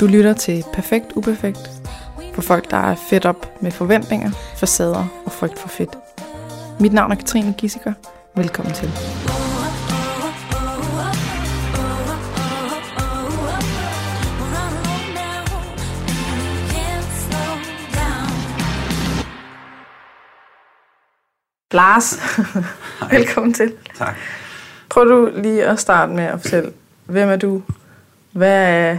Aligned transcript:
Du 0.00 0.06
lytter 0.06 0.32
til 0.32 0.64
Perfekt 0.72 1.06
Uperfekt 1.16 1.70
for 2.34 2.42
folk, 2.42 2.70
der 2.70 2.76
er 2.76 2.94
fedt 3.10 3.26
op 3.26 3.62
med 3.62 3.70
forventninger, 3.70 4.30
facader 4.56 5.22
og 5.24 5.32
frygt 5.32 5.58
for 5.58 5.68
fedt. 5.68 5.98
Mit 6.80 6.92
navn 6.92 7.12
er 7.12 7.16
Katrine 7.16 7.54
Gissiker. 7.58 7.92
Velkommen 8.36 8.74
til. 8.74 8.88
Lars, 21.72 22.18
velkommen 23.10 23.54
til. 23.54 23.72
Tak. 23.94 24.16
Prøv 24.88 25.04
du 25.04 25.32
lige 25.42 25.64
at 25.64 25.80
starte 25.80 26.12
med 26.12 26.24
at 26.24 26.40
fortælle, 26.40 26.72
hvem 27.06 27.28
er 27.28 27.36
du? 27.36 27.62
Hvad, 28.32 28.68
er, 28.68 28.98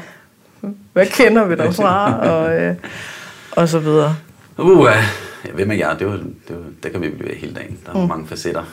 hvad 0.94 1.06
kender 1.06 1.46
vi 1.46 1.56
dig 1.56 1.76
fra? 1.76 2.20
Og, 2.20 2.62
øh, 2.62 2.76
og 3.52 3.70
så 3.70 3.80
videre. 3.80 4.16
Uh, 4.58 4.88
ja, 5.46 5.52
hvem 5.52 5.72
er 5.72 5.76
jeg? 5.76 5.96
Det, 6.00 6.08
var, 6.08 6.14
det, 6.14 6.34
var, 6.50 6.64
det 6.84 6.92
kan 6.92 7.02
vi 7.02 7.10
blive 7.10 7.36
hele 7.36 7.54
dagen. 7.54 7.80
Der 7.86 7.92
er 7.92 8.02
mm. 8.02 8.08
mange 8.08 8.28
facetter. 8.28 8.64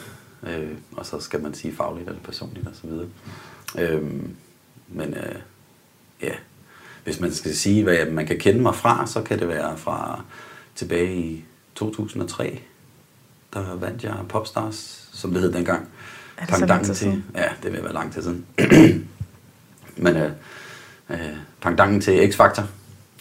Øh, 0.42 0.68
og 0.96 1.06
så 1.06 1.20
skal 1.20 1.42
man 1.42 1.54
sige 1.54 1.74
fagligt 1.76 2.08
eller 2.08 2.20
personligt 2.20 2.68
osv. 2.68 2.90
Øh, 3.78 4.02
men 4.88 5.14
øh, 5.14 5.34
ja, 6.22 6.32
hvis 7.04 7.20
man 7.20 7.32
skal 7.32 7.56
sige, 7.56 7.82
hvad 7.82 8.06
man 8.06 8.26
kan 8.26 8.38
kende 8.38 8.60
mig 8.60 8.74
fra, 8.74 9.06
så 9.06 9.22
kan 9.22 9.38
det 9.38 9.48
være 9.48 9.76
fra 9.76 10.22
tilbage 10.74 11.16
i 11.16 11.44
2003. 11.74 12.60
Der 13.54 13.76
vandt 13.76 14.04
jeg 14.04 14.14
Popstars, 14.28 15.08
som 15.12 15.32
det 15.32 15.40
hed 15.40 15.52
dengang. 15.52 15.88
Er 16.36 16.46
det 16.46 16.56
så 16.56 16.66
lang 16.66 16.84
tid 16.84 16.94
til? 16.94 17.22
Ja, 17.34 17.48
det 17.62 17.72
vil 17.72 17.82
være 17.82 17.92
lang 17.92 18.12
tid 18.12 18.22
siden. 18.22 18.46
Men 20.04 20.16
øh, 20.16 20.30
øh, 21.10 21.18
pangdangen 21.60 22.00
til 22.00 22.28
X-Factor, 22.32 22.62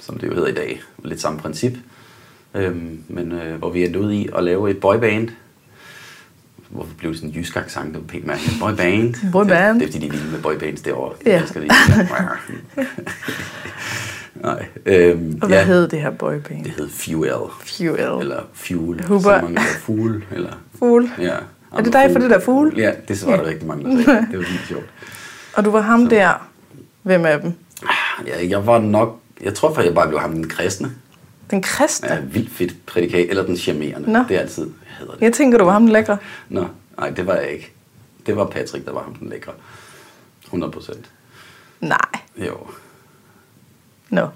som 0.02 0.18
det 0.18 0.28
jo 0.28 0.34
hedder 0.34 0.48
i 0.48 0.54
dag, 0.54 0.82
lidt 1.04 1.22
samme 1.22 1.40
princip. 1.40 1.74
Øhm, 2.54 3.04
men 3.08 3.32
øh, 3.32 3.56
hvor 3.58 3.70
vi 3.70 3.86
endte 3.86 4.00
ud 4.00 4.12
i 4.12 4.30
at 4.38 4.44
lave 4.44 4.70
et 4.72 4.80
boyband. 4.80 5.30
Hvorfor 6.70 6.92
blev 6.98 7.12
det 7.12 7.20
sådan 7.20 7.30
en 7.30 7.36
jysk 7.36 7.56
accent? 7.56 7.94
Det 7.94 8.02
var 8.02 8.08
pænt 8.08 8.26
mærkeligt. 8.28 8.60
Boyband. 8.60 9.16
Boyband. 9.32 9.80
Det, 9.80 9.88
det 9.88 9.88
er 9.88 9.92
fordi, 9.92 10.00
de 10.00 10.08
er 10.08 10.12
vilde 10.12 10.32
med 10.32 10.42
boybands 10.42 10.82
derovre. 10.82 11.14
Ja. 11.26 11.32
Jeg 11.32 11.48
skal 11.48 11.62
lige. 11.62 11.72
Nej. 14.36 14.66
Øhm, 14.86 15.40
Og 15.42 15.48
hvad 15.48 15.58
ja, 15.58 15.66
hed 15.66 15.88
det 15.88 16.02
her 16.02 16.10
boyband? 16.12 16.64
Det 16.64 16.72
hed 16.72 16.90
Fuel. 16.90 17.32
Fuel. 17.62 18.00
Eller 18.22 18.40
Fuel. 18.54 19.04
Hubber. 19.06 19.40
Så 19.40 19.42
mange 19.42 19.56
der 19.56 19.62
Fuel. 19.80 20.24
Eller, 20.32 20.52
Fugl. 20.80 21.10
ja. 21.20 21.36
Er 21.78 21.82
det 21.82 21.94
dig 21.94 22.10
for 22.12 22.20
det 22.20 22.30
der 22.30 22.40
fugle? 22.40 22.72
Ja, 22.78 22.92
det 23.08 23.26
var 23.26 23.36
der 23.38 23.46
rigtig 23.46 23.68
mange, 23.68 23.98
der 23.98 24.04
sagde. 24.04 24.20
Det 24.32 24.38
var 24.40 24.46
vildt 24.46 24.68
sjovt. 24.68 24.86
Og 25.54 25.66
du 25.66 25.72
var 25.72 25.82
ham 25.82 26.10
der. 26.10 26.48
Hvem 27.02 27.26
af 27.26 27.42
dem? 27.42 27.54
Ja, 28.28 28.48
jeg 28.50 28.68
var 28.68 28.80
nok... 28.80 29.20
Jeg 29.42 29.54
tror 29.56 29.74
faktisk, 29.74 29.86
jeg 29.88 29.96
bare 29.96 30.08
blev 30.08 30.20
ham 30.20 30.32
den 30.32 30.50
kristne. 30.50 30.96
Den 31.52 31.62
kristne? 31.62 32.08
Ja, 32.10 32.20
vildt 32.20 32.52
fedt 32.52 32.86
prædikat. 32.86 33.30
Eller 33.30 33.46
den 33.46 33.58
charmerende. 33.58 34.12
Nå. 34.12 34.20
Det 34.30 34.36
er 34.36 34.40
altid, 34.40 34.64
jeg 34.64 34.98
hedder 35.00 35.14
det. 35.14 35.22
Jeg 35.22 35.34
tænker, 35.34 35.58
du 35.58 35.66
var 35.66 35.72
ham 35.72 35.82
den 35.82 35.92
lækre. 35.92 36.18
Nå, 36.50 36.66
nej, 36.98 37.10
det 37.10 37.28
var 37.28 37.36
jeg 37.36 37.50
ikke. 37.52 37.72
Det 38.26 38.36
var 38.36 38.46
Patrick, 38.46 38.86
der 38.86 38.92
var 38.94 39.04
ham 39.04 39.16
den 39.16 39.30
lækre. 39.30 39.52
100 40.46 40.72
procent. 40.72 41.10
Nej. 41.82 41.98
Jo. 42.38 42.58
Nå. 44.10 44.28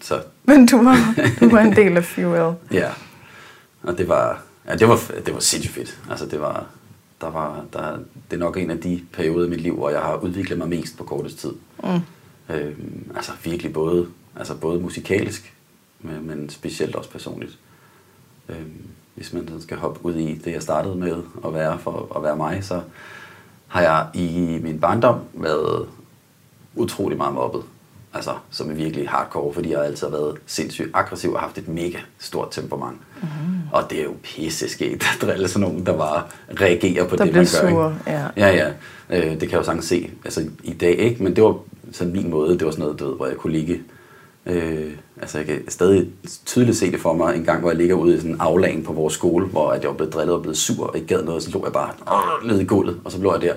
Så 0.00 0.22
Men 0.44 0.66
du 0.66 0.82
var, 0.82 1.14
du 1.40 1.48
var 1.48 1.60
en 1.60 1.76
del 1.76 1.96
af 1.96 2.04
Fuel. 2.04 2.54
ja. 2.72 2.90
Og 3.82 3.98
det 3.98 4.08
var, 4.08 4.42
ja, 4.68 4.74
det 4.76 4.88
var, 4.88 5.00
det 5.26 5.34
var 5.34 5.40
sindssygt 5.40 5.74
fedt. 5.74 5.98
Altså 6.10 6.26
det 6.26 6.40
var, 6.40 6.66
der 7.20 7.30
var, 7.30 7.64
der, 7.72 7.92
det 8.30 8.36
er 8.36 8.40
nok 8.40 8.56
en 8.56 8.70
af 8.70 8.78
de 8.80 9.02
perioder 9.12 9.46
i 9.46 9.50
mit 9.50 9.60
liv, 9.60 9.74
hvor 9.76 9.90
jeg 9.90 10.00
har 10.00 10.16
udviklet 10.16 10.58
mig 10.58 10.68
mest 10.68 10.98
på 10.98 11.04
kortest 11.04 11.38
tid. 11.38 11.52
Mm. 11.82 12.00
Øhm, 12.48 13.12
altså 13.16 13.32
virkelig 13.44 13.72
både, 13.72 14.06
altså 14.36 14.54
både 14.54 14.80
musikalsk, 14.80 15.54
men, 16.00 16.26
men 16.26 16.50
specielt 16.50 16.96
også 16.96 17.10
personligt. 17.10 17.58
Øhm, 18.48 18.82
hvis 19.14 19.32
man 19.32 19.48
skal 19.60 19.76
hoppe 19.76 20.04
ud 20.04 20.14
i 20.14 20.34
det, 20.44 20.52
jeg 20.52 20.62
startede 20.62 20.96
med 20.96 21.22
at 21.46 21.54
være 21.54 21.78
for 21.78 22.12
at 22.16 22.22
være 22.22 22.36
mig, 22.36 22.64
så 22.64 22.80
har 23.68 23.80
jeg 23.82 24.06
i 24.14 24.58
min 24.62 24.80
barndom 24.80 25.20
været 25.34 25.86
utrolig 26.74 27.18
meget 27.18 27.34
mobbet. 27.34 27.62
Altså, 28.14 28.30
som 28.50 28.70
er 28.70 28.74
virkelig 28.74 29.08
hardcore, 29.08 29.54
fordi 29.54 29.70
jeg 29.72 29.84
altid 29.84 30.06
har 30.06 30.16
været 30.16 30.36
sindssygt 30.46 30.90
aggressiv 30.94 31.32
og 31.32 31.40
haft 31.40 31.58
et 31.58 31.68
mega 31.68 31.98
stort 32.18 32.48
temperament. 32.50 32.98
Mm. 33.22 33.28
Og 33.72 33.90
det 33.90 34.00
er 34.00 34.04
jo 34.04 34.14
pisse 34.22 34.68
skægt 34.68 35.04
at 35.14 35.22
drille 35.22 35.48
sådan 35.48 35.68
nogen, 35.68 35.86
der 35.86 35.96
bare 35.96 36.22
reagerer 36.60 37.08
på 37.08 37.16
Der 37.16 37.24
det, 37.24 37.34
man 37.34 37.46
gør. 37.52 37.68
ikke? 37.68 37.70
sure, 37.74 37.96
ja. 38.06 38.26
Ja, 38.36 38.48
ja. 38.48 38.72
Øh, 39.10 39.30
det 39.30 39.40
kan 39.40 39.50
jeg 39.50 39.58
jo 39.58 39.62
sagtens 39.62 39.84
se 39.84 40.10
altså, 40.24 40.48
i 40.64 40.72
dag, 40.72 40.98
ikke? 40.98 41.22
Men 41.22 41.36
det 41.36 41.44
var 41.44 41.56
sådan 41.92 42.12
min 42.12 42.30
måde. 42.30 42.58
Det 42.58 42.64
var 42.64 42.70
sådan 42.70 42.82
noget, 42.82 43.00
du 43.00 43.06
ved, 43.06 43.16
hvor 43.16 43.26
jeg 43.26 43.36
kunne 43.36 43.52
ligge. 43.52 43.82
Øh, 44.46 44.90
altså, 45.20 45.38
jeg 45.38 45.46
kan 45.46 45.70
stadig 45.70 46.08
tydeligt 46.46 46.76
se 46.76 46.92
det 46.92 47.00
for 47.00 47.12
mig 47.12 47.36
en 47.36 47.44
gang, 47.44 47.60
hvor 47.60 47.70
jeg 47.70 47.78
ligger 47.78 47.94
ude 47.94 48.14
i 48.14 48.16
sådan 48.16 48.30
en 48.30 48.40
aflagen 48.40 48.82
på 48.82 48.92
vores 48.92 49.14
skole, 49.14 49.46
hvor 49.46 49.70
at 49.70 49.82
jeg 49.82 49.90
var 49.90 49.96
blevet 49.96 50.14
drillet 50.14 50.34
og 50.36 50.42
blevet 50.42 50.56
sur 50.56 50.86
og 50.86 50.96
ikke 50.96 51.06
gad 51.06 51.24
noget, 51.24 51.42
så 51.42 51.50
lå 51.50 51.64
jeg 51.64 51.72
bare 51.72 51.90
ned 52.44 52.60
i 52.60 52.64
gulvet, 52.64 53.00
og 53.04 53.12
så 53.12 53.18
lå 53.18 53.32
jeg 53.32 53.42
der. 53.42 53.54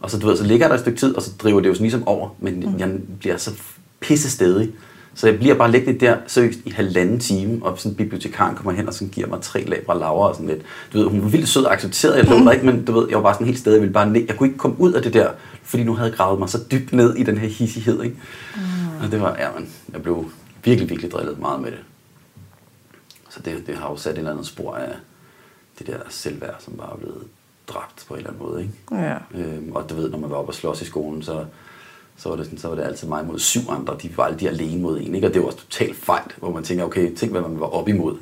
Og 0.00 0.10
så, 0.10 0.18
du 0.18 0.26
ved, 0.26 0.36
så 0.36 0.44
ligger 0.44 0.66
jeg 0.66 0.70
der 0.70 0.74
et 0.74 0.80
stykke 0.80 0.98
tid, 0.98 1.16
og 1.16 1.22
så 1.22 1.30
driver 1.38 1.60
det 1.60 1.68
jo 1.68 1.74
sådan 1.74 1.84
ligesom 1.84 2.08
over, 2.08 2.28
men 2.38 2.60
mm. 2.60 2.78
jeg 2.78 2.90
bliver 3.20 3.36
så 3.36 3.50
pisse 4.00 4.30
stedig. 4.30 4.72
Så 5.18 5.28
jeg 5.28 5.38
bliver 5.38 5.54
bare 5.54 5.70
liggende 5.70 6.00
der 6.00 6.16
seriøst 6.26 6.58
i 6.64 6.70
halvanden 6.70 7.20
time, 7.20 7.66
og 7.66 7.78
sådan 7.78 7.96
bibliotekaren 7.96 8.56
kommer 8.56 8.72
hen 8.72 8.88
og 8.88 8.94
sådan 8.94 9.08
giver 9.08 9.26
mig 9.26 9.40
tre 9.42 9.64
labre 9.64 9.98
laver 9.98 10.28
og 10.28 10.34
sådan 10.34 10.48
lidt. 10.48 10.62
Du 10.92 10.98
ved, 10.98 11.06
hun 11.06 11.22
var 11.22 11.28
vildt 11.28 11.48
sød 11.48 11.64
og 11.64 11.72
accepteret, 11.72 12.16
jeg 12.16 12.24
lå 12.24 12.36
der 12.36 12.52
ikke, 12.52 12.66
men 12.66 12.84
du 12.84 12.92
ved, 12.92 13.06
jeg 13.08 13.16
var 13.16 13.22
bare 13.22 13.34
sådan 13.34 13.46
helt 13.46 13.58
stedig, 13.58 13.74
jeg 13.74 13.80
ville 13.80 13.92
bare 13.92 14.10
ned. 14.10 14.24
Jeg 14.28 14.36
kunne 14.36 14.48
ikke 14.48 14.58
komme 14.58 14.80
ud 14.80 14.92
af 14.92 15.02
det 15.02 15.14
der, 15.14 15.30
fordi 15.62 15.84
nu 15.84 15.94
havde 15.94 16.10
jeg 16.10 16.16
gravet 16.16 16.38
mig 16.38 16.48
så 16.48 16.58
dybt 16.70 16.92
ned 16.92 17.14
i 17.16 17.22
den 17.22 17.38
her 17.38 17.48
hissighed, 17.48 18.02
ikke? 18.02 18.16
Mm. 18.56 19.04
Og 19.04 19.12
det 19.12 19.20
var, 19.20 19.36
ja, 19.38 19.48
men 19.58 19.70
jeg 19.92 20.02
blev 20.02 20.30
virkelig, 20.64 20.90
virkelig 20.90 21.12
drillet 21.12 21.38
meget 21.38 21.60
med 21.60 21.70
det. 21.70 21.80
Så 23.30 23.40
det, 23.44 23.66
det 23.66 23.76
har 23.76 23.90
jo 23.90 23.96
sat 23.96 24.12
et 24.12 24.18
eller 24.18 24.30
andet 24.30 24.46
spor 24.46 24.74
af 24.74 24.92
det 25.78 25.86
der 25.86 25.98
selvværd, 26.08 26.56
som 26.58 26.74
bare 26.74 26.92
er 26.92 26.96
blevet 26.96 27.24
dræbt 27.68 28.04
på 28.08 28.14
en 28.14 28.18
eller 28.18 28.30
anden 28.30 28.46
måde, 28.46 28.62
ikke? 28.62 29.04
Ja. 29.04 29.16
Øhm, 29.34 29.72
og 29.72 29.90
du 29.90 29.94
ved, 29.94 30.10
når 30.10 30.18
man 30.18 30.30
var 30.30 30.36
oppe 30.36 30.50
og 30.50 30.54
slås 30.54 30.82
i 30.82 30.84
skolen, 30.84 31.22
så, 31.22 31.44
så, 32.18 32.28
var 32.28 32.36
det 32.36 32.44
sådan, 32.44 32.58
så 32.58 32.68
var 32.68 32.74
det 32.74 32.82
altid 32.82 33.08
mig 33.08 33.26
mod 33.26 33.38
syv 33.38 33.60
andre. 33.70 33.96
De 34.02 34.10
var 34.16 34.24
altid 34.24 34.48
alene 34.48 34.82
mod 34.82 35.00
en, 35.00 35.14
ikke? 35.14 35.26
Og 35.26 35.34
det 35.34 35.42
var 35.42 35.50
totalt 35.50 35.96
fejl, 35.96 36.22
hvor 36.36 36.52
man 36.52 36.62
tænker, 36.62 36.84
okay, 36.84 37.14
tænk 37.14 37.32
hvad 37.32 37.42
man 37.42 37.60
var 37.60 37.66
op 37.66 37.88
imod. 37.88 38.16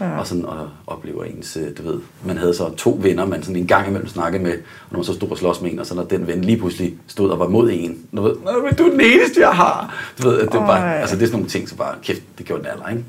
Ja. 0.00 0.18
Og 0.18 0.26
sådan 0.26 0.44
og 0.44 0.68
oplever 0.86 1.24
ens, 1.24 1.56
øh, 1.56 1.76
du 1.78 1.82
ved, 1.82 2.00
man 2.24 2.36
havde 2.36 2.54
så 2.54 2.74
to 2.74 2.98
venner, 3.02 3.26
man 3.26 3.42
sådan 3.42 3.56
en 3.56 3.66
gang 3.66 3.88
imellem 3.88 4.08
snakkede 4.08 4.42
med, 4.42 4.52
og 4.52 4.58
når 4.90 4.98
man 4.98 5.04
så 5.04 5.14
stod 5.14 5.30
og 5.30 5.38
slås 5.38 5.60
med 5.60 5.72
en, 5.72 5.78
og 5.78 5.86
så 5.86 5.94
når 5.94 6.04
den 6.04 6.26
ven 6.26 6.44
lige 6.44 6.58
pludselig 6.58 6.96
stod 7.06 7.30
og 7.30 7.38
var 7.38 7.48
mod 7.48 7.70
en, 7.72 7.98
du 8.16 8.22
ved, 8.22 8.36
Nå, 8.44 8.62
men 8.62 8.74
du 8.74 8.84
er 8.84 8.90
den 8.90 9.00
eneste, 9.00 9.40
jeg 9.40 9.50
har. 9.50 9.94
Du 10.22 10.28
ved, 10.28 10.40
at 10.40 10.52
det 10.52 10.60
var 10.60 10.66
bare, 10.66 11.00
altså 11.00 11.16
det 11.16 11.22
er 11.22 11.26
sådan 11.26 11.38
nogle 11.38 11.50
ting, 11.50 11.68
så 11.68 11.76
bare, 11.76 11.94
kæft, 12.02 12.22
det 12.38 12.46
gjorde 12.46 12.62
den 12.62 12.70
alder, 12.70 12.88
ikke? 12.88 13.04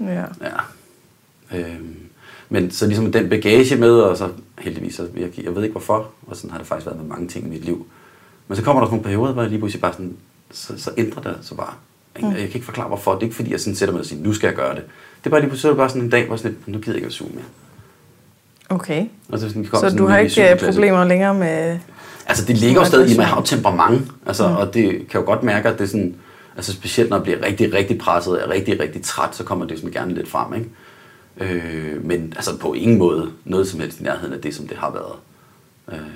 Ja. 0.00 0.24
Ja. 0.42 1.58
Øhm, 1.58 1.96
men 2.48 2.70
så 2.70 2.86
ligesom 2.86 3.12
den 3.12 3.28
bagage 3.28 3.76
med, 3.76 3.92
og 3.92 4.16
så 4.16 4.28
heldigvis, 4.58 4.94
så 4.94 5.08
jeg, 5.16 5.44
jeg 5.44 5.54
ved 5.54 5.62
ikke 5.62 5.72
hvorfor, 5.72 6.10
og 6.26 6.36
sådan 6.36 6.50
har 6.50 6.58
det 6.58 6.66
faktisk 6.66 6.86
været 6.86 7.00
med 7.00 7.08
mange 7.08 7.28
ting 7.28 7.46
i 7.46 7.48
mit 7.48 7.64
liv. 7.64 7.86
Men 8.52 8.56
så 8.56 8.62
kommer 8.62 8.82
der 8.82 8.86
sådan 8.86 8.96
nogle 8.96 9.04
perioder, 9.04 9.32
hvor 9.32 9.42
jeg 9.42 9.50
lige 9.50 9.58
pludselig 9.58 9.80
bare 9.80 9.92
sådan, 9.92 10.16
så, 10.50 10.72
så 10.76 10.90
ændrer 10.96 11.22
det 11.22 11.36
så 11.42 11.54
bare. 11.54 11.74
Mm. 12.20 12.28
Jeg 12.28 12.36
kan 12.36 12.48
ikke 12.54 12.64
forklare 12.64 12.88
hvorfor. 12.88 13.12
Det 13.12 13.18
er 13.18 13.22
ikke 13.22 13.36
fordi, 13.36 13.52
jeg 13.52 13.60
sådan 13.60 13.74
sætter 13.74 13.92
mig 13.92 14.00
og 14.00 14.06
siger, 14.06 14.22
nu 14.22 14.32
skal 14.32 14.46
jeg 14.46 14.56
gøre 14.56 14.74
det. 14.74 14.82
Det 15.18 15.26
er 15.26 15.30
bare 15.30 15.40
lige 15.40 15.48
pludselig 15.48 15.76
bare 15.76 15.88
sådan 15.88 16.02
en 16.02 16.10
dag, 16.10 16.26
hvor 16.26 16.36
sådan 16.36 16.56
nu 16.66 16.78
gider 16.78 16.92
jeg 16.92 16.96
ikke 16.96 17.06
at 17.06 17.12
suge 17.12 17.30
mere. 17.34 17.44
Okay. 18.68 19.06
Og 19.28 19.38
så, 19.38 19.48
sådan, 19.48 19.64
Så 19.64 19.94
du 19.98 20.06
har 20.06 20.18
ikke 20.18 20.52
øh, 20.52 20.58
problemer 20.58 21.04
længere 21.04 21.34
med... 21.34 21.78
Altså 22.26 22.44
det 22.44 22.56
ligger 22.56 22.80
jo 22.80 22.86
stadig 22.86 23.14
i 23.14 23.16
mig, 23.16 23.22
jeg 23.22 23.28
har 23.28 23.42
temperament, 23.42 24.10
altså, 24.26 24.48
mm. 24.48 24.56
og 24.56 24.74
det 24.74 25.08
kan 25.08 25.20
jo 25.20 25.26
godt 25.26 25.42
mærke, 25.42 25.68
at 25.68 25.78
det 25.78 25.84
er 25.84 25.88
sådan, 25.88 26.14
altså 26.56 26.72
specielt 26.72 27.10
når 27.10 27.16
jeg 27.16 27.22
bliver 27.22 27.42
rigtig, 27.44 27.74
rigtig 27.74 27.98
presset, 27.98 28.32
og 28.32 28.48
er 28.48 28.52
rigtig, 28.52 28.80
rigtig 28.80 29.02
træt, 29.02 29.36
så 29.36 29.44
kommer 29.44 29.66
det 29.66 29.78
sådan 29.78 29.92
gerne 29.92 30.14
lidt 30.14 30.28
frem, 30.28 30.54
ikke? 30.54 31.54
Øh, 31.54 32.04
men 32.04 32.32
altså 32.36 32.58
på 32.58 32.72
ingen 32.72 32.98
måde 32.98 33.30
noget 33.44 33.68
som 33.68 33.80
helst 33.80 34.00
i 34.00 34.02
nærheden 34.02 34.32
af 34.34 34.40
det, 34.40 34.54
som 34.54 34.68
det 34.68 34.76
har 34.76 34.90
været. 34.90 35.14
Øh, 35.92 36.08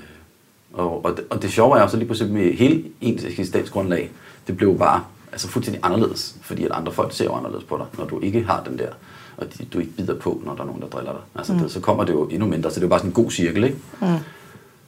og, 0.76 1.04
og, 1.04 1.16
det, 1.16 1.24
og 1.30 1.42
det 1.42 1.52
sjove 1.52 1.78
er 1.78 1.82
jo 1.82 1.88
så 1.88 1.96
lige 1.96 2.06
pludselig 2.06 2.32
med 2.32 2.52
hele 2.52 2.84
ens 3.00 3.24
eksistensgrundlag, 3.24 4.10
det 4.46 4.56
blev 4.56 4.78
bare 4.78 5.04
altså 5.32 5.48
fuldstændig 5.48 5.80
anderledes, 5.84 6.36
fordi 6.42 6.64
at 6.64 6.70
andre 6.70 6.92
folk 6.92 7.12
ser 7.12 7.24
jo 7.24 7.32
anderledes 7.32 7.64
på 7.64 7.76
dig, 7.76 7.86
når 7.98 8.04
du 8.04 8.20
ikke 8.20 8.44
har 8.44 8.62
den 8.68 8.78
der, 8.78 8.88
og 9.36 9.46
de, 9.58 9.64
du 9.64 9.78
ikke 9.78 9.92
bider 9.92 10.14
på, 10.14 10.42
når 10.44 10.54
der 10.54 10.62
er 10.62 10.66
nogen, 10.66 10.82
der 10.82 10.88
driller 10.88 11.12
dig. 11.12 11.20
Altså 11.34 11.52
mm. 11.52 11.58
det, 11.58 11.70
så 11.70 11.80
kommer 11.80 12.04
det 12.04 12.12
jo 12.12 12.24
endnu 12.26 12.46
mindre, 12.46 12.70
så 12.70 12.74
det 12.74 12.80
er 12.80 12.86
jo 12.86 12.88
bare 12.88 12.98
sådan 12.98 13.10
en 13.10 13.14
god 13.14 13.30
cirkel, 13.30 13.64
ikke? 13.64 13.76
Mm. 14.00 14.06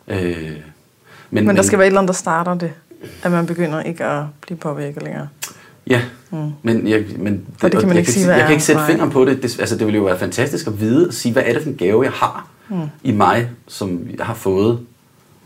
Øh, 0.09 0.53
men, 1.31 1.47
Men 1.47 1.57
der 1.57 1.63
skal 1.63 1.79
være 1.79 1.87
et 1.87 1.91
eller 1.91 2.01
andet, 2.01 2.09
der 2.09 2.15
starter 2.15 2.55
det. 2.55 2.73
At 3.23 3.33
man 3.33 3.47
begynder 3.47 3.83
ikke 3.83 4.05
at 4.05 4.25
blive 4.41 4.59
påvirket 4.59 5.03
længere. 5.03 5.29
Ja, 5.87 6.03
mm. 6.31 6.53
men, 6.63 6.89
jeg, 6.89 7.05
men 7.19 7.47
For 7.59 7.69
det 7.69 7.79
kan 7.79 7.89
man 7.89 7.97
jeg 7.97 8.01
ikke 8.01 8.13
sige, 8.13 8.27
jeg 8.27 8.41
er. 8.41 8.45
kan 8.45 8.53
ikke 8.53 8.65
sætte 8.65 8.83
fingeren 8.87 9.11
på 9.11 9.25
det. 9.25 9.43
det. 9.43 9.61
Altså, 9.61 9.77
det 9.77 9.87
ville 9.87 9.99
jo 9.99 10.05
være 10.05 10.19
fantastisk 10.19 10.67
at 10.67 10.81
vide 10.81 11.09
og 11.09 11.15
sige, 11.15 11.33
hvad 11.33 11.43
er 11.47 11.53
det 11.53 11.63
for 11.63 11.71
en 11.71 11.77
gave, 11.77 12.03
jeg 12.03 12.13
har 12.13 12.49
mm. 12.69 12.77
i 13.03 13.13
mig, 13.13 13.51
som 13.67 14.01
jeg 14.19 14.27
har 14.27 14.35
fået 14.35 14.81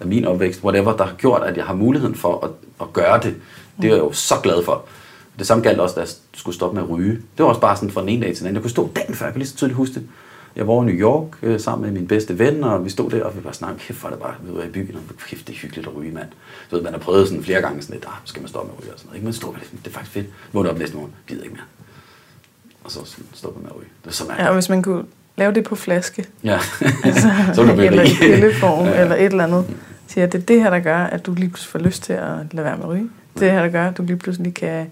af 0.03 0.09
min 0.09 0.25
opvækst, 0.25 0.65
whatever, 0.65 0.97
der 0.97 1.05
har 1.05 1.15
gjort, 1.15 1.43
at 1.43 1.57
jeg 1.57 1.65
har 1.65 1.75
muligheden 1.75 2.15
for 2.15 2.45
at, 2.45 2.51
at 2.81 2.93
gøre 2.93 3.21
det. 3.23 3.35
Det 3.83 3.91
er 3.91 3.95
jeg 3.95 3.99
jo 4.03 4.13
så 4.13 4.35
glad 4.43 4.65
for. 4.65 4.85
Det 5.39 5.47
samme 5.47 5.65
galt 5.65 5.81
også, 5.81 5.95
da 5.95 6.01
jeg 6.01 6.09
skulle 6.35 6.55
stoppe 6.55 6.75
med 6.75 6.83
at 6.83 6.91
ryge. 6.91 7.13
Det 7.13 7.23
var 7.39 7.45
også 7.45 7.61
bare 7.61 7.77
sådan 7.77 7.91
fra 7.91 8.01
den 8.01 8.09
ene 8.09 8.23
dag 8.27 8.35
til 8.35 8.39
den 8.39 8.47
anden. 8.47 8.55
Jeg 8.57 8.63
kunne 8.63 8.71
stå 8.71 8.91
dagen 8.97 9.15
før, 9.15 9.27
jeg 9.27 9.33
kunne 9.33 9.39
lige 9.39 9.49
så 9.49 9.57
tydeligt 9.57 9.77
huske 9.77 9.95
det. 9.95 10.03
Jeg 10.57 10.69
var 10.69 10.83
i 10.83 10.87
New 10.87 10.95
York 10.95 11.27
øh, 11.43 11.61
sammen 11.61 11.85
med 11.93 12.01
min 12.01 12.09
bedste 12.09 12.39
ven, 12.39 12.65
og 12.65 12.85
vi 12.85 12.91
stod 12.91 13.11
der, 13.11 13.25
og 13.25 13.37
vi 13.37 13.41
bare 13.41 13.55
snakkede, 13.55 13.81
kæft, 13.81 14.05
er 14.05 14.09
det 14.09 14.19
bare, 14.19 14.35
vi 14.43 14.57
var 14.59 14.63
i 14.63 14.69
byen, 14.69 14.95
og 14.97 15.03
kæft, 15.29 15.47
det 15.47 15.53
er 15.55 15.59
hyggeligt 15.59 15.87
at 15.89 15.97
ryge, 15.97 16.13
mand. 16.13 16.27
Så 16.71 16.77
ved, 16.77 16.83
man 16.83 16.93
har 16.93 17.01
prøvet 17.01 17.29
sådan 17.29 17.45
flere 17.45 17.61
gange 17.61 17.83
sådan 17.83 17.95
lidt, 17.95 18.05
ah, 18.05 18.13
skal 18.25 18.43
man 18.43 18.49
stoppe 18.49 18.69
med 18.69 18.77
at 18.79 18.83
ryge 18.85 18.93
og 18.93 18.99
sådan 18.99 19.07
noget, 19.09 19.17
ikke? 19.17 19.25
Men 19.25 19.33
stod 19.33 19.55
det, 19.55 19.63
det 19.85 19.91
er 19.91 19.95
faktisk 19.95 20.13
fedt. 20.13 20.27
Vågnede 20.53 20.73
op 20.73 20.79
næste 20.79 20.97
morgen, 20.97 21.13
gider 21.27 21.43
ikke 21.43 21.55
mere. 21.55 21.65
Og 22.85 22.91
så 22.91 23.01
stoppede 23.35 23.63
med 23.63 23.71
at 23.71 23.77
ryge. 23.77 23.89
Det 23.99 24.07
var 24.07 24.13
så 24.13 24.25
Ja, 24.25 24.29
mærkeligt. 24.29 24.49
og 24.49 24.55
hvis 24.55 24.69
man 24.69 24.83
kunne 24.83 25.05
lave 25.37 25.53
det 25.55 25.65
på 25.65 25.75
flaske, 25.77 26.27
Ja, 26.45 26.59
altså, 27.05 27.29
så 27.55 27.63
ville 27.63 27.71
du 27.73 27.77
blive 27.77 27.87
eller 27.87 28.03
i 28.03 28.15
pilleform, 28.21 28.85
Ja. 28.87 29.01
eller 29.03 29.17
et 29.17 29.25
eller 29.25 29.45
andet, 29.45 29.67
siger, 30.12 30.26
at 30.26 30.32
det 30.32 30.43
er 30.43 30.47
det 30.47 30.62
her, 30.62 30.70
der 30.70 30.79
gør, 30.81 30.99
at 30.99 31.26
du 31.26 31.35
lige 31.35 31.49
pludselig 31.49 31.70
får 31.70 31.79
lyst 31.79 32.03
til 32.03 32.12
at 32.12 32.37
lade 32.53 32.64
være 32.64 32.76
med 32.76 32.85
at 32.85 32.91
ryge. 32.91 33.11
Det 33.35 33.43
er 33.43 33.47
det 33.47 33.50
her, 33.50 33.62
der 33.62 33.69
gør, 33.69 33.88
at 33.88 33.97
du 33.99 34.03
lige 34.03 34.17
pludselig 34.17 34.55
kan 34.55 34.87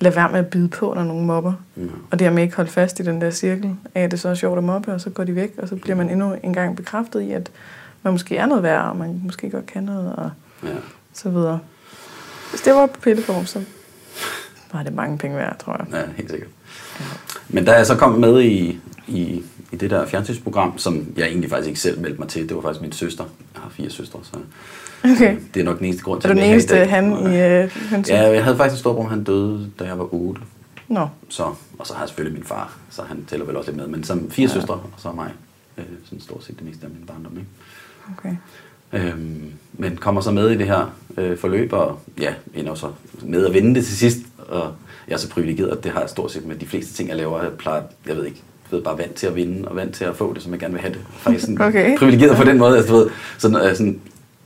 lade 0.00 0.16
være 0.16 0.28
med 0.30 0.38
at 0.38 0.46
bide 0.46 0.68
på, 0.68 0.92
når 0.96 1.04
nogen 1.04 1.26
mobber. 1.26 1.52
Ja. 1.76 1.82
Og 2.10 2.18
det 2.18 2.26
her 2.26 2.34
med 2.34 2.42
ikke 2.42 2.56
holde 2.56 2.70
fast 2.70 3.00
i 3.00 3.02
den 3.02 3.20
der 3.20 3.30
cirkel 3.30 3.74
af, 3.94 4.02
at 4.02 4.10
det 4.10 4.20
så 4.20 4.28
er 4.28 4.34
sjovt 4.34 4.58
at 4.58 4.64
mobbe, 4.64 4.92
og 4.92 5.00
så 5.00 5.10
går 5.10 5.24
de 5.24 5.34
væk, 5.34 5.54
og 5.58 5.68
så 5.68 5.76
bliver 5.76 5.96
man 5.96 6.10
endnu 6.10 6.34
en 6.42 6.54
gang 6.54 6.76
bekræftet 6.76 7.20
i, 7.20 7.32
at 7.32 7.50
man 8.02 8.12
måske 8.12 8.36
er 8.36 8.46
noget 8.46 8.62
værd, 8.62 8.84
og 8.84 8.96
man 8.96 9.20
måske 9.24 9.50
godt 9.50 9.66
kan 9.66 9.82
noget, 9.82 10.12
og 10.16 10.30
Ja. 10.62 10.68
så 11.12 11.30
videre. 11.30 11.58
Hvis 12.50 12.60
det 12.60 12.74
var 12.74 12.86
på 12.86 13.00
pilleform, 13.00 13.46
så 13.46 13.60
var 14.72 14.82
det 14.82 14.94
mange 14.94 15.18
penge 15.18 15.36
værd, 15.36 15.58
tror 15.58 15.76
jeg. 15.78 15.86
Ja, 16.00 16.12
helt 16.16 16.30
sikkert. 16.30 16.50
Men 17.48 17.64
da 17.64 17.72
jeg 17.72 17.86
så 17.86 17.96
kom 17.96 18.12
med 18.12 18.42
i, 18.42 18.80
i, 19.08 19.42
i 19.72 19.76
det 19.76 19.90
der 19.90 20.06
fjernsynsprogram, 20.06 20.78
som 20.78 21.06
jeg 21.16 21.26
egentlig 21.26 21.50
faktisk 21.50 21.68
ikke 21.68 21.80
selv 21.80 22.00
meldte 22.00 22.18
mig 22.18 22.28
til, 22.28 22.48
det 22.48 22.56
var 22.56 22.62
faktisk 22.62 22.82
min 22.82 22.92
søster. 22.92 23.24
Jeg 23.54 23.62
har 23.62 23.70
fire 23.70 23.90
søstre, 23.90 24.20
så 24.22 24.38
Okay. 25.04 25.36
det 25.54 25.60
er 25.60 25.64
nok 25.64 25.78
den 25.78 25.84
eneste 25.86 26.04
grund 26.04 26.20
til, 26.20 26.30
den 26.30 26.38
at 26.38 26.44
jeg 26.44 26.50
er 26.50 26.54
eneste 26.54 26.74
i 26.74 26.78
dag. 26.78 26.90
han 26.90 27.12
i 27.12 27.24
øh? 27.24 28.08
Ja, 28.08 28.30
jeg 28.30 28.44
havde 28.44 28.56
faktisk 28.56 28.74
en 28.74 28.78
storbror, 28.78 29.08
han 29.08 29.24
døde, 29.24 29.70
da 29.78 29.84
jeg 29.84 29.98
var 29.98 30.14
8. 30.14 30.40
Nå, 30.88 31.08
Så, 31.28 31.42
og 31.78 31.86
så 31.86 31.94
har 31.94 32.02
jeg 32.02 32.08
selvfølgelig 32.08 32.38
min 32.38 32.46
far, 32.46 32.78
så 32.90 33.02
han 33.02 33.24
tæller 33.24 33.46
vel 33.46 33.56
også 33.56 33.70
lidt 33.70 33.76
med. 33.76 33.86
Men 33.86 34.04
som 34.04 34.30
fire 34.30 34.48
ja. 34.48 34.54
søstre, 34.54 34.74
og 34.74 34.90
så 34.96 35.12
mig. 35.12 35.30
Øh, 35.78 35.84
sådan 36.04 36.20
stort 36.20 36.44
set 36.44 36.58
det 36.58 36.66
meste 36.66 36.86
af 36.86 36.90
min 36.90 37.06
barndom. 37.06 37.32
Ikke? 37.32 37.48
okay. 38.18 38.36
Øhm, 38.92 39.52
men 39.72 39.96
kommer 39.96 40.20
så 40.20 40.30
med 40.30 40.50
i 40.50 40.56
det 40.56 40.66
her 40.66 40.94
øh, 41.16 41.38
forløb, 41.38 41.72
og 41.72 42.00
ja, 42.20 42.34
ender 42.54 42.74
så 42.74 42.92
med 43.22 43.46
at 43.46 43.54
vinde 43.54 43.74
det 43.74 43.84
til 43.84 43.96
sidst. 43.96 44.18
Og 44.38 44.72
jeg 45.08 45.14
er 45.14 45.18
så 45.18 45.30
privilegeret, 45.30 45.68
at 45.68 45.84
det 45.84 45.92
har 45.92 46.00
jeg 46.00 46.10
stort 46.10 46.32
set 46.32 46.46
med 46.46 46.56
de 46.56 46.66
fleste 46.66 46.92
ting, 46.94 47.08
jeg 47.08 47.16
laver. 47.16 47.42
Jeg 47.42 47.52
plejer, 47.52 47.82
jeg 48.06 48.16
ved 48.16 48.24
ikke, 48.24 48.42
ved, 48.70 48.82
bare 48.82 48.98
vant 48.98 49.14
til 49.14 49.26
at 49.26 49.36
vinde, 49.36 49.68
og 49.68 49.76
vant 49.76 49.94
til 49.94 50.04
at 50.04 50.16
få 50.16 50.34
det, 50.34 50.42
som 50.42 50.52
jeg 50.52 50.60
gerne 50.60 50.74
vil 50.74 50.80
have 50.80 50.92
det. 50.92 51.00
Faktisk 51.18 51.44
sådan 51.44 51.62
Okay. 51.68 51.98
privilegeret 51.98 52.36
på 52.36 52.44
den 52.44 52.58
måde. 52.58 52.76
Altså, 52.76 52.92
du 52.92 52.98
ved, 52.98 53.10
sådan, 53.38 53.56
øh, 53.56 53.76
sådan, 53.76 54.00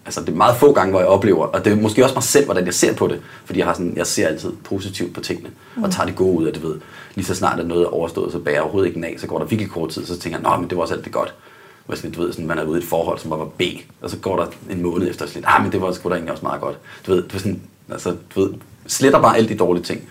altså, 0.05 0.21
det 0.21 0.29
er 0.29 0.37
meget 0.37 0.57
få 0.57 0.73
gange, 0.73 0.91
hvor 0.91 1.01
jeg 1.01 1.09
oplever, 1.09 1.47
og 1.47 1.65
det 1.65 1.73
er 1.73 1.77
måske 1.77 2.05
også 2.05 2.15
mig 2.15 2.23
selv, 2.23 2.45
hvordan 2.45 2.67
jeg 2.67 2.75
ser 2.75 2.95
på 2.95 3.07
det. 3.07 3.21
Fordi 3.45 3.59
jeg, 3.59 3.67
har 3.67 3.75
sådan, 3.75 3.93
jeg 3.97 4.07
ser 4.07 4.29
altid 4.29 4.53
positivt 4.65 5.15
på 5.15 5.21
tingene, 5.21 5.51
og 5.83 5.91
tager 5.91 6.07
det 6.07 6.17
gode 6.17 6.39
ud 6.39 6.47
af 6.47 6.53
det, 6.53 6.63
ved. 6.63 6.75
Lige 7.15 7.27
så 7.27 7.35
snart 7.35 7.61
at 7.61 7.67
noget 7.67 7.83
er 7.83 7.95
overstået, 7.95 8.33
så 8.33 8.39
bærer 8.39 8.55
jeg 8.55 8.63
overhovedet 8.63 8.89
ikke 8.89 8.97
den 8.97 9.05
af, 9.05 9.15
så 9.19 9.27
går 9.27 9.39
der 9.39 9.47
virkelig 9.47 9.71
kort 9.71 9.91
tid, 9.91 10.07
så 10.07 10.19
tænker 10.19 10.39
jeg, 10.39 10.51
nå, 10.51 10.57
men 10.61 10.71
det 10.71 10.77
var 10.77 10.83
også 10.83 10.95
alt 10.95 11.05
det 11.05 11.13
godt. 11.13 11.35
Hvor 11.87 11.95
sådan, 11.95 12.11
du 12.11 12.23
ved, 12.23 12.33
sådan, 12.33 12.47
man 12.47 12.59
er 12.59 12.65
ude 12.65 12.79
i 12.79 12.83
et 12.83 12.89
forhold, 12.89 13.19
som 13.19 13.31
var 13.31 13.45
B, 13.45 13.63
og 14.03 14.11
så 14.11 14.17
går 14.17 14.37
der 14.37 14.47
en 14.71 14.83
måned 14.83 15.11
efter, 15.11 15.27
sådan 15.27 15.45
ah, 15.47 15.63
men 15.63 15.73
det 15.73 15.81
var 15.81 15.93
sgu 15.93 16.09
da 16.09 16.15
egentlig 16.15 16.33
også 16.33 16.45
meget 16.45 16.61
godt. 16.61 16.79
Du 17.07 17.15
ved, 17.15 17.23
du, 17.23 17.37
er 17.37 17.39
sådan, 17.39 17.61
altså, 17.91 18.17
du 18.35 18.41
ved, 18.41 18.51
sletter 18.87 19.21
bare 19.21 19.37
alle 19.37 19.49
de 19.49 19.57
dårlige 19.57 19.85
ting. 19.85 20.09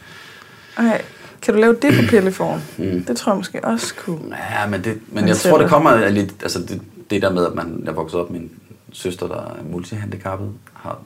Okay. 0.77 0.99
Kan 1.41 1.53
du 1.53 1.59
lave 1.59 1.75
det 1.81 1.93
på 1.95 2.01
pilleform? 2.09 2.59
Mm. 2.77 3.03
Det 3.05 3.17
tror 3.17 3.31
jeg 3.31 3.37
måske 3.37 3.65
også 3.65 3.95
kunne. 3.95 4.35
Ja, 4.59 4.67
men, 4.67 4.83
det, 4.83 4.85
men 4.93 5.01
Men 5.15 5.27
jeg 5.27 5.37
tror, 5.37 5.57
det 5.57 5.69
kommer 5.69 5.89
af 5.89 6.13
lidt, 6.13 6.33
altså 6.41 6.59
det, 6.59 6.81
det 7.09 7.21
der 7.21 7.33
med, 7.33 7.45
at 7.45 7.55
man 7.55 7.83
er 7.87 7.91
vokset 7.91 8.19
op 8.19 8.31
med 8.31 8.39
en 8.39 8.51
søster, 8.91 9.27
der 9.27 9.35
er 9.35 9.63
multihandicappet, 9.71 10.49
har 10.73 10.99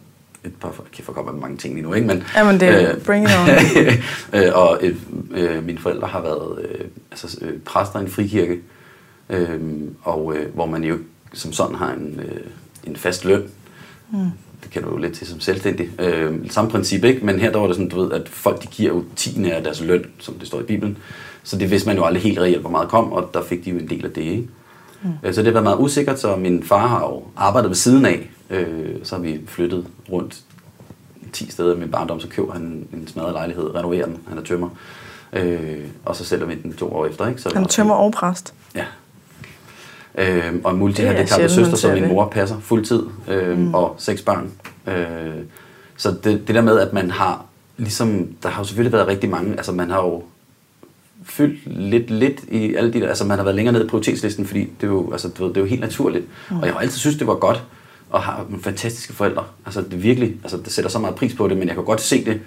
et 0.44 0.54
par, 0.62 0.74
kan 0.94 1.04
få 1.04 1.12
godt 1.12 1.26
være 1.28 1.36
mange 1.36 1.58
ting 1.58 1.74
lige 1.74 1.84
nu, 1.84 1.94
ikke? 1.94 2.08
Men, 2.08 2.24
Jamen, 2.36 2.60
det 2.60 2.70
er- 2.70 3.00
bring 3.00 3.26
it 3.26 3.32
on. 3.42 3.50
øh, 4.42 4.52
og 4.54 4.80
et, 4.82 4.98
øh, 5.32 5.66
mine 5.66 5.80
forældre 5.80 6.08
har 6.08 6.22
været 6.22 6.60
øh, 6.66 6.86
altså, 7.12 7.38
øh, 7.42 7.60
præster 7.60 8.00
i 8.00 8.02
en 8.04 8.10
frikirke, 8.10 8.60
øh, 9.30 9.60
og 10.04 10.36
øh, 10.38 10.54
hvor 10.56 10.66
man 10.66 10.84
jo 10.84 10.98
som 11.34 11.52
sådan 11.54 11.76
har 11.76 11.92
en, 11.94 12.20
øh, 12.20 12.42
en 12.84 12.96
fast 12.96 13.26
løn. 13.26 13.44
Mm. 14.12 14.18
Det 14.66 14.74
kan 14.74 14.84
du 14.84 14.90
jo 14.90 14.98
lidt 14.98 15.14
til 15.14 15.28
som 15.28 15.40
selvstændig. 15.40 15.90
Øh, 16.02 16.50
samme 16.50 16.72
princip, 16.72 17.04
ikke? 17.04 17.26
Men 17.26 17.40
her 17.40 17.52
der 17.52 17.60
var 17.60 17.68
det 17.68 17.76
sådan, 17.76 17.90
du 17.90 18.02
ved, 18.02 18.12
at 18.12 18.30
folk 18.30 18.62
de 18.62 18.68
giver 18.68 18.94
jo 18.94 19.04
tiende 19.16 19.54
af 19.54 19.64
deres 19.64 19.82
løn, 19.82 20.06
som 20.20 20.34
det 20.34 20.48
står 20.48 20.60
i 20.60 20.64
Bibelen. 20.64 20.98
Så 21.44 21.58
det 21.58 21.72
vidste 21.72 21.90
man 21.90 21.98
jo 21.98 22.06
aldrig 22.06 22.24
helt 22.24 22.40
reelt, 22.40 22.62
hvor 22.62 22.70
meget 22.70 22.90
kom, 22.90 23.12
og 23.12 23.30
der 23.34 23.44
fik 23.44 23.66
de 23.66 23.70
jo 23.70 23.78
en 23.78 23.90
del 23.90 24.06
af 24.06 24.12
det, 24.12 24.22
ikke? 24.22 24.48
Mm. 25.04 25.34
Så 25.34 25.42
det 25.42 25.46
har 25.46 25.52
været 25.54 25.64
meget 25.64 25.80
usikkert, 25.80 26.20
så 26.20 26.36
min 26.36 26.64
far 26.64 26.88
har 26.88 27.00
jo 27.00 27.24
arbejdet 27.36 27.70
ved 27.70 27.76
siden 27.76 28.06
af. 28.06 28.30
Øh, 28.50 28.96
så 29.04 29.16
har 29.16 29.22
vi 29.22 29.42
flyttet 29.48 29.88
rundt 30.12 30.42
10 31.34 31.52
steder 31.52 31.76
i 31.76 31.80
min 31.80 31.92
barndom, 31.92 32.20
så 32.20 32.28
køber 32.28 32.54
han 32.54 32.88
en 32.94 33.08
smadret 33.08 33.34
lejlighed, 33.34 33.76
renoverer 33.76 34.06
den, 34.06 34.18
han 34.28 34.38
er 34.38 34.42
tømmer. 34.42 34.70
Øh, 35.34 35.80
og 36.06 36.16
så 36.16 36.26
sælger 36.26 36.46
vi 36.46 36.56
den 36.56 36.74
to 36.74 36.94
år 36.94 37.06
efter, 37.06 37.28
ikke? 37.28 37.42
Så 37.42 37.52
Han 37.54 37.64
er 37.64 37.68
tømmer 37.68 37.96
og 37.96 38.12
præst. 38.12 38.54
Ja. 38.76 38.86
Øh, 40.18 40.28
og 40.28 40.48
en 40.48 40.64
Det 40.64 40.76
multihandicappet 40.76 41.44
er 41.46 41.48
søster, 41.48 41.76
som 41.76 41.94
min 41.94 42.08
mor 42.08 42.28
passer 42.30 42.60
fuldtid, 42.60 43.04
øh, 43.28 43.58
mm. 43.58 43.74
og 43.74 43.96
seks 43.98 44.22
børn. 44.22 44.52
Øh, 44.88 45.44
så 45.98 46.12
det, 46.24 46.48
det 46.48 46.56
der 46.56 46.62
med, 46.62 46.80
at 46.80 46.94
man 46.94 47.12
har, 47.12 47.46
ligesom, 47.78 48.28
der 48.44 48.50
har 48.50 48.62
jo 48.62 48.66
selvfølgelig 48.68 48.94
været 48.94 49.08
rigtig 49.08 49.30
mange, 49.30 49.52
altså 49.52 49.72
man 49.72 49.90
har 49.90 49.98
jo 50.02 50.24
fyldt 51.24 51.60
lidt, 51.80 52.10
lidt 52.12 52.44
i 52.52 52.76
alle 52.76 52.94
de 52.94 53.00
der, 53.02 53.08
altså 53.08 53.26
man 53.26 53.38
har 53.38 53.44
været 53.44 53.56
længere 53.56 53.74
ned 53.74 53.86
i 53.86 53.88
prioritetslisten, 53.88 54.46
fordi 54.46 54.60
det 54.60 54.84
er 54.84 54.88
jo, 54.88 55.12
altså, 55.12 55.28
du 55.28 55.44
ved, 55.44 55.50
det 55.54 55.58
er 55.58 55.62
jo 55.62 55.68
helt 55.68 55.82
naturligt. 55.82 56.26
Mm. 56.50 56.58
Og 56.60 56.66
jeg 56.66 56.74
har 56.74 56.80
altid 56.82 56.98
synes 56.98 57.16
det 57.18 57.28
var 57.28 57.36
godt, 57.36 57.64
at 58.14 58.22
have 58.22 58.46
nogle 58.50 58.64
fantastiske 58.64 59.14
forældre. 59.14 59.44
Altså 59.66 59.82
det 59.82 60.04
virkelig, 60.04 60.36
altså 60.44 60.58
det 60.58 60.72
sætter 60.74 60.92
så 60.92 61.00
meget 61.00 61.16
pris 61.16 61.34
på 61.36 61.48
det, 61.48 61.58
men 61.58 61.68
jeg 61.68 61.76
kan 61.76 61.84
godt 61.86 62.02
se 62.02 62.26
det, 62.26 62.40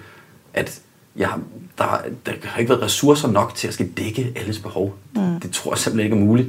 at 0.55 0.81
jeg, 1.17 1.29
har- 1.29 1.41
der, 1.79 1.85
har- 1.85 2.05
der 2.27 2.33
har 2.43 2.59
ikke 2.61 2.69
været 2.71 2.83
ressourcer 2.83 3.29
nok 3.29 3.55
til 3.55 3.69
at 3.69 3.75
skal 3.75 3.89
dække 3.97 4.33
alles 4.37 4.59
behov. 4.59 4.95
Mm. 5.15 5.21
Det, 5.23 5.43
det 5.43 5.51
tror 5.51 5.73
jeg 5.73 5.79
simpelthen 5.79 6.13
ikke 6.13 6.23
er 6.23 6.27
muligt. 6.27 6.49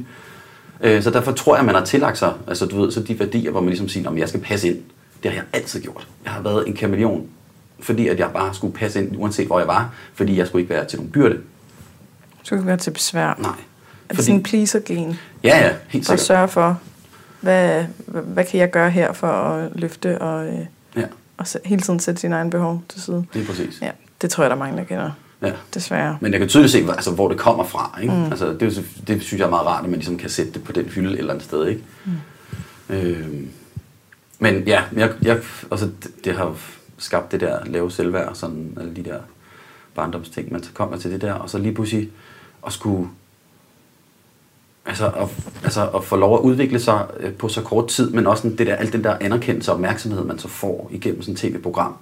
Øh, 0.82 1.02
Så 1.02 1.10
derfor 1.10 1.32
tror 1.32 1.56
jeg, 1.56 1.64
man 1.64 1.74
har 1.74 1.84
tillagt 1.84 2.18
sig, 2.18 2.32
altså 2.46 2.66
du 2.66 2.80
ved, 2.80 2.90
så 2.92 3.00
de 3.02 3.18
værdier, 3.18 3.50
hvor 3.50 3.60
man 3.60 3.68
ligesom 3.68 3.88
siger, 3.88 4.10
at 4.10 4.18
jeg 4.18 4.28
skal 4.28 4.40
passe 4.40 4.68
ind. 4.68 4.78
Det 5.22 5.30
har 5.30 5.36
jeg 5.38 5.44
altid 5.52 5.80
gjort. 5.82 6.08
Jeg 6.24 6.32
har 6.32 6.42
været 6.42 6.68
en 6.68 6.74
kameleon, 6.74 7.26
fordi 7.80 8.08
at 8.08 8.18
jeg 8.18 8.30
bare 8.32 8.54
skulle 8.54 8.74
passe 8.74 9.04
ind, 9.04 9.16
uanset 9.18 9.46
hvor 9.46 9.58
jeg 9.58 9.68
var, 9.68 9.94
fordi 10.14 10.38
jeg 10.38 10.46
skulle 10.46 10.62
ikke 10.62 10.74
være 10.74 10.84
til 10.84 10.98
nogen 10.98 11.12
byrde. 11.12 11.38
Så 12.42 12.56
kan 12.56 12.66
være 12.66 12.76
til 12.76 12.90
besvær. 12.90 13.34
Nej. 13.38 13.50
Er 14.08 14.14
det 14.14 14.24
sådan 14.24 14.34
en 14.38 14.42
pleaser-gen, 14.42 15.18
Ja, 15.44 15.58
ja, 15.58 15.70
helt 15.88 16.06
sikkert. 16.06 16.20
sørge 16.20 16.48
for, 16.48 16.80
hvad, 17.40 17.84
hvad, 18.06 18.44
kan 18.44 18.60
jeg 18.60 18.70
gøre 18.70 18.90
her 18.90 19.12
for 19.12 19.26
at 19.26 19.70
løfte 19.74 20.20
og, 20.20 20.46
øh, 20.46 20.58
Ja, 20.96 21.04
og 21.36 21.46
hele 21.64 21.82
tiden 21.82 22.00
sætte 22.00 22.20
sine 22.20 22.34
egne 22.36 22.50
behov 22.50 22.82
til 22.88 23.02
side? 23.02 23.24
det 23.34 23.42
er 23.42 23.46
præcis. 23.46 23.78
Ja, 23.82 23.90
det 24.22 24.30
tror 24.30 24.44
jeg, 24.44 24.50
der 24.50 24.56
er 24.56 24.60
mange, 24.60 24.78
der 24.78 24.84
kender. 24.84 25.10
Ja. 25.42 25.52
Desværre. 25.74 26.18
Men 26.20 26.32
jeg 26.32 26.40
kan 26.40 26.48
tydeligt 26.48 26.72
se, 26.72 26.84
hvor- 26.84 26.92
altså, 26.92 27.10
hvor 27.10 27.28
det 27.28 27.38
kommer 27.38 27.64
fra. 27.64 27.98
Ikke? 28.02 28.14
Mm. 28.14 28.24
Altså, 28.24 28.52
det, 28.52 28.62
er 28.78 28.82
det 29.06 29.22
synes 29.22 29.38
jeg 29.40 29.46
er 29.46 29.50
meget 29.50 29.66
rart, 29.66 29.84
at 29.84 29.90
man 29.90 29.98
ligesom 29.98 30.18
kan 30.18 30.30
sætte 30.30 30.52
det 30.52 30.64
på 30.64 30.72
den 30.72 30.84
hylde 30.84 31.12
et 31.12 31.18
eller 31.18 31.32
andet 31.32 31.44
sted. 31.44 31.66
Ikke? 31.66 31.82
Mm. 32.04 32.94
Øhm, 32.96 33.48
men 34.38 34.62
ja, 34.66 34.82
jeg, 34.96 35.12
jeg, 35.22 35.38
altså, 35.70 35.86
det, 36.02 36.24
det 36.24 36.34
har 36.36 36.54
skabt 36.98 37.32
det 37.32 37.40
der 37.40 37.64
lave 37.64 37.90
selvværd, 37.90 38.34
sådan 38.34 38.76
alle 38.80 38.96
de 38.96 39.02
der 39.04 39.18
barndomsting, 39.94 40.52
man 40.52 40.62
så 40.62 40.70
kommer 40.74 40.96
til 40.96 41.10
det 41.12 41.20
der, 41.20 41.32
og 41.32 41.50
så 41.50 41.58
lige 41.58 41.74
pludselig 41.74 42.10
at 42.66 42.72
skulle 42.72 43.08
altså, 44.86 45.06
at, 45.10 45.28
altså 45.64 45.88
at 45.88 46.04
få 46.04 46.16
lov 46.16 46.34
at 46.38 46.40
udvikle 46.40 46.80
sig 46.80 47.06
øh, 47.20 47.32
på 47.32 47.48
så 47.48 47.62
kort 47.62 47.88
tid, 47.88 48.10
men 48.10 48.26
også 48.26 48.48
det 48.48 48.66
der, 48.66 48.74
alt 48.76 48.92
den 48.92 49.04
der 49.04 49.16
anerkendelse 49.20 49.70
og 49.70 49.74
opmærksomhed, 49.74 50.24
man 50.24 50.38
så 50.38 50.48
får 50.48 50.88
igennem 50.92 51.22
sådan 51.22 51.34
et 51.34 51.38
tv-program. 51.40 51.96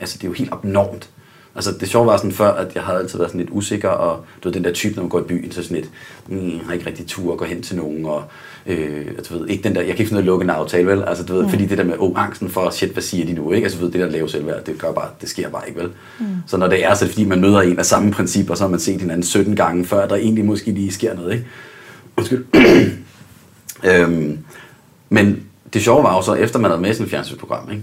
Altså, 0.00 0.18
det 0.18 0.24
er 0.24 0.28
jo 0.28 0.34
helt 0.34 0.52
abnormt. 0.52 1.10
Altså, 1.54 1.70
det 1.80 1.88
sjove 1.88 2.06
var 2.06 2.16
sådan 2.16 2.32
før, 2.32 2.52
at 2.52 2.74
jeg 2.74 2.82
havde 2.82 2.98
altid 2.98 3.18
været 3.18 3.30
sådan 3.30 3.40
lidt 3.40 3.50
usikker, 3.52 3.88
og 3.88 4.24
du 4.44 4.48
ved, 4.48 4.54
den 4.54 4.64
der 4.64 4.72
type, 4.72 4.94
når 4.94 5.02
man 5.02 5.10
går 5.10 5.20
i 5.20 5.22
byen, 5.22 5.52
så 5.52 5.62
sådan 5.62 5.76
lidt, 5.76 5.90
mm, 6.28 6.60
har 6.66 6.72
ikke 6.72 6.86
rigtig 6.86 7.06
tur 7.06 7.32
at 7.32 7.38
gå 7.38 7.44
hen 7.44 7.62
til 7.62 7.76
nogen, 7.76 8.04
og 8.04 8.24
øh, 8.66 9.06
du 9.28 9.38
ved, 9.38 9.48
ikke 9.48 9.62
den 9.62 9.74
der, 9.74 9.80
jeg 9.80 9.96
kan 9.96 9.98
ikke 9.98 10.08
finde 10.08 10.14
noget 10.14 10.22
at 10.22 10.26
lukke 10.26 10.44
en 10.44 10.50
aftale, 10.50 10.86
vel? 10.86 11.04
Altså, 11.06 11.24
du 11.24 11.34
ved, 11.34 11.42
mm. 11.42 11.48
fordi 11.48 11.66
det 11.66 11.78
der 11.78 11.84
med, 11.84 11.94
oh, 11.98 12.24
angsten 12.24 12.50
for, 12.50 12.70
shit, 12.70 12.90
hvad 12.90 13.02
siger 13.02 13.26
de 13.26 13.32
nu, 13.32 13.52
ikke? 13.52 13.64
Altså, 13.64 13.78
du 13.78 13.84
ved, 13.84 13.92
det 13.92 14.00
der 14.00 14.08
lave 14.08 14.28
selvværd, 14.28 14.64
det 14.64 14.78
gør 14.78 14.92
bare, 14.92 15.08
det 15.20 15.28
sker 15.28 15.48
bare 15.48 15.68
ikke, 15.68 15.80
vel? 15.80 15.90
Mm. 16.18 16.26
Så 16.46 16.56
når 16.56 16.66
det 16.66 16.84
er, 16.84 16.94
så 16.94 17.04
er 17.04 17.06
det 17.06 17.14
fordi, 17.14 17.24
man 17.24 17.40
møder 17.40 17.60
en 17.60 17.78
af 17.78 17.86
samme 17.86 18.12
principper, 18.12 18.54
så 18.54 18.64
har 18.64 18.70
man 18.70 18.80
set 18.80 19.00
hinanden 19.00 19.22
17 19.22 19.56
gange, 19.56 19.84
før 19.84 20.08
der 20.08 20.16
egentlig 20.16 20.44
måske 20.44 20.70
lige 20.70 20.92
sker 20.92 21.14
noget, 21.14 21.32
ikke? 21.32 21.46
Undskyld. 22.16 22.44
øhm, 23.90 24.38
men 25.08 25.42
det 25.72 25.82
sjove 25.82 26.02
var 26.02 26.16
jo 26.16 26.22
så, 26.22 26.34
efter 26.34 26.58
man 26.58 26.70
havde 26.70 26.82
med 26.82 26.94
sådan 26.94 27.04
et 27.04 27.10
fjernsynsprogram, 27.10 27.70
ikke? 27.70 27.82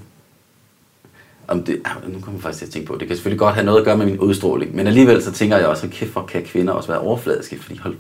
Om 1.48 1.64
det, 1.64 1.82
ah, 1.86 2.14
nu 2.14 2.20
kommer 2.20 2.38
jeg 2.38 2.42
faktisk 2.44 2.60
til 2.60 2.66
at 2.66 2.72
tænke 2.72 2.88
på, 2.88 2.98
det 3.00 3.08
kan 3.08 3.18
selvfølgelig 3.18 3.40
godt 3.40 3.56
have 3.56 3.66
noget 3.66 3.80
at 3.80 3.86
gøre 3.86 3.98
med 3.98 4.06
min 4.06 4.20
udstråling, 4.20 4.76
men 4.76 4.88
alligevel 4.88 5.24
så 5.24 5.32
tænker 5.32 5.58
jeg 5.58 5.68
også, 5.68 5.86
at 5.86 5.92
kæft, 5.92 6.12
hvor 6.12 6.22
kan 6.32 6.44
kvinder 6.44 6.74
også 6.74 6.90
være 6.90 7.00
overfladiske, 7.00 7.60
fordi 7.62 7.78
hold 7.78 7.96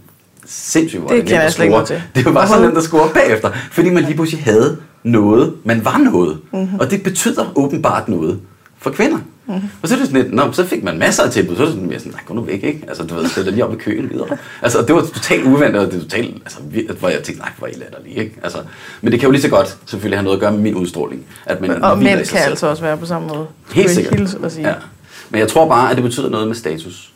sindssygt, 0.45 1.01
hvor 1.01 1.09
Det 1.09 1.17
er 1.17 1.21
kender 1.21 1.37
nemt 1.37 1.45
at 1.45 1.53
score. 1.53 1.85
til. 1.85 2.03
Det 2.15 2.25
var 2.25 2.31
bare 2.31 2.47
så 2.47 2.61
nemt 2.61 2.77
at 2.77 2.83
score 2.83 3.09
bagefter, 3.13 3.51
fordi 3.71 3.89
man 3.89 4.03
lige 4.03 4.15
pludselig 4.15 4.43
havde 4.43 4.77
noget, 5.03 5.53
man 5.63 5.85
var 5.85 5.97
noget. 5.97 6.37
Mhm. 6.51 6.61
Mm-hmm. 6.61 6.79
Og 6.79 6.91
det 6.91 7.03
betyder 7.03 7.51
åbenbart 7.55 8.09
noget 8.09 8.39
for 8.79 8.89
kvinder. 8.89 9.17
Mm-hmm. 9.17 9.69
Og 9.81 9.87
så 9.87 9.95
er 9.95 9.99
det 9.99 10.07
sådan 10.07 10.21
lidt, 10.23 10.33
Nå, 10.33 10.51
så 10.51 10.65
fik 10.65 10.83
man 10.83 10.97
masser 10.99 11.23
af 11.23 11.31
tilbud, 11.31 11.55
så 11.55 11.61
er 11.61 11.65
det 11.65 11.73
sådan 11.75 11.89
mere 11.89 11.99
sådan, 11.99 12.11
nej, 12.11 12.21
gå 12.25 12.33
nu 12.33 12.41
væk, 12.41 12.63
ikke? 12.63 12.83
Altså, 12.87 13.03
du 13.03 13.15
ved, 13.15 13.27
stille 13.29 13.51
lige 13.51 13.65
op 13.65 13.73
i 13.73 13.77
køen 13.77 14.09
videre. 14.09 14.37
Altså, 14.61 14.81
det 14.81 14.95
var 14.95 15.01
totalt 15.01 15.45
uventet, 15.45 15.81
og 15.81 15.85
det 15.91 15.95
var 15.95 16.01
totalt, 16.03 16.35
altså, 16.35 16.59
hvor 16.99 17.09
jeg 17.09 17.23
tænkte, 17.23 17.41
nej, 17.41 17.51
hvor 17.57 17.67
er 17.67 17.71
I 17.71 17.75
latterlige, 17.75 18.15
ikke? 18.15 18.35
Altså, 18.43 18.57
men 19.01 19.11
det 19.11 19.19
kan 19.19 19.27
jo 19.27 19.31
lige 19.31 19.41
så 19.41 19.49
godt 19.49 19.77
selvfølgelig 19.85 20.17
have 20.17 20.23
noget 20.23 20.37
at 20.37 20.41
gøre 20.41 20.51
med 20.51 20.59
min 20.59 20.75
udstråling. 20.75 21.25
At 21.45 21.61
man 21.61 21.83
Og 21.83 21.97
mænd 21.97 22.17
kan 22.17 22.25
selv. 22.25 22.39
altså 22.39 22.67
også 22.67 22.83
være 22.83 22.97
på 22.97 23.05
samme 23.05 23.27
måde. 23.27 23.47
Helt 23.73 23.87
jeg 23.87 23.95
sikkert. 23.95 24.35
Og 24.35 24.51
sige. 24.51 24.67
Ja. 24.67 24.73
Men 25.29 25.39
jeg 25.39 25.47
tror 25.47 25.67
bare, 25.67 25.89
at 25.89 25.95
det 25.95 26.03
betyder 26.03 26.29
noget 26.29 26.47
med 26.47 26.55
status. 26.55 27.11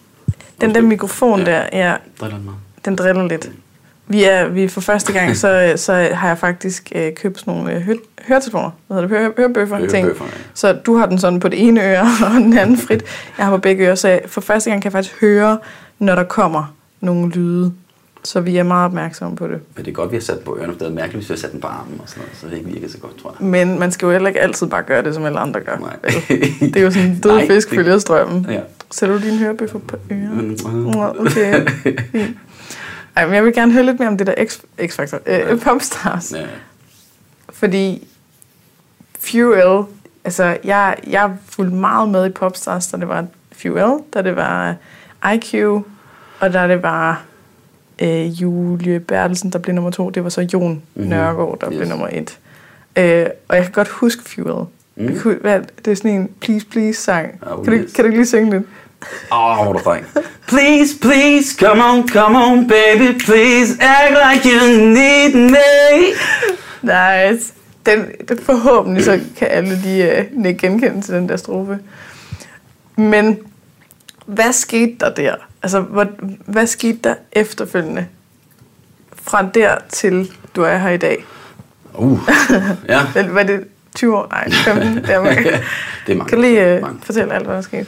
Den 0.61 0.75
der 0.75 0.81
mikrofon 0.81 1.39
Ja. 1.39 1.45
der, 1.45 1.63
ja, 1.73 1.95
Driller 2.21 2.37
den 2.37 2.45
mig? 2.45 2.53
den 2.85 2.95
driller 2.95 3.27
lidt. 3.27 3.49
Vi 4.07 4.23
er, 4.23 4.47
vi 4.47 4.67
for 4.67 4.81
første 4.81 5.13
gang, 5.13 5.37
så, 5.37 5.73
så 5.85 5.93
har 6.13 6.27
jeg 6.27 6.37
faktisk 6.37 6.91
øh, 6.95 7.13
købt 7.13 7.39
sådan 7.39 7.53
nogle 7.53 7.73
øh, 7.75 7.81
hø- 7.81 7.95
høretelefoner. 8.27 8.69
Hvad 8.87 8.97
hedder 8.97 9.07
det? 9.09 9.17
Høre, 9.19 9.31
hørebøffer. 9.37 9.87
ting. 9.87 10.07
Ja. 10.07 10.13
Så 10.53 10.73
du 10.73 10.97
har 10.97 11.05
den 11.05 11.17
sådan 11.19 11.39
på 11.39 11.47
det 11.47 11.67
ene 11.67 11.83
øre, 11.91 12.01
og 12.25 12.31
den 12.31 12.57
anden 12.57 12.77
frit. 12.77 13.03
Jeg 13.37 13.45
har 13.45 13.51
på 13.51 13.57
begge 13.61 13.85
ører, 13.87 13.95
så 13.95 14.07
jeg, 14.07 14.21
for 14.27 14.41
første 14.41 14.69
gang 14.69 14.81
kan 14.81 14.87
jeg 14.87 14.91
faktisk 14.93 15.21
høre, 15.21 15.57
når 15.99 16.15
der 16.15 16.23
kommer 16.23 16.73
nogle 17.01 17.29
lyde. 17.31 17.73
Så 18.23 18.41
vi 18.41 18.57
er 18.57 18.63
meget 18.63 18.85
opmærksomme 18.85 19.35
på 19.37 19.47
det. 19.47 19.59
Men 19.75 19.85
det 19.85 19.91
er 19.91 19.95
godt, 19.95 20.11
vi 20.11 20.15
har 20.15 20.21
sat 20.21 20.39
på 20.39 20.57
ørerne, 20.59 20.73
for 20.73 20.79
det 20.79 20.87
er 20.87 20.91
mærkeligt, 20.91 21.15
hvis 21.15 21.29
vi 21.29 21.33
har 21.33 21.37
sat 21.39 21.51
den 21.51 21.61
på 21.61 21.67
armen 21.67 21.99
og 22.03 22.09
sådan 22.09 22.21
noget, 22.23 22.37
så 22.41 22.47
det 22.47 22.57
ikke 22.57 22.69
virker 22.69 22.89
så 22.89 22.97
godt, 22.97 23.17
tror 23.21 23.35
jeg. 23.39 23.47
Men 23.47 23.79
man 23.79 23.91
skal 23.91 24.05
jo 24.05 24.11
heller 24.11 24.27
ikke 24.27 24.39
altid 24.41 24.67
bare 24.67 24.83
gøre 24.83 25.03
det, 25.03 25.13
som 25.15 25.25
alle 25.25 25.39
andre 25.39 25.59
gør. 25.59 25.77
Nej. 25.77 25.95
Det 26.69 26.75
er 26.77 26.81
jo 26.81 26.91
sådan 26.91 27.07
en 27.09 27.19
død 27.23 27.31
Nej, 27.31 27.47
fisk 27.47 27.69
det- 27.69 27.75
følger 27.75 27.97
strømmen. 27.97 28.45
Ja. 28.49 28.59
Sætter 28.91 29.17
du 29.17 29.23
dine 29.23 29.37
hørebøffer 29.37 29.79
på 29.79 29.95
ørerne? 30.11 30.41
Mm, 30.41 30.57
Nå, 30.91 31.15
Okay. 31.19 31.65
Fint. 32.11 32.37
Ej, 33.15 33.25
men 33.25 33.35
jeg 33.35 33.43
vil 33.43 33.53
gerne 33.53 33.71
høre 33.73 33.83
lidt 33.85 33.99
mere 33.99 34.09
om 34.09 34.17
det 34.17 34.27
der 34.27 34.33
X-Factor. 34.81 35.17
Øh, 35.25 35.59
Popstars. 35.61 36.31
Ja. 36.31 36.45
Fordi 37.49 38.07
Fuel, 39.19 39.83
altså 40.23 40.57
jeg, 40.63 40.95
jeg 41.07 41.31
fulgte 41.49 41.75
meget 41.75 42.09
med 42.09 42.25
i 42.25 42.29
Popstars, 42.29 42.87
da 42.87 42.97
det 42.97 43.07
var 43.07 43.25
Fuel, 43.51 43.99
da 44.13 44.21
det 44.21 44.35
var 44.35 44.75
IQ, 45.33 45.53
og 46.39 46.53
da 46.53 46.67
det 46.67 46.83
var 46.83 47.21
øh, 48.01 48.41
Julie 48.41 48.99
Bertelsen, 48.99 49.49
der 49.51 49.59
blev 49.59 49.75
nummer 49.75 49.91
to. 49.91 50.09
Det 50.09 50.23
var 50.23 50.29
så 50.29 50.47
Jon 50.53 50.69
Mhm. 50.71 50.81
mm-hmm. 50.93 51.09
Nørgaard, 51.09 51.59
der 51.61 51.71
yes. 51.71 51.77
blev 51.77 51.89
nummer 51.89 52.07
et. 52.11 52.39
Øh, 52.95 53.25
og 53.47 53.55
jeg 53.55 53.63
kan 53.63 53.71
godt 53.71 53.87
huske 53.87 54.23
Fuel. 54.29 54.65
Mm. 54.95 55.19
Kunne, 55.19 55.35
hvad, 55.41 55.61
det 55.85 55.91
er 55.91 55.95
sådan 55.95 56.11
en 56.11 56.29
Please 56.41 56.65
Please 56.65 57.01
sang. 57.01 57.39
Oh, 57.41 57.65
kan, 57.65 57.73
du, 57.73 57.79
yes. 57.79 57.93
kan 57.93 58.05
du 58.05 58.11
lige 58.11 58.25
synge 58.25 58.51
lidt? 58.51 58.63
Åh, 59.31 59.59
oh, 59.59 59.67
er 59.67 59.73
du 59.73 59.79
fræk. 59.79 60.03
Please, 60.47 60.99
please, 61.01 61.55
come 61.59 61.83
on, 61.83 62.07
come 62.07 62.37
on, 62.37 62.67
baby, 62.67 63.19
please, 63.25 63.77
act 63.79 64.11
like 64.11 64.55
you 64.55 64.77
need 64.77 65.33
me. 65.35 66.13
Nice. 66.81 67.53
Den, 67.85 68.05
den 68.27 68.39
forhåbentlig 68.39 69.03
så 69.03 69.19
kan 69.37 69.47
alle 69.47 69.83
de 69.83 70.25
uh, 70.37 70.45
ikke 70.45 70.59
genkende 70.59 71.01
til 71.01 71.13
den 71.13 71.29
der 71.29 71.37
strofe. 71.37 71.79
Men 72.95 73.39
hvad 74.25 74.53
skete 74.53 74.95
der 74.99 75.09
der? 75.13 75.35
Altså, 75.63 75.79
hvad, 75.79 76.05
hvad 76.45 76.67
skete 76.67 76.99
der 77.03 77.15
efterfølgende? 77.31 78.07
Fra 79.23 79.47
der 79.53 79.75
til 79.89 80.31
du 80.55 80.63
er 80.63 80.77
her 80.77 80.89
i 80.89 80.97
dag. 80.97 81.25
Uh, 81.93 82.19
ja. 82.89 83.01
Var 83.33 83.43
det 83.43 83.67
20 83.95 84.17
år? 84.17 84.27
Nej, 84.31 84.51
15. 84.51 84.95
Det 85.05 85.09
er, 85.09 85.21
mange. 85.23 85.43
det 85.43 86.13
er 86.13 86.15
mange. 86.15 86.29
Kan 86.29 86.37
du 86.37 86.41
lige 86.41 86.75
uh, 86.75 86.81
mange. 86.81 86.99
fortælle 87.03 87.33
alt, 87.33 87.45
hvad 87.45 87.55
der 87.55 87.61
skete? 87.61 87.85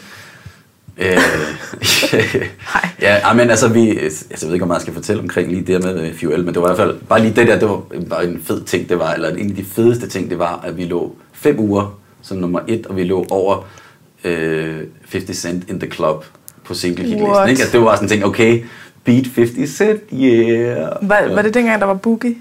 Øh, 0.98 1.06
ja, 3.02 3.16
ej, 3.16 3.34
men 3.34 3.50
altså, 3.50 3.68
vi, 3.68 3.98
altså, 3.98 4.26
jeg 4.32 4.48
ved 4.48 4.54
ikke, 4.54 4.66
om 4.66 4.72
jeg 4.72 4.82
skal 4.82 4.94
fortælle 4.94 5.22
omkring 5.22 5.52
lige 5.52 5.64
det 5.64 5.84
med 5.84 6.14
Fuel, 6.20 6.46
men 6.46 6.54
det 6.54 6.62
var 6.62 6.68
i 6.68 6.70
hvert 6.70 6.78
fald, 6.78 7.00
bare 7.10 7.22
lige 7.22 7.34
det 7.36 7.48
der, 7.48 7.60
det 7.60 7.70
var, 7.70 7.82
var 8.08 8.20
en 8.20 8.42
fed 8.44 8.64
ting, 8.64 8.90
det 8.90 9.00
var, 9.00 9.14
eller 9.14 9.30
en 9.30 9.50
af 9.50 9.56
de 9.56 9.66
fedeste 9.66 10.08
ting, 10.08 10.30
det 10.30 10.40
var, 10.40 10.60
at 10.64 10.78
vi 10.78 10.84
lå 10.84 11.16
fem 11.34 11.60
uger 11.60 12.00
som 12.22 12.38
nummer 12.38 12.60
et, 12.68 12.86
og 12.86 12.96
vi 12.96 13.04
lå 13.04 13.26
over 13.30 13.66
øh, 14.24 14.80
50 15.12 15.38
Cent 15.38 15.70
in 15.70 15.80
the 15.80 15.92
Club 15.92 16.26
på 16.66 16.74
single 16.74 17.04
hitlisten, 17.04 17.50
ikke? 17.50 17.62
Altså, 17.62 17.78
det 17.78 17.86
var 17.86 17.96
sådan 17.96 18.06
en 18.06 18.10
ting, 18.10 18.26
okay, 18.26 18.64
beat 19.04 19.26
50 19.36 19.70
Cent, 19.70 20.02
yeah. 20.14 20.90
Var, 21.02 21.34
var 21.34 21.42
det 21.42 21.54
dengang, 21.54 21.80
der 21.80 21.88
var 21.88 21.94
Boogie? 21.94 22.36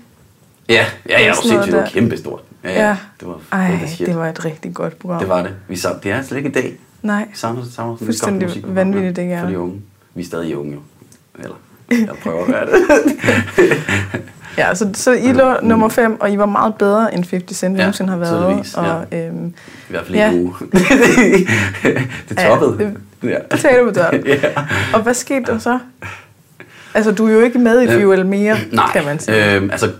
Ja, 0.68 0.86
ja, 1.08 1.20
ja, 1.20 1.28
det 1.28 1.28
var 1.28 1.34
sindssygt, 1.34 1.72
det 1.72 1.80
var 1.80 1.88
kæmpestort. 1.88 2.40
Ja, 2.64 2.88
ja, 2.88 2.96
det 3.20 3.28
var 3.28 3.40
Ej, 3.52 3.78
det 3.98 4.16
var 4.16 4.28
et 4.28 4.44
rigtig 4.44 4.74
godt 4.74 4.98
program. 4.98 5.18
det 5.18 5.28
var 5.28 5.42
det. 5.42 5.54
Vi 5.68 5.76
sam, 5.76 6.00
det 6.02 6.12
er 6.12 6.22
slet 6.22 6.38
ikke 6.38 6.48
i 6.48 6.52
dag. 6.52 6.78
Nej. 7.02 7.28
Savner, 7.34 7.62
savner 7.64 7.96
sådan 7.96 8.06
Fuldstændig 8.06 8.48
lidt 8.48 8.62
musik. 8.64 8.76
vanvittigt, 8.76 9.16
det 9.16 9.24
er. 9.32 9.40
For 9.40 9.48
de 9.48 9.58
unge. 9.58 9.80
Vi 10.14 10.22
er 10.22 10.26
stadig 10.26 10.56
unge, 10.56 10.72
jo. 10.72 10.78
Eller, 11.38 11.54
jeg 12.06 12.16
prøver 12.22 12.44
at 12.44 12.48
være 12.48 12.66
det. 12.66 13.72
Ja, 14.58 14.74
så, 14.74 14.88
så 14.94 15.12
I 15.12 15.32
lå 15.32 15.54
nummer 15.62 15.88
5, 15.88 16.20
og 16.20 16.32
I 16.32 16.38
var 16.38 16.46
meget 16.46 16.74
bedre 16.74 17.14
end 17.14 17.24
50 17.30 17.56
Cent 17.56 17.76
Ja, 17.76 17.82
nogensinde 17.82 18.10
har 18.10 18.18
været. 18.18 18.42
tydeligvis, 18.42 18.74
Og, 18.74 19.04
øhm, 19.12 19.46
I 19.46 19.52
hvert 19.90 20.04
fald 20.06 20.14
Ja. 20.16 20.30
ikke 20.30 20.42
uge. 20.44 20.54
det 22.28 22.38
Ja, 22.38 22.48
toppede. 22.48 22.78
det- 22.78 22.96
Ja. 23.30 23.38
potato 23.50 23.84
på 23.84 23.90
døren. 23.90 24.26
ja. 24.26 24.38
Og 24.94 25.02
hvad 25.02 25.14
skete 25.14 25.42
der 25.46 25.58
så? 25.58 25.78
Altså, 26.94 27.12
du 27.12 27.26
er 27.26 27.32
jo 27.32 27.40
ikke 27.40 27.58
med 27.58 27.80
i 27.82 27.86
Øh, 27.86 28.02
Fuel 28.02 28.26
mere, 28.26 28.56
Nej, 28.72 28.90
kan 28.92 29.04
man 29.04 29.18
sige. 29.18 29.54
øhm, 29.56 29.70
altså 29.70 29.90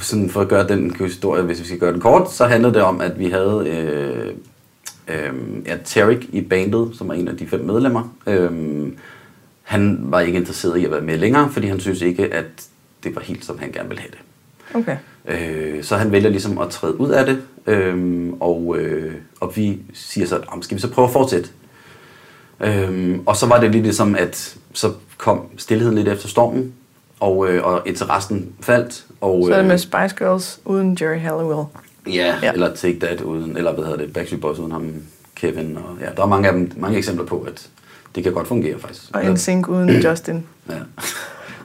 sådan 0.00 0.30
for 0.30 0.40
at 0.40 0.48
gøre 0.48 0.68
den 0.68 0.94
historie, 1.00 1.42
hvis 1.42 1.60
vi 1.60 1.64
skal 1.66 1.78
gøre 1.78 1.92
den 1.92 2.00
kort, 2.00 2.32
så 2.32 2.46
handlede 2.46 2.74
det 2.74 2.82
om, 2.82 3.00
at 3.00 3.18
vi 3.18 3.30
havde 3.30 3.64
øh, 3.66 4.34
øh, 5.10 5.32
ja, 5.66 5.76
Tarek 5.84 6.24
i 6.32 6.40
bandet, 6.40 6.90
som 6.94 7.08
var 7.08 7.14
en 7.14 7.28
af 7.28 7.36
de 7.36 7.46
fem 7.46 7.60
medlemmer. 7.64 8.14
Øh, 8.26 8.88
han 9.62 9.98
var 10.02 10.20
ikke 10.20 10.38
interesseret 10.38 10.78
i 10.78 10.84
at 10.84 10.90
være 10.90 11.00
med 11.00 11.18
længere, 11.18 11.50
fordi 11.50 11.66
han 11.66 11.80
synes 11.80 12.02
ikke, 12.02 12.34
at 12.34 12.46
det 13.04 13.14
var 13.14 13.20
helt, 13.20 13.44
som 13.44 13.58
han 13.58 13.72
gerne 13.72 13.88
ville 13.88 14.00
have 14.02 14.10
det. 14.10 14.18
Okay. 14.74 14.96
Øh, 15.28 15.84
så 15.84 15.96
han 15.96 16.12
vælger 16.12 16.30
ligesom 16.30 16.58
at 16.58 16.68
træde 16.68 17.00
ud 17.00 17.10
af 17.10 17.26
det, 17.26 17.42
øhm, 17.66 18.32
og, 18.40 18.76
øh, 18.78 19.14
og 19.40 19.56
vi 19.56 19.78
siger 19.92 20.26
så, 20.26 20.40
"Om, 20.48 20.62
skal 20.62 20.76
vi 20.76 20.80
så 20.80 20.90
prøve 20.90 21.06
at 21.06 21.12
fortsætte? 21.12 21.48
Øhm, 22.60 23.20
og 23.26 23.36
så 23.36 23.46
var 23.46 23.60
det 23.60 23.70
lidt 23.72 23.82
ligesom, 23.82 24.14
at 24.14 24.56
så 24.72 24.92
kom 25.18 25.40
stillheden 25.56 25.94
lidt 25.94 26.08
efter 26.08 26.28
stormen, 26.28 26.72
og, 27.20 27.48
øh, 27.48 27.64
og 27.64 27.82
interessen 27.86 28.52
faldt. 28.60 29.04
Og, 29.20 29.44
Så 29.46 29.52
er 29.52 29.56
det 29.56 29.64
med 29.66 29.72
øh, 29.74 29.78
Spice 29.78 30.16
Girls 30.18 30.60
uden 30.64 30.98
Jerry 31.00 31.18
Halliwell. 31.18 31.66
Ja, 32.06 32.12
Ja. 32.12 32.34
ja, 32.42 32.52
eller 32.52 32.74
Take 32.74 32.98
That 33.00 33.20
uden, 33.20 33.56
eller 33.56 33.72
hvad 33.72 33.84
hedder 33.84 33.98
det, 33.98 34.12
Backstreet 34.12 34.40
Boys 34.40 34.58
uden 34.58 34.72
ham, 34.72 34.92
Kevin. 35.36 35.76
Og, 35.76 35.96
ja, 36.00 36.06
der 36.16 36.22
er 36.22 36.26
mange, 36.26 36.48
af 36.48 36.54
dem, 36.54 36.72
mange 36.76 36.98
eksempler 36.98 37.26
på, 37.26 37.46
at 37.48 37.66
det 38.14 38.22
kan 38.22 38.32
godt 38.32 38.48
fungere 38.48 38.78
faktisk. 38.78 39.02
Og 39.12 39.24
NSYNC 39.24 39.68
uden 39.68 39.90
Justin. 40.08 40.44
Ja. 40.68 40.74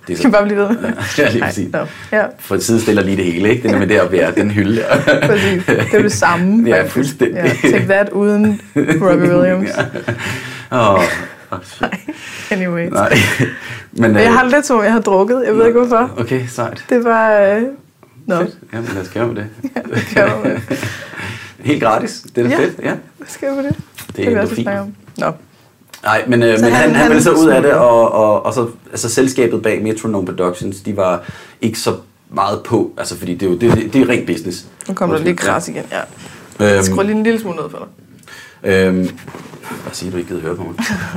Det 0.08 0.13
er 0.13 0.18
Skal 0.18 0.30
vi 0.30 0.32
bare 0.32 0.44
blive 0.46 0.60
ved 0.60 0.70
Ja, 0.70 0.92
ja, 1.24 1.30
lige 1.32 1.44
præcis. 1.44 1.74
no. 1.74 1.86
Ja, 2.12 2.25
For 2.39 2.58
sidestiller 2.58 3.04
lige 3.04 3.18
det 3.18 3.25
hele, 3.25 3.50
ikke? 3.50 3.63
Det 3.63 3.72
er 3.75 3.80
med 3.80 3.88
deroppe, 3.88 4.15
ja, 4.15 4.32
den 4.32 4.51
hylde 4.51 4.84
præcis. 5.30 5.65
Det 5.65 5.94
er 5.94 6.01
det 6.01 6.12
samme. 6.12 6.70
Ja, 6.70 6.77
faktisk. 6.77 6.94
fuldstændig. 6.94 7.36
Ja, 7.63 7.70
take 7.72 7.86
that 7.86 8.10
uden 8.10 8.62
Robbie 8.75 9.30
Williams. 9.36 9.70
ja. 10.72 10.96
Oh, 10.96 11.04
shit. 11.63 11.88
Anyway. 12.51 12.88
Nej. 12.89 13.13
Men, 13.92 14.01
Men 14.12 14.15
jeg 14.15 14.27
øh, 14.27 14.34
har 14.34 14.50
lidt 14.50 14.65
som 14.65 14.77
om, 14.77 14.84
jeg 14.84 14.94
har 14.94 15.01
drukket. 15.01 15.44
Jeg 15.46 15.56
ved 15.56 15.68
ikke 15.68 15.80
hvorfor. 15.80 16.12
Okay, 16.18 16.42
sejt. 16.48 16.86
Det 16.89 17.04
var... 17.04 17.32
Øh... 17.42 17.62
Nå, 18.25 18.36
Fedt. 18.38 18.58
Jamen, 18.74 18.89
lad 18.94 19.01
os 19.01 19.10
gøre 19.10 19.27
med 19.27 19.36
det. 19.36 19.48
kan 20.13 20.29
du 20.29 20.36
med. 20.44 20.58
Helt 21.70 21.84
gratis. 21.84 22.25
Det 22.36 22.46
er 22.46 22.50
da 22.50 22.55
Ja. 22.55 22.62
fedt, 22.62 22.79
ja. 22.84 22.94
Hvad 23.17 23.27
skal 23.27 23.48
jeg 23.48 23.55
på 23.55 23.62
det? 23.62 23.75
Det 24.15 24.25
er 24.25 24.29
vi 24.29 24.36
også 24.36 24.55
endorfin. 24.55 24.96
Nå. 25.17 25.32
Nej, 26.03 26.24
men, 26.27 26.44
øh, 26.44 26.50
men 26.50 26.63
han- 26.63 26.72
han, 26.74 26.96
han, 26.96 27.10
ville 27.10 27.24
så 27.24 27.32
ud 27.32 27.48
af 27.50 27.62
det, 27.62 27.72
og, 27.74 28.12
og, 28.12 28.46
og 28.46 28.53
så 28.53 28.67
altså 28.91 29.10
selskabet 29.10 29.62
bag 29.63 29.84
Metronome 29.84 30.25
Productions, 30.27 30.79
de 30.82 30.98
var 30.98 31.24
ikke 31.62 31.79
så 31.79 31.96
meget 32.29 32.62
på, 32.65 32.91
altså 32.98 33.17
fordi 33.17 33.34
det 33.34 33.46
er 33.46 33.50
jo 33.50 33.58
det, 33.58 33.72
det, 33.77 33.94
det 33.94 34.01
er 34.01 34.10
rent 34.10 34.27
business. 34.27 34.65
Nu 34.88 34.94
kommer 34.94 35.15
der 35.17 35.24
lige 35.24 35.36
kras 35.36 35.67
igen. 35.67 35.84
Ja. 36.60 36.75
Øhm, 36.75 36.84
Skru 36.84 37.01
lige 37.01 37.12
en 37.15 37.24
lille 37.24 37.39
smule 37.39 37.55
ned 37.55 37.70
for 37.70 37.77
dig. 38.63 38.70
Øhm, 38.72 39.10
Bare 39.69 39.93
sige, 39.93 40.07
at 40.07 40.13
du 40.13 40.17
ikke 40.17 40.29
gider 40.29 40.41
høre 40.41 40.55
på 40.55 40.63
mig? 40.63 40.75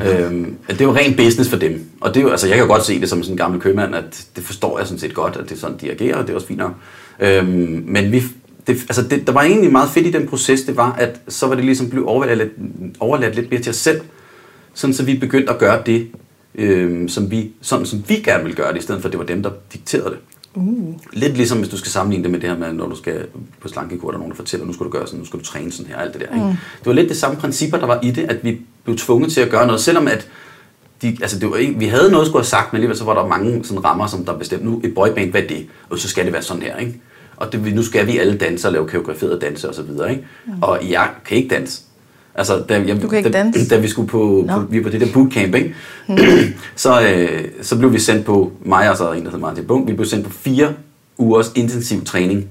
øhm, 0.08 0.44
altså, 0.44 0.56
det 0.68 0.80
er 0.80 0.84
jo 0.84 0.94
ren 0.94 1.16
business 1.16 1.50
for 1.50 1.56
dem. 1.56 1.84
Og 2.00 2.14
det 2.14 2.20
er 2.20 2.24
jo, 2.24 2.30
altså, 2.30 2.46
jeg 2.46 2.56
kan 2.56 2.66
jo 2.66 2.72
godt 2.72 2.84
se 2.84 3.00
det 3.00 3.08
som 3.08 3.22
sådan 3.22 3.34
en 3.34 3.36
gammel 3.36 3.60
købmand, 3.60 3.94
at 3.94 4.26
det 4.36 4.44
forstår 4.44 4.78
jeg 4.78 4.86
sådan 4.86 4.98
set 4.98 5.14
godt, 5.14 5.36
at 5.36 5.44
det 5.44 5.52
er 5.52 5.60
sådan, 5.60 5.76
de 5.80 5.90
agerer, 5.90 6.16
og 6.16 6.22
det 6.22 6.30
er 6.30 6.34
også 6.34 6.46
fint 6.46 6.58
nok. 6.58 6.74
Øhm, 7.20 7.84
men 7.86 8.12
vi, 8.12 8.22
det, 8.66 8.76
altså 8.76 9.02
det, 9.02 9.26
der 9.26 9.32
var 9.32 9.42
egentlig 9.42 9.72
meget 9.72 9.90
fedt 9.90 10.06
i 10.06 10.10
den 10.10 10.26
proces, 10.28 10.62
det 10.62 10.76
var, 10.76 10.92
at 10.92 11.20
så 11.28 11.46
var 11.46 11.54
det 11.54 11.64
ligesom 11.64 11.90
blevet 11.90 12.08
overladt 12.08 12.38
lidt, 12.38 12.52
overladt 13.00 13.34
lidt 13.34 13.50
mere 13.50 13.60
til 13.60 13.70
os 13.70 13.76
selv. 13.76 14.00
Sådan 14.74 14.94
så 14.94 15.04
vi 15.04 15.18
begyndte 15.18 15.52
at 15.52 15.58
gøre 15.58 15.82
det, 15.86 16.08
øhm, 16.54 17.08
som 17.08 17.30
vi, 17.30 17.50
sådan 17.60 17.86
som 17.86 18.04
vi 18.08 18.14
gerne 18.14 18.42
ville 18.42 18.56
gøre 18.56 18.72
det, 18.72 18.78
i 18.78 18.82
stedet 18.82 19.00
for 19.00 19.08
at 19.08 19.12
det 19.12 19.18
var 19.18 19.26
dem, 19.26 19.42
der 19.42 19.50
dikterede 19.72 20.10
det. 20.10 20.18
Uh. 20.54 20.94
Lidt 21.12 21.36
ligesom 21.36 21.58
hvis 21.58 21.68
du 21.68 21.76
skal 21.76 21.90
sammenligne 21.90 22.24
det 22.24 22.30
med 22.30 22.40
det 22.40 22.48
her 22.48 22.58
med, 22.58 22.72
når 22.72 22.88
du 22.88 22.96
skal 22.96 23.26
på 23.60 23.68
slankekur, 23.68 24.08
der 24.10 24.14
er 24.14 24.18
nogen, 24.18 24.30
der 24.30 24.36
fortæller, 24.36 24.66
nu 24.66 24.72
skal 24.72 24.86
du 24.86 24.90
gøre 24.90 25.06
sådan, 25.06 25.18
nu 25.18 25.26
skal 25.26 25.40
du 25.40 25.44
træne 25.44 25.72
sådan 25.72 25.92
her, 25.92 25.96
alt 25.98 26.12
det 26.12 26.20
der. 26.20 26.34
Ikke? 26.34 26.46
Mm. 26.46 26.52
Det 26.52 26.86
var 26.86 26.92
lidt 26.92 27.08
det 27.08 27.16
samme 27.16 27.36
principper, 27.36 27.78
der 27.78 27.86
var 27.86 28.00
i 28.02 28.10
det, 28.10 28.24
at 28.24 28.44
vi 28.44 28.60
blev 28.84 28.96
tvunget 28.96 29.32
til 29.32 29.40
at 29.40 29.50
gøre 29.50 29.66
noget, 29.66 29.80
selvom 29.80 30.08
at 30.08 30.28
de, 31.02 31.16
altså 31.20 31.38
det 31.38 31.50
var 31.50 31.56
ikke, 31.56 31.78
vi 31.78 31.86
havde 31.86 32.10
noget, 32.10 32.26
skulle 32.26 32.40
have 32.40 32.48
sagt, 32.48 32.72
men 32.72 32.76
alligevel 32.76 32.96
så 32.96 33.04
var 33.04 33.14
der 33.14 33.26
mange 33.26 33.64
sådan 33.64 33.84
rammer, 33.84 34.06
som 34.06 34.24
der 34.24 34.38
bestemte, 34.38 34.66
nu 34.66 34.80
et 34.84 34.94
boyband, 34.94 35.30
hvad 35.30 35.42
er 35.42 35.46
det? 35.46 35.66
Og 35.90 35.98
så 35.98 36.08
skal 36.08 36.24
det 36.24 36.32
være 36.32 36.42
sådan 36.42 36.62
her, 36.62 36.76
ikke? 36.76 37.00
Og 37.36 37.52
det, 37.52 37.74
nu 37.74 37.82
skal 37.82 38.06
vi 38.06 38.18
alle 38.18 38.38
danse 38.38 38.68
og 38.68 38.72
lave 38.72 38.86
koreograferede 38.86 39.40
danse 39.40 39.68
og 39.68 39.74
så 39.74 39.82
videre, 39.82 40.10
ikke? 40.10 40.26
Mm. 40.46 40.52
Og 40.62 40.90
jeg 40.90 41.10
kan 41.24 41.36
ikke 41.36 41.54
danse. 41.54 41.82
Altså, 42.38 42.58
da, 42.68 42.82
jeg, 42.86 43.02
Du 43.02 43.08
kan 43.08 43.18
ikke 43.18 43.30
da, 43.30 43.38
danse? 43.38 43.68
Da 43.68 43.78
vi 43.78 43.88
skulle 43.88 44.08
på, 44.08 44.44
Nå. 44.46 44.54
på, 44.54 44.66
vi 44.70 44.80
på 44.80 44.88
det 44.88 45.00
der 45.00 45.06
bootcamp, 45.12 45.54
ikke? 45.54 45.74
så, 46.76 47.00
øh, 47.02 47.44
så 47.62 47.78
blev 47.78 47.92
vi 47.92 47.98
sendt 47.98 48.26
på, 48.26 48.52
mig 48.64 48.90
og 48.90 48.96
så 48.96 49.12
en, 49.12 49.18
der 49.18 49.24
hedder 49.24 49.38
Martin 49.38 49.64
Bunk, 49.64 49.88
vi 49.88 49.92
blev 49.92 50.06
sendt 50.06 50.26
på 50.26 50.32
fire 50.32 50.74
ugers 51.18 51.52
intensiv 51.54 52.04
træning, 52.04 52.46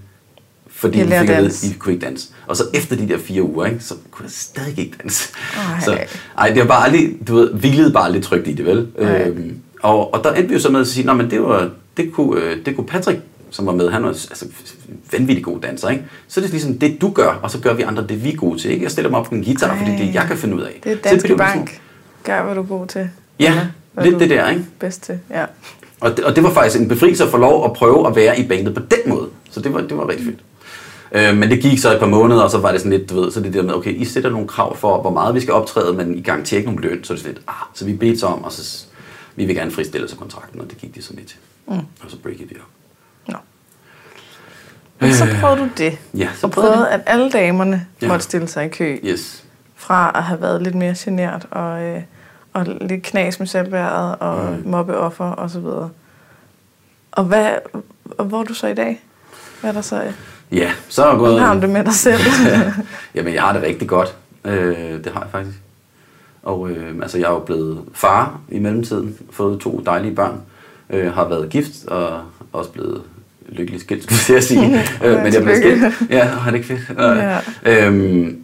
fordi 0.69 0.97
vi 0.97 1.03
fik 1.03 1.29
at 1.29 1.63
I 1.63 1.73
kunne 1.79 1.93
ikke 1.93 2.05
danse. 2.05 2.27
Og 2.47 2.57
så 2.57 2.63
efter 2.73 2.95
de 2.95 3.07
der 3.07 3.17
fire 3.17 3.43
uger, 3.43 3.65
ikke, 3.65 3.79
så 3.79 3.93
kunne 4.11 4.23
jeg 4.23 4.31
stadig 4.31 4.79
ikke 4.79 4.97
danse. 5.03 5.29
Ej. 5.57 5.81
Så, 5.85 5.97
ej, 6.37 6.49
det 6.49 6.59
var 6.59 6.67
bare 6.67 6.85
aldrig, 6.85 7.17
du 7.27 7.35
ved, 7.35 7.53
hvilede 7.53 7.91
bare 7.91 8.11
lidt 8.11 8.23
trygt 8.23 8.47
i 8.47 8.53
det, 8.53 8.65
vel? 8.65 8.87
Ej. 8.97 9.27
Øhm, 9.27 9.55
og, 9.81 10.13
og 10.13 10.23
der 10.23 10.33
endte 10.33 10.47
vi 10.47 10.53
jo 10.53 10.59
så 10.59 10.69
med 10.69 10.81
at 10.81 10.87
sige, 10.87 11.05
Nå, 11.05 11.13
men 11.13 11.31
det, 11.31 11.41
var, 11.41 11.69
det, 11.97 12.11
kunne, 12.11 12.41
øh, 12.41 12.65
det 12.65 12.75
kunne 12.75 12.87
Patrick, 12.87 13.19
som 13.49 13.65
var 13.65 13.73
med, 13.73 13.89
han 13.89 14.03
var 14.03 14.09
altså, 14.09 14.45
vanvittig 15.11 15.43
god 15.45 15.59
danser, 15.59 15.89
ikke? 15.89 16.03
Så 16.27 16.41
det 16.41 16.47
er 16.47 16.51
ligesom 16.51 16.77
det, 16.79 17.01
du 17.01 17.11
gør, 17.11 17.39
og 17.43 17.51
så 17.51 17.59
gør 17.59 17.73
vi 17.73 17.81
andre 17.81 18.07
det, 18.07 18.23
vi 18.23 18.33
er 18.33 18.35
gode 18.37 18.59
til, 18.59 18.71
ikke? 18.71 18.83
Jeg 18.83 18.91
stiller 18.91 19.09
mig 19.11 19.19
op 19.19 19.25
på 19.25 19.35
en 19.35 19.43
guitar, 19.43 19.67
Ej. 19.69 19.77
fordi 19.77 19.91
det 19.91 20.01
er 20.01 20.05
det, 20.05 20.13
jeg 20.13 20.25
kan 20.27 20.37
finde 20.37 20.55
ud 20.55 20.61
af. 20.61 20.79
Det 20.83 20.91
er 20.91 20.95
Danske 20.95 21.27
det 21.27 21.37
sådan- 21.39 21.57
Bank. 21.57 21.81
Gør, 22.23 22.43
hvad 22.43 22.55
du 22.55 22.61
er 22.61 22.65
god 22.65 22.87
til. 22.87 23.09
Ja, 23.39 23.67
hvad 23.93 24.03
lidt 24.05 24.19
det 24.19 24.29
der, 24.29 24.49
ikke? 24.49 24.65
Bedst 24.79 25.03
til, 25.03 25.19
ja. 25.29 25.45
Og 26.01 26.17
det, 26.17 26.25
og 26.25 26.35
det 26.35 26.43
var 26.43 26.53
faktisk 26.53 26.81
en 26.81 26.87
befrielse 26.87 27.23
at 27.23 27.29
få 27.29 27.37
lov 27.37 27.65
at 27.65 27.73
prøve 27.73 28.07
at 28.07 28.15
være 28.15 28.39
i 28.39 28.47
bandet 28.47 28.73
på 28.75 28.81
den 28.81 28.99
måde. 29.13 29.27
Så 29.51 29.59
det 29.61 29.73
var, 29.73 29.81
det 29.81 29.97
var 29.97 30.09
rigtig 30.09 30.25
fedt. 30.25 30.39
Øh, 31.11 31.37
men 31.37 31.49
det 31.49 31.61
gik 31.61 31.79
så 31.79 31.93
et 31.93 31.99
par 31.99 32.07
måneder, 32.07 32.41
og 32.41 32.51
så 32.51 32.57
var 32.57 32.71
det 32.71 32.81
sådan 32.81 32.97
lidt, 32.99 33.09
du 33.09 33.21
ved, 33.21 33.31
så 33.31 33.39
det 33.41 33.53
der 33.53 33.61
med, 33.63 33.73
okay, 33.73 33.93
I 33.93 34.05
sætter 34.05 34.29
nogle 34.29 34.47
krav 34.47 34.77
for, 34.77 35.01
hvor 35.01 35.11
meget 35.11 35.35
vi 35.35 35.39
skal 35.39 35.53
optræde, 35.53 35.93
men 35.93 36.17
I 36.17 36.21
garanterer 36.21 36.57
ikke 36.57 36.71
nogen 36.71 36.83
løn, 36.83 37.03
så 37.03 37.13
er 37.13 37.15
det 37.15 37.23
sådan 37.23 37.33
lidt, 37.35 37.45
ah, 37.47 37.53
så 37.73 37.85
vi 37.85 37.93
bedte 37.93 38.23
om, 38.23 38.43
og 38.43 38.51
så 38.51 38.85
vi 39.35 39.45
vil 39.45 39.55
gerne 39.55 39.71
fristille 39.71 40.09
sig 40.09 40.17
kontrakten, 40.17 40.61
og 40.61 40.69
det 40.69 40.77
gik 40.77 40.95
de 40.95 41.01
så 41.01 41.13
lidt 41.13 41.27
til. 41.27 41.37
Mm. 41.67 41.73
Og 41.75 41.81
så 42.07 42.17
breakede 42.23 42.49
vi 42.49 42.55
op. 42.55 42.67
Men 44.99 45.13
så 45.13 45.25
prøvede 45.41 45.59
du 45.61 45.69
det. 45.77 45.97
Ja, 46.13 46.29
så 46.33 46.39
Så 46.39 46.47
prøvede 46.47 46.71
prøvede, 46.73 46.89
at 46.89 47.01
alle 47.05 47.31
damerne 47.31 47.85
Ja. 48.01 48.07
måtte 48.07 48.23
stille 48.23 48.47
sig 48.47 48.65
i 48.65 48.69
kø. 48.69 48.97
Yes. 49.05 49.43
Fra 49.75 50.11
at 50.15 50.23
have 50.23 50.41
været 50.41 50.61
lidt 50.61 50.75
mere 50.75 50.95
genert 50.97 51.47
og, 51.51 51.81
øh, 51.83 52.01
og 52.53 52.65
lidt 52.81 53.03
knas 53.03 53.39
med 53.39 53.47
selvværdet 53.47 54.15
og 54.19 54.51
mm. 54.51 54.69
mobbeoffer 54.69 55.25
og 55.25 55.49
så 55.49 55.59
videre. 55.59 55.89
Og, 57.11 57.23
hvad, 57.23 57.51
og 58.17 58.25
hvor 58.25 58.39
er 58.39 58.43
du 58.43 58.53
så 58.53 58.67
i 58.67 58.73
dag? 58.73 59.03
Hvad 59.61 59.69
er 59.69 59.73
der 59.73 59.81
så? 59.81 60.01
Ja, 60.51 60.71
så 60.89 61.03
er 61.05 61.09
jeg 61.09 61.17
gået... 61.17 61.31
Hvordan 61.31 61.47
har 61.47 61.53
du 61.53 61.61
det 61.61 61.69
med 61.69 61.83
dig 61.83 61.93
selv? 61.93 62.19
Jamen, 63.15 63.33
jeg 63.33 63.41
har 63.41 63.53
det 63.53 63.61
rigtig 63.61 63.87
godt. 63.87 64.15
Øh, 64.45 64.77
det 65.03 65.11
har 65.13 65.19
jeg 65.21 65.29
faktisk. 65.31 65.57
Og 66.43 66.69
øh, 66.69 66.95
altså, 67.01 67.17
jeg 67.17 67.25
er 67.25 67.31
jo 67.31 67.39
blevet 67.39 67.81
far 67.93 68.39
i 68.49 68.59
mellemtiden, 68.59 69.17
fået 69.31 69.59
to 69.59 69.81
dejlige 69.85 70.15
børn, 70.15 70.41
øh, 70.89 71.13
har 71.13 71.27
været 71.27 71.49
gift 71.49 71.85
og 71.87 72.21
også 72.53 72.71
blevet 72.71 73.01
lykkelig 73.49 73.81
skilt, 73.81 74.03
skulle 74.03 74.35
jeg 74.35 74.43
sige. 74.43 74.79
øh, 75.03 75.23
men 75.23 75.33
jeg 75.33 75.43
blev 75.43 75.55
skilt. 75.55 75.83
Ja, 76.09 76.23
har 76.25 76.51
det 76.51 76.57
ikke 76.57 76.67
fedt? 76.67 76.99
Ja. 76.99 77.39
Øhm, 77.87 78.43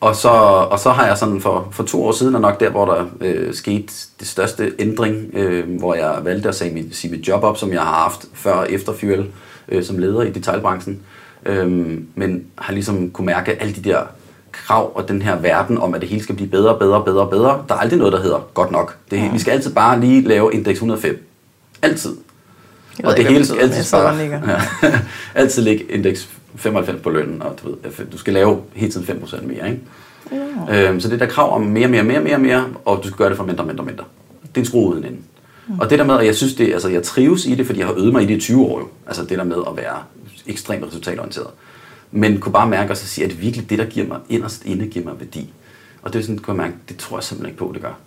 og, 0.00 0.16
så, 0.16 0.28
og 0.70 0.78
så 0.78 0.90
har 0.90 1.06
jeg 1.06 1.18
sådan 1.18 1.40
for, 1.40 1.68
for 1.72 1.82
to 1.82 2.04
år 2.04 2.12
siden, 2.12 2.34
og 2.34 2.40
nok 2.40 2.60
der, 2.60 2.70
hvor 2.70 2.84
der 2.84 3.04
øh, 3.20 3.54
skete 3.54 3.92
det 4.20 4.28
største 4.28 4.72
ændring, 4.78 5.30
øh, 5.32 5.78
hvor 5.78 5.94
jeg 5.94 6.18
valgte 6.22 6.48
at 6.48 6.54
sige 6.54 6.74
mit, 6.74 6.96
sige 6.96 7.10
mit 7.10 7.28
job 7.28 7.42
op, 7.42 7.58
som 7.58 7.72
jeg 7.72 7.80
har 7.80 8.02
haft 8.02 8.26
før 8.34 8.52
og 8.52 8.72
efter 8.72 8.92
Fuel, 8.92 9.26
øh, 9.68 9.84
som 9.84 9.98
leder 9.98 10.22
i 10.22 10.30
detaljbranchen. 10.30 11.00
Øhm, 11.46 12.06
men 12.14 12.44
har 12.58 12.72
ligesom 12.72 13.10
kunne 13.10 13.26
mærke 13.26 13.62
alle 13.62 13.74
de 13.74 13.88
der 13.88 14.00
krav 14.52 14.92
og 14.94 15.08
den 15.08 15.22
her 15.22 15.36
verden 15.38 15.78
om, 15.78 15.94
at 15.94 16.00
det 16.00 16.08
hele 16.08 16.22
skal 16.22 16.34
blive 16.34 16.50
bedre, 16.50 16.78
bedre, 16.78 17.04
bedre, 17.04 17.28
bedre. 17.30 17.64
Der 17.68 17.74
er 17.74 17.78
aldrig 17.78 17.98
noget, 17.98 18.12
der 18.12 18.22
hedder 18.22 18.48
godt 18.54 18.70
nok. 18.70 18.96
Det, 19.10 19.16
ja. 19.16 19.30
Vi 19.32 19.38
skal 19.38 19.50
altid 19.50 19.74
bare 19.74 20.00
lige 20.00 20.22
lave 20.22 20.54
indeks 20.54 20.76
105. 20.76 21.26
Altid. 21.82 22.16
Jeg 23.02 23.18
ikke, 23.18 23.30
hvad 23.30 23.40
det 23.40 23.56
men 23.56 23.70
jeg 23.70 23.84
sidder 23.84 24.04
og 24.04 24.16
nikker. 24.16 24.40
ja, 24.82 25.00
altid 25.40 25.62
ligge 25.62 25.84
indeks 25.84 26.28
95 26.56 27.02
på 27.02 27.10
lønnen, 27.10 27.42
og 27.42 27.58
du, 27.62 27.68
ved, 27.68 28.06
du 28.12 28.18
skal 28.18 28.32
lave 28.32 28.60
hele 28.74 28.92
tiden 28.92 29.06
5% 29.24 29.46
mere. 29.46 29.70
Ikke? 29.70 29.80
Ja. 30.68 30.88
Øhm, 30.88 31.00
så 31.00 31.08
det 31.08 31.20
der 31.20 31.26
krav 31.26 31.54
om 31.54 31.62
mere, 31.62 31.88
mere, 31.88 32.02
mere, 32.02 32.20
mere, 32.20 32.38
mere, 32.38 32.66
og 32.84 33.00
du 33.02 33.08
skal 33.08 33.18
gøre 33.18 33.28
det 33.28 33.36
for 33.36 33.44
mindre, 33.44 33.66
mindre, 33.66 33.84
mindre. 33.84 34.04
Det 34.42 34.56
er 34.56 34.60
en 34.60 34.64
skrue 34.64 34.94
uden 34.94 35.04
ende. 35.04 35.18
Mm. 35.68 35.80
Og 35.80 35.90
det 35.90 35.98
der 35.98 36.04
med, 36.04 36.18
at 36.18 36.26
jeg 36.26 36.34
synes 36.34 36.54
det, 36.54 36.72
altså 36.72 36.88
jeg 36.88 37.02
trives 37.02 37.46
i 37.46 37.54
det, 37.54 37.66
fordi 37.66 37.78
jeg 37.78 37.86
har 37.86 37.94
øvet 37.94 38.12
mig 38.12 38.22
i 38.22 38.26
det 38.26 38.36
i 38.36 38.40
20 38.40 38.66
år 38.66 38.78
jo. 38.78 38.88
Altså 39.06 39.24
det 39.24 39.38
der 39.38 39.44
med 39.44 39.56
at 39.66 39.76
være 39.76 40.02
ekstremt 40.46 40.86
resultatorienteret. 40.86 41.46
Men 42.10 42.38
kunne 42.38 42.52
bare 42.52 42.68
mærke 42.68 42.92
og 42.92 42.96
så 42.96 43.06
sige, 43.06 43.24
at 43.24 43.42
virkelig 43.42 43.70
det, 43.70 43.78
der 43.78 43.84
giver 43.84 44.06
mig 44.06 44.18
inderst 44.28 44.64
inde, 44.64 44.86
giver 44.86 45.04
mig 45.04 45.14
værdi. 45.20 45.52
Og 46.02 46.12
det 46.12 46.18
er 46.18 46.22
sådan, 46.22 46.38
kunne 46.38 46.62
jeg 46.62 46.70
mærke, 46.70 46.82
det 46.88 46.96
tror 46.96 47.16
jeg 47.16 47.24
simpelthen 47.24 47.50
ikke 47.50 47.58
på, 47.58 47.70
det 47.74 47.82
gør. 47.82 47.98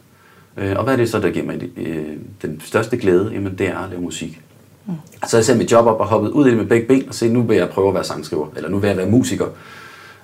Øh, 0.57 0.77
og 0.77 0.83
hvad 0.83 0.93
er 0.93 0.97
det 0.97 1.09
så, 1.09 1.19
der 1.19 1.29
giver 1.29 1.45
mig 1.45 1.69
øh, 1.77 2.05
den 2.41 2.62
største 2.65 2.97
glæde? 2.97 3.31
Jamen 3.33 3.57
det 3.57 3.67
er 3.67 3.77
at 3.77 3.89
lave 3.89 4.01
musik. 4.01 4.41
Mm. 4.85 4.93
Så 5.27 5.37
jeg 5.37 5.45
satte 5.45 5.59
mit 5.59 5.71
job 5.71 5.85
op 5.85 5.99
og 5.99 6.05
hoppede 6.05 6.35
ud 6.35 6.47
i 6.47 6.49
det 6.49 6.57
med 6.57 6.65
begge 6.65 6.87
ben 6.87 7.05
og 7.07 7.15
sagde, 7.15 7.33
nu 7.33 7.41
vil 7.41 7.57
jeg 7.57 7.69
prøve 7.69 7.87
at 7.87 7.93
være 7.93 8.03
sangskriver, 8.03 8.47
eller 8.55 8.69
nu 8.69 8.77
vil 8.77 8.87
jeg 8.87 8.97
være 8.97 9.09
musiker. 9.09 9.45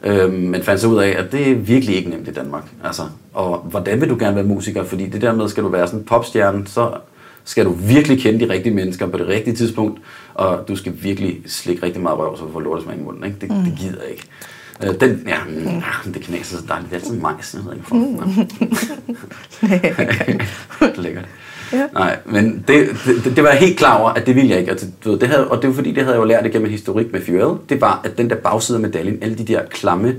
Øhm, 0.04 0.34
men 0.34 0.64
fandt 0.64 0.82
så 0.82 0.88
ud 0.88 0.98
af, 0.98 1.10
at 1.10 1.32
det 1.32 1.52
er 1.52 1.56
virkelig 1.56 1.96
ikke 1.96 2.10
nemt 2.10 2.28
i 2.28 2.32
Danmark. 2.32 2.64
Altså, 2.84 3.04
og 3.34 3.58
hvordan 3.58 4.02
vil 4.02 4.10
du 4.10 4.18
gerne 4.20 4.36
være 4.36 4.46
musiker? 4.46 4.84
Fordi 4.84 5.08
det 5.08 5.22
der 5.22 5.34
med, 5.34 5.50
skal 5.50 5.64
du 5.64 5.70
være 5.70 5.88
sådan 5.88 6.00
en 6.00 6.06
popstjerne, 6.06 6.68
så 6.68 6.92
skal 7.44 7.66
du 7.66 7.72
virkelig 7.72 8.22
kende 8.22 8.46
de 8.46 8.54
rigtige 8.54 8.74
mennesker 8.74 9.08
på 9.08 9.18
det 9.18 9.28
rigtige 9.28 9.56
tidspunkt, 9.56 10.02
og 10.34 10.68
du 10.68 10.76
skal 10.76 10.94
virkelig 11.02 11.42
slikke 11.48 11.84
rigtig 11.84 12.02
meget 12.02 12.18
røv, 12.18 12.38
så 12.38 12.44
du 12.46 12.52
får 12.52 12.60
lortesmag 12.60 12.98
i 12.98 13.02
munden. 13.02 13.24
Ikke? 13.24 13.38
Det, 13.42 13.50
mm. 13.50 13.64
det 13.64 13.78
gider 13.80 14.02
jeg 14.02 14.12
ikke. 14.12 14.28
Øh, 14.84 15.00
den, 15.00 15.24
ja, 15.28 15.38
mm, 16.06 16.14
det 16.14 16.22
knaser 16.22 16.58
så 16.58 16.64
dejligt. 16.68 16.92
Det 16.92 16.98
er 16.98 17.02
altid 17.02 17.20
majs, 17.20 17.54
jeg 17.54 17.66
ved 17.66 17.74
ikke 17.74 17.88
hvorfor. 17.88 18.22
Lækkert. 21.02 21.26
Ja. 21.74 21.88
Nej, 21.94 22.18
men 22.26 22.64
det, 22.68 22.90
det, 23.06 23.36
det, 23.36 23.44
var 23.44 23.50
jeg 23.50 23.60
helt 23.60 23.78
klar 23.78 23.98
over, 23.98 24.10
at 24.10 24.26
det 24.26 24.36
ville 24.36 24.50
jeg 24.50 24.60
ikke. 24.60 24.72
Altså, 24.72 24.88
du 25.04 25.12
ved, 25.12 25.20
det 25.20 25.30
havde, 25.30 25.48
og 25.48 25.62
det 25.62 25.68
var 25.70 25.76
fordi, 25.76 25.92
det 25.92 26.04
havde 26.04 26.16
jeg 26.16 26.22
jo 26.22 26.28
lært 26.28 26.46
igennem 26.46 26.70
historik 26.70 27.12
med 27.12 27.26
Fuel. 27.26 27.58
Det 27.70 27.82
var, 27.82 28.02
at 28.04 28.18
den 28.18 28.30
der 28.30 28.36
bagside 28.36 28.76
af 28.76 28.82
medaljen, 28.82 29.18
alle 29.22 29.38
de 29.38 29.44
der 29.44 29.62
klamme, 29.66 30.16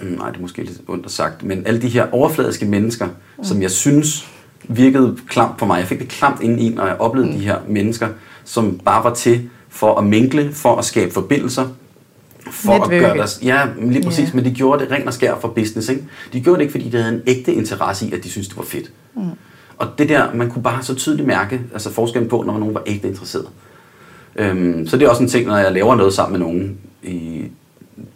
mm, 0.00 0.06
nej, 0.06 0.28
det 0.28 0.36
er 0.36 0.40
måske 0.40 0.62
lidt 0.62 0.80
ondt 0.88 1.10
sagt, 1.10 1.42
men 1.42 1.66
alle 1.66 1.82
de 1.82 1.88
her 1.88 2.06
overfladiske 2.12 2.66
mennesker, 2.66 3.06
mm. 3.06 3.44
som 3.44 3.62
jeg 3.62 3.70
synes 3.70 4.28
virkede 4.68 5.16
klamt 5.28 5.56
på 5.56 5.66
mig. 5.66 5.78
Jeg 5.78 5.86
fik 5.86 5.98
det 5.98 6.08
klamt 6.08 6.42
ind 6.42 6.60
i, 6.60 6.68
når 6.68 6.86
jeg 6.86 6.96
oplevede 6.98 7.30
mm. 7.30 7.38
de 7.38 7.44
her 7.44 7.56
mennesker, 7.68 8.08
som 8.44 8.80
bare 8.84 9.04
var 9.04 9.14
til 9.14 9.50
for 9.68 9.94
at 9.94 10.04
minkle, 10.04 10.52
for 10.52 10.76
at 10.76 10.84
skabe 10.84 11.12
forbindelser, 11.12 11.68
for 12.50 12.72
Netværke. 12.72 12.96
at 12.96 13.02
gøre 13.02 13.16
deres... 13.16 13.40
Ja, 13.42 13.66
lige 13.80 14.04
præcis, 14.04 14.28
yeah. 14.28 14.36
men 14.36 14.44
de 14.44 14.50
gjorde 14.50 14.84
det 14.84 14.92
rent 14.92 15.06
og 15.06 15.14
skær 15.14 15.34
for 15.40 15.48
business, 15.48 15.88
ikke? 15.88 16.04
De 16.32 16.40
gjorde 16.40 16.58
det 16.58 16.62
ikke, 16.62 16.72
fordi 16.72 16.88
de 16.88 16.96
havde 16.96 17.14
en 17.14 17.22
ægte 17.26 17.54
interesse 17.54 18.06
i, 18.06 18.12
at 18.12 18.24
de 18.24 18.30
syntes, 18.30 18.48
det 18.48 18.56
var 18.56 18.64
fedt. 18.64 18.90
Mm. 19.14 19.22
Og 19.78 19.88
det 19.98 20.08
der, 20.08 20.34
man 20.34 20.50
kunne 20.50 20.62
bare 20.62 20.82
så 20.82 20.94
tydeligt 20.94 21.26
mærke, 21.26 21.60
altså 21.72 21.92
forskellen 21.92 22.28
på, 22.28 22.42
når 22.42 22.58
nogen 22.58 22.74
var 22.74 22.82
ægte 22.86 23.08
interesseret. 23.08 23.48
Øhm, 24.36 24.86
så 24.86 24.96
det 24.96 25.04
er 25.04 25.10
også 25.10 25.22
en 25.22 25.28
ting, 25.28 25.46
når 25.46 25.56
jeg 25.56 25.72
laver 25.72 25.94
noget 25.94 26.14
sammen 26.14 26.38
med 26.38 26.46
nogen, 26.46 26.78
i 27.02 27.44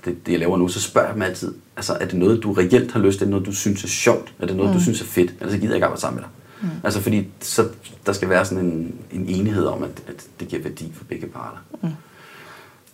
det, 0.05 0.27
det 0.27 0.33
jeg 0.33 0.41
laver 0.41 0.57
nu, 0.57 0.69
så 0.69 0.81
spørger 0.81 1.09
jeg 1.09 1.15
dem 1.15 1.23
altid, 1.23 1.55
altså 1.77 1.97
er 2.01 2.07
det 2.07 2.15
noget, 2.15 2.43
du 2.43 2.53
reelt 2.53 2.93
har 2.93 3.01
lyst 3.01 3.19
til, 3.19 3.25
er 3.25 3.27
det 3.27 3.31
noget, 3.31 3.47
du 3.47 3.53
synes 3.53 3.85
er 3.85 3.89
sjovt, 3.89 4.33
er 4.39 4.47
det 4.47 4.57
noget, 4.57 4.71
mm. 4.71 4.77
du 4.77 4.83
synes 4.83 5.01
er 5.01 5.05
fedt, 5.05 5.35
ellers 5.41 5.55
gider 5.55 5.69
jeg 5.69 5.75
ikke 5.75 5.87
arbejde 5.87 6.01
sammen 6.01 6.21
med 6.21 6.23
dig. 6.23 6.31
Mm. 6.71 6.81
Altså 6.85 7.01
fordi 7.01 7.29
så, 7.41 7.69
der 8.07 8.13
skal 8.13 8.29
være 8.29 8.45
sådan 8.45 8.65
en, 8.65 8.95
en 9.13 9.29
enighed 9.29 9.67
om, 9.67 9.83
at, 9.83 10.03
at 10.09 10.27
det 10.41 10.49
giver 10.49 10.63
værdi 10.63 10.93
for 10.95 11.05
begge 11.05 11.27
parter. 11.27 11.59
Mm. 11.83 11.89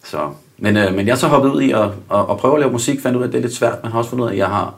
Så, 0.04 0.30
men, 0.58 0.76
øh, 0.76 0.94
men 0.94 1.06
jeg 1.06 1.18
så 1.18 1.26
hoppet 1.26 1.50
ud 1.50 1.60
i 1.60 1.70
at, 1.70 1.82
at, 1.84 2.30
at 2.30 2.36
prøve 2.38 2.54
at 2.54 2.60
lave 2.60 2.72
musik, 2.72 3.00
fandt 3.00 3.16
ud 3.16 3.22
af, 3.22 3.26
at 3.26 3.32
det 3.32 3.38
er 3.38 3.42
lidt 3.42 3.54
svært, 3.54 3.82
men 3.82 3.92
har 3.92 3.98
også 3.98 4.10
fundet 4.10 4.24
ud 4.24 4.28
af, 4.28 4.32
at 4.32 4.38
jeg 4.38 4.46
har, 4.46 4.74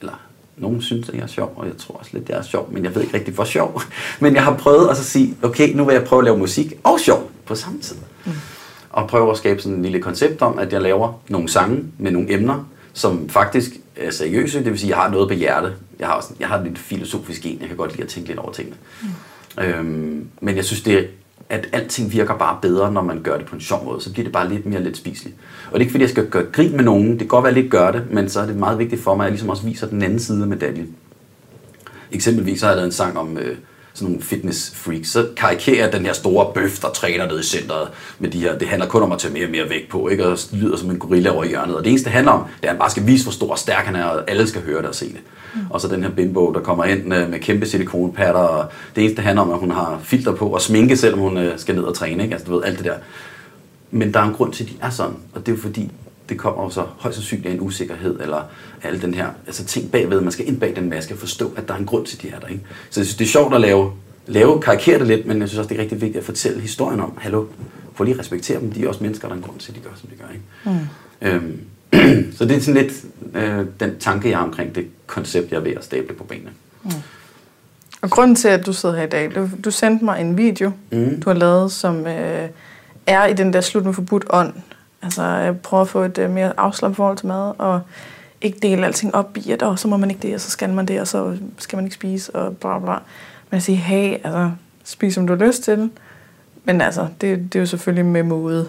eller 0.00 0.20
nogen 0.56 0.82
synes, 0.82 1.08
at 1.08 1.14
jeg 1.14 1.22
er 1.22 1.26
sjov, 1.26 1.52
og 1.56 1.66
jeg 1.66 1.76
tror 1.78 1.94
også 1.94 2.10
lidt, 2.12 2.24
at 2.24 2.30
jeg 2.30 2.38
er 2.38 2.42
sjov, 2.42 2.68
men 2.72 2.84
jeg 2.84 2.94
ved 2.94 3.02
ikke 3.02 3.14
rigtig, 3.14 3.34
hvor 3.34 3.44
sjov. 3.44 3.82
Men 4.20 4.34
jeg 4.34 4.44
har 4.44 4.56
prøvet 4.56 4.88
at 4.88 4.96
så 4.96 5.04
sige, 5.04 5.36
okay, 5.42 5.74
nu 5.74 5.84
vil 5.84 5.92
jeg 5.92 6.04
prøve 6.04 6.20
at 6.20 6.24
lave 6.24 6.38
musik 6.38 6.72
og 6.84 7.00
sjov 7.00 7.30
på 7.46 7.54
samme 7.54 7.80
tid. 7.80 7.96
Mm. 8.24 8.32
Og 8.90 9.08
prøve 9.08 9.30
at 9.30 9.36
skabe 9.36 9.62
sådan 9.62 9.76
en 9.76 9.82
lille 9.82 10.00
koncept 10.00 10.42
om, 10.42 10.58
at 10.58 10.72
jeg 10.72 10.80
laver 10.80 11.20
nogle 11.28 11.48
sange 11.48 11.84
med 11.98 12.10
nogle 12.10 12.32
emner, 12.32 12.68
som 12.92 13.28
faktisk 13.28 13.70
er 13.96 14.10
seriøse, 14.10 14.58
det 14.58 14.70
vil 14.70 14.78
sige, 14.78 14.92
at 14.92 14.96
jeg 14.96 15.04
har 15.04 15.10
noget 15.10 15.28
på 15.28 15.34
hjerte. 15.34 15.74
Jeg 15.98 16.06
har, 16.06 16.14
også, 16.14 16.28
jeg 16.40 16.48
har 16.48 16.64
lidt 16.64 16.78
filosofisk 16.78 17.46
en, 17.46 17.58
jeg 17.60 17.68
kan 17.68 17.76
godt 17.76 17.92
lide 17.92 18.02
at 18.02 18.08
tænke 18.08 18.28
lidt 18.28 18.38
over 18.38 18.52
tingene. 18.52 18.76
Mm. 19.02 19.62
Øhm, 19.62 20.28
men 20.40 20.56
jeg 20.56 20.64
synes, 20.64 20.82
det 20.82 21.08
at 21.48 21.68
alting 21.72 22.12
virker 22.12 22.38
bare 22.38 22.58
bedre, 22.62 22.92
når 22.92 23.02
man 23.02 23.22
gør 23.22 23.36
det 23.36 23.46
på 23.46 23.54
en 23.54 23.60
sjov 23.60 23.84
måde. 23.84 24.00
Så 24.00 24.12
bliver 24.12 24.24
det 24.24 24.32
bare 24.32 24.48
lidt 24.48 24.66
mere 24.66 24.82
let 24.82 24.96
spiseligt. 24.96 25.36
Og 25.66 25.72
det 25.72 25.76
er 25.76 25.80
ikke, 25.80 25.90
fordi 25.90 26.02
jeg 26.02 26.10
skal 26.10 26.28
gøre 26.28 26.44
grin 26.52 26.76
med 26.76 26.84
nogen. 26.84 27.10
Det 27.10 27.18
kan 27.18 27.28
godt 27.28 27.42
være, 27.42 27.50
at 27.50 27.56
jeg 27.56 27.62
lidt 27.62 27.72
gør 27.72 27.90
det, 27.90 28.10
men 28.10 28.28
så 28.28 28.40
er 28.40 28.46
det 28.46 28.56
meget 28.56 28.78
vigtigt 28.78 29.02
for 29.02 29.14
mig, 29.14 29.24
at 29.24 29.26
jeg 29.26 29.32
ligesom 29.32 29.50
også 29.50 29.64
viser 29.64 29.88
den 29.88 30.02
anden 30.02 30.18
side 30.18 30.42
af 30.42 30.48
medaljen. 30.48 30.96
Eksempelvis 32.12 32.60
så 32.60 32.66
har 32.66 32.72
jeg 32.72 32.76
lavet 32.76 32.86
en 32.86 32.92
sang 32.92 33.18
om 33.18 33.38
øh, 33.38 33.56
sådan 33.94 34.08
nogle 34.08 34.22
fitness 34.22 34.72
freaks. 34.74 35.08
Så 35.08 35.28
karikerer 35.36 35.90
den 35.90 36.06
her 36.06 36.12
store 36.12 36.52
bøf, 36.54 36.78
der 36.80 36.90
træner 36.90 37.26
nede 37.26 37.40
i 37.40 37.42
centret 37.42 37.88
med 38.18 38.30
de 38.30 38.38
her. 38.38 38.58
Det 38.58 38.68
handler 38.68 38.88
kun 38.88 39.02
om 39.02 39.12
at 39.12 39.18
tage 39.18 39.34
mere 39.34 39.44
og 39.44 39.50
mere 39.50 39.68
vægt 39.68 39.88
på, 39.88 40.08
ikke? 40.08 40.26
Og 40.26 40.38
lyder 40.52 40.76
som 40.76 40.90
en 40.90 40.98
gorilla 40.98 41.30
over 41.30 41.44
i 41.44 41.48
hjørnet. 41.48 41.76
Og 41.76 41.84
det 41.84 41.90
eneste, 41.90 42.04
det 42.04 42.12
handler 42.12 42.32
om, 42.32 42.40
det 42.40 42.48
er, 42.62 42.62
at 42.62 42.68
han 42.68 42.78
bare 42.78 42.90
skal 42.90 43.06
vise, 43.06 43.24
hvor 43.24 43.32
stor 43.32 43.50
og 43.50 43.58
stærk 43.58 43.84
han 43.84 43.96
er, 43.96 44.04
og 44.04 44.30
alle 44.30 44.48
skal 44.48 44.62
høre 44.62 44.78
det 44.78 44.88
og 44.88 44.94
se 44.94 45.08
det. 45.08 45.20
Mm. 45.54 45.60
Og 45.70 45.80
så 45.80 45.88
den 45.88 46.02
her 46.02 46.10
bimbo, 46.10 46.52
der 46.52 46.60
kommer 46.60 46.84
ind 46.84 47.14
øh, 47.14 47.30
med 47.30 47.38
kæmpe 47.38 47.66
silikonpatter, 47.66 48.40
og 48.40 48.70
det 48.94 49.02
eneste, 49.02 49.16
det 49.16 49.24
handler 49.24 49.42
om, 49.42 49.50
at 49.50 49.58
hun 49.58 49.70
har 49.70 50.00
filter 50.02 50.32
på 50.32 50.48
og 50.48 50.60
sminke, 50.60 50.96
selvom 50.96 51.20
hun 51.20 51.36
øh, 51.36 51.58
skal 51.58 51.74
ned 51.74 51.84
og 51.84 51.94
træne, 51.94 52.22
ikke? 52.22 52.34
Altså, 52.34 52.46
du 52.46 52.54
ved, 52.54 52.64
alt 52.64 52.78
det 52.78 52.84
der. 52.84 52.94
Men 53.90 54.14
der 54.14 54.20
er 54.20 54.24
en 54.24 54.34
grund 54.34 54.52
til, 54.52 54.64
at 54.64 54.70
de 54.70 54.74
er 54.80 54.90
sådan, 54.90 55.14
og 55.34 55.46
det 55.46 55.52
er 55.52 55.56
jo 55.56 55.62
fordi, 55.62 55.90
det 56.32 56.40
kommer 56.40 56.62
jo 56.62 56.70
så 56.70 56.84
højst 56.98 57.16
sandsynligt 57.16 57.46
af 57.46 57.52
en 57.52 57.60
usikkerhed, 57.60 58.20
eller 58.20 58.42
alle 58.82 59.00
den 59.00 59.14
her, 59.14 59.28
altså 59.46 59.64
ting 59.64 59.90
bagved, 59.90 60.20
man 60.20 60.32
skal 60.32 60.48
ind 60.48 60.60
bag 60.60 60.76
den 60.76 60.90
maske 60.90 61.14
og 61.14 61.18
forstå, 61.18 61.52
at 61.56 61.68
der 61.68 61.74
er 61.74 61.78
en 61.78 61.86
grund 61.86 62.06
til, 62.06 62.22
de 62.22 62.28
er 62.28 62.38
der. 62.38 62.46
Ikke? 62.46 62.62
Så 62.90 63.00
jeg 63.00 63.06
synes, 63.06 63.16
det 63.16 63.24
er 63.24 63.28
sjovt 63.28 63.54
at 63.54 63.60
lave, 63.60 63.92
lave 64.26 64.60
karikere 64.60 64.98
det 64.98 65.06
lidt, 65.06 65.26
men 65.26 65.40
jeg 65.40 65.48
synes 65.48 65.58
også, 65.58 65.68
det 65.68 65.76
er 65.78 65.82
rigtig 65.82 66.00
vigtigt 66.00 66.18
at 66.18 66.24
fortælle 66.24 66.60
historien 66.60 67.00
om, 67.00 67.18
hallo, 67.20 67.44
prøv 67.96 68.04
lige 68.04 68.14
at 68.14 68.20
respektere 68.20 68.60
dem, 68.60 68.72
de 68.72 68.84
er 68.84 68.88
også 68.88 69.02
mennesker, 69.02 69.28
der 69.28 69.34
er 69.34 69.38
en 69.38 69.44
grund 69.44 69.58
til, 69.58 69.72
at 69.72 69.76
de 69.76 69.80
gør, 69.80 69.90
som 69.96 70.08
de 70.08 70.16
gør. 70.16 70.28
Ikke? 70.32 70.80
Mm. 71.22 71.58
Øhm, 71.92 72.32
så 72.36 72.44
det 72.44 72.56
er 72.56 72.60
sådan 72.60 72.82
lidt 72.82 72.92
øh, 73.34 73.66
den 73.80 73.98
tanke, 73.98 74.30
jeg 74.30 74.38
har 74.38 74.44
omkring 74.44 74.74
det 74.74 74.86
koncept, 75.06 75.50
jeg 75.50 75.56
er 75.58 75.62
ved 75.62 75.72
at 75.72 75.84
stable 75.84 76.14
på 76.14 76.24
benene. 76.24 76.50
Og 78.02 78.10
grunden 78.10 78.36
til, 78.36 78.48
at 78.48 78.66
du 78.66 78.72
sidder 78.72 78.96
her 78.96 79.02
i 79.02 79.08
dag, 79.08 79.34
du, 79.34 79.48
du 79.64 79.70
sendte 79.70 80.04
mig 80.04 80.20
en 80.20 80.36
video, 80.36 80.72
Mm. 80.90 81.20
du 81.20 81.30
har 81.30 81.34
lavet, 81.34 81.72
som 81.72 82.06
øh, 82.06 82.48
er 83.06 83.26
i 83.26 83.32
den 83.34 83.52
der 83.52 83.60
slut 83.60 83.84
med 83.84 83.92
forbudt 83.92 84.24
ånd. 84.30 84.52
Altså, 85.02 85.22
jeg 85.22 85.60
prøver 85.60 85.80
at 85.82 85.88
få 85.88 86.02
et 86.02 86.18
øh, 86.18 86.30
mere 86.30 86.52
afslappet 86.56 86.96
forhold 86.96 87.16
til 87.16 87.26
mad, 87.26 87.52
og 87.58 87.80
ikke 88.40 88.58
dele 88.62 88.86
alting 88.86 89.14
op 89.14 89.36
i, 89.36 89.50
at 89.50 89.62
oh, 89.62 89.76
så 89.76 89.88
må 89.88 89.96
man 89.96 90.10
ikke 90.10 90.22
det, 90.22 90.34
og 90.34 90.40
så 90.40 90.50
skal 90.50 90.70
man 90.70 90.86
det, 90.86 91.00
og 91.00 91.08
så 91.08 91.36
skal 91.58 91.76
man 91.76 91.84
ikke 91.84 91.94
spise, 91.94 92.36
og 92.36 92.56
bla 92.56 92.78
bla. 92.78 92.92
Men 93.50 93.56
at 93.56 93.62
sige, 93.62 93.76
hey, 93.76 94.12
altså, 94.12 94.50
spis 94.84 95.14
som 95.14 95.26
du 95.26 95.36
har 95.36 95.46
lyst 95.46 95.62
til. 95.62 95.90
Men 96.64 96.80
altså, 96.80 97.08
det, 97.20 97.52
det 97.52 97.54
er 97.54 97.60
jo 97.60 97.66
selvfølgelig 97.66 98.06
med 98.06 98.22
måde, 98.22 98.68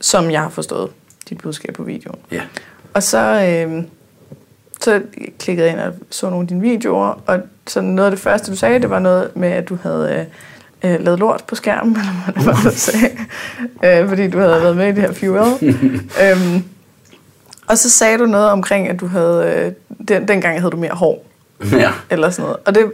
som 0.00 0.30
jeg 0.30 0.42
har 0.42 0.48
forstået 0.48 0.90
dit 1.28 1.38
budskab 1.38 1.74
på 1.74 1.82
videoen. 1.82 2.18
Ja. 2.32 2.42
Og 2.94 3.02
så, 3.02 3.18
øh, 3.18 3.84
så 4.80 5.02
klikkede 5.38 5.66
jeg 5.66 5.76
ind 5.76 5.80
og 5.80 5.94
så 6.10 6.30
nogle 6.30 6.44
af 6.44 6.48
dine 6.48 6.60
videoer, 6.60 7.22
og 7.26 7.40
så 7.66 7.80
noget 7.80 8.06
af 8.06 8.10
det 8.10 8.20
første, 8.20 8.50
du 8.50 8.56
sagde, 8.56 8.80
det 8.80 8.90
var 8.90 8.98
noget 8.98 9.36
med, 9.36 9.48
at 9.48 9.68
du 9.68 9.78
havde 9.82 10.14
øh, 10.20 10.26
øh, 10.84 11.00
lavet 11.00 11.18
lort 11.18 11.44
på 11.48 11.54
skærmen, 11.54 11.96
eller 12.00 12.12
hvad 12.24 12.34
det 12.34 12.46
var, 12.46 12.70
du 12.70 12.76
sagde, 12.76 13.10
øh, 14.02 14.08
fordi 14.08 14.28
du 14.30 14.38
havde 14.38 14.62
været 14.62 14.76
med 14.76 14.86
i 14.88 14.92
det 14.92 14.98
her 15.02 15.12
Fuel. 15.12 15.72
øhm, 16.22 16.64
og 17.66 17.78
så 17.78 17.90
sagde 17.90 18.18
du 18.18 18.26
noget 18.26 18.48
omkring, 18.50 18.88
at 18.88 19.00
du 19.00 19.06
havde, 19.06 19.52
øh, 19.66 19.72
den, 20.08 20.28
dengang 20.28 20.60
havde 20.60 20.70
du 20.70 20.76
mere 20.76 20.92
hår, 20.94 21.26
Ja. 21.72 21.90
eller 22.10 22.30
sådan 22.30 22.42
noget. 22.42 22.56
Og 22.66 22.74
det, 22.74 22.92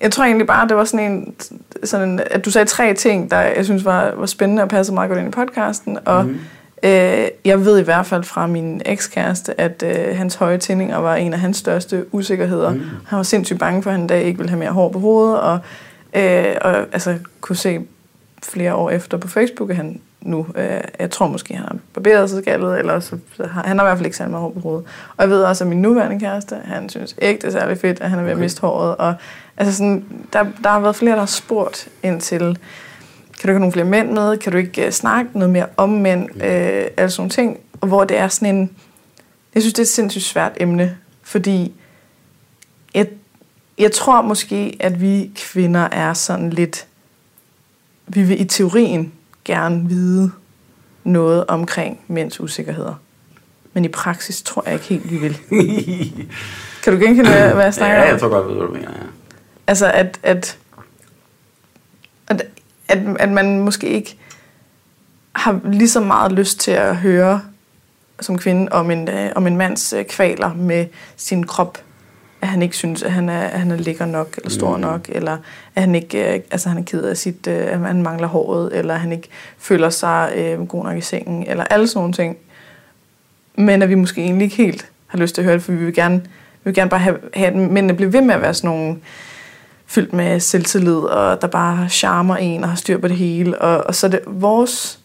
jeg 0.00 0.12
tror 0.12 0.24
egentlig 0.24 0.46
bare, 0.46 0.68
det 0.68 0.76
var 0.76 0.84
sådan 0.84 1.12
en, 1.12 1.34
sådan 1.84 2.08
en, 2.08 2.20
at 2.30 2.44
du 2.44 2.50
sagde 2.50 2.66
tre 2.66 2.94
ting, 2.94 3.30
der 3.30 3.40
jeg 3.40 3.64
synes 3.64 3.84
var, 3.84 4.12
var 4.16 4.26
spændende 4.26 4.62
og 4.62 4.68
passede 4.68 4.94
meget 4.94 5.08
godt 5.08 5.18
ind 5.20 5.28
i 5.28 5.30
podcasten. 5.30 5.98
Og 6.04 6.24
Mhm. 6.24 6.32
mm. 6.82 6.88
øh, 6.88 7.28
jeg 7.44 7.64
ved 7.64 7.78
i 7.78 7.82
hvert 7.82 8.06
fald 8.06 8.24
fra 8.24 8.46
min 8.46 8.82
ekskæreste, 8.84 9.60
at 9.60 9.82
øh, 9.86 10.16
hans 10.16 10.34
høje 10.34 10.58
tændinger 10.58 10.98
var 10.98 11.14
en 11.16 11.32
af 11.32 11.38
hans 11.40 11.56
største 11.56 12.04
usikkerheder. 12.14 12.70
Mm. 12.70 12.80
Han 13.06 13.16
var 13.16 13.22
sindssygt 13.22 13.58
bange 13.58 13.82
for, 13.82 13.90
at 13.90 13.94
han 13.94 14.00
en 14.00 14.06
dag 14.06 14.22
ikke 14.22 14.38
ville 14.38 14.50
have 14.50 14.58
mere 14.58 14.70
hår 14.70 14.88
på 14.88 14.98
hovedet. 14.98 15.40
Og, 15.40 15.58
øh, 16.14 16.56
og 16.60 16.76
altså, 16.76 17.18
kunne 17.40 17.56
se 17.56 17.80
flere 18.42 18.74
år 18.74 18.90
efter 18.90 19.16
på 19.16 19.28
Facebook, 19.28 19.70
at 19.70 19.76
han 19.76 20.00
nu, 20.20 20.46
øh, 20.54 20.80
jeg 20.98 21.10
tror 21.10 21.26
måske, 21.26 21.54
han 21.54 21.64
har 21.64 21.76
barberet 21.94 22.30
sig 22.30 22.42
skaldet, 22.42 22.78
eller 22.78 23.00
så, 23.00 23.18
så 23.36 23.46
har, 23.46 23.62
han 23.62 23.78
har 23.78 23.84
i 23.84 23.88
hvert 23.88 23.98
fald 23.98 24.06
ikke 24.06 24.16
særlig 24.16 24.30
meget 24.30 24.42
hår 24.42 24.50
på 24.50 24.60
hovedet. 24.60 24.84
Og 25.16 25.22
jeg 25.22 25.30
ved 25.30 25.42
også, 25.42 25.64
at 25.64 25.68
min 25.68 25.82
nuværende 25.82 26.20
kæreste, 26.20 26.56
han 26.64 26.88
synes 26.88 27.16
ikke, 27.22 27.40
det 27.40 27.54
er 27.54 27.60
særlig 27.60 27.78
fedt, 27.78 28.00
at 28.00 28.10
han 28.10 28.18
er 28.18 28.22
ved 28.22 28.32
at 28.32 28.38
miste 28.38 28.60
håret. 28.60 28.96
Og 28.96 29.14
altså 29.56 29.76
sådan, 29.76 30.04
der, 30.32 30.46
der 30.62 30.68
har 30.68 30.80
været 30.80 30.96
flere, 30.96 31.12
der 31.12 31.18
har 31.18 31.26
spurgt 31.26 31.88
ind 32.02 32.20
til, 32.20 32.38
kan 32.38 32.48
du 33.42 33.48
ikke 33.48 33.52
have 33.52 33.58
nogle 33.58 33.72
flere 33.72 33.86
mænd 33.86 34.12
med? 34.12 34.36
Kan 34.36 34.52
du 34.52 34.58
ikke 34.58 34.86
uh, 34.86 34.90
snakke 34.90 35.30
noget 35.34 35.50
mere 35.50 35.66
om 35.76 35.88
mænd? 35.88 36.42
Øh, 36.42 36.86
altså 36.96 37.16
sådan 37.16 37.22
nogle 37.22 37.30
ting. 37.30 37.58
Og 37.80 37.88
hvor 37.88 38.04
det 38.04 38.18
er 38.18 38.28
sådan 38.28 38.56
en... 38.56 38.70
Jeg 39.54 39.62
synes, 39.62 39.74
det 39.74 39.78
er 39.78 39.84
et 39.84 39.88
sindssygt 39.88 40.24
svært 40.24 40.52
emne, 40.56 40.96
fordi 41.22 41.74
jeg, 42.94 43.06
jeg 43.80 43.92
tror 43.92 44.22
måske, 44.22 44.76
at 44.80 45.00
vi 45.00 45.30
kvinder 45.36 45.80
er 45.80 46.14
sådan 46.14 46.50
lidt... 46.50 46.86
Vi 48.06 48.22
vil 48.22 48.40
i 48.40 48.44
teorien 48.44 49.12
gerne 49.44 49.88
vide 49.88 50.30
noget 51.04 51.46
omkring 51.46 52.00
mænds 52.08 52.40
usikkerheder. 52.40 52.94
Men 53.72 53.84
i 53.84 53.88
praksis 53.88 54.42
tror 54.42 54.62
jeg 54.66 54.74
ikke 54.74 54.86
helt, 54.86 55.10
vi 55.10 55.16
vil. 55.16 55.38
Kan 56.82 56.92
du 56.92 56.98
genkende, 56.98 57.30
hvad 57.30 57.64
jeg 57.64 57.74
snakker 57.74 57.96
ja, 57.96 58.02
om? 58.02 58.08
jeg 58.08 58.20
tror 58.20 58.28
godt, 58.28 58.42
jeg 58.42 58.48
ved, 58.48 58.56
hvad 58.56 58.66
du 58.66 58.72
mener. 58.72 58.90
Ja. 58.90 59.06
Altså, 59.66 59.86
at, 59.86 60.20
at, 60.22 60.58
at, 62.28 62.46
at, 62.88 62.98
at 63.18 63.28
man 63.28 63.58
måske 63.58 63.88
ikke 63.88 64.16
har 65.32 65.60
lige 65.64 65.88
så 65.88 66.00
meget 66.00 66.32
lyst 66.32 66.60
til 66.60 66.70
at 66.70 66.96
høre 66.96 67.40
som 68.20 68.38
kvinde 68.38 68.72
om 68.72 68.90
en, 68.90 69.08
øh, 69.08 69.32
om 69.34 69.46
en 69.46 69.56
mands 69.56 69.92
øh, 69.92 70.04
kvaler 70.04 70.54
med 70.54 70.86
sin 71.16 71.46
krop. 71.46 71.78
At 72.42 72.48
han 72.48 72.62
ikke 72.62 72.76
synes, 72.76 73.02
at 73.02 73.12
han 73.12 73.28
er, 73.28 73.40
at 73.40 73.58
han 73.58 73.70
er 73.70 73.76
lækker 73.76 74.06
nok, 74.06 74.34
eller 74.36 74.50
stor 74.50 74.76
Mm. 74.76 74.80
nok, 74.80 75.08
eller 75.08 75.36
at 75.74 75.82
han 75.82 75.94
ikke 75.94 76.34
øh, 76.34 76.40
altså, 76.50 76.68
han 76.68 76.78
er 76.78 76.82
ked 76.82 77.02
af 77.02 77.16
sit, 77.16 77.46
øh, 77.46 77.72
at 77.72 77.78
han 77.78 78.02
mangler 78.02 78.28
håret, 78.28 78.78
eller 78.78 78.94
at 78.94 79.00
han 79.00 79.12
ikke 79.12 79.28
føler 79.58 79.90
sig 79.90 80.32
øh, 80.36 80.66
god 80.66 80.84
nok 80.84 80.96
i 80.96 81.00
sengen, 81.00 81.46
eller 81.46 81.64
alle 81.64 81.86
sådan 81.86 81.98
nogle 81.98 82.12
ting. 82.12 82.36
Men 83.54 83.82
at 83.82 83.88
vi 83.88 83.94
måske 83.94 84.20
egentlig 84.22 84.44
ikke 84.44 84.56
helt 84.56 84.86
har 85.06 85.18
lyst 85.18 85.34
til 85.34 85.42
at 85.42 85.44
høre 85.44 85.54
det, 85.54 85.62
for 85.62 85.72
vi 85.72 85.84
vil 85.84 85.94
gerne, 85.94 86.16
vi 86.20 86.28
vil 86.64 86.74
gerne 86.74 86.90
bare 86.90 87.00
have, 87.00 87.18
have 87.34 87.46
at 87.46 87.56
mændene 87.56 87.94
bliver 87.94 88.10
ved 88.10 88.20
med 88.22 88.34
at 88.34 88.42
være 88.42 88.54
sådan 88.54 88.70
nogle 88.70 88.96
fyldt 89.86 90.12
med 90.12 90.40
selvtillid, 90.40 90.96
og 90.96 91.40
der 91.42 91.46
bare 91.46 91.88
charmer 91.88 92.36
en 92.36 92.62
og 92.62 92.68
har 92.68 92.76
styr 92.76 92.98
på 92.98 93.08
det 93.08 93.16
hele. 93.16 93.58
Og, 93.58 93.86
og 93.86 93.94
så 93.94 94.06
er 94.06 94.10
det 94.10 94.20
vores 94.26 94.98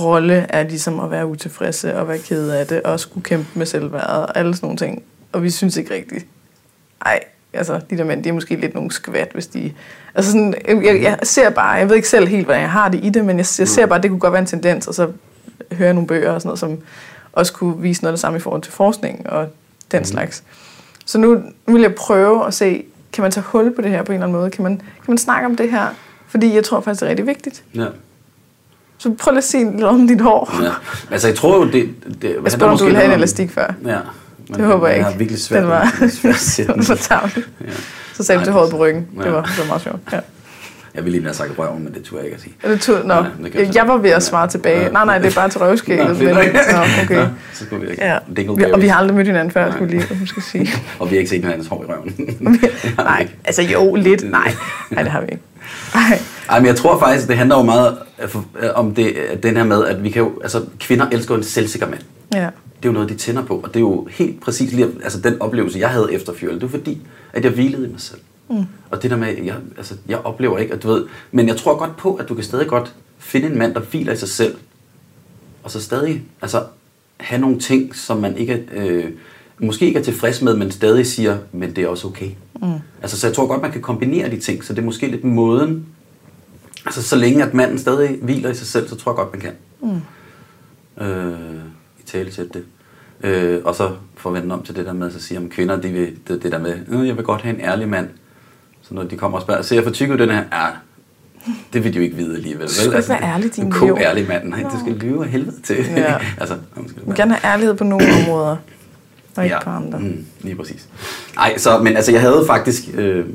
rolle 0.00 0.34
er 0.48 0.62
ligesom 0.62 1.00
at 1.00 1.10
være 1.10 1.26
utilfredse 1.26 1.96
og 1.96 2.08
være 2.08 2.18
ked 2.18 2.50
af 2.50 2.66
det, 2.66 2.82
og 2.82 3.00
skulle 3.00 3.24
kæmpe 3.24 3.48
med 3.54 3.66
selvværdet 3.66 4.10
og 4.10 4.38
alle 4.38 4.54
sådan 4.54 4.66
nogle 4.66 4.78
ting. 4.78 5.02
Og 5.32 5.42
vi 5.42 5.50
synes 5.50 5.76
ikke 5.76 5.94
rigtigt, 5.94 6.26
ej, 7.04 7.20
altså 7.52 7.80
de 7.90 7.98
der 7.98 8.04
mænd, 8.04 8.24
de 8.24 8.28
er 8.28 8.32
måske 8.32 8.56
lidt 8.56 8.74
nogle 8.74 8.90
skvat, 8.90 9.30
hvis 9.32 9.46
de... 9.46 9.72
Altså 10.14 10.30
sådan, 10.32 10.54
jeg, 10.66 11.02
jeg 11.02 11.18
ser 11.22 11.50
bare, 11.50 11.70
jeg 11.70 11.88
ved 11.88 11.96
ikke 11.96 12.08
selv 12.08 12.28
helt, 12.28 12.44
hvordan 12.44 12.62
jeg 12.62 12.70
har 12.70 12.88
det 12.88 13.04
i 13.04 13.10
det, 13.10 13.24
men 13.24 13.38
jeg, 13.38 13.46
jeg 13.58 13.68
ser 13.68 13.86
bare, 13.86 13.96
at 13.96 14.02
det 14.02 14.10
kunne 14.10 14.20
godt 14.20 14.32
være 14.32 14.40
en 14.40 14.46
tendens, 14.46 14.86
og 14.88 14.94
så 14.94 15.08
hører 15.72 15.86
jeg 15.86 15.94
nogle 15.94 16.06
bøger 16.06 16.30
og 16.30 16.40
sådan 16.40 16.48
noget, 16.48 16.58
som 16.58 16.78
også 17.32 17.52
kunne 17.52 17.82
vise 17.82 18.02
noget 18.02 18.12
af 18.12 18.14
det 18.14 18.20
samme 18.20 18.36
i 18.36 18.40
forhold 18.40 18.62
til 18.62 18.72
forskning 18.72 19.30
og 19.30 19.48
den 19.92 19.98
mm. 19.98 20.04
slags. 20.04 20.42
Så 21.06 21.18
nu 21.18 21.42
vil 21.66 21.82
jeg 21.82 21.94
prøve 21.94 22.46
at 22.46 22.54
se, 22.54 22.84
kan 23.12 23.22
man 23.22 23.30
tage 23.30 23.44
hul 23.44 23.74
på 23.74 23.82
det 23.82 23.90
her 23.90 24.02
på 24.02 24.12
en 24.12 24.16
eller 24.16 24.26
anden 24.26 24.38
måde? 24.38 24.50
Kan 24.50 24.62
man, 24.62 24.76
kan 24.76 25.08
man 25.08 25.18
snakke 25.18 25.46
om 25.46 25.56
det 25.56 25.70
her? 25.70 25.86
Fordi 26.28 26.54
jeg 26.54 26.64
tror 26.64 26.80
faktisk, 26.80 27.00
det 27.00 27.06
er 27.06 27.10
rigtig 27.10 27.26
vigtigt. 27.26 27.64
Ja. 27.74 27.86
Så 28.98 29.14
prøv 29.18 29.30
lige 29.32 29.38
at 29.38 29.44
sige 29.44 29.72
lidt 29.72 29.84
om 29.84 30.08
dit 30.08 30.20
hår. 30.20 30.62
ja. 30.62 30.72
Altså, 31.10 31.28
jeg 31.28 31.36
tror 31.36 31.56
jo, 31.56 31.64
det... 31.70 31.94
det 32.22 32.36
Jeg 32.44 32.52
spurgte, 32.52 32.72
om 32.72 32.78
du 32.78 32.84
ville 32.84 32.98
have 32.98 33.08
en 33.08 33.18
elastik 33.18 33.50
før. 33.50 33.74
Ja. 33.84 33.98
Det 34.56 34.64
håber 34.64 34.86
jeg 34.88 34.96
ikke. 34.96 35.06
Jeg 35.06 35.12
har 35.12 35.18
virkelig 35.18 35.40
svært 35.40 35.60
Den 35.62 35.70
var, 35.70 35.82
den 36.76 36.88
var 36.88 36.94
tavlig. 37.08 37.44
Ja. 37.60 37.66
Så 38.14 38.22
sagde 38.22 38.38
du 38.38 38.44
til 38.44 38.52
håret 38.52 38.70
på 38.70 38.76
ryggen. 38.76 39.06
ja. 39.18 39.22
Det 39.22 39.32
var, 39.32 39.42
det 39.42 39.58
var 39.58 39.66
meget 39.66 39.82
sjovt. 39.82 39.98
Ja. 40.12 40.20
Jeg 40.94 41.04
ville 41.04 41.18
lige 41.18 41.24
have 41.26 41.34
sagt 41.34 41.58
røven, 41.58 41.84
men 41.84 41.94
det 41.94 42.02
turde 42.02 42.18
jeg 42.22 42.24
ikke 42.26 42.34
at 42.36 42.42
sige. 42.42 42.54
Det 42.64 42.80
tog, 42.80 43.06
nå, 43.06 43.14
Ja, 43.14 43.60
det 43.64 43.76
jeg 43.76 43.88
var 43.88 43.96
ved 43.96 44.10
at 44.10 44.22
svare 44.22 44.48
tilbage. 44.48 44.80
Ja. 44.82 44.88
Nej, 44.88 45.04
nej, 45.04 45.18
det 45.18 45.30
er 45.30 45.34
bare 45.34 45.48
til 45.48 45.60
røvskægget. 45.60 46.08
Nå, 46.08 46.24
men, 46.24 46.34
nå, 46.34 46.40
okay. 47.04 47.16
Nå, 47.22 47.26
så 47.52 47.64
skulle 47.64 47.84
vi 47.84 47.90
ikke. 47.90 48.04
Ja. 48.04 48.18
Dingle 48.36 48.56
Vi, 48.66 48.72
og 48.72 48.82
vi 48.82 48.86
har 48.88 48.98
aldrig 48.98 49.16
mødt 49.16 49.26
hinanden 49.26 49.50
før, 49.50 49.64
Nej. 49.64 49.72
skulle 49.76 49.90
lige 49.90 50.02
at 50.36 50.42
sige. 50.50 50.70
Og 50.98 51.10
vi 51.10 51.14
har 51.14 51.18
ikke 51.18 51.30
set 51.30 51.40
hinandens 51.42 51.68
hår 51.68 51.82
i 51.82 51.86
røven. 51.92 52.38
nej, 52.98 53.28
altså 53.44 53.62
jo, 53.62 53.94
lidt. 53.94 54.30
Nej, 54.30 54.52
nej 54.90 55.02
det 55.02 55.12
har 55.12 55.20
vi 55.20 55.26
ikke. 55.32 55.42
Nej. 55.94 56.20
Ej, 56.48 56.58
men 56.58 56.66
jeg 56.66 56.76
tror 56.76 56.98
faktisk, 56.98 57.28
det 57.28 57.36
handler 57.36 57.56
jo 57.56 57.62
meget 57.62 57.98
øh, 58.22 58.36
øh, 58.62 58.70
om 58.74 58.94
det, 58.94 59.06
øh, 59.06 59.42
den 59.42 59.56
her 59.56 59.64
med, 59.64 59.84
at 59.84 60.04
vi 60.04 60.10
kan 60.10 60.22
jo, 60.22 60.40
altså, 60.42 60.64
kvinder 60.80 61.06
elsker 61.12 61.34
en 61.34 61.42
selvsikker 61.42 61.88
mand. 61.88 62.02
Ja. 62.34 62.38
Det 62.76 62.88
er 62.88 62.92
jo 62.92 62.92
noget, 62.92 63.08
de 63.08 63.14
tænder 63.14 63.44
på, 63.44 63.56
og 63.56 63.68
det 63.68 63.76
er 63.76 63.80
jo 63.80 64.08
helt 64.10 64.40
præcis 64.40 64.72
lige, 64.72 64.88
altså 65.02 65.20
den 65.20 65.42
oplevelse, 65.42 65.78
jeg 65.78 65.88
havde 65.88 66.12
efter 66.12 66.34
Fjøl, 66.34 66.54
det 66.54 66.62
var 66.62 66.68
fordi, 66.68 67.00
at 67.32 67.44
jeg 67.44 67.52
hvilede 67.52 67.88
i 67.88 67.90
mig 67.90 68.00
selv. 68.00 68.20
Mm. 68.50 68.64
Og 68.90 69.02
det 69.02 69.10
der 69.10 69.16
med, 69.16 69.28
jeg, 69.44 69.54
altså, 69.76 69.94
jeg 70.08 70.18
oplever 70.18 70.58
ikke, 70.58 70.74
at 70.74 70.82
du 70.82 70.88
ved, 70.88 71.04
men 71.32 71.48
jeg 71.48 71.56
tror 71.56 71.78
godt 71.78 71.96
på, 71.96 72.14
at 72.14 72.28
du 72.28 72.34
kan 72.34 72.44
stadig 72.44 72.66
godt 72.66 72.94
finde 73.18 73.46
en 73.46 73.58
mand, 73.58 73.74
der 73.74 73.80
hviler 73.80 74.12
i 74.12 74.16
sig 74.16 74.28
selv, 74.28 74.56
og 75.62 75.70
så 75.70 75.80
stadig, 75.80 76.22
altså, 76.42 76.62
have 77.16 77.40
nogle 77.40 77.58
ting, 77.58 77.96
som 77.96 78.16
man 78.16 78.36
ikke 78.36 78.64
øh, 78.72 79.04
måske 79.58 79.86
ikke 79.86 79.98
er 79.98 80.02
tilfreds 80.02 80.42
med, 80.42 80.56
men 80.56 80.70
stadig 80.70 81.06
siger, 81.06 81.38
men 81.52 81.76
det 81.76 81.84
er 81.84 81.88
også 81.88 82.08
okay. 82.08 82.30
Mm. 82.62 82.72
Altså, 83.02 83.20
så 83.20 83.26
jeg 83.26 83.36
tror 83.36 83.46
godt, 83.46 83.62
man 83.62 83.72
kan 83.72 83.80
kombinere 83.80 84.30
de 84.30 84.40
ting, 84.40 84.64
så 84.64 84.72
det 84.72 84.78
er 84.78 84.84
måske 84.84 85.06
lidt 85.06 85.24
måden, 85.24 85.86
altså 86.86 87.02
så 87.02 87.16
længe 87.16 87.44
at 87.44 87.54
manden 87.54 87.78
stadig 87.78 88.18
hviler 88.22 88.50
i 88.50 88.54
sig 88.54 88.66
selv, 88.66 88.88
så 88.88 88.96
tror 88.96 89.12
jeg 89.12 89.16
godt, 89.16 89.32
man 89.32 89.40
kan. 89.40 89.52
Mm. 89.80 91.04
Øh, 91.04 91.64
I 92.00 92.02
tale 92.06 92.30
til 92.30 92.50
det. 92.54 92.64
Øh, 93.20 93.60
og 93.64 93.74
så 93.74 93.90
forvente 94.16 94.52
om 94.52 94.62
til 94.62 94.76
det 94.76 94.86
der 94.86 94.92
med, 94.92 95.10
så 95.10 95.20
siger 95.20 95.40
om 95.40 95.48
kvinder, 95.48 95.80
de 95.80 95.88
vil, 95.88 96.16
det, 96.28 96.42
det 96.42 96.52
der 96.52 96.58
med, 96.58 96.78
øh, 96.88 97.06
jeg 97.06 97.16
vil 97.16 97.24
godt 97.24 97.42
have 97.42 97.54
en 97.54 97.60
ærlig 97.60 97.88
mand. 97.88 98.08
Så 98.82 98.94
når 98.94 99.02
de 99.02 99.16
kommer 99.16 99.38
og 99.38 99.42
spørger, 99.42 99.62
ser 99.62 99.76
jeg 99.76 99.84
for 99.84 99.90
tyk 99.90 100.10
ud 100.10 100.18
den 100.18 100.30
her? 100.30 100.44
Ja, 100.52 100.66
det 101.72 101.84
vil 101.84 101.92
de 101.92 101.98
jo 101.98 102.02
ikke 102.04 102.16
vide 102.16 102.36
alligevel. 102.36 102.66
Du 102.66 102.72
skal 102.72 102.96
ikke 102.96 103.08
være 103.08 103.22
ærlig, 103.22 103.56
din 103.56 103.64
En 103.66 103.98
ærlig 103.98 104.28
mand. 104.28 104.48
Nej, 104.48 104.62
det 104.62 104.80
skal 104.80 104.92
lyve 104.92 105.24
af 105.24 105.30
helvede 105.30 105.62
til. 105.62 105.76
Ja. 105.96 106.14
altså, 106.40 106.56
man 106.76 106.88
skal 106.88 107.16
gerne 107.16 107.34
have 107.34 107.52
ærlighed 107.52 107.74
på 107.74 107.84
nogle 107.84 108.06
områder, 108.22 108.56
og 109.36 109.44
ikke 109.44 109.56
på 109.64 109.70
andre. 109.70 109.98
Mm, 109.98 110.26
lige 110.40 110.56
præcis. 110.56 110.88
Nej, 111.36 111.58
så, 111.58 111.78
men 111.78 111.96
altså, 111.96 112.12
jeg 112.12 112.20
havde 112.20 112.44
faktisk, 112.46 112.84
øh, 112.94 113.26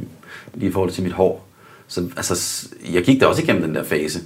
lige 0.54 0.70
i 0.70 0.72
forhold 0.74 0.92
til 0.92 1.04
mit 1.04 1.12
hår, 1.12 1.48
så 1.88 2.10
altså, 2.18 2.68
jeg 2.94 3.04
gik 3.04 3.22
da 3.22 3.26
også 3.26 3.42
igennem 3.42 3.62
den 3.62 3.76
der 3.76 3.84
fase, 3.84 4.20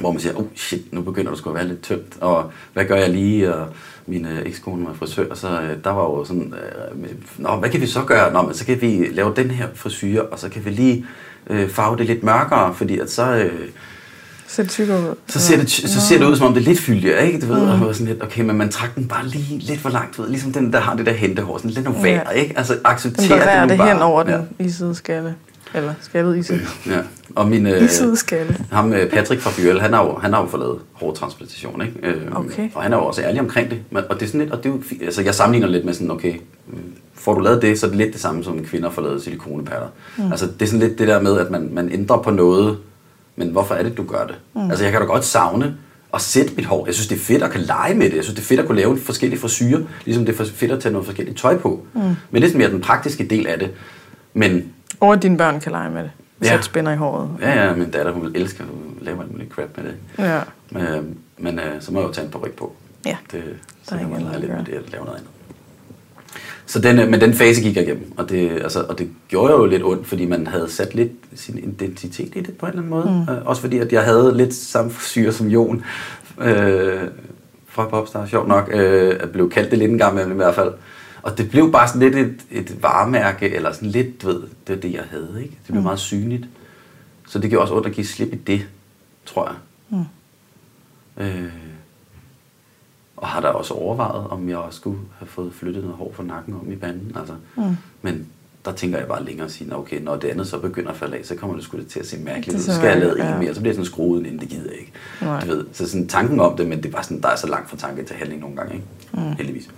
hvor 0.00 0.12
man 0.12 0.20
siger, 0.20 0.34
oh 0.36 0.44
shit, 0.56 0.92
nu 0.92 1.00
begynder 1.00 1.30
du 1.30 1.36
sgu 1.36 1.50
at 1.50 1.56
være 1.56 1.68
lidt 1.68 1.82
tyndt, 1.82 2.16
og 2.20 2.52
hvad 2.72 2.84
gør 2.84 2.96
jeg 2.96 3.10
lige, 3.10 3.54
og 3.54 3.68
min 4.06 4.26
øh, 4.26 4.46
ekskone 4.46 4.86
var 4.86 4.94
frisør, 4.94 5.30
og 5.30 5.36
så 5.36 5.60
øh, 5.60 5.84
der 5.84 5.90
var 5.90 6.02
jo 6.02 6.24
sådan, 6.24 6.54
øh, 6.94 7.08
nå, 7.38 7.56
hvad 7.56 7.70
kan 7.70 7.80
vi 7.80 7.86
så 7.86 8.04
gøre? 8.04 8.32
Nå, 8.32 8.42
men 8.42 8.54
så 8.54 8.66
kan 8.66 8.80
vi 8.80 9.08
lave 9.12 9.32
den 9.36 9.50
her 9.50 9.68
frisyr, 9.74 10.22
og 10.22 10.38
så 10.38 10.48
kan 10.48 10.64
vi 10.64 10.70
lige 10.70 11.06
øh, 11.50 11.68
farve 11.68 11.96
det 11.96 12.06
lidt 12.06 12.22
mørkere, 12.22 12.74
fordi 12.74 12.98
at 12.98 13.10
så... 13.10 13.34
Øh, 13.34 13.68
Ser 14.46 14.62
det 14.62 14.72
tykkere 14.72 15.00
ud? 15.10 15.14
så 15.26 15.40
ser, 15.40 15.56
det, 15.56 15.70
så 15.70 16.00
ser 16.00 16.18
det 16.18 16.26
ud, 16.26 16.36
som 16.36 16.46
om 16.46 16.54
det 16.54 16.60
er 16.60 16.64
lidt 16.64 16.80
fyldigere, 16.80 17.26
ikke? 17.26 17.40
Du 17.40 17.46
ved, 17.46 17.60
og 17.62 17.68
jeg 17.78 17.86
var 17.86 17.92
sådan 17.92 18.06
lidt, 18.06 18.22
okay, 18.22 18.42
men 18.42 18.56
man 18.56 18.68
trak 18.68 18.94
den 18.94 19.08
bare 19.08 19.26
lige 19.26 19.58
lidt 19.58 19.80
for 19.80 19.88
langt, 19.90 20.18
ved, 20.18 20.28
ligesom 20.28 20.52
den, 20.52 20.72
der 20.72 20.80
har 20.80 20.96
det 20.96 21.06
der 21.06 21.12
hentehår, 21.12 21.56
sådan 21.58 21.70
lidt 21.70 21.84
nogle 21.84 22.00
Ja. 22.08 22.14
vær, 22.24 22.30
ikke? 22.30 22.58
Altså, 22.58 22.72
Den 22.72 22.80
acceptere 22.84 23.28
bevæger 23.28 23.64
nu 23.64 23.68
det 23.68 23.78
bare. 23.78 23.88
hen 23.92 24.02
over 24.02 24.30
ja. 24.30 24.36
den 24.36 24.66
isede 24.66 24.94
skalle. 24.94 25.34
Eller 25.74 25.94
skaldet 26.00 26.36
ise. 26.38 26.60
Ja, 26.86 26.98
og 27.34 27.48
min, 27.48 27.66
øh, 27.66 27.82
ham 28.72 28.92
øh, 28.92 29.10
Patrick 29.10 29.40
fra 29.42 29.50
Bjørl, 29.56 29.80
han 29.80 29.92
har 29.92 30.04
jo, 30.04 30.18
han 30.22 30.32
har 30.32 30.40
jo 30.42 30.48
fået 30.48 30.60
lavet 30.60 30.78
hårtransplantation, 30.92 31.82
ikke? 31.82 31.94
Øh, 32.02 32.22
Okay. 32.34 32.68
Og 32.74 32.82
han 32.82 32.92
er 32.92 32.96
jo 32.96 33.04
også 33.04 33.22
ærlig 33.22 33.40
omkring 33.40 33.70
det. 33.70 33.78
Men, 33.90 34.02
og 34.10 34.14
det 34.14 34.22
er 34.22 34.26
sådan 34.26 34.40
lidt, 34.40 34.52
og 34.52 34.58
det 34.64 34.70
er 34.70 34.74
jo, 34.74 34.82
altså 35.04 35.22
jeg 35.22 35.34
sammenligner 35.34 35.68
lidt 35.68 35.84
med 35.84 35.94
sådan, 35.94 36.10
okay, 36.10 36.32
øh, 36.72 36.78
får 37.14 37.34
du 37.34 37.40
lavet 37.40 37.62
det, 37.62 37.78
så 37.80 37.86
er 37.86 37.90
det 37.90 37.98
lidt 37.98 38.12
det 38.12 38.20
samme 38.20 38.44
som 38.44 38.64
kvinder 38.64 38.90
får 38.90 39.02
lavet 39.02 39.22
silikonepatter. 39.22 39.86
Mm. 40.16 40.30
Altså 40.30 40.46
det 40.46 40.62
er 40.62 40.66
sådan 40.66 40.88
lidt 40.88 40.98
det 40.98 41.08
der 41.08 41.20
med, 41.20 41.38
at 41.38 41.50
man, 41.50 41.68
man 41.72 41.92
ændrer 41.92 42.16
på 42.16 42.30
noget, 42.30 42.76
men 43.36 43.48
hvorfor 43.48 43.74
er 43.74 43.82
det, 43.82 43.96
du 43.96 44.02
gør 44.04 44.26
det? 44.26 44.36
Mm. 44.54 44.70
Altså 44.70 44.84
jeg 44.84 44.92
kan 44.92 45.00
da 45.00 45.06
godt 45.06 45.24
savne 45.24 45.76
at 46.14 46.20
sætte 46.20 46.54
mit 46.56 46.64
hår. 46.66 46.86
Jeg 46.86 46.94
synes, 46.94 47.08
det 47.08 47.14
er 47.14 47.20
fedt 47.20 47.42
at 47.42 47.50
kan 47.50 47.60
lege 47.60 47.94
med 47.94 48.10
det. 48.10 48.16
Jeg 48.16 48.24
synes, 48.24 48.34
det 48.36 48.42
er 48.42 48.46
fedt 48.46 48.60
at 48.60 48.66
kunne 48.66 48.78
lave 48.78 48.98
forskellige 48.98 49.40
frisyrer, 49.40 49.80
ligesom 50.04 50.26
det 50.26 50.40
er 50.40 50.44
fedt 50.44 50.72
at 50.72 50.80
tage 50.80 50.92
noget 50.92 51.06
forskelligt 51.06 51.38
tøj 51.38 51.58
på. 51.58 51.86
Mm. 51.94 52.00
Men 52.00 52.16
det 52.32 52.42
er 52.44 52.46
sådan 52.46 52.58
mere 52.58 52.70
den 52.70 52.80
praktiske 52.80 53.24
del 53.26 53.46
af 53.46 53.58
det. 53.58 53.70
Men 54.34 54.72
Og 55.00 55.12
at 55.12 55.22
dine 55.22 55.36
børn 55.38 55.60
kan 55.60 55.72
lege 55.72 55.90
med 55.90 56.02
det. 56.02 56.10
Hvis 56.38 56.50
Ja. 56.50 56.60
spænder 56.60 56.92
i 56.92 56.96
håret. 56.96 57.30
Ja, 57.40 57.64
ja, 57.66 57.74
min 57.76 57.90
datter, 57.90 58.12
hun 58.12 58.22
vil 58.22 58.32
elske 58.40 58.62
at 58.62 58.68
lave 59.04 59.20
alt 59.22 59.32
muligt 59.32 59.50
crap 59.52 59.68
med 59.76 59.84
det. 59.84 59.94
Ja. 60.18 60.40
Øh, 60.98 61.04
men 61.38 61.58
øh, 61.58 61.64
så 61.80 61.92
må 61.92 62.00
jeg 62.00 62.08
jo 62.08 62.12
tage 62.12 62.26
en 62.26 62.34
ryg 62.36 62.52
på. 62.52 62.72
Ja. 63.06 63.16
Det, 63.32 63.42
så 63.82 63.94
er 63.94 63.98
kan 63.98 64.08
ikke 64.08 64.22
lege 64.24 64.34
at 64.34 64.40
lidt 64.40 64.52
med 64.52 64.64
gøre. 64.64 64.76
det 64.76 64.84
og 64.84 64.90
lave 64.92 65.04
noget 65.04 65.18
andet. 65.18 65.30
Så 66.66 66.80
den, 66.80 66.98
øh, 66.98 67.08
men 67.08 67.20
den 67.20 67.34
fase 67.34 67.62
gik 67.62 67.76
jeg 67.76 67.84
igennem, 67.84 68.12
og 68.16 68.28
det, 68.28 68.50
altså, 68.50 68.82
og 68.88 68.98
det 68.98 69.08
gjorde 69.28 69.52
jo 69.52 69.66
lidt 69.66 69.84
ondt, 69.84 70.06
fordi 70.06 70.26
man 70.26 70.46
havde 70.46 70.70
sat 70.70 70.94
lidt 70.94 71.12
sin 71.34 71.58
identitet 71.58 72.36
i 72.36 72.40
det 72.40 72.56
på 72.56 72.66
en 72.66 72.70
eller 72.70 72.82
anden 72.82 72.90
måde. 72.90 73.24
Mm. 73.28 73.34
Øh, 73.34 73.46
også 73.46 73.62
fordi, 73.62 73.78
at 73.78 73.92
jeg 73.92 74.04
havde 74.04 74.36
lidt 74.36 74.54
samme 74.54 74.92
syre 75.00 75.32
som 75.32 75.46
Jon 75.46 75.84
øh, 76.40 77.00
fra 77.68 77.88
Popstar, 77.88 78.26
sjovt 78.26 78.48
nok, 78.48 78.70
øh, 78.72 79.16
at 79.20 79.30
blev 79.30 79.50
kaldt 79.50 79.70
det 79.70 79.78
lidt 79.78 79.90
en 79.90 79.98
gang 79.98 80.14
med 80.14 80.26
i 80.30 80.34
hvert 80.34 80.54
fald. 80.54 80.72
Og 81.22 81.38
det 81.38 81.50
blev 81.50 81.72
bare 81.72 81.88
sådan 81.88 82.00
lidt 82.00 82.16
et, 82.16 82.40
et 82.50 82.82
varemærke, 82.82 83.54
eller 83.54 83.72
sådan 83.72 83.88
lidt, 83.88 84.22
du 84.22 84.26
ved, 84.26 84.40
det 84.66 84.74
var 84.74 84.76
det, 84.76 84.92
jeg 84.92 85.04
havde, 85.10 85.42
ikke? 85.42 85.54
Det 85.54 85.66
blev 85.66 85.78
mm. 85.78 85.82
meget 85.82 85.98
synligt. 85.98 86.46
Så 87.28 87.38
det 87.38 87.50
gjorde 87.50 87.62
også 87.62 87.74
ondt 87.74 87.86
at 87.86 87.92
give 87.92 88.06
slip 88.06 88.32
i 88.32 88.36
det, 88.36 88.66
tror 89.26 89.46
jeg. 89.46 89.56
Mm. 89.88 90.04
Øh, 91.24 91.52
og 93.16 93.28
har 93.28 93.40
der 93.40 93.48
også 93.48 93.74
overvejet, 93.74 94.26
om 94.26 94.48
jeg 94.48 94.56
også 94.56 94.76
skulle 94.76 94.98
have 95.18 95.28
fået 95.28 95.52
flyttet 95.54 95.82
noget 95.82 95.96
hår 95.98 96.12
fra 96.16 96.22
nakken 96.22 96.54
om 96.54 96.72
i 96.72 96.76
panden. 96.76 97.16
Altså. 97.18 97.34
Mm. 97.56 97.76
Men 98.02 98.26
der 98.64 98.72
tænker 98.72 98.98
jeg 98.98 99.08
bare 99.08 99.24
længere 99.24 99.46
og 99.46 99.50
sige, 99.50 99.76
okay, 99.76 100.00
når 100.02 100.16
det 100.16 100.28
andet 100.28 100.46
så 100.46 100.58
begynder 100.58 100.90
at 100.90 100.96
falde 100.96 101.16
af, 101.16 101.24
så 101.24 101.34
kommer 101.34 101.56
det 101.56 101.64
sgu 101.64 101.78
til 101.88 102.00
at 102.00 102.06
se 102.06 102.18
mærkeligt 102.18 102.58
ud. 102.58 102.62
Så 102.62 102.74
skal 102.74 102.88
jeg 102.88 102.98
lade 102.98 103.24
ja. 103.24 103.32
en 103.32 103.38
mere, 103.38 103.54
så 103.54 103.60
bliver 103.60 103.70
jeg 103.70 103.74
sådan 103.74 103.86
skruet 103.86 104.26
ind, 104.26 104.40
det 104.40 104.48
gider 104.48 104.70
jeg 104.70 104.80
ikke. 104.80 104.92
Nej. 105.22 105.40
Du 105.40 105.46
ved, 105.46 105.64
så 105.72 105.88
sådan 105.88 106.08
tanken 106.08 106.40
om 106.40 106.56
det, 106.56 106.66
men 106.66 106.78
det 106.78 106.86
er 106.86 106.92
bare 106.92 107.04
sådan, 107.04 107.20
der 107.20 107.28
er 107.28 107.36
så 107.36 107.46
langt 107.46 107.70
fra 107.70 107.76
tanke 107.76 108.02
til 108.02 108.16
handling 108.16 108.40
nogle 108.40 108.56
gange, 108.56 108.74
ikke? 108.74 108.86
Mm. 109.12 109.36
Heldigvis. 109.36 109.68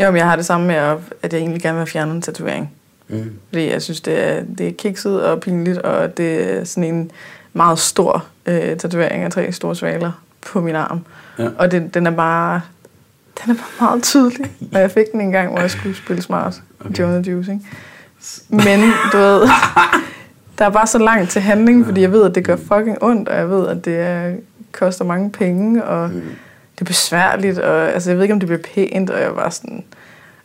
Jo, 0.00 0.10
men 0.10 0.16
jeg 0.16 0.28
har 0.28 0.36
det 0.36 0.46
samme 0.46 0.66
med, 0.66 0.76
at 1.22 1.32
jeg 1.32 1.40
egentlig 1.40 1.62
gerne 1.62 1.78
vil 1.78 1.86
fjerne 1.86 2.12
en 2.12 2.22
tatovering. 2.22 2.72
Mm. 3.08 3.32
Fordi 3.48 3.70
jeg 3.70 3.82
synes, 3.82 4.00
det 4.00 4.28
er, 4.28 4.44
det 4.58 4.68
er 4.68 4.72
kikset 4.72 5.24
og 5.24 5.40
pinligt, 5.40 5.78
og 5.78 6.16
det 6.16 6.58
er 6.58 6.64
sådan 6.64 6.94
en 6.94 7.10
meget 7.52 7.78
stor 7.78 8.24
øh, 8.46 8.76
tatovering 8.76 9.24
af 9.24 9.30
tre 9.30 9.52
store 9.52 9.76
svaler 9.76 10.12
på 10.52 10.60
min 10.60 10.74
arm. 10.74 11.04
Ja. 11.40 11.48
Og 11.58 11.70
det, 11.70 11.94
den 11.94 12.06
er 12.06 12.10
bare 12.10 12.60
den 13.44 13.50
er 13.50 13.54
bare 13.54 13.88
meget 13.88 14.02
tydelig. 14.02 14.50
Og 14.74 14.80
jeg 14.80 14.90
fik 14.90 15.12
den 15.12 15.20
en 15.20 15.32
gang, 15.32 15.50
hvor 15.50 15.60
jeg 15.60 15.70
skulle 15.70 15.96
spille 15.96 16.22
smart. 16.22 16.62
Okay. 16.80 16.98
Jonah 16.98 17.28
Juice, 17.28 17.52
ikke? 17.52 17.64
Men 18.48 18.80
du 19.12 19.16
ved, 19.16 19.40
der 20.58 20.64
er 20.64 20.70
bare 20.70 20.86
så 20.86 20.98
langt 20.98 21.30
til 21.30 21.42
handling, 21.42 21.86
fordi 21.86 22.00
jeg 22.00 22.12
ved, 22.12 22.24
at 22.24 22.34
det 22.34 22.44
gør 22.44 22.56
fucking 22.56 23.02
ondt, 23.02 23.28
og 23.28 23.36
jeg 23.36 23.50
ved, 23.50 23.68
at 23.68 23.84
det 23.84 24.00
er, 24.00 24.32
koster 24.72 25.04
mange 25.04 25.30
penge, 25.30 25.84
og 25.84 26.10
mm. 26.10 26.20
det 26.74 26.80
er 26.80 26.84
besværligt, 26.84 27.58
og 27.58 27.92
altså, 27.92 28.10
jeg 28.10 28.16
ved 28.16 28.24
ikke, 28.24 28.34
om 28.34 28.40
det 28.40 28.48
bliver 28.48 28.62
pænt, 28.74 29.10
og 29.10 29.20
jeg 29.20 29.36
var 29.36 29.50
sådan, 29.50 29.84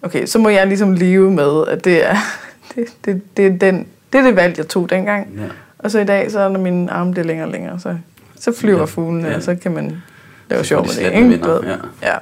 okay, 0.01 0.25
så 0.25 0.39
må 0.39 0.49
jeg 0.49 0.67
ligesom 0.67 0.93
leve 0.93 1.31
med, 1.31 1.67
at 1.67 1.85
det 1.85 2.09
er, 2.09 2.15
det, 2.75 2.85
det, 3.05 3.37
det, 3.37 3.45
er, 3.45 3.57
den, 3.57 3.87
det 4.13 4.19
er 4.19 4.23
det 4.23 4.35
valg, 4.35 4.57
jeg 4.57 4.67
tog 4.67 4.89
dengang. 4.89 5.27
Ja. 5.37 5.47
Og 5.79 5.91
så 5.91 5.99
i 5.99 6.05
dag, 6.05 6.31
så 6.31 6.49
når 6.49 6.59
min 6.59 6.89
arm 6.89 7.13
det 7.13 7.25
længere 7.25 7.47
og 7.47 7.51
længere, 7.51 7.79
så, 7.79 7.97
så 8.39 8.51
flyver 8.51 8.79
ja. 8.79 8.85
fuglene, 8.85 9.27
ja. 9.27 9.35
og 9.35 9.43
så 9.43 9.55
kan 9.55 9.71
man 9.71 10.01
lave 10.49 10.63
sjov 10.63 10.85
med 10.85 10.93
det, 10.95 11.15
ikke? 11.15 11.29
Vinder, 11.29 11.67
ja. 11.67 11.77
ja. 12.01 12.17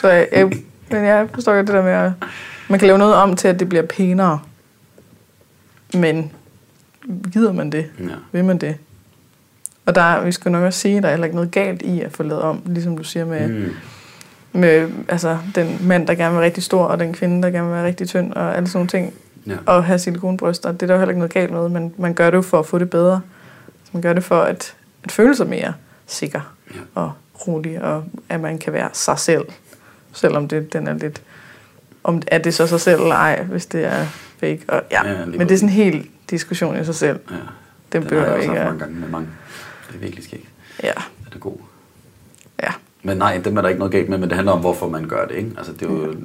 Så 0.00 0.08
jeg, 0.08 0.28
jeg, 0.32 0.46
men 0.90 1.04
jeg 1.04 1.28
forstår 1.34 1.54
godt 1.54 1.66
det 1.66 1.74
der 1.74 1.82
med, 1.82 1.92
at 1.92 2.12
man 2.68 2.78
kan 2.78 2.86
lave 2.86 2.98
noget 2.98 3.14
om 3.14 3.36
til, 3.36 3.48
at 3.48 3.60
det 3.60 3.68
bliver 3.68 3.82
pænere. 3.82 4.40
Men 5.94 6.32
gider 7.32 7.52
man 7.52 7.72
det? 7.72 7.86
Ja. 8.00 8.04
Vil 8.32 8.44
man 8.44 8.58
det? 8.58 8.76
Og 9.86 9.94
der, 9.94 10.24
vi 10.24 10.32
skal 10.32 10.52
nok 10.52 10.64
også 10.64 10.80
sige, 10.80 10.96
at 10.96 11.02
der 11.02 11.08
er 11.08 11.12
heller 11.12 11.24
ikke 11.24 11.36
noget 11.36 11.50
galt 11.50 11.82
i 11.82 12.00
at 12.00 12.12
få 12.12 12.22
lavet 12.22 12.42
om, 12.42 12.62
ligesom 12.66 12.96
du 12.96 13.04
siger 13.04 13.24
med, 13.24 13.48
mm. 13.48 13.74
med 14.52 14.90
altså, 15.08 15.38
den 15.54 15.78
mand, 15.80 16.06
der 16.06 16.14
gerne 16.14 16.30
vil 16.30 16.36
være 16.36 16.46
rigtig 16.46 16.62
stor, 16.62 16.84
og 16.84 16.98
den 16.98 17.12
kvinde, 17.12 17.42
der 17.42 17.50
gerne 17.50 17.66
vil 17.66 17.76
være 17.76 17.86
rigtig 17.86 18.08
tynd, 18.08 18.32
og 18.32 18.56
alle 18.56 18.68
sådan 18.68 18.78
nogle 18.78 18.88
ting. 18.88 19.14
Ja. 19.46 19.56
Og 19.66 19.84
have 19.84 19.98
silikonbryster, 19.98 20.72
det 20.72 20.82
er 20.82 20.86
der 20.86 20.94
jo 20.94 20.98
heller 20.98 21.10
ikke 21.10 21.18
noget 21.18 21.32
galt 21.32 21.50
med, 21.50 21.68
men 21.68 21.94
man 21.98 22.14
gør 22.14 22.30
det 22.30 22.36
jo 22.36 22.42
for 22.42 22.58
at 22.58 22.66
få 22.66 22.78
det 22.78 22.90
bedre. 22.90 23.20
Så 23.84 23.90
man 23.92 24.02
gør 24.02 24.12
det 24.12 24.24
for 24.24 24.40
at, 24.40 24.74
at 25.04 25.12
føle 25.12 25.36
sig 25.36 25.46
mere 25.46 25.72
sikker 26.06 26.54
ja. 26.74 26.80
og 26.94 27.12
rolig, 27.46 27.82
og 27.82 28.04
at 28.28 28.40
man 28.40 28.58
kan 28.58 28.72
være 28.72 28.90
sig 28.92 29.18
selv 29.18 29.44
selvom 30.12 30.48
det, 30.48 30.72
den 30.72 30.86
er 30.86 30.92
lidt... 30.92 31.22
Om, 32.04 32.22
er 32.26 32.38
det 32.38 32.54
så 32.54 32.66
sig 32.66 32.80
selv 32.80 33.00
eller 33.00 33.14
ej, 33.14 33.42
hvis 33.42 33.66
det 33.66 33.84
er 33.84 34.06
fake? 34.38 34.60
Og, 34.68 34.82
ja, 34.90 35.08
ja 35.08 35.26
men 35.26 35.40
det 35.40 35.50
er 35.50 35.56
sådan 35.56 35.68
en 35.68 35.74
helt 35.74 36.10
diskussion 36.30 36.80
i 36.80 36.84
sig 36.84 36.94
selv. 36.94 37.20
Ja. 37.30 37.36
Den, 37.92 38.02
den 38.08 38.18
har 38.18 38.26
jeg 38.26 38.50
haft 38.50 38.64
mange 38.64 38.78
gange 38.78 38.94
med 38.94 39.08
mange. 39.08 39.28
Det 39.88 39.94
er 39.94 39.98
virkelig 39.98 40.24
skægt. 40.24 40.48
Ja. 40.82 40.92
Er 41.26 41.30
det 41.32 41.40
god? 41.40 41.56
Ja. 42.62 42.72
Men 43.02 43.16
nej, 43.16 43.38
dem 43.44 43.56
er 43.56 43.62
der 43.62 43.68
ikke 43.68 43.78
noget 43.78 43.92
galt 43.92 44.08
med, 44.08 44.18
men 44.18 44.28
det 44.28 44.36
handler 44.36 44.52
om, 44.52 44.60
hvorfor 44.60 44.88
man 44.88 45.08
gør 45.08 45.26
det, 45.26 45.34
ikke? 45.34 45.50
Altså, 45.56 45.72
det 45.72 45.82
er 45.82 45.86
jo, 45.92 46.00
ja. 46.00 46.08
det 46.08 46.16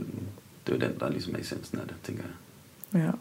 er 0.68 0.74
jo 0.74 0.78
den, 0.78 1.00
der 1.00 1.10
ligesom 1.10 1.36
er 1.36 1.40
essensen 1.40 1.80
af 1.80 1.88
det, 1.88 1.96
tænker 2.04 2.24
jeg. 2.24 3.02
Ja. 3.02 3.12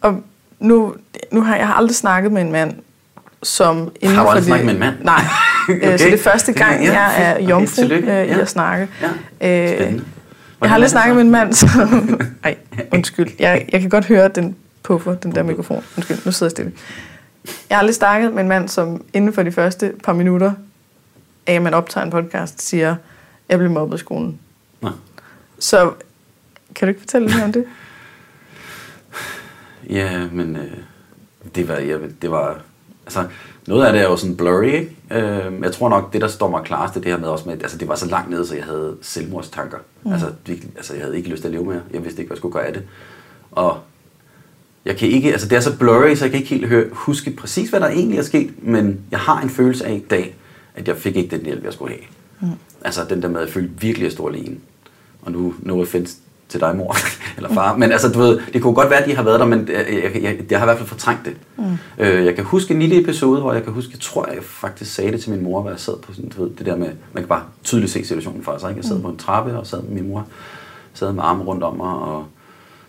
Og 0.00 0.22
nu, 0.58 0.96
nu 1.32 1.40
har 1.40 1.56
jeg 1.56 1.66
har 1.66 1.74
aldrig 1.74 1.96
snakket 1.96 2.32
med 2.32 2.42
en 2.42 2.52
mand, 2.52 2.74
som 3.42 3.92
inden 4.00 4.16
har 4.16 4.22
du 4.22 4.28
aldrig 4.28 4.44
snakket 4.44 4.66
med 4.66 4.74
en 4.74 4.80
mand? 4.80 4.94
Nej. 5.02 5.24
okay. 5.68 5.98
Så 5.98 6.04
det 6.04 6.14
er 6.14 6.18
første 6.18 6.52
gang, 6.52 6.84
ja, 6.84 7.00
jeg 7.00 7.22
er 7.22 7.42
jomfru 7.42 7.84
okay, 7.84 8.26
øh, 8.26 8.36
i 8.36 8.40
at 8.40 8.48
snakke. 8.48 8.88
Ja. 9.40 9.84
Øh, 9.84 10.00
jeg 10.60 10.70
har 10.70 10.74
aldrig 10.74 10.90
snakket 10.90 11.16
med 11.16 11.24
en 11.24 11.30
mand, 11.30 11.52
som... 11.52 12.20
Ej, 12.44 12.56
undskyld. 12.92 13.30
Jeg, 13.38 13.68
jeg 13.72 13.80
kan 13.80 13.90
godt 13.90 14.04
høre 14.04 14.28
den 14.28 14.56
puffer, 14.82 15.14
den 15.14 15.34
der 15.34 15.42
mikrofon. 15.42 15.84
Undskyld, 15.96 16.18
nu 16.24 16.32
sidder 16.32 16.46
jeg 16.46 16.50
stille. 16.50 16.72
Jeg 17.68 17.76
har 17.76 17.78
aldrig 17.78 17.94
snakket 17.94 18.32
med 18.32 18.42
en 18.42 18.48
mand, 18.48 18.68
som 18.68 19.04
inden 19.12 19.32
for 19.32 19.42
de 19.42 19.52
første 19.52 19.92
par 20.04 20.12
minutter, 20.12 20.52
af 21.46 21.54
at 21.54 21.62
man 21.62 21.74
optager 21.74 22.04
en 22.04 22.10
podcast, 22.10 22.62
siger, 22.62 22.96
jeg 23.48 23.58
blev 23.58 23.70
mobbet 23.70 23.96
i 23.96 24.00
skolen. 24.00 24.38
Nej. 24.82 24.92
Så 25.58 25.92
kan 26.74 26.86
du 26.86 26.88
ikke 26.88 27.00
fortælle 27.00 27.28
lidt 27.28 27.42
om 27.42 27.52
det? 27.52 27.64
Ja, 29.90 30.26
men 30.32 30.56
øh, 30.56 30.72
det 31.54 31.68
var, 31.68 31.78
ja, 31.78 31.96
det 32.22 32.30
var 32.30 32.60
altså, 33.08 33.26
noget 33.66 33.86
af 33.86 33.92
det 33.92 34.02
er 34.02 34.04
jo 34.04 34.16
sådan 34.16 34.36
blurry, 34.36 34.64
ikke? 34.64 34.96
Øh, 35.10 35.62
jeg 35.62 35.72
tror 35.72 35.88
nok, 35.88 36.12
det 36.12 36.20
der 36.20 36.28
står 36.28 36.50
mig 36.50 36.62
klarest, 36.64 36.94
det, 36.94 37.02
det 37.02 37.12
her 37.12 37.18
med 37.18 37.28
også 37.28 37.48
med, 37.48 37.62
altså 37.62 37.78
det 37.78 37.88
var 37.88 37.94
så 37.94 38.06
langt 38.06 38.30
nede, 38.30 38.46
så 38.46 38.54
jeg 38.54 38.64
havde 38.64 38.96
selvmordstanker. 39.02 39.78
Mm. 40.02 40.12
Altså, 40.12 40.26
virkelig, 40.46 40.70
altså, 40.76 40.94
jeg 40.94 41.02
havde 41.02 41.16
ikke 41.16 41.28
lyst 41.28 41.40
til 41.40 41.48
at 41.48 41.54
leve 41.54 41.64
mere. 41.64 41.80
Jeg 41.92 42.04
vidste 42.04 42.20
ikke, 42.20 42.28
hvad 42.28 42.36
jeg 42.36 42.38
skulle 42.38 42.52
gøre 42.52 42.66
af 42.66 42.72
det. 42.72 42.82
Og 43.50 43.78
jeg 44.84 44.96
kan 44.96 45.08
ikke, 45.08 45.32
altså 45.32 45.48
det 45.48 45.56
er 45.56 45.60
så 45.60 45.78
blurry, 45.78 46.14
så 46.14 46.24
jeg 46.24 46.30
kan 46.30 46.40
ikke 46.40 46.54
helt 46.54 46.68
høre, 46.68 46.84
huske 46.92 47.30
præcis, 47.30 47.70
hvad 47.70 47.80
der 47.80 47.88
egentlig 47.88 48.18
er 48.18 48.22
sket, 48.22 48.54
men 48.62 49.00
jeg 49.10 49.18
har 49.18 49.40
en 49.40 49.50
følelse 49.50 49.86
af 49.86 49.94
i 49.94 50.04
dag, 50.10 50.36
at 50.74 50.88
jeg 50.88 50.96
fik 50.96 51.16
ikke 51.16 51.36
den 51.36 51.44
hjælp, 51.44 51.64
jeg 51.64 51.72
skulle 51.72 51.94
have. 51.94 52.04
Mm. 52.40 52.58
Altså 52.84 53.04
den 53.10 53.22
der 53.22 53.28
med, 53.28 53.40
at 53.40 53.46
jeg 53.46 53.52
følte 53.52 53.70
virkelig, 53.80 54.06
at 54.06 54.10
jeg 54.10 54.12
stod 54.12 54.30
alene. 54.30 54.56
Og 55.22 55.32
nu, 55.32 55.54
no 55.60 55.80
offense 55.80 56.16
til 56.48 56.60
dig, 56.60 56.76
mor 56.76 56.96
eller 57.36 57.54
far. 57.54 57.76
Men 57.76 57.92
altså, 57.92 58.08
du 58.08 58.18
ved, 58.18 58.40
det 58.52 58.62
kunne 58.62 58.74
godt 58.74 58.90
være, 58.90 59.02
at 59.02 59.08
de 59.08 59.16
har 59.16 59.22
været 59.22 59.40
der, 59.40 59.46
men 59.46 59.68
jeg, 59.68 59.86
jeg, 59.88 60.22
jeg, 60.22 60.38
jeg 60.50 60.58
har 60.58 60.66
i 60.66 60.68
hvert 60.68 60.78
fald 60.78 60.88
fortrængt 60.88 61.24
det. 61.24 61.36
Mm. 61.56 61.78
Øh, 61.98 62.24
jeg 62.24 62.34
kan 62.34 62.44
huske 62.44 62.74
en 62.74 62.80
lille 62.80 63.00
episode, 63.00 63.40
hvor 63.40 63.52
jeg 63.52 63.64
kan 63.64 63.72
huske, 63.72 63.90
jeg 63.92 64.00
tror, 64.00 64.26
jeg 64.26 64.42
faktisk 64.42 64.94
sagde 64.94 65.12
det 65.12 65.20
til 65.20 65.30
min 65.30 65.42
mor, 65.42 65.60
hvor 65.60 65.70
jeg 65.70 65.80
sad 65.80 65.98
på 65.98 66.12
sådan, 66.12 66.30
du 66.30 66.42
ved, 66.42 66.50
det 66.56 66.66
der 66.66 66.76
med, 66.76 66.88
man 67.12 67.22
kan 67.22 67.28
bare 67.28 67.42
tydeligt 67.64 67.92
se 67.92 68.04
situationen 68.04 68.42
for 68.42 68.58
sig. 68.58 68.70
Ikke? 68.70 68.78
Jeg 68.78 68.84
sad 68.84 68.96
mm. 68.96 69.02
på 69.02 69.08
en 69.08 69.16
trappe 69.16 69.58
og 69.58 69.66
sad 69.66 69.82
med 69.82 69.90
min 69.90 70.08
mor, 70.08 70.26
sad 70.94 71.12
med 71.12 71.22
armen 71.22 71.46
rundt 71.46 71.64
om 71.64 71.76
mig, 71.76 71.94
og, 71.94 72.26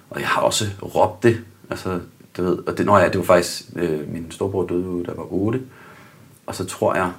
og 0.09 0.19
jeg 0.19 0.27
har 0.27 0.41
også 0.41 0.65
råbt 0.83 1.23
det. 1.23 1.37
Altså, 1.69 1.99
du 2.37 2.43
ved, 2.43 2.57
og 2.67 2.77
det, 2.77 2.85
når 2.85 2.99
jeg, 2.99 3.13
det 3.13 3.19
var 3.19 3.25
faktisk, 3.25 3.63
øh, 3.75 4.13
min 4.13 4.31
storebror 4.31 4.67
døde, 4.67 5.03
da 5.03 5.11
jeg 5.11 5.17
var 5.17 5.33
8, 5.33 5.61
og 6.45 6.55
så 6.55 6.65
tror 6.65 6.95
jeg, 6.95 7.11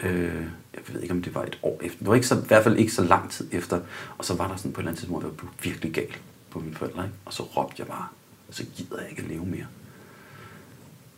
øh, 0.00 0.42
jeg 0.74 0.82
ved 0.94 1.02
ikke, 1.02 1.14
om 1.14 1.22
det 1.22 1.34
var 1.34 1.42
et 1.42 1.58
år 1.62 1.80
efter. 1.82 1.98
Det 1.98 2.08
var 2.08 2.14
ikke 2.14 2.26
så, 2.26 2.34
i 2.34 2.46
hvert 2.46 2.62
fald 2.64 2.76
ikke 2.76 2.92
så 2.92 3.02
lang 3.02 3.30
tid 3.30 3.48
efter. 3.52 3.80
Og 4.18 4.24
så 4.24 4.34
var 4.34 4.48
der 4.48 4.56
sådan 4.56 4.72
på 4.72 4.80
et 4.80 4.82
eller 4.82 4.90
andet 4.90 4.98
tidspunkt, 5.00 5.22
hvor 5.22 5.30
jeg 5.30 5.36
blev 5.36 5.50
virkelig 5.62 5.92
gal 5.92 6.16
på 6.50 6.58
mine 6.58 6.74
forældre. 6.74 7.04
Ikke? 7.04 7.14
Og 7.24 7.32
så 7.32 7.42
råbte 7.42 7.74
jeg 7.78 7.86
bare, 7.86 8.06
så 8.50 8.64
gider 8.76 9.00
jeg 9.00 9.10
ikke 9.10 9.22
at 9.22 9.28
leve 9.28 9.46
mere. 9.46 9.66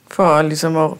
For 0.08 0.42
ligesom 0.42 0.76
at 0.76 0.90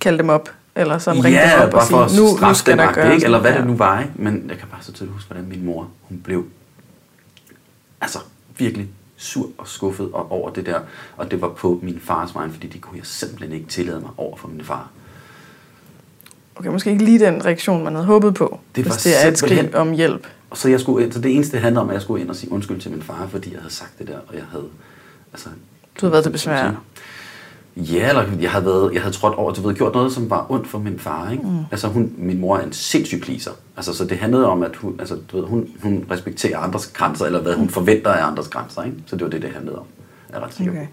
kalde 0.00 0.18
dem 0.18 0.28
op? 0.28 0.50
Eller 0.74 0.98
sådan 0.98 1.24
ringe 1.24 1.40
ja, 1.40 1.54
dem 1.54 1.68
op 1.68 1.74
og 1.74 2.10
sige, 2.10 2.20
nu, 2.20 2.46
nu 2.46 2.54
skal 2.54 2.78
der 2.78 2.92
gøres 2.92 3.14
ikke? 3.14 3.24
Eller 3.24 3.40
hvad 3.40 3.52
ja. 3.52 3.58
det 3.58 3.66
nu 3.66 3.76
var. 3.76 4.00
Ikke? 4.00 4.12
Men 4.14 4.44
jeg 4.48 4.58
kan 4.58 4.68
bare 4.68 4.82
så 4.82 4.92
tydeligt 4.92 5.14
huske, 5.14 5.28
hvordan 5.28 5.48
min 5.48 5.64
mor, 5.64 5.90
hun 6.02 6.20
blev 6.20 6.46
altså 8.00 8.18
virkelig 8.58 8.88
sur 9.16 9.50
og 9.58 9.68
skuffet 9.68 10.10
over 10.12 10.50
det 10.50 10.66
der. 10.66 10.80
Og 11.16 11.30
det 11.30 11.40
var 11.40 11.48
på 11.48 11.80
min 11.82 12.00
fars 12.00 12.34
vej, 12.34 12.50
fordi 12.50 12.66
det 12.66 12.80
kunne 12.80 12.98
jeg 12.98 13.06
simpelthen 13.06 13.52
ikke 13.52 13.66
tillade 13.66 14.00
mig 14.00 14.10
over 14.16 14.36
for 14.36 14.48
min 14.48 14.64
far. 14.64 14.88
Okay, 16.58 16.68
måske 16.68 16.90
ikke 16.90 17.04
lige 17.04 17.18
den 17.18 17.44
reaktion, 17.44 17.84
man 17.84 17.94
havde 17.94 18.06
håbet 18.06 18.34
på, 18.34 18.60
det 18.76 18.84
hvis 18.84 18.96
det 18.96 19.24
er 19.24 19.28
et 19.28 19.38
skridt 19.38 19.74
om 19.74 19.92
hjælp. 19.92 20.26
Og 20.50 20.56
så, 20.56 20.68
jeg 20.68 20.80
skulle, 20.80 21.12
så 21.12 21.20
det 21.20 21.34
eneste 21.34 21.52
det 21.52 21.60
handlede 21.60 21.82
om, 21.82 21.88
at 21.88 21.94
jeg 21.94 22.02
skulle 22.02 22.22
ind 22.22 22.30
og 22.30 22.36
sige 22.36 22.52
undskyld 22.52 22.80
til 22.80 22.90
min 22.90 23.02
far, 23.02 23.26
fordi 23.30 23.52
jeg 23.52 23.60
havde 23.60 23.74
sagt 23.74 23.98
det 23.98 24.06
der, 24.06 24.18
og 24.28 24.34
jeg 24.34 24.42
havde... 24.50 24.64
Altså, 25.32 25.48
du 26.00 26.06
havde 26.06 26.12
været 26.12 26.24
til 26.24 26.30
besvær. 26.30 26.72
Ja, 27.76 28.08
eller 28.08 28.24
jeg 28.40 28.50
havde, 28.50 28.64
været, 28.64 28.94
jeg 28.94 29.02
havde 29.02 29.14
trådt 29.14 29.34
over, 29.34 29.52
du 29.52 29.68
ved, 29.68 29.74
gjort 29.74 29.94
noget, 29.94 30.12
som 30.12 30.30
var 30.30 30.46
ondt 30.50 30.68
for 30.68 30.78
min 30.78 30.98
far. 30.98 31.30
Ikke? 31.30 31.42
Mm. 31.46 31.58
Altså, 31.70 31.88
hun, 31.88 32.12
min 32.16 32.40
mor 32.40 32.56
er 32.56 32.62
en 32.62 32.72
sindssyg 32.72 33.20
pleaser. 33.20 33.50
Altså, 33.76 33.94
så 33.94 34.04
det 34.04 34.18
handlede 34.18 34.46
om, 34.46 34.62
at 34.62 34.76
hun, 34.76 34.96
altså, 34.98 35.16
du 35.32 35.36
ved, 35.36 35.44
hun, 35.44 35.68
hun 35.82 36.06
respekterer 36.10 36.58
andres 36.58 36.86
grænser, 36.86 37.26
eller 37.26 37.40
hvad 37.40 37.54
hun 37.54 37.68
forventer 37.68 38.10
af 38.10 38.26
andres 38.26 38.48
grænser. 38.48 38.82
Ikke? 38.82 38.96
Så 39.06 39.16
det 39.16 39.24
var 39.24 39.30
det, 39.30 39.42
det 39.42 39.50
handlede 39.50 39.78
om. 39.78 39.84
Jeg 40.30 40.38
er 40.38 40.44
ret 40.44 40.54
sikker 40.54 40.72
okay. 40.72 40.86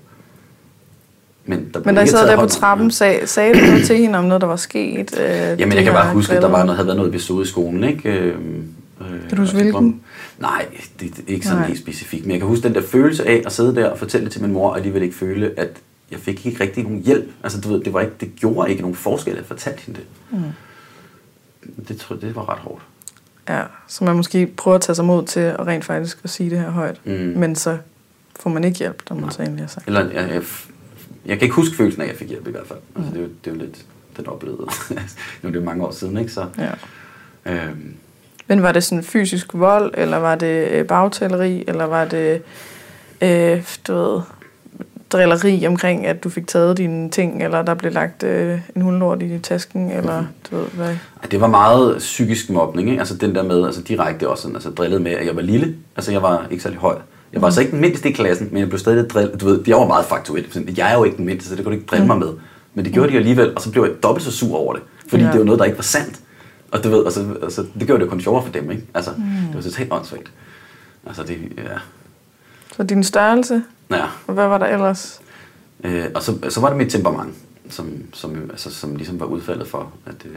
Men, 1.45 1.69
der 1.73 1.81
Men 1.85 1.95
da 1.95 2.01
I 2.01 2.07
sad 2.07 2.27
der 2.27 2.35
på 2.35 2.45
trappen, 2.45 2.91
sag, 2.91 3.29
sagde 3.29 3.53
du 3.53 3.65
noget 3.65 3.85
til 3.85 3.97
hende 3.97 4.19
om 4.19 4.25
noget, 4.25 4.41
der 4.41 4.47
var 4.47 4.55
sket? 4.55 5.19
Øh, 5.19 5.59
Jamen, 5.59 5.75
jeg 5.75 5.83
kan 5.83 5.93
bare 5.93 6.13
huske, 6.13 6.33
at 6.33 6.41
der 6.41 6.47
var 6.47 6.63
noget, 6.63 6.75
havde 6.75 6.87
været 6.87 6.97
noget 6.97 7.09
episode 7.09 7.43
i 7.43 7.47
skolen. 7.47 7.83
Ikke? 7.83 8.09
Øh, 8.09 8.35
kan 8.99 9.37
du 9.37 9.41
huske 9.41 9.57
hvilken? 9.57 10.01
Nej, 10.39 10.65
det, 10.99 11.17
det 11.17 11.23
er 11.27 11.33
ikke 11.33 11.45
sådan 11.45 11.59
Nej. 11.59 11.67
helt 11.67 11.79
specifikt. 11.79 12.25
Men 12.25 12.31
jeg 12.31 12.39
kan 12.39 12.47
huske 12.47 12.67
den 12.67 12.75
der 12.75 12.81
følelse 12.81 13.27
af 13.27 13.41
at 13.45 13.51
sidde 13.51 13.75
der 13.75 13.89
og 13.89 13.97
fortælle 13.97 14.25
det 14.25 14.33
til 14.33 14.41
min 14.41 14.53
mor, 14.53 14.69
og 14.69 14.77
alligevel 14.77 15.03
ikke 15.03 15.15
føle, 15.15 15.51
at 15.57 15.69
jeg 16.11 16.19
fik 16.19 16.45
ikke 16.45 16.63
rigtig 16.63 16.83
nogen 16.83 17.01
hjælp. 17.01 17.31
Altså, 17.43 17.61
du 17.61 17.69
ved, 17.69 17.83
det, 17.83 17.93
var 17.93 18.01
ikke, 18.01 18.13
det 18.19 18.35
gjorde 18.35 18.69
ikke 18.69 18.81
nogen 18.81 18.95
forskel, 18.95 19.31
at 19.31 19.37
jeg 19.37 19.45
fortalte 19.45 19.81
hende 19.85 19.99
det. 19.99 20.07
Mm. 20.31 21.83
Det, 21.87 21.97
tror, 21.97 22.15
det 22.15 22.35
var 22.35 22.49
ret 22.49 22.59
hårdt. 22.59 22.81
Ja, 23.49 23.61
så 23.87 24.03
man 24.03 24.15
måske 24.15 24.47
prøver 24.47 24.75
at 24.75 24.81
tage 24.81 24.95
sig 24.95 25.05
mod 25.05 25.25
til 25.25 25.39
at 25.39 25.67
rent 25.67 25.85
faktisk 25.85 26.17
at 26.23 26.29
sige 26.29 26.49
det 26.49 26.59
her 26.59 26.69
højt. 26.69 27.01
Mm. 27.05 27.11
Men 27.13 27.55
så 27.55 27.77
får 28.39 28.49
man 28.49 28.63
ikke 28.63 28.79
hjælp, 28.79 29.03
når 29.09 29.15
man 29.15 29.23
Nej. 29.23 29.31
så 29.31 29.41
egentlig 29.41 29.63
har 29.63 29.67
sagt. 29.69 29.87
Eller, 29.87 30.01
jeg, 30.01 30.29
jeg, 30.33 30.43
jeg 31.25 31.37
kan 31.39 31.45
ikke 31.45 31.55
huske 31.55 31.75
følelsen 31.75 32.01
af, 32.01 32.05
at 32.05 32.11
jeg 32.11 32.17
fik 32.19 32.29
hjælp 32.29 32.47
i 32.47 32.51
hvert 32.51 32.67
fald. 32.67 32.79
Altså, 32.95 33.11
det, 33.11 33.17
er 33.17 33.21
jo, 33.23 33.29
det 33.45 33.51
er 33.51 33.55
jo 33.55 33.59
lidt 33.61 33.85
den 34.17 34.27
oplevede. 34.27 34.67
nu 35.41 35.47
er 35.49 35.51
det 35.53 35.55
jo 35.55 35.63
mange 35.65 35.85
år 35.85 35.91
siden, 35.91 36.17
ikke? 36.17 36.31
Så, 36.31 36.45
Ja. 36.57 36.71
øhm, 37.53 37.93
Men 38.47 38.61
var 38.63 38.71
det 38.71 38.83
sådan 38.83 39.03
fysisk 39.03 39.47
vold, 39.53 39.93
eller 39.97 40.17
var 40.17 40.35
det 40.35 40.67
øh, 40.71 40.85
bagtaleri, 40.85 41.63
eller 41.67 41.85
var 41.85 42.05
det 42.05 42.41
øh, 43.21 43.63
du 43.87 43.93
ved, 43.93 44.21
drilleri 45.11 45.67
omkring, 45.67 46.05
at 46.05 46.23
du 46.23 46.29
fik 46.29 46.47
taget 46.47 46.77
dine 46.77 47.09
ting, 47.09 47.43
eller 47.43 47.61
der 47.61 47.73
blev 47.73 47.91
lagt 47.91 48.23
øh, 48.23 48.59
en 48.75 48.81
hundlort 48.81 49.21
i 49.23 49.39
tasken, 49.39 49.91
eller 49.91 50.25
du 50.51 50.55
ved 50.57 50.65
hvad? 50.67 50.87
Ej, 50.87 51.29
Det 51.31 51.41
var 51.41 51.47
meget 51.47 51.97
psykisk 51.97 52.49
mobning, 52.49 52.89
ikke? 52.89 52.99
Altså 52.99 53.15
den 53.15 53.35
der 53.35 53.43
med, 53.43 53.65
altså 53.65 53.81
direkte 53.81 54.29
også 54.29 54.41
sådan, 54.41 54.55
altså 54.55 54.69
drillet 54.69 55.01
med, 55.01 55.11
at 55.11 55.25
jeg 55.25 55.35
var 55.35 55.41
lille. 55.41 55.75
Altså 55.95 56.11
jeg 56.11 56.21
var 56.21 56.47
ikke 56.51 56.63
særlig 56.63 56.79
høj. 56.79 56.97
Jeg 57.33 57.41
var 57.41 57.47
altså 57.47 57.61
ikke 57.61 57.71
den 57.71 57.81
mindste 57.81 58.09
i 58.09 58.11
klassen, 58.11 58.47
men 58.51 58.59
jeg 58.59 58.69
blev 58.69 58.79
stadig 58.79 59.09
drillet. 59.09 59.41
Du 59.41 59.45
ved, 59.45 59.63
jeg 59.67 59.77
var 59.77 59.87
meget 59.87 60.05
faktuelt. 60.05 60.53
Sådan, 60.53 60.69
Jeg 60.77 60.91
er 60.91 60.97
jo 60.97 61.03
ikke 61.03 61.17
den 61.17 61.25
mindste, 61.25 61.49
så 61.49 61.55
det 61.55 61.63
kunne 61.65 61.73
du 61.75 61.79
ikke 61.79 61.89
drille 61.89 62.07
mig 62.07 62.17
med. 62.19 62.29
Men 62.73 62.85
det 62.85 62.93
gjorde 62.93 63.11
de 63.11 63.17
alligevel, 63.17 63.55
og 63.55 63.61
så 63.61 63.71
blev 63.71 63.83
jeg 63.83 64.03
dobbelt 64.03 64.25
så 64.25 64.31
sur 64.31 64.55
over 64.57 64.73
det. 64.73 64.81
Fordi 65.09 65.23
Ja. 65.23 65.31
det 65.31 65.39
var 65.39 65.45
noget, 65.45 65.59
der 65.59 65.65
ikke 65.65 65.77
var 65.77 65.83
sandt. 65.83 66.19
Og 66.71 66.83
du 66.83 66.89
ved, 66.89 67.05
altså, 67.05 67.25
altså, 67.43 67.65
det 67.79 67.87
gjorde 67.87 68.01
det 68.01 68.09
kun 68.09 68.21
sjovere 68.21 68.43
for 68.45 68.51
dem, 68.51 68.71
ikke? 68.71 68.83
Altså, 68.93 69.11
det 69.11 69.55
var 69.55 69.61
totalt 69.61 69.93
åndssvagt. 69.93 70.31
Altså 71.07 71.23
det, 71.23 71.37
ja. 71.57 71.63
Så 72.77 72.83
din 72.83 73.03
størrelse, 73.03 73.63
ja. 73.91 74.03
og 74.27 74.33
hvad 74.33 74.47
var 74.47 74.57
der 74.57 74.65
ellers? 74.65 75.19
Øh, 75.83 76.05
og 76.15 76.23
så, 76.23 76.37
så 76.49 76.61
var 76.61 76.67
det 76.69 76.77
mit 76.77 76.91
temperament, 76.91 77.33
som, 77.69 77.89
som, 78.13 78.35
altså, 78.49 78.69
som 78.73 78.95
ligesom 78.95 79.19
var 79.19 79.25
udfaldet 79.25 79.67
for, 79.67 79.91
at... 80.05 80.15
Øh, 80.25 80.31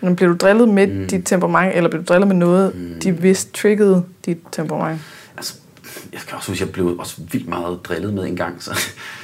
Men 0.00 0.16
blev 0.16 0.30
du 0.30 0.36
drillet 0.36 0.68
med 0.68 0.86
Mm. 0.86 1.00
mm. 1.00 1.08
dit 1.08 1.22
temperament, 1.24 1.74
eller 1.76 1.90
blev 1.90 2.02
du 2.02 2.06
drillet 2.06 2.28
med 2.28 2.36
noget, 2.36 2.74
mm. 2.74 3.00
de 3.00 3.12
vidste 3.12 3.52
triggede 3.52 4.04
dit 4.26 4.38
temperament? 4.52 5.00
Jeg 6.12 6.20
kan 6.20 6.36
også 6.36 6.50
huske, 6.50 6.62
at 6.62 6.66
jeg 6.66 6.72
blev 6.72 6.96
også 6.98 7.20
vildt 7.32 7.48
meget 7.48 7.78
drillet 7.84 8.14
med 8.14 8.24
en 8.26 8.36
gang, 8.36 8.62
så, 8.62 8.70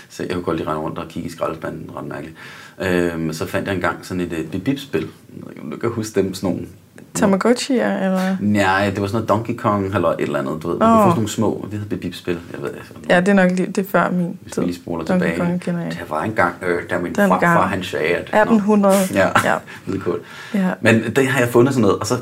så 0.08 0.22
jeg 0.22 0.32
kunne 0.32 0.42
godt 0.42 0.56
lige 0.56 0.68
rende 0.68 0.80
rundt 0.80 0.98
og 0.98 1.08
kigge 1.08 1.28
i 1.28 1.32
skraldespanden, 1.32 1.90
ret 1.96 2.04
mærkeligt. 2.04 2.36
Øhm, 2.80 3.32
så 3.32 3.46
fandt 3.46 3.66
jeg 3.68 3.74
engang 3.74 4.06
sådan 4.06 4.20
et 4.20 4.48
bip-bip-spil. 4.52 5.00
Jeg 5.00 5.42
ved 5.42 5.50
ikke, 5.50 5.62
om 5.62 5.70
du 5.70 5.76
kan 5.76 5.90
huske 5.90 6.20
dem, 6.22 6.34
sådan 6.34 6.50
nogle... 6.50 6.66
Tamagotchi, 7.14 7.72
eller? 7.74 8.36
Nej, 8.40 8.90
det 8.90 9.00
var 9.00 9.06
sådan 9.06 9.14
noget 9.16 9.28
Donkey 9.28 9.54
Kong 9.56 9.94
eller 9.94 10.08
et 10.08 10.20
eller 10.20 10.38
andet, 10.38 10.62
du 10.62 10.68
ved. 10.70 10.78
Man 10.78 10.88
Åh. 10.88 10.94
kunne 10.94 11.02
få 11.02 11.08
sådan 11.10 11.14
nogle 11.16 11.28
små, 11.28 11.60
det 11.70 11.78
hedder 11.78 11.88
bip-bip-spil. 11.88 12.38
Jeg 12.52 12.62
ved, 12.62 12.70
altså, 12.70 12.92
Ja, 13.08 13.20
det 13.20 13.28
er 13.28 13.32
nok 13.32 13.50
lige, 13.50 13.66
det 13.66 13.78
er 13.78 13.90
før 13.90 14.10
min 14.10 14.38
hvis 14.42 14.52
tid. 14.52 14.62
vi 14.62 14.68
lige 14.68 14.76
spoler 14.82 15.04
Donkey 15.04 15.26
tilbage. 15.28 15.46
Kong 15.46 15.60
kender 15.60 15.80
jeg. 15.80 15.92
Der 15.92 16.14
var 16.14 16.22
engang, 16.22 16.54
øh, 16.62 16.82
der 16.90 16.98
min 17.00 17.06
Den 17.14 17.14
farfar, 17.28 17.38
gang. 17.38 17.68
han 17.70 17.82
sagde, 17.82 18.06
at... 18.14 18.20
1800. 18.20 18.94
Ja, 19.14 19.28
ja. 19.44 19.56
hvidkål. 19.86 20.20
ja. 20.54 20.70
Men 20.80 21.02
det 21.16 21.26
har 21.28 21.40
jeg 21.40 21.48
fundet 21.48 21.74
sådan 21.74 21.82
noget, 21.82 21.98
og 21.98 22.06
så 22.06 22.14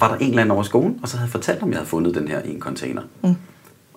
var 0.00 0.08
der 0.08 0.16
en 0.16 0.28
eller 0.28 0.42
anden 0.42 0.50
over 0.52 0.62
i 0.62 0.66
skolen, 0.66 0.98
og 1.02 1.08
så 1.08 1.16
havde 1.16 1.26
jeg 1.26 1.32
fortalt 1.32 1.62
om, 1.62 1.68
jeg 1.70 1.76
havde 1.78 1.88
fundet 1.88 2.14
den 2.14 2.28
her 2.28 2.40
i 2.44 2.54
en 2.54 2.60
container. 2.60 3.02
Mm. 3.22 3.34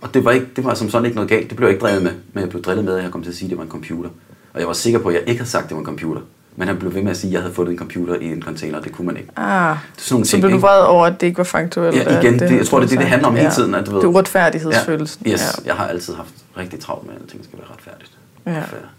Og 0.02 0.14
det 0.14 0.26
var, 0.26 0.32
ikke, 0.32 0.48
det 0.56 0.64
var 0.66 0.74
som 0.74 0.90
sådan 0.90 1.06
ikke 1.06 1.16
noget 1.16 1.30
galt, 1.30 1.50
det 1.50 1.58
blev 1.58 1.68
jeg 1.68 1.74
ikke 1.74 1.82
drillet 1.84 2.04
med, 2.04 2.12
men 2.34 2.42
jeg 2.42 2.50
blev 2.50 2.62
drillet 2.62 2.86
med, 2.86 2.98
at 2.98 3.04
jeg 3.04 3.12
kom 3.12 3.24
til 3.24 3.30
at 3.30 3.36
sige, 3.36 3.46
at 3.46 3.50
det 3.50 3.58
var 3.58 3.64
en 3.64 3.70
computer. 3.70 4.10
Og 4.54 4.60
jeg 4.60 4.68
var 4.68 4.74
sikker 4.74 5.00
på, 5.00 5.08
at 5.10 5.14
jeg 5.16 5.22
ikke 5.28 5.40
havde 5.40 5.50
sagt, 5.50 5.64
at 5.64 5.70
det 5.70 5.76
var 5.76 5.82
en 5.82 5.86
computer. 5.86 6.22
Men 6.56 6.68
han 6.68 6.78
blev 6.78 6.94
ved 6.94 7.02
med 7.02 7.12
at 7.12 7.18
sige, 7.18 7.30
at 7.30 7.34
jeg 7.34 7.42
havde 7.42 7.54
fundet 7.54 7.72
en 7.72 7.78
computer 7.78 8.16
i 8.16 8.26
en 8.26 8.42
container, 8.42 8.78
og 8.78 8.84
det 8.84 8.92
kunne 8.92 9.08
man 9.08 9.18
ikke. 9.18 9.30
Ah, 9.36 9.78
Det 9.96 10.04
sådan 10.04 10.14
nogle 10.16 10.26
så 10.26 10.32
ting, 10.32 10.42
blev 10.42 10.54
du 10.54 10.58
vred 10.58 10.82
over, 10.82 11.06
at 11.06 11.22
det 11.22 11.28
ikke 11.28 11.38
var 11.38 11.44
faktuelt? 11.44 11.96
Ja, 11.96 12.20
igen, 12.20 12.40
det, 12.40 12.58
jeg 12.58 12.66
tror, 12.68 12.80
det 12.80 12.86
er 12.86 12.90
det, 12.90 13.00
det 13.00 13.08
handler 13.08 13.28
om 13.28 13.36
hele 13.36 13.52
tiden. 13.52 13.76
At, 13.76 13.86
du 13.86 13.92
ved, 13.92 14.00
Det 14.02 14.06
er 14.08 14.10
uretfærdighedsfølelsen. 14.12 15.26
Ja, 15.26 15.32
yes, 15.32 15.62
jeg 15.66 15.76
har 15.76 15.88
altid 15.88 16.14
haft 16.14 16.30
rigtig 16.58 16.80
travlt 16.80 17.06
med, 17.08 17.16
at 17.16 17.22
alting 17.22 17.44
skal 17.44 17.60
være 17.60 17.68
retfærdigt. 17.74 18.12
Ja. 18.46 18.52
Ja. 18.52 18.58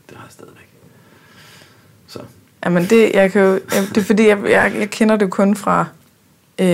Det 0.09 0.17
har 0.17 0.25
jeg 0.25 0.31
stadigvæk. 0.31 0.69
Så, 2.07 2.19
Jamen 2.65 2.85
det, 2.91 3.11
jeg 3.15 3.33
kan 3.33 3.43
jo, 3.43 3.55
det 3.71 3.97
er 3.97 4.03
fordi, 4.03 4.29
jeg, 4.29 4.38
jeg, 4.51 4.73
jeg 4.79 4.91
kender 4.91 5.17
det 5.17 5.25
jo 5.25 5.31
kun 5.31 5.57
fra, 5.57 5.87
øh, 6.59 6.67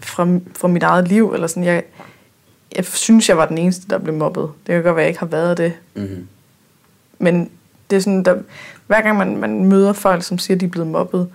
fra, 0.00 0.28
fra 0.56 0.68
mit 0.68 0.82
eget 0.82 1.08
liv. 1.08 1.32
Eller 1.34 1.46
sådan. 1.46 1.64
Jeg, 1.64 1.82
jeg 2.76 2.84
synes, 2.84 3.28
jeg 3.28 3.36
var 3.36 3.46
den 3.46 3.58
eneste, 3.58 3.82
der 3.90 3.98
blev 3.98 4.14
mobbet. 4.14 4.48
Det 4.66 4.72
kan 4.74 4.82
godt 4.82 4.96
være, 4.96 5.02
at 5.02 5.06
jeg 5.06 5.08
ikke 5.08 5.20
har 5.20 5.26
været 5.26 5.58
det. 5.58 5.72
mm-hmm. 5.94 6.26
Men 7.18 7.50
det 7.90 7.96
er 7.96 8.00
sådan, 8.00 8.22
der, 8.22 8.34
hver 8.86 9.00
gang 9.00 9.18
man, 9.18 9.36
man 9.36 9.64
møder 9.64 9.92
folk, 9.92 10.22
som 10.22 10.38
siger, 10.38 10.56
at 10.56 10.60
de 10.60 10.66
er 10.66 10.70
blevet 10.70 10.88
mobbet, 10.88 11.28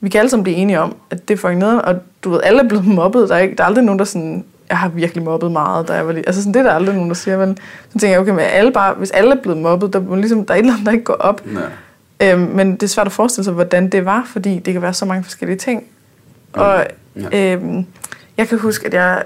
vi 0.00 0.08
kan 0.08 0.18
alle 0.18 0.30
sammen 0.30 0.42
blive 0.44 0.56
enige 0.56 0.80
om, 0.80 0.96
at 1.10 1.28
det 1.28 1.34
er 1.34 1.38
fucking 1.38 1.58
nederen, 1.58 1.80
og 1.84 1.94
du 2.24 2.30
ved, 2.30 2.40
alle 2.44 2.62
er 2.62 2.68
blevet 2.68 2.86
mobbet. 3.00 3.28
Der 3.28 3.34
er, 3.34 3.38
ikke, 3.38 3.54
der 3.56 3.62
er 3.62 3.66
aldrig 3.66 3.84
nogen, 3.84 3.98
der 3.98 4.04
sådan, 4.04 4.44
jeg 4.68 4.78
har 4.78 4.88
virkelig 4.88 5.24
mobbet 5.24 5.52
meget, 5.52 5.88
da 5.88 5.92
jeg 5.94 6.06
var 6.06 6.12
lille. 6.12 6.28
Altså 6.28 6.42
sådan, 6.42 6.54
det 6.54 6.60
er 6.60 6.62
der 6.64 6.72
aldrig 6.72 6.94
nogen, 6.94 7.08
der 7.10 7.14
siger, 7.14 7.36
vel? 7.36 7.56
Så 7.92 7.98
tænker 7.98 8.08
jeg, 8.08 8.20
okay, 8.20 8.30
men 8.30 8.40
alle 8.40 8.72
bare, 8.72 8.94
hvis 8.94 9.10
alle 9.10 9.30
er 9.36 9.42
blevet 9.42 9.58
mobbet, 9.60 9.92
der, 9.92 10.00
må 10.00 10.14
ligesom, 10.14 10.46
der 10.46 10.54
er 10.54 10.58
et 10.58 10.60
eller 10.60 10.72
andet, 10.72 10.86
der 10.86 10.92
ikke 10.92 11.04
går 11.04 11.14
op. 11.14 11.42
ja. 12.20 12.32
Øhm, 12.32 12.40
men 12.40 12.72
det 12.72 12.82
er 12.82 12.86
svært 12.86 13.06
at 13.06 13.12
forestille 13.12 13.44
sig, 13.44 13.52
hvordan 13.54 13.88
det 13.88 14.04
var, 14.04 14.22
fordi 14.26 14.58
det 14.58 14.72
kan 14.72 14.82
være 14.82 14.94
så 14.94 15.04
mange 15.04 15.24
forskellige 15.24 15.58
ting. 15.58 15.84
Og 16.52 16.86
Ja. 17.32 17.52
øhm, 17.54 17.86
jeg 18.38 18.48
kan 18.48 18.58
huske, 18.58 18.86
at 18.86 18.94
jeg... 18.94 19.22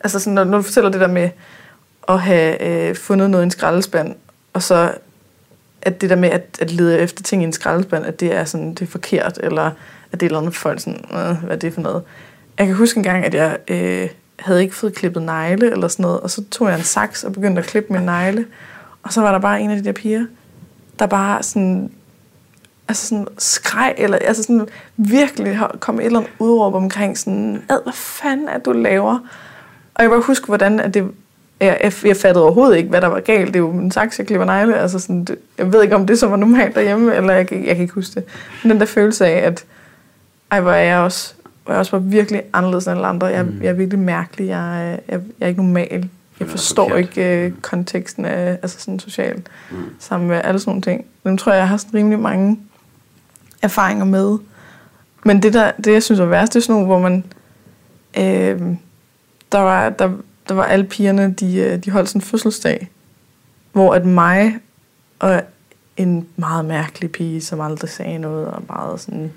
Altså 0.00 0.18
sådan, 0.18 0.34
når, 0.34 0.44
når 0.44 0.58
du 0.58 0.62
fortæller 0.62 0.90
det 0.90 1.00
der 1.00 1.08
med 1.08 1.30
at 2.08 2.20
have 2.20 2.62
øh, 2.62 2.96
fundet 2.96 3.30
noget 3.30 3.42
i 3.42 3.44
en 3.44 3.50
skraldespand, 3.50 4.14
og 4.52 4.62
så 4.62 4.92
at 5.82 6.00
det 6.00 6.10
der 6.10 6.16
med 6.16 6.28
at, 6.28 6.58
at 6.60 6.70
lede 6.70 6.98
efter 6.98 7.22
ting 7.22 7.42
i 7.42 7.44
en 7.44 7.52
skraldespand, 7.52 8.06
at 8.06 8.20
det 8.20 8.34
er, 8.34 8.44
sådan, 8.44 8.74
det 8.74 8.82
er 8.82 8.86
forkert, 8.86 9.38
eller 9.42 9.70
at 10.12 10.20
det 10.20 10.26
er 10.26 10.40
noget 10.40 10.54
folk 10.54 10.80
sådan, 10.80 11.04
øh, 11.12 11.44
hvad 11.44 11.56
er 11.56 11.56
det 11.56 11.74
for 11.74 11.80
noget. 11.80 12.02
Jeg 12.58 12.66
kan 12.66 12.76
huske 12.76 12.98
en 12.98 13.04
gang, 13.04 13.24
at 13.24 13.34
jeg 13.34 13.58
øh, 13.68 14.08
havde 14.38 14.62
ikke 14.62 14.76
fået 14.76 14.94
klippet 14.94 15.22
negle 15.22 15.70
eller 15.70 15.88
sådan 15.88 16.02
noget, 16.02 16.20
og 16.20 16.30
så 16.30 16.44
tog 16.50 16.68
jeg 16.68 16.78
en 16.78 16.84
saks 16.84 17.24
og 17.24 17.32
begyndte 17.32 17.62
at 17.62 17.68
klippe 17.68 17.92
min 17.92 18.02
negle, 18.02 18.46
og 19.02 19.12
så 19.12 19.20
var 19.20 19.32
der 19.32 19.38
bare 19.38 19.60
en 19.60 19.70
af 19.70 19.76
de 19.76 19.84
der 19.84 19.92
piger, 19.92 20.26
der 20.98 21.06
bare 21.06 21.42
sådan, 21.42 21.92
altså 22.88 23.06
sådan 23.06 23.26
skreg, 23.38 23.94
eller 23.98 24.18
altså 24.18 24.42
sådan 24.42 24.68
virkelig 24.96 25.58
kom 25.80 26.00
et 26.00 26.06
eller 26.06 26.18
andet 26.18 26.32
udråb 26.38 26.74
omkring 26.74 27.18
sådan, 27.18 27.62
ad, 27.68 27.82
hvad 27.82 27.92
fanden 27.92 28.48
er 28.48 28.58
du 28.58 28.72
laver? 28.72 29.18
Og 29.98 30.02
jeg 30.02 30.10
kan 30.10 30.10
bare 30.10 30.26
huske, 30.26 30.46
hvordan 30.46 30.80
at 30.80 30.94
det, 30.94 31.10
jeg, 31.60 31.78
jeg, 31.84 31.92
jeg 32.04 32.16
fattede 32.16 32.44
overhovedet 32.44 32.76
ikke, 32.76 32.88
hvad 32.88 33.00
der 33.00 33.06
var 33.06 33.20
galt. 33.20 33.46
Det 33.46 33.56
er 33.56 33.60
jo 33.60 33.70
en 33.70 33.90
saks, 33.90 34.18
jeg 34.18 34.26
klipper 34.26 34.44
negle. 34.46 34.76
Altså 34.78 34.98
sådan, 34.98 35.24
det, 35.24 35.36
jeg 35.58 35.72
ved 35.72 35.82
ikke, 35.82 35.94
om 35.94 36.06
det 36.06 36.18
så 36.18 36.26
var 36.26 36.36
normalt 36.36 36.74
derhjemme, 36.74 37.14
eller 37.14 37.32
jeg, 37.32 37.46
kan- 37.46 37.66
jeg 37.66 37.74
kan 37.76 37.82
ikke 37.82 37.94
huske 37.94 38.14
det. 38.14 38.24
Men 38.62 38.70
den 38.70 38.80
der 38.80 38.86
følelse 38.86 39.26
af, 39.26 39.46
at 39.46 39.64
ej, 40.50 40.60
hvor 40.60 40.70
er 40.72 40.82
jeg 40.84 40.98
også, 40.98 41.34
hvor 41.64 41.72
jeg 41.72 41.78
også 41.78 41.92
var 41.92 41.98
virkelig 41.98 42.42
anderledes 42.52 42.86
end 42.86 42.94
alle 42.96 43.06
andre. 43.06 43.26
Jeg, 43.26 43.44
Mm. 43.44 43.58
jeg 43.62 43.68
er 43.68 43.72
virkelig 43.72 43.98
mærkelig. 43.98 44.46
Jeg, 44.48 44.84
er- 44.86 44.90
jeg, 44.90 45.00
jeg 45.08 45.20
er 45.40 45.46
ikke 45.46 45.62
normal. 45.62 46.08
Jeg 46.40 46.48
forstår 46.48 46.96
ikke 46.96 47.44
øh, 47.46 47.52
konteksten 47.62 48.24
af 48.24 48.50
altså 48.62 48.80
sådan 48.80 48.98
socialt 48.98 49.46
Mm. 49.70 49.76
sammen 49.98 50.28
med 50.28 50.40
alle 50.44 50.60
sådan 50.60 50.70
nogle 50.70 50.82
ting. 50.82 51.04
Dem 51.24 51.36
tror 51.38 51.52
jeg, 51.52 51.58
jeg 51.58 51.68
har 51.68 51.76
sådan 51.76 51.94
rimelig 51.94 52.18
mange 52.18 52.58
erfaringer 53.62 54.04
med. 54.04 54.38
Men 55.24 55.42
det, 55.42 55.52
der, 55.54 55.70
det 55.84 55.92
jeg 55.92 56.02
synes 56.02 56.18
var 56.20 56.26
værst, 56.26 56.54
det 56.54 56.58
er 56.60 56.62
sådan 56.62 56.72
nogle, 56.82 56.86
hvor 56.86 56.98
man... 56.98 57.24
Øh, 58.18 58.76
der, 59.52 59.58
var, 59.58 59.90
der, 59.90 60.10
der 60.48 60.54
var 60.54 60.64
alle 60.64 60.84
pigerne, 60.84 61.34
de, 61.40 61.56
øh, 61.56 61.84
de 61.84 61.90
holdt 61.90 62.08
sådan 62.08 62.20
en 62.20 62.26
fødselsdag, 62.26 62.90
hvor 63.72 63.94
at 63.94 64.06
mig 64.06 64.58
og 65.18 65.42
en 65.96 66.28
meget 66.36 66.64
mærkelig 66.64 67.12
pige, 67.12 67.40
som 67.40 67.60
aldrig 67.60 67.90
sagde 67.90 68.18
noget, 68.18 68.46
og 68.46 68.62
meget 68.68 69.00
sådan 69.00 69.32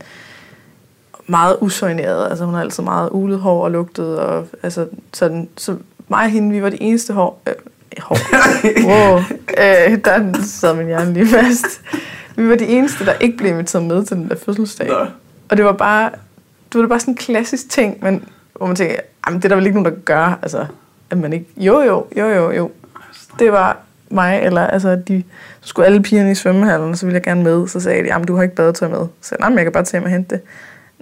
meget 1.27 1.57
usøjneret. 1.61 2.29
Altså 2.29 2.45
hun 2.45 2.53
har 2.53 2.61
altid 2.61 2.83
meget 2.83 3.09
ulet 3.11 3.39
hår 3.39 3.63
og 3.63 3.71
lugtet. 3.71 4.19
Og, 4.19 4.47
altså, 4.63 4.87
sådan, 5.13 5.49
så 5.57 5.77
mig 6.07 6.23
og 6.23 6.29
hende, 6.29 6.51
vi 6.51 6.61
var 6.61 6.69
de 6.69 6.81
eneste 6.81 7.13
hår... 7.13 7.41
Øh, 7.47 7.53
hår. 7.99 8.17
Wow. 8.89 9.17
Øh, 9.57 9.97
der 10.05 10.41
sad 10.43 10.75
min 10.75 10.87
hjerne 10.87 11.13
lige 11.13 11.27
fast. 11.27 11.81
Vi 12.35 12.49
var 12.49 12.55
de 12.55 12.65
eneste, 12.65 13.05
der 13.05 13.13
ikke 13.13 13.37
blev 13.37 13.51
inviteret 13.51 13.85
med 13.85 14.05
til 14.05 14.17
den 14.17 14.29
der 14.29 14.35
fødselsdag. 14.35 14.87
Nå. 14.87 15.05
Og 15.49 15.57
det 15.57 15.65
var 15.65 15.71
bare, 15.71 16.11
det 16.73 16.81
var 16.81 16.87
bare 16.87 16.99
sådan 16.99 17.13
en 17.13 17.17
klassisk 17.17 17.69
ting, 17.69 17.97
men, 18.01 18.23
hvor 18.61 18.67
man 18.67 18.75
tænker, 18.75 18.95
jamen, 19.27 19.39
det 19.39 19.45
er 19.45 19.49
der 19.49 19.55
vel 19.55 19.65
ikke 19.65 19.81
nogen, 19.81 19.95
der 19.95 20.01
gør. 20.05 20.39
Altså, 20.41 20.65
at 21.09 21.17
man 21.17 21.33
ikke, 21.33 21.45
jo, 21.57 21.81
jo, 21.81 22.07
jo, 22.17 22.27
jo, 22.27 22.51
jo. 22.51 22.71
Det 23.39 23.51
var 23.51 23.77
mig, 24.09 24.41
eller 24.43 24.67
altså, 24.67 24.95
de 24.95 25.23
så 25.61 25.67
skulle 25.67 25.85
alle 25.85 26.03
pigerne 26.03 26.31
i 26.31 26.35
svømmehallen, 26.35 26.95
så 26.95 27.05
ville 27.05 27.15
jeg 27.15 27.23
gerne 27.23 27.43
med. 27.43 27.67
Så 27.67 27.79
sagde 27.79 28.03
de, 28.03 28.07
jamen, 28.07 28.27
du 28.27 28.35
har 28.35 28.43
ikke 28.43 28.55
badetøj 28.55 28.89
med. 28.89 29.07
Så 29.21 29.27
sagde 29.27 29.41
jeg, 29.41 29.45
nej, 29.45 29.49
men 29.49 29.57
jeg 29.57 29.65
kan 29.65 29.71
bare 29.71 29.83
tage 29.83 29.99
hjem 29.99 30.03
og 30.03 30.09
hente 30.09 30.35
det. 30.35 30.43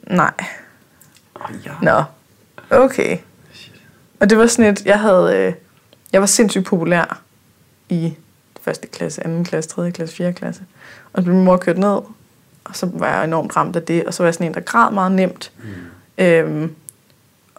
Nej. 0.08 0.32
Oh, 1.36 1.56
ja. 1.66 1.72
Nå, 1.82 2.04
okay. 2.78 3.18
Og 4.20 4.30
det 4.30 4.38
var 4.38 4.48
sådan 4.48 4.72
et, 4.72 4.86
jeg 4.86 5.00
havde, 5.00 5.38
øh, 5.38 5.54
jeg 6.14 6.22
var 6.22 6.28
sindssygt 6.28 6.66
populær 6.66 7.22
i 7.90 8.14
første 8.62 8.88
klasse, 8.88 9.24
anden 9.24 9.44
klasse, 9.44 9.70
tredje 9.70 9.92
klasse, 9.92 10.16
fjerde 10.16 10.34
klasse. 10.34 10.62
Og 11.14 11.22
så 11.22 11.24
blev 11.24 11.36
min 11.36 11.46
mor 11.46 11.58
kørt 11.58 11.78
ned, 11.78 12.00
og 12.64 12.74
så 12.74 12.90
var 12.94 13.16
jeg 13.16 13.24
enormt 13.24 13.56
ramt 13.56 13.76
af 13.76 13.84
det, 13.84 14.04
og 14.04 14.14
så 14.14 14.24
var 14.24 14.28
jeg 14.28 14.34
sådan 14.34 14.48
en, 14.48 14.54
der 14.54 14.60
græd 14.60 14.92
meget 14.92 15.12
nemt. 15.12 15.52
Mm. 15.58 16.24
Øhm, 16.24 16.76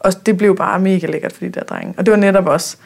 og 0.00 0.26
det 0.26 0.36
blev 0.36 0.56
bare 0.56 0.80
mega 0.80 1.06
lækkert 1.06 1.32
for 1.32 1.44
de 1.44 1.50
der 1.50 1.62
drenge. 1.62 1.94
Og 1.96 2.06
det 2.06 2.12
var 2.12 2.18
netop 2.18 2.46
også, 2.46 2.76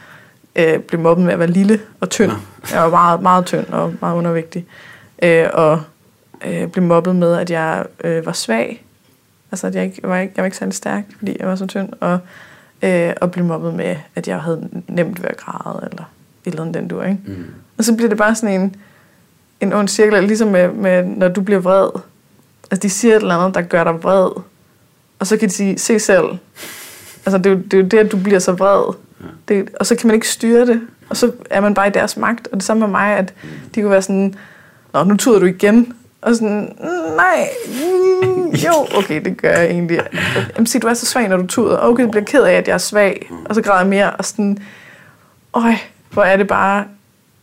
øh, 0.56 0.78
blev 0.78 1.00
mobbet 1.00 1.24
med 1.24 1.32
at 1.32 1.38
være 1.38 1.50
lille 1.50 1.80
og 2.00 2.10
tynd. 2.10 2.30
Nå. 2.30 2.36
Jeg 2.72 2.82
var 2.82 2.90
meget, 2.90 3.22
meget 3.22 3.46
tynd 3.46 3.66
og 3.66 3.94
meget 4.00 4.16
undervægtig. 4.16 4.66
Øh, 5.22 5.48
og 5.52 5.82
øh, 6.46 6.68
blev 6.68 6.84
mobbet 6.84 7.16
med, 7.16 7.36
at 7.36 7.50
jeg 7.50 7.86
øh, 8.04 8.26
var 8.26 8.32
svag. 8.32 8.84
Altså, 9.52 9.66
at 9.66 9.74
jeg, 9.74 9.84
ikke, 9.84 9.98
jeg, 10.02 10.10
var 10.10 10.18
ikke, 10.18 10.32
jeg 10.36 10.42
var 10.42 10.46
ikke 10.46 10.56
særlig 10.56 10.74
stærk, 10.74 11.04
fordi 11.18 11.36
jeg 11.40 11.48
var 11.48 11.56
så 11.56 11.66
tynd. 11.66 11.88
Og, 12.00 12.18
øh, 12.82 13.12
og 13.20 13.30
blev 13.30 13.44
mobbet 13.44 13.74
med, 13.74 13.96
at 14.14 14.28
jeg 14.28 14.40
havde 14.40 14.68
nemt 14.88 15.22
ved 15.22 15.28
at 15.28 15.36
græde, 15.36 15.88
eller 15.90 16.04
et 16.44 16.50
eller 16.50 16.60
andet 16.60 16.74
den 16.74 16.88
du, 16.88 17.02
ikke? 17.02 17.18
Mm. 17.26 17.46
Og 17.78 17.84
så 17.84 17.96
bliver 17.96 18.08
det 18.08 18.18
bare 18.18 18.34
sådan 18.34 18.60
en, 18.60 18.76
en 19.60 19.72
ond 19.72 19.88
cirkel, 19.88 20.24
ligesom 20.24 20.48
med, 20.48 20.72
med, 20.72 21.04
når 21.04 21.28
du 21.28 21.40
bliver 21.40 21.60
vred. 21.60 21.88
Altså, 22.70 22.82
de 22.82 22.90
siger 22.90 23.16
et 23.16 23.20
eller 23.20 23.34
andet, 23.34 23.54
der 23.54 23.62
gør 23.62 23.84
dig 23.84 24.02
vred. 24.02 24.30
Og 25.18 25.26
så 25.26 25.36
kan 25.36 25.48
de 25.48 25.54
sige, 25.54 25.78
se 25.78 25.98
selv. 25.98 26.24
Altså, 27.27 27.39
det 27.39 27.47
er, 27.47 27.51
jo, 27.51 27.57
det 27.57 27.75
er 27.75 27.79
jo 27.79 27.85
det, 27.89 27.99
at 27.99 28.12
du 28.12 28.16
bliver 28.16 28.39
så 28.39 28.53
vred. 28.53 28.95
Ja. 29.20 29.27
Det, 29.55 29.68
og 29.81 29.87
så 29.87 29.97
kan 29.97 30.07
man 30.07 30.14
ikke 30.14 30.29
styre 30.29 30.66
det. 30.66 30.81
Og 31.11 31.16
så 31.16 31.33
er 31.51 31.61
man 31.61 31.75
bare 31.75 31.87
i 31.89 31.91
deres 31.91 32.16
magt. 32.16 32.49
Og 32.53 32.57
det 32.57 32.62
samme 32.62 32.81
med 32.81 32.89
mig, 32.89 33.16
at 33.16 33.35
de 33.75 33.81
kunne 33.81 33.91
være 33.91 34.03
sådan, 34.03 34.35
Nå, 34.93 35.05
nu 35.05 35.16
tuder 35.16 35.39
du 35.39 35.47
igen. 35.47 35.93
Og 36.22 36.35
sådan, 36.35 36.77
"Mm, 36.81 37.16
nej, 37.16 37.49
mm, 38.22 38.49
jo, 38.51 38.72
okay, 38.99 39.25
det 39.25 39.43
gør 39.43 39.51
jeg 39.51 39.66
egentlig. 39.70 40.01
Jamen, 40.57 40.66
sig, 40.66 40.83
du 40.83 40.87
er 40.87 40.95
så 40.95 41.07
svag, 41.07 41.29
når 41.29 41.37
du 41.37 41.47
tuder. 41.47 41.79
Okay, 41.79 42.03
jeg 42.03 42.11
bliver 42.11 42.25
ked 42.25 42.43
af, 42.43 42.53
at 42.53 42.68
jeg 42.68 42.75
er 42.75 42.79
svag. 42.79 43.31
Og 43.45 43.55
så 43.55 43.62
græder 43.62 43.79
jeg 43.79 43.89
mere. 43.89 44.11
Og 44.11 44.25
sådan, 44.25 44.59
øj, 45.55 45.72
hvor 46.11 46.22
er 46.22 46.37
det 46.37 46.49
bare... 46.49 46.85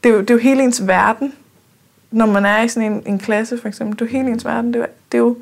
Det 0.04 0.10
er 0.10 0.14
jo, 0.14 0.22
det 0.22 0.30
er 0.30 0.34
jo 0.34 0.40
hele 0.40 0.64
ens 0.64 0.88
verden. 0.88 1.34
Når 2.12 2.26
man 2.26 2.46
er 2.46 2.62
i 2.62 2.68
sådan 2.68 2.92
en, 2.92 3.04
en 3.06 3.20
klasse, 3.20 3.58
for 3.62 3.68
eksempel. 3.68 4.00
Det 4.00 4.06
er 4.06 4.06
jo 4.06 4.18
hele 4.18 4.32
ens 4.34 4.46
verden. 4.46 4.74
Det 4.74 4.76
er, 4.76 4.80
jo- 4.80 4.92
det 5.12 5.18
er 5.18 5.22
jo... 5.22 5.38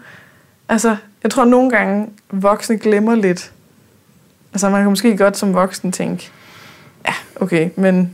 Altså, 0.69 0.95
jeg 1.23 1.31
tror 1.31 1.45
nogle 1.45 1.69
gange, 1.69 2.09
voksne 2.31 2.77
glemmer 2.77 3.15
lidt. 3.15 3.51
Altså, 4.53 4.69
man 4.69 4.81
kan 4.81 4.89
måske 4.89 5.17
godt 5.17 5.37
som 5.37 5.53
voksen 5.53 5.91
tænke, 5.91 6.31
ja, 7.05 7.13
okay, 7.35 7.69
men 7.75 8.11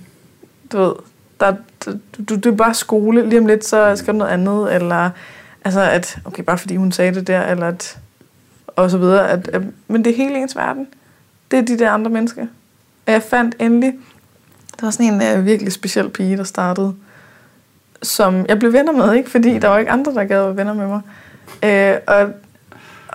du 0.71 0.77
ved, 0.77 0.93
der, 1.39 1.55
du, 1.85 1.91
du, 2.29 2.35
det 2.35 2.45
er 2.45 2.51
bare 2.51 2.73
skole, 2.73 3.29
lige 3.29 3.39
om 3.39 3.45
lidt, 3.45 3.65
så 3.65 3.95
skal 3.95 4.13
du 4.13 4.17
noget 4.17 4.31
andet, 4.31 4.75
eller 4.75 5.09
altså, 5.65 5.81
at, 5.81 6.17
okay, 6.25 6.43
bare 6.43 6.57
fordi 6.57 6.75
hun 6.75 6.91
sagde 6.91 7.15
det 7.15 7.27
der, 7.27 7.41
eller 7.41 7.67
at, 7.67 7.97
og 8.67 8.91
så 8.91 8.97
videre, 8.97 9.29
at, 9.29 9.47
at, 9.47 9.61
men 9.87 10.05
det 10.05 10.11
er 10.11 10.17
hele 10.17 10.41
ens 10.41 10.55
verden. 10.55 10.87
Det 11.51 11.59
er 11.59 11.63
de 11.63 11.79
der 11.79 11.91
andre 11.91 12.11
mennesker. 12.11 12.45
Og 13.05 13.13
jeg 13.13 13.23
fandt 13.23 13.55
endelig, 13.59 13.93
der 14.79 14.85
var 14.85 14.91
sådan 14.91 15.21
en 15.21 15.39
uh, 15.39 15.45
virkelig 15.45 15.73
speciel 15.73 16.09
pige, 16.09 16.37
der 16.37 16.43
startede, 16.43 16.95
som 18.01 18.45
jeg 18.49 18.59
blev 18.59 18.73
venner 18.73 18.91
med, 18.91 19.13
ikke? 19.13 19.29
Fordi 19.29 19.59
der 19.59 19.67
var 19.67 19.77
ikke 19.77 19.91
andre, 19.91 20.13
der 20.13 20.23
gad 20.23 20.39
at 20.39 20.45
være 20.45 20.57
venner 20.57 20.73
med 20.73 20.87
mig. 20.87 21.01
Øh, 21.63 21.99
og, 22.07 22.33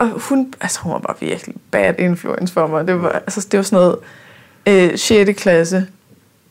og 0.00 0.08
hun, 0.08 0.54
altså 0.60 0.80
hun 0.80 0.92
var 0.92 0.98
bare 0.98 1.16
virkelig 1.20 1.56
bad 1.70 1.94
influence 1.98 2.54
for 2.54 2.66
mig. 2.66 2.86
Det 2.86 3.02
var, 3.02 3.08
altså, 3.08 3.48
det 3.50 3.58
var 3.58 3.62
sådan 3.62 3.76
noget 3.76 3.96
øh, 4.92 4.98
6. 4.98 5.42
klasse, 5.42 5.86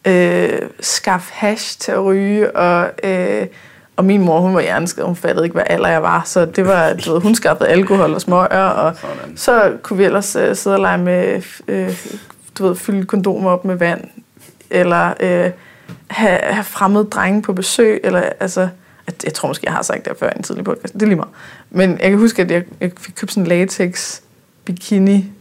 øh, 0.06 0.60
skaf 0.80 1.30
hash 1.34 1.80
til 1.80 1.92
at 1.92 2.04
ryge, 2.04 2.56
og, 2.56 2.92
øh, 3.04 3.48
og 3.96 4.06
min 4.06 4.22
mor, 4.22 4.40
hun 4.40 4.56
var 4.56 4.62
hjerneskadet, 4.62 5.08
hun 5.08 5.16
fattede 5.16 5.46
ikke, 5.46 5.54
hvad 5.54 5.64
alder 5.66 5.90
jeg 5.90 6.04
var, 6.04 6.22
så 6.26 6.46
det 6.46 6.66
var, 6.66 6.94
du 6.94 7.14
ved, 7.14 7.22
hun 7.22 7.36
skaffede 7.36 7.70
alkohol 7.70 8.14
og 8.14 8.22
smøger, 8.22 8.64
og 8.66 8.96
Sådan. 8.96 9.38
så 9.38 9.74
kunne 9.84 9.98
vi 9.98 10.06
ellers 10.06 10.36
øh, 10.36 10.56
sidde 10.56 10.76
og 10.76 10.82
lege 10.82 10.98
med, 10.98 11.42
øh, 11.68 12.06
du 12.58 12.68
ved, 12.68 12.76
fylde 12.76 13.06
kondomer 13.06 13.52
op 13.52 13.66
med 13.66 13.76
vand, 13.76 14.04
eller 14.70 15.14
øh, 15.20 15.52
have, 16.08 16.40
have 16.44 16.64
fremmede 16.64 17.06
drenge 17.06 17.42
på 17.42 17.54
besøg, 17.54 18.02
eller 18.04 18.22
altså, 18.40 18.70
jeg 19.24 19.34
tror 19.34 19.48
måske, 19.48 19.66
jeg 19.66 19.74
har 19.74 19.82
sagt 19.82 20.06
det 20.06 20.14
før 20.20 20.30
i 20.30 20.34
en 20.38 20.44
tidlig 20.44 20.64
podcast, 20.66 20.94
det 20.94 21.02
er 21.02 21.06
lige 21.06 21.16
meget. 21.16 21.32
Men 21.70 21.90
jeg 21.90 22.10
kan 22.10 22.20
huske, 22.20 22.42
at 22.42 22.52
jeg, 22.52 22.64
jeg 22.82 22.92
fik 22.98 23.14
købt 23.16 23.32
sådan 23.32 23.44
en 23.44 23.48
latex 23.48 24.20
bikini 24.66 25.32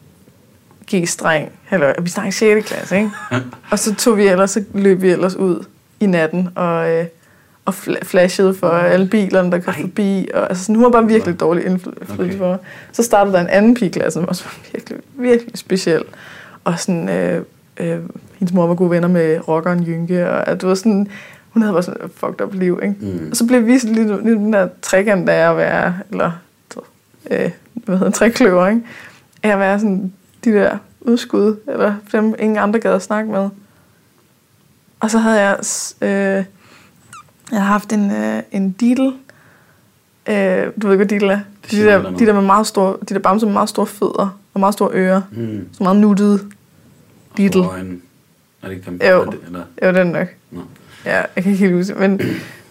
G-streng, 0.95 1.53
eller 1.71 1.93
vi 2.03 2.09
snakker 2.09 2.33
6. 2.33 2.69
klasse, 2.69 2.97
ikke? 2.97 3.11
og 3.71 3.79
så 3.79 3.95
tog 3.95 4.17
vi 4.17 4.29
ellers, 4.29 4.51
så 4.51 4.65
løb 4.75 5.03
vi 5.03 5.11
ellers 5.11 5.35
ud 5.37 5.65
i 6.01 6.07
natten, 6.07 6.49
og, 6.55 6.91
øh, 6.91 7.05
og 7.65 7.75
fla- 7.75 8.05
flashede 8.05 8.55
for 8.55 8.69
alle 8.69 9.07
bilerne, 9.09 9.53
der 9.53 9.59
kom 9.59 9.75
Ej. 9.75 9.81
forbi, 9.81 10.29
og 10.35 10.49
altså, 10.49 10.73
hun 10.73 10.83
var 10.83 10.91
bare 10.91 11.07
virkelig 11.07 11.41
dårlig 11.41 11.65
indflydelse 11.67 12.13
Okay. 12.13 12.39
for 12.39 12.49
mig. 12.49 12.59
Så 12.93 13.03
startede 13.03 13.35
der 13.35 13.41
en 13.41 13.49
anden 13.49 13.75
pigeklasse, 13.75 14.21
som 14.21 14.29
også 14.29 14.45
var 14.45 14.55
virkelig, 14.73 14.99
virkelig 15.15 15.59
speciel, 15.59 16.03
og 16.65 16.79
sådan, 16.79 17.09
øh, 17.09 17.43
øh, 17.77 17.99
hendes 18.39 18.53
mor 18.55 18.67
var 18.67 18.75
gode 18.75 18.91
venner 18.91 19.09
med 19.09 19.49
rockeren 19.49 19.85
Jynke, 19.87 20.31
og 20.31 20.49
at 20.49 20.61
det 20.61 20.69
var 20.69 20.75
sådan, 20.75 21.09
hun 21.59 21.63
havde 21.63 21.73
bare 21.73 21.83
sådan 21.83 22.05
et 22.05 22.11
fucked 22.15 22.41
up 22.47 22.55
liv, 22.55 22.81
ikke? 22.83 22.95
Mm. 23.01 23.29
Og 23.31 23.37
så 23.37 23.47
blev 23.47 23.67
vi 23.67 23.79
sådan 23.79 23.95
lidt, 23.95 24.09
lidt 24.09 24.39
den 24.39 24.53
der 24.53 24.69
trekant, 24.83 25.27
der 25.27 25.33
er 25.33 25.51
at 25.51 25.57
være, 25.57 25.95
eller 26.11 26.31
øh, 27.31 27.51
hvad 27.75 27.99
hedder 27.99 28.13
trækløver, 28.13 28.67
ikke? 28.69 28.83
Af 29.43 29.49
at 29.51 29.59
være 29.59 29.81
sådan 29.81 30.13
de 30.45 30.53
der 30.53 30.79
udskud, 31.01 31.57
eller 31.69 31.95
dem 32.13 32.35
ingen 32.39 32.59
andre 32.59 32.81
gad 32.81 32.93
at 32.93 33.03
snakke 33.03 33.31
med. 33.31 33.49
Og 35.01 35.11
så 35.11 35.19
havde 35.19 35.41
jeg, 35.41 35.57
øh, 36.01 36.09
jeg 36.09 36.45
havde 37.51 37.63
haft 37.65 37.93
en, 37.93 38.11
øh, 38.11 38.43
en 38.53 38.71
Diddle, 38.73 39.13
øh, 40.29 40.67
du 40.83 40.87
ved 40.87 40.95
ikke, 40.95 40.97
hvad 40.97 41.07
Diddle 41.07 41.33
er? 41.33 41.41
De 41.71 41.77
der, 41.85 42.11
de 42.11 42.27
der 42.27 42.33
med 42.33 42.43
meget 42.43 42.67
store, 42.67 42.97
de 43.09 43.15
der 43.15 43.21
bamser 43.21 43.47
med 43.47 43.53
meget 43.53 43.69
store 43.69 43.87
fødder, 43.87 44.39
og 44.55 44.61
meget 44.61 44.75
store 44.75 44.91
ører, 44.93 45.23
Mm. 45.33 45.69
så 45.73 45.83
meget 45.83 45.97
nuttede 46.01 46.41
Diddle. 47.37 47.63
Og 47.69 47.81
en, 47.81 48.03
er 48.63 48.69
det 48.69 48.75
ikke 48.77 48.91
dem? 48.91 49.01
Jo. 49.11 49.21
Er 49.21 49.25
det, 49.31 49.41
eller? 49.47 49.63
Jo, 49.85 49.93
den 49.93 50.07
nok. 50.07 50.29
Ja, 51.09 51.23
jeg 51.37 51.43
kan 51.43 51.53
ikke 51.53 51.65
helt 51.65 51.75
huske. 51.75 51.95
Men 51.95 52.21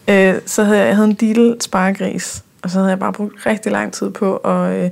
øh, 0.07 0.35
så 0.45 0.63
havde 0.63 0.77
jeg, 0.77 0.87
jeg 0.87 0.95
havde 0.95 1.09
en 1.09 1.15
Diddle 1.15 1.55
sparegris, 1.61 2.43
og 2.61 2.69
så 2.69 2.77
havde 2.77 2.89
jeg 2.89 2.99
bare 2.99 3.13
brugt 3.13 3.45
rigtig 3.45 3.71
lang 3.71 3.93
tid 3.93 4.09
på 4.09 4.35
at, 4.37 4.83
øh, 4.83 4.89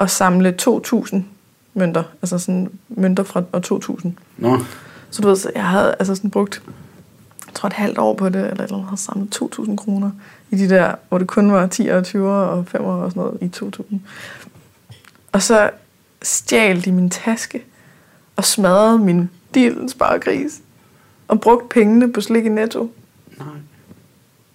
at 0.00 0.10
samle 0.10 0.56
2.000 0.62 1.16
mønter. 1.74 2.02
Altså 2.22 2.38
sådan 2.38 2.70
mønter 2.88 3.22
fra 3.22 3.42
år 3.52 3.58
2000. 3.58 4.16
Nå, 4.36 4.58
Så 5.10 5.22
du 5.22 5.28
ved, 5.28 5.36
så 5.36 5.50
jeg 5.54 5.64
havde 5.64 5.94
altså 5.98 6.14
sådan 6.14 6.30
brugt, 6.30 6.62
jeg 7.46 7.54
tror 7.54 7.66
et 7.66 7.72
halvt 7.72 7.98
år 7.98 8.14
på 8.14 8.28
det, 8.28 8.50
eller 8.50 8.64
eller 8.64 8.82
havde 8.82 9.00
samlet 9.00 9.40
2.000 9.42 9.76
kroner 9.76 10.10
i 10.50 10.56
de 10.56 10.68
der, 10.68 10.94
hvor 11.08 11.18
det 11.18 11.26
kun 11.26 11.52
var 11.52 11.66
10 11.66 11.88
og 11.88 12.04
20 12.04 12.30
og 12.30 12.66
5 12.66 12.84
og 12.84 13.10
sådan 13.10 13.20
noget 13.20 13.38
i 13.40 13.48
2000. 13.48 14.00
Og 15.32 15.42
så 15.42 15.70
stjal 16.22 16.84
de 16.84 16.92
min 16.92 17.10
taske 17.10 17.64
og 18.36 18.44
smadrede 18.44 18.98
min 18.98 19.30
Diddle 19.54 19.88
sparegris 19.88 20.60
og 21.28 21.40
brugte 21.40 21.66
pengene 21.68 22.12
på 22.12 22.20
slik 22.20 22.44
i 22.46 22.48
netto. 22.48 22.90
nej. 23.38 23.46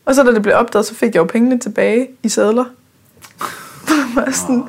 Og 0.05 0.15
så 0.15 0.24
da 0.24 0.32
det 0.34 0.41
blev 0.41 0.55
opdaget, 0.55 0.86
så 0.86 0.95
fik 0.95 1.07
jeg 1.15 1.19
jo 1.19 1.24
pengene 1.24 1.59
tilbage 1.59 2.07
i 2.24 2.30
sædler. 2.30 2.65
Var 4.15 4.32
sådan, 4.32 4.63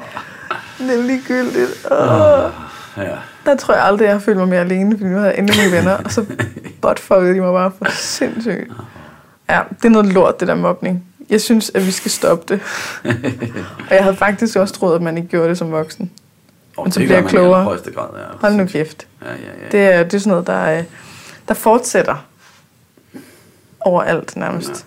det 0.78 0.98
er 0.98 1.02
ligegyldigt. 1.02 1.86
Åh. 1.90 2.50
Ja. 2.96 3.16
Der 3.44 3.56
tror 3.56 3.74
jeg 3.74 3.84
aldrig, 3.84 4.04
jeg 4.06 4.14
har 4.14 4.20
følt 4.20 4.38
mig 4.38 4.48
mere 4.48 4.60
alene, 4.60 4.90
fordi 4.96 5.04
nu 5.10 5.16
havde 5.16 5.30
jeg 5.30 5.38
endelig 5.38 5.60
mine 5.64 5.76
venner, 5.76 5.96
og 6.04 6.12
så 6.12 6.24
buttfuckede 6.82 7.34
de 7.34 7.40
mig 7.40 7.52
bare 7.52 7.72
for 7.78 7.90
sindssygt. 7.90 8.72
Ja, 9.50 9.60
det 9.78 9.84
er 9.84 9.88
noget 9.88 10.06
lort, 10.12 10.40
det 10.40 10.48
der 10.48 10.54
mobning. 10.54 11.04
Jeg 11.30 11.40
synes, 11.40 11.70
at 11.74 11.86
vi 11.86 11.90
skal 11.90 12.10
stoppe 12.10 12.54
det. 12.54 12.60
og 13.88 13.94
jeg 13.94 14.02
havde 14.02 14.16
faktisk 14.16 14.56
også 14.56 14.74
troet, 14.74 14.94
at 14.94 15.02
man 15.02 15.16
ikke 15.16 15.28
gjorde 15.28 15.48
det 15.48 15.58
som 15.58 15.70
voksen. 15.72 16.10
Og 16.76 16.84
Men 16.84 16.92
så 16.92 17.00
det 17.00 17.06
bliver 17.08 17.20
jeg 17.20 17.28
klogere. 17.28 17.64
grad, 17.64 18.08
ja. 18.14 18.24
Hold 18.40 18.54
nu 18.54 18.64
kæft. 18.66 19.06
Ja, 19.22 19.28
ja, 19.30 19.34
ja. 19.34 19.68
Det 19.72 19.94
er, 19.94 20.02
det 20.02 20.14
er 20.14 20.18
sådan 20.18 20.30
noget, 20.30 20.46
der, 20.46 20.78
øh, 20.78 20.84
der 21.48 21.54
fortsætter 21.54 22.24
overalt 23.80 24.36
nærmest. 24.36 24.86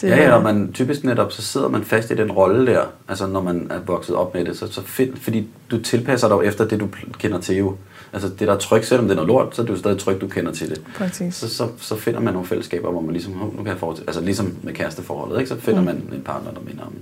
Det, 0.00 0.08
Ja, 0.08 0.16
ja, 0.22 0.34
og 0.34 0.42
man, 0.42 0.72
typisk 0.72 1.04
netop, 1.04 1.32
så 1.32 1.42
sidder 1.42 1.68
man 1.68 1.84
fast 1.84 2.10
i 2.10 2.14
den 2.14 2.32
rolle 2.32 2.66
der, 2.72 2.84
altså 3.08 3.26
når 3.26 3.42
man 3.42 3.66
er 3.70 3.78
vokset 3.80 4.16
op 4.16 4.34
med 4.34 4.44
det, 4.44 4.58
så, 4.58 4.72
så 4.72 4.82
find, 4.82 5.16
fordi 5.16 5.48
du 5.70 5.82
tilpasser 5.82 6.28
dig 6.38 6.46
efter 6.48 6.68
det, 6.68 6.80
du 6.80 6.88
kender 7.18 7.40
til 7.40 7.56
jo. 7.56 7.76
Altså 8.12 8.28
det 8.28 8.40
der 8.40 8.54
er 8.54 8.58
tryk, 8.58 8.84
selvom 8.84 9.04
det 9.06 9.12
er 9.12 9.14
noget 9.16 9.28
lort, 9.28 9.56
så 9.56 9.62
er 9.62 9.66
det 9.66 9.72
jo 9.72 9.78
stadig 9.78 9.98
tryk, 9.98 10.20
du 10.20 10.28
kender 10.28 10.52
til 10.52 10.70
det. 10.70 10.82
Præcis. 10.96 11.34
Så, 11.34 11.48
så, 11.54 11.68
så 11.78 11.96
finder 11.96 12.20
man 12.20 12.32
nogle 12.32 12.48
fællesskaber, 12.48 12.90
hvor 12.90 13.00
man 13.00 13.12
ligesom, 13.12 13.32
"Hov, 13.32 13.50
nu 13.56 13.62
kan 13.62 13.66
jeg 13.66 13.78
fortsætte, 13.78 14.08
altså 14.10 14.20
ligesom 14.20 14.56
med 14.62 14.72
kæresteforholdet, 14.74 15.38
ikke? 15.38 15.48
så 15.48 15.56
finder 15.60 15.80
Mm. 15.80 15.86
man 15.86 15.96
en 16.12 16.22
partner, 16.24 16.50
der 16.52 16.60
minder 16.60 16.82
om 16.84 16.94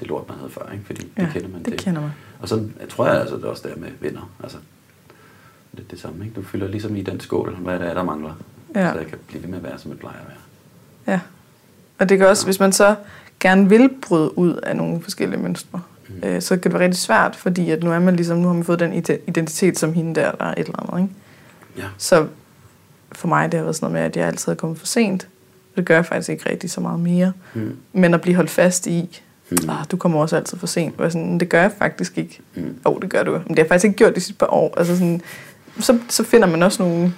det 0.00 0.08
lort, 0.08 0.28
man 0.28 0.38
havde 0.38 0.50
før, 0.50 0.68
ikke? 0.72 0.84
fordi 0.86 1.12
Ja, 1.18 1.22
det 1.22 1.32
kender 1.32 1.48
man 1.48 1.62
det 1.64 1.78
kender 1.78 2.00
man. 2.00 2.10
Og 2.40 2.48
så 2.48 2.54
jeg 2.80 2.88
tror 2.88 3.06
jeg 3.06 3.20
altså, 3.20 3.36
det 3.36 3.44
er 3.44 3.48
også 3.48 3.68
der 3.68 3.76
med 3.80 3.88
venner, 4.00 4.30
altså 4.42 4.56
lidt 5.72 5.90
det 5.90 6.00
samme, 6.00 6.24
ikke? 6.24 6.36
Du 6.36 6.42
fylder 6.42 6.68
ligesom 6.68 6.96
i 6.96 7.02
den 7.02 7.20
skål, 7.20 7.56
hvad 7.60 7.78
det 7.78 7.88
er, 7.88 7.94
der 7.94 8.02
mangler, 8.02 8.32
Ja. 8.74 8.92
så 8.92 8.98
jeg 8.98 9.06
kan 9.06 9.18
blive 9.28 9.42
ved 9.42 9.48
med 9.48 9.58
at 9.58 9.64
være, 9.64 9.78
som 9.78 9.90
det 9.90 10.00
plejer 10.00 10.16
at 10.16 10.26
være. 10.28 11.14
Ja. 11.14 11.20
Og 11.98 12.08
det 12.08 12.18
kan 12.18 12.26
også, 12.26 12.44
hvis 12.44 12.60
man 12.60 12.72
så 12.72 12.94
gerne 13.40 13.68
vil 13.68 13.90
bryde 14.08 14.38
ud 14.38 14.54
af 14.54 14.76
nogle 14.76 15.02
forskellige 15.02 15.40
mønstre, 15.40 15.80
Mm. 16.08 16.28
øh, 16.28 16.42
så 16.42 16.56
kan 16.56 16.62
det 16.62 16.72
være 16.72 16.82
rigtig 16.82 17.00
svært, 17.00 17.36
fordi 17.36 17.70
at 17.70 17.82
nu 17.82 17.92
er 17.92 17.98
man 17.98 18.16
ligesom, 18.16 18.38
nu 18.38 18.46
har 18.46 18.54
man 18.54 18.64
fået 18.64 18.80
den 18.80 18.92
ide- 18.92 19.18
identitet 19.26 19.78
som 19.78 19.92
hende 19.92 20.14
der, 20.20 20.32
der 20.32 20.44
er 20.44 20.50
et 20.52 20.58
eller 20.58 20.92
andet, 20.92 21.02
ikke? 21.02 21.14
Ja. 21.76 21.84
Så 21.98 22.26
for 23.12 23.28
mig, 23.28 23.52
det 23.52 23.58
har 23.58 23.64
været 23.64 23.76
sådan 23.76 23.84
noget 23.92 24.02
med, 24.02 24.10
at 24.10 24.16
jeg 24.16 24.26
altid 24.26 24.52
er 24.52 24.56
kommet 24.56 24.78
for 24.78 24.86
sent. 24.86 25.28
Det 25.76 25.84
gør 25.86 25.94
jeg 25.94 26.06
faktisk 26.06 26.28
ikke 26.28 26.50
rigtig 26.50 26.70
så 26.70 26.80
meget 26.80 27.00
mere. 27.00 27.32
Mm. 27.54 27.76
Men 27.92 28.14
at 28.14 28.20
blive 28.20 28.36
holdt 28.36 28.50
fast 28.50 28.86
i, 28.86 29.20
Mm. 29.50 29.56
ah, 29.70 29.84
du 29.90 29.96
kommer 29.96 30.20
også 30.20 30.36
altid 30.36 30.58
for 30.58 30.66
sent. 30.66 30.94
Og 30.98 31.04
jeg 31.04 31.12
sådan, 31.12 31.40
det 31.40 31.48
gør 31.48 31.60
jeg 31.62 31.72
faktisk 31.78 32.18
ikke. 32.18 32.40
Mm. 32.54 32.76
Oh, 32.84 33.00
det 33.02 33.10
gør 33.10 33.22
du. 33.22 33.30
Men 33.32 33.40
det 33.40 33.48
har 33.48 33.54
jeg 33.56 33.68
faktisk 33.68 33.84
ikke 33.84 33.96
gjort 33.96 34.14
de 34.14 34.20
sidste 34.20 34.38
par 34.38 34.46
år. 34.46 34.74
Altså 34.78 34.94
sådan, 34.96 35.22
så, 35.80 35.98
så 36.08 36.24
finder 36.24 36.48
man 36.48 36.62
også 36.62 36.82
nogle 36.82 37.12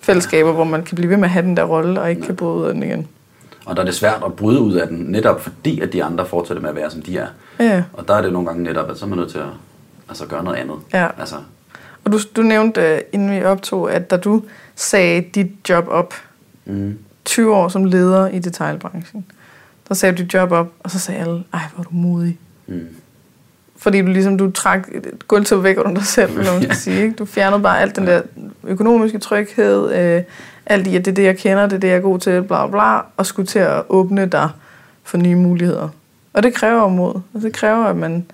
fællesskaber, 0.00 0.52
hvor 0.52 0.64
man 0.64 0.82
kan 0.84 0.96
blive 0.96 1.10
ved 1.10 1.16
med 1.16 1.24
at 1.24 1.30
have 1.30 1.44
den 1.46 1.56
der 1.56 1.64
rolle, 1.64 2.00
og 2.00 2.10
ikke 2.10 2.20
Ja. 2.22 2.26
kan 2.26 2.36
bryde 2.36 2.54
ud 2.54 2.66
af 2.66 2.74
den 2.74 2.82
igen. 2.82 3.06
Og 3.66 3.76
der 3.76 3.82
er 3.82 3.86
det 3.86 3.94
svært 3.94 4.22
at 4.26 4.32
bryde 4.32 4.60
ud 4.60 4.74
af 4.74 4.88
den, 4.88 4.96
netop 4.98 5.40
fordi, 5.40 5.80
at 5.80 5.92
de 5.92 6.04
andre 6.04 6.26
fortsætter 6.26 6.60
med 6.60 6.70
at 6.70 6.76
være, 6.76 6.90
som 6.90 7.02
de 7.02 7.18
er. 7.18 7.26
Ja. 7.60 7.82
Og 7.92 8.08
der 8.08 8.14
er 8.14 8.22
det 8.22 8.32
nogle 8.32 8.48
gange 8.48 8.62
netop, 8.62 8.90
at 8.90 8.98
så 8.98 9.04
er 9.04 9.08
man 9.08 9.18
nødt 9.18 9.30
til 9.30 9.38
at 9.38 9.44
altså, 10.08 10.26
gøre 10.26 10.44
noget 10.44 10.56
andet. 10.56 10.76
Ja. 10.94 11.08
Altså, 11.18 11.36
Og 12.04 12.12
du, 12.12 12.18
du 12.36 12.42
nævnte, 12.42 12.80
øh, 12.80 13.00
inden 13.12 13.30
vi 13.30 13.44
optog, 13.44 13.92
at 13.92 14.10
da 14.10 14.16
du 14.16 14.42
sagde 14.76 15.24
dit 15.34 15.50
job 15.68 15.84
op, 15.88 16.14
mm, 16.64 16.98
20 17.24 17.54
år 17.54 17.68
som 17.68 17.84
leder 17.84 18.28
i 18.28 18.38
detailbranchen, 18.38 19.24
der 19.88 19.94
sagde 19.94 20.16
du 20.16 20.22
dit 20.22 20.34
job 20.34 20.52
op, 20.52 20.72
og 20.80 20.90
så 20.90 20.98
sagde 20.98 21.20
alle, 21.20 21.44
ej, 21.52 21.60
hvor 21.74 21.84
er 21.84 21.88
du 21.88 21.94
modig. 21.94 22.38
mm, 22.66 22.86
Fordi 23.78 24.00
du 24.00 24.06
ligesom, 24.06 24.38
du 24.38 24.50
trak 24.50 24.88
et 24.94 25.28
gulvtæppe 25.28 25.64
væk 25.64 25.78
under 25.78 25.94
dig 25.94 26.06
selv, 26.06 26.38
eller 26.38 26.52
man 26.52 26.62
skal 26.68 26.76
sige. 26.76 27.02
Ikke? 27.02 27.14
Du 27.14 27.24
fjernede 27.24 27.62
bare 27.62 27.80
alt 27.80 27.96
den 27.96 28.06
der 28.06 28.22
økonomiske 28.64 29.18
tryghed, 29.18 29.92
øh, 29.92 30.22
alt 30.66 30.86
i, 30.86 30.96
at 30.96 31.04
det 31.04 31.10
er 31.10 31.14
det, 31.14 31.22
jeg 31.24 31.36
kender, 31.38 31.62
det 31.66 31.72
er 31.76 31.80
det, 31.80 31.88
jeg 31.88 31.96
er 31.96 32.00
god 32.00 32.18
til, 32.18 32.42
bla 32.42 32.66
bla, 32.66 32.98
og 33.16 33.26
skulle 33.26 33.46
til 33.46 33.58
at 33.58 33.82
åbne 33.88 34.26
dig 34.26 34.50
for 35.04 35.16
nye 35.16 35.34
muligheder. 35.36 35.88
Og 36.32 36.42
det 36.42 36.54
kræver 36.54 36.88
mod. 36.88 37.14
Og 37.34 37.42
det 37.42 37.52
kræver, 37.52 37.84
at 37.84 37.96
man, 37.96 38.26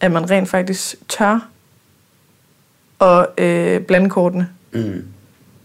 at 0.00 0.12
man 0.12 0.30
rent 0.30 0.48
faktisk 0.48 0.94
tør 1.08 1.48
og 2.98 3.28
øh, 3.38 3.80
blande 3.80 4.10
kortene, 4.10 4.48
Mm. 4.72 5.04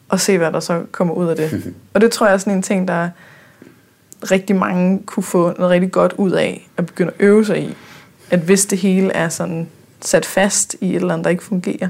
og 0.09 0.19
se, 0.19 0.37
hvad 0.37 0.51
der 0.51 0.59
så 0.59 0.83
kommer 0.91 1.13
ud 1.13 1.27
af 1.27 1.35
det. 1.35 1.73
og 1.93 2.01
det 2.01 2.11
tror 2.11 2.25
jeg 2.25 2.33
er 2.33 2.37
sådan 2.37 2.53
en 2.53 2.61
ting, 2.61 2.87
der 2.87 3.09
rigtig 4.31 4.55
mange 4.55 5.01
kunne 5.05 5.23
få 5.23 5.53
noget 5.57 5.71
rigtig 5.71 5.91
godt 5.91 6.13
ud 6.17 6.31
af, 6.31 6.69
at 6.77 6.85
begynde 6.85 7.11
at 7.19 7.25
øve 7.25 7.45
sig 7.45 7.59
i. 7.63 7.75
At 8.31 8.39
hvis 8.39 8.65
det 8.65 8.77
hele 8.77 9.11
er 9.11 9.29
sådan 9.29 9.69
sat 10.01 10.25
fast 10.25 10.75
i 10.81 10.89
et 10.89 10.95
eller 10.95 11.13
andet, 11.13 11.23
der 11.23 11.29
ikke 11.29 11.43
fungerer, 11.43 11.87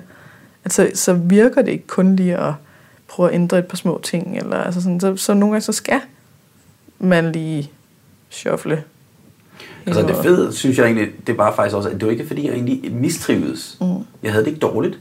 at 0.64 0.74
så, 0.74 0.92
så 0.94 1.14
virker 1.14 1.62
det 1.62 1.72
ikke 1.72 1.88
kun 1.88 2.16
lige 2.16 2.38
at 2.38 2.54
prøve 3.08 3.30
at 3.30 3.36
ændre 3.36 3.60
et 3.60 3.66
par 3.66 3.78
små 3.78 4.00
ting. 4.04 4.38
Eller, 4.38 4.58
altså 4.58 4.82
sådan, 4.82 5.00
så, 5.00 5.16
så 5.16 5.34
nogle 5.34 5.54
gange 5.54 5.62
så 5.62 5.72
skal 5.72 6.02
man 7.00 7.32
lige 7.32 7.72
shuffle. 8.30 8.84
Altså 9.86 10.02
det 10.02 10.16
fede, 10.16 10.54
synes 10.54 10.78
jeg 10.78 10.86
egentlig, 10.86 11.08
det 11.28 11.38
var 11.38 11.56
faktisk 11.56 11.76
også, 11.76 11.90
at 11.90 11.96
det 11.96 12.06
var 12.06 12.12
ikke 12.12 12.28
fordi, 12.28 12.46
jeg 12.46 12.54
egentlig 12.54 12.94
mistrivedes. 12.94 13.78
Mm. 13.82 13.88
Jeg 14.24 14.32
havde 14.32 14.46
det 14.46 14.52
ikke 14.52 14.60
dårligt. 14.60 15.00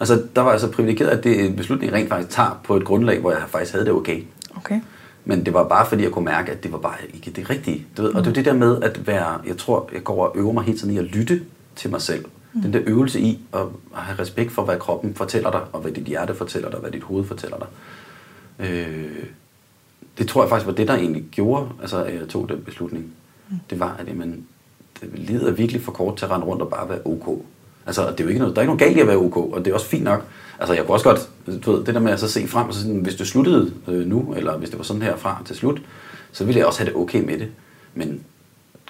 Altså, 0.00 0.22
der 0.36 0.42
var 0.42 0.50
jeg 0.50 0.60
så 0.60 0.70
privilegeret, 0.70 1.08
at 1.08 1.24
det 1.24 1.56
beslutning, 1.56 1.92
rent 1.92 2.08
faktisk 2.08 2.36
tager 2.36 2.60
på 2.64 2.76
et 2.76 2.84
grundlag, 2.84 3.20
hvor 3.20 3.30
jeg 3.30 3.40
faktisk 3.48 3.72
havde 3.72 3.84
det 3.84 3.92
okay. 3.92 4.22
Okay. 4.56 4.80
Men 5.24 5.46
det 5.46 5.54
var 5.54 5.68
bare 5.68 5.86
fordi, 5.86 6.02
jeg 6.02 6.12
kunne 6.12 6.24
mærke, 6.24 6.52
at 6.52 6.62
det 6.62 6.72
var 6.72 6.78
bare 6.78 6.96
ikke 7.14 7.30
det 7.30 7.50
rigtige. 7.50 7.86
Du 7.96 8.02
ved? 8.02 8.14
Og 8.14 8.24
det 8.24 8.30
er 8.30 8.34
det 8.34 8.44
der 8.44 8.52
med 8.52 8.82
at 8.82 9.06
være, 9.06 9.40
jeg 9.46 9.56
tror, 9.56 9.90
jeg 9.92 10.04
går 10.04 10.26
og 10.26 10.32
øver 10.36 10.52
mig 10.52 10.64
hele 10.64 10.78
tiden 10.78 10.94
i 10.94 10.98
at 10.98 11.04
lytte 11.04 11.42
til 11.76 11.90
mig 11.90 12.02
selv. 12.02 12.24
Mm. 12.52 12.62
Den 12.62 12.72
der 12.72 12.80
øvelse 12.86 13.20
i 13.20 13.40
at 13.52 13.60
have 13.92 14.18
respekt 14.18 14.52
for, 14.52 14.64
hvad 14.64 14.78
kroppen 14.78 15.14
fortæller 15.14 15.50
dig, 15.50 15.60
og 15.72 15.80
hvad 15.80 15.92
dit 15.92 16.04
hjerte 16.04 16.34
fortæller 16.34 16.68
dig, 16.68 16.76
og 16.76 16.80
hvad 16.80 16.92
dit 16.92 17.02
hoved 17.02 17.24
fortæller 17.24 17.56
dig. 17.56 17.66
Øh, 18.68 19.24
det 20.18 20.28
tror 20.28 20.42
jeg 20.42 20.48
faktisk 20.48 20.66
var 20.66 20.72
det, 20.72 20.88
der 20.88 20.94
egentlig 20.94 21.24
gjorde, 21.30 21.68
altså, 21.80 22.04
at 22.04 22.14
jeg 22.14 22.28
tog 22.28 22.48
den 22.48 22.62
beslutning. 22.62 23.12
Mm. 23.50 23.56
Det 23.70 23.80
var, 23.80 23.96
at 23.98 24.08
jamen, 24.08 24.46
det, 25.00 25.10
livet 25.14 25.48
er 25.48 25.52
virkelig 25.52 25.82
for 25.82 25.92
kort 25.92 26.16
til 26.16 26.24
at 26.24 26.30
rende 26.30 26.46
rundt 26.46 26.62
og 26.62 26.70
bare 26.70 26.88
være 26.88 27.00
ok. 27.04 27.44
Altså, 27.86 28.10
det 28.10 28.20
er 28.20 28.24
jo 28.24 28.28
ikke 28.28 28.40
noget, 28.40 28.56
der 28.56 28.60
er 28.60 28.62
ikke 28.62 28.76
noget 28.76 28.80
galt 28.80 28.96
i 28.96 29.00
at 29.00 29.06
være 29.06 29.16
ok, 29.16 29.36
og 29.36 29.64
det 29.64 29.70
er 29.70 29.74
også 29.74 29.86
fint 29.86 30.04
nok. 30.04 30.26
Altså, 30.60 30.74
jeg 30.74 30.84
kunne 30.84 30.94
også 30.94 31.04
godt, 31.04 31.28
du 31.64 31.72
ved, 31.72 31.84
det 31.84 31.94
der 31.94 32.00
med 32.00 32.12
at 32.12 32.20
så 32.20 32.28
se 32.28 32.48
frem, 32.48 32.72
så 32.72 32.80
sådan, 32.80 32.96
hvis 32.96 33.14
du 33.14 33.24
sluttede 33.24 33.72
øh, 33.88 34.06
nu, 34.06 34.34
eller 34.36 34.56
hvis 34.56 34.70
det 34.70 34.78
var 34.78 34.84
sådan 34.84 35.02
herfra 35.02 35.42
til 35.44 35.56
slut, 35.56 35.82
så 36.32 36.44
ville 36.44 36.58
jeg 36.58 36.66
også 36.66 36.80
have 36.80 36.90
det 36.90 36.96
okay 36.96 37.24
med 37.24 37.38
det. 37.38 37.48
Men 37.94 38.20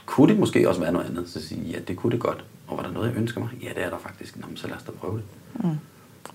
kunne 0.07 0.33
det 0.33 0.39
måske 0.39 0.69
også 0.69 0.81
være 0.81 0.93
noget 0.93 1.07
andet? 1.07 1.25
Så 1.29 1.49
sige, 1.49 1.61
ja, 1.61 1.79
det 1.89 1.97
kunne 1.97 2.13
det 2.13 2.21
godt. 2.21 2.45
Og 2.67 2.77
var 2.77 2.83
der 2.83 2.91
noget, 2.93 3.09
jeg 3.09 3.17
ønsker 3.17 3.41
mig? 3.41 3.49
Ja, 3.63 3.69
det 3.69 3.85
er 3.85 3.91
der 3.91 3.99
faktisk. 3.99 4.37
Nå, 4.37 4.47
så 4.55 4.67
lad 4.67 4.77
os 4.77 4.83
da 4.83 4.91
prøve 5.01 5.17
det. 5.17 5.23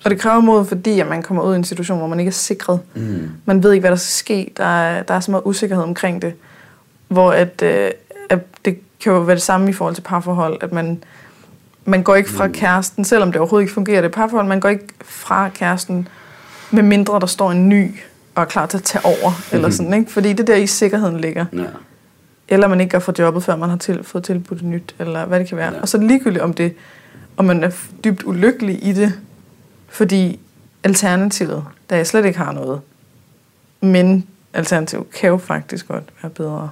Og 0.03 0.11
det 0.11 0.19
kræver 0.19 0.39
mod, 0.39 0.65
fordi 0.65 0.99
at 0.99 1.07
man 1.07 1.23
kommer 1.23 1.43
ud 1.43 1.53
i 1.53 1.57
en 1.57 1.63
situation, 1.63 1.97
hvor 1.97 2.07
man 2.07 2.19
ikke 2.19 2.29
er 2.29 2.33
sikret. 2.33 2.79
Mm. 2.93 3.29
Man 3.45 3.63
ved 3.63 3.71
ikke, 3.71 3.81
hvad 3.81 3.91
der 3.91 3.97
skal 3.97 4.11
ske. 4.11 4.51
Der 4.57 4.65
er, 4.65 5.03
der 5.03 5.13
er 5.13 5.19
så 5.19 5.31
meget 5.31 5.43
usikkerhed 5.45 5.83
omkring 5.83 6.21
det. 6.21 6.33
Hvor 7.07 7.31
at, 7.31 7.61
øh, 7.61 7.91
at 8.29 8.39
det 8.65 8.79
kan 8.99 9.13
jo 9.13 9.19
være 9.19 9.35
det 9.35 9.43
samme 9.43 9.69
i 9.69 9.73
forhold 9.73 9.95
til 9.95 10.01
parforhold, 10.01 10.57
at 10.61 10.71
man, 10.71 11.03
man 11.85 12.03
går 12.03 12.15
ikke 12.15 12.29
fra 12.29 12.47
kæresten, 12.47 13.05
selvom 13.05 13.31
det 13.31 13.41
overhovedet 13.41 13.63
ikke 13.63 13.73
fungerer, 13.73 14.01
det 14.01 14.11
parforhold, 14.11 14.47
man 14.47 14.59
går 14.59 14.69
ikke 14.69 14.87
fra 15.01 15.49
kæresten, 15.49 16.07
med 16.71 16.83
mindre 16.83 17.19
der 17.19 17.25
står 17.25 17.51
en 17.51 17.69
ny 17.69 17.91
og 18.35 18.41
er 18.41 18.45
klar 18.45 18.65
til 18.65 18.77
at 18.77 18.83
tage 18.83 19.05
over, 19.05 19.31
eller 19.51 19.69
sådan, 19.69 19.93
ikke? 19.93 20.11
Fordi 20.11 20.29
det 20.29 20.39
er 20.39 20.43
der 20.43 20.55
i 20.55 20.67
sikkerheden 20.67 21.19
ligger. 21.19 21.45
Ja. 21.53 21.63
Eller 22.47 22.67
man 22.67 22.81
ikke 22.81 22.91
går 22.91 22.99
fra 22.99 23.13
jobbet, 23.19 23.43
før 23.43 23.55
man 23.55 23.69
har 23.69 23.77
til, 23.77 24.03
fået 24.03 24.23
tilbudt 24.23 24.59
et 24.59 24.65
nyt, 24.65 24.95
eller 24.99 25.25
hvad 25.25 25.39
det 25.39 25.47
kan 25.47 25.57
være. 25.57 25.73
Ja. 25.73 25.81
Og 25.81 25.89
så 25.89 25.97
ligegyldigt, 25.97 26.43
om, 26.43 26.53
det, 26.53 26.73
om 27.37 27.45
man 27.45 27.63
er 27.63 27.71
dybt 28.03 28.23
ulykkelig 28.23 28.87
i 28.87 28.93
det, 28.93 29.13
fordi 29.87 30.39
alternativet, 30.83 31.65
da 31.89 31.95
jeg 31.97 32.07
slet 32.07 32.25
ikke 32.25 32.39
har 32.39 32.51
noget, 32.51 32.81
men 33.81 34.27
alternativet 34.53 35.11
kan 35.11 35.29
jo 35.29 35.37
faktisk 35.37 35.87
godt 35.87 36.03
være 36.21 36.29
bedre. 36.29 36.69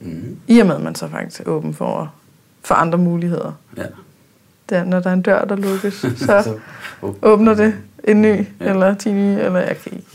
Mm. 0.00 0.36
I 0.48 0.58
og 0.58 0.66
med, 0.66 0.74
at 0.74 0.82
man 0.82 0.94
så 0.94 1.08
faktisk 1.08 1.40
er 1.40 1.50
åben 1.50 1.74
for, 1.74 2.12
for 2.64 2.74
andre 2.74 2.98
muligheder. 2.98 3.52
ja. 3.76 3.82
Der, 4.72 4.84
når 4.84 5.00
der 5.00 5.10
er 5.10 5.14
en 5.14 5.22
dør, 5.22 5.44
der 5.44 5.56
lukkes, 5.56 5.94
så 6.16 6.26
Så, 6.26 6.54
åbner 7.22 7.54
det 7.54 7.74
en 8.04 8.22
ny, 8.22 8.46
Ja. 8.60 8.70
eller 8.70 8.94
ti 8.94 9.12
nye, 9.12 9.40
eller 9.40 9.58
jeg 9.60 9.76
kan 9.82 9.92
ikke. 9.92 10.06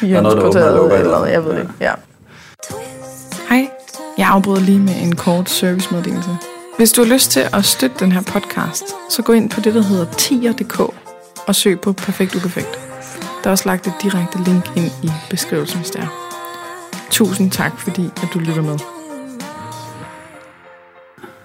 Der 0.00 0.16
er 0.16 0.20
noget, 0.20 0.36
der 0.42 0.48
åbner 0.48 0.64
og 0.70 0.76
lukker, 0.76 0.96
eller 0.96 1.16
eller- 1.16 1.26
jeg 1.26 1.44
ved 1.44 1.52
Ja. 1.52 1.60
ikke. 1.60 1.72
Ja. 1.80 1.92
Hej, 3.48 3.68
jeg 4.18 4.28
afbryder 4.28 4.60
lige 4.60 4.78
med 4.78 4.94
en 5.02 5.16
kort 5.16 5.50
servicemeddelelse. 5.50 6.30
Hvis 6.76 6.92
du 6.92 7.04
har 7.04 7.12
lyst 7.12 7.30
til 7.30 7.42
at 7.52 7.64
støtte 7.64 7.96
den 8.00 8.12
her 8.12 8.22
podcast, 8.22 8.84
så 9.10 9.22
gå 9.22 9.32
ind 9.32 9.50
på 9.50 9.60
det, 9.60 9.74
der 9.74 9.82
hedder 9.82 10.06
tier.dk 10.12 10.80
og 11.46 11.54
søg 11.54 11.80
på 11.80 11.92
Perfekt 11.92 12.34
Uperfekt. 12.34 12.80
Der 13.44 13.50
er 13.50 13.52
også 13.52 13.68
lagt 13.68 13.86
et 13.86 13.92
direkte 14.02 14.38
link 14.46 14.76
ind 14.76 14.90
i 15.02 15.10
beskrivelsen, 15.30 15.78
hvis 15.78 15.90
det 15.90 16.00
er. 16.00 16.32
Tusind 17.10 17.50
tak, 17.50 17.78
fordi 17.80 18.04
at 18.22 18.28
du 18.34 18.38
lytter 18.38 18.62
med. 18.62 18.78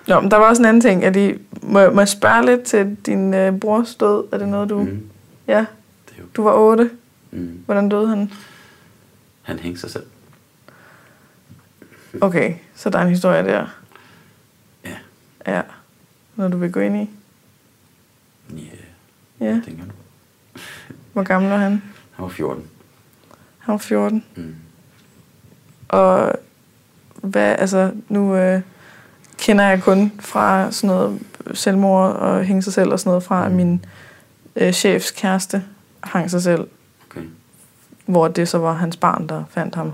Nå, 0.08 0.20
men 0.20 0.32
der 0.32 0.38
var 0.38 0.46
også 0.46 0.62
en 0.62 0.66
anden 0.66 0.82
ting. 0.82 1.04
Er 1.06 1.10
de, 1.10 1.38
må, 1.72 1.90
må 1.92 2.02
jeg 2.02 2.08
spørge 2.10 2.46
lidt 2.46 2.64
til 2.64 2.98
din 3.06 3.34
øh, 3.34 3.60
brors 3.60 3.96
død? 3.96 4.24
Er 4.34 4.38
det 4.38 4.48
noget, 4.48 4.70
du... 4.70 4.80
Mm. 4.84 5.10
Ja, 5.48 5.66
du 6.36 6.44
var 6.44 6.54
otte. 6.54 6.90
mm. 7.32 7.62
Hvordan 7.66 7.90
døde 7.90 8.08
han? 8.08 8.32
Han 9.42 9.60
hængte 9.60 9.82
sig 9.82 9.92
selv. 9.92 10.06
Okay, 12.22 12.54
så 12.76 12.90
der 12.90 13.00
er 13.00 13.04
en 13.04 13.10
historie 13.10 13.44
der. 13.44 13.68
Ja. 14.86 14.96
Ja. 15.48 15.62
Når 16.36 16.48
du 16.48 16.58
vil 16.58 16.72
gå 16.72 16.80
ind 16.80 16.98
i. 16.98 17.10
Ja, 19.40 19.46
Ja. 19.46 19.62
tænker 19.66 19.84
du. 19.86 19.92
Hvor 21.14 21.24
gammel 21.24 21.52
var 21.52 21.58
han? 21.58 21.72
Han 22.12 22.24
var 22.24 22.30
14. 22.30 22.64
Han 23.60 23.72
var 23.72 23.78
14. 23.78 24.24
Mm. 24.36 24.56
Og 25.90 26.34
hvad, 27.22 27.56
altså, 27.60 27.92
nu 28.10 28.36
øh, 28.36 28.62
kender 29.38 29.64
jeg 29.66 29.84
kun 29.84 30.12
fra 30.20 30.72
sådan 30.72 30.88
noget 30.96 31.20
selvmord 31.54 32.12
og 32.16 32.44
hænge 32.44 32.62
sig 32.62 32.74
selv 32.74 32.92
og 32.92 33.00
sådan 33.00 33.10
noget 33.10 33.24
fra 33.24 33.50
Mm. 33.50 33.56
min 33.56 33.86
øh, 34.56 34.74
chefs 34.74 35.12
kæreste 35.12 35.64
hang 36.04 36.32
sig 36.32 36.42
selv, 36.42 36.68
Okay. 37.12 37.22
hvor 38.06 38.28
det 38.28 38.48
så 38.48 38.58
var 38.58 38.74
hans 38.74 38.98
barn, 38.98 39.28
der 39.30 39.44
fandt 39.50 39.76
ham. 39.76 39.94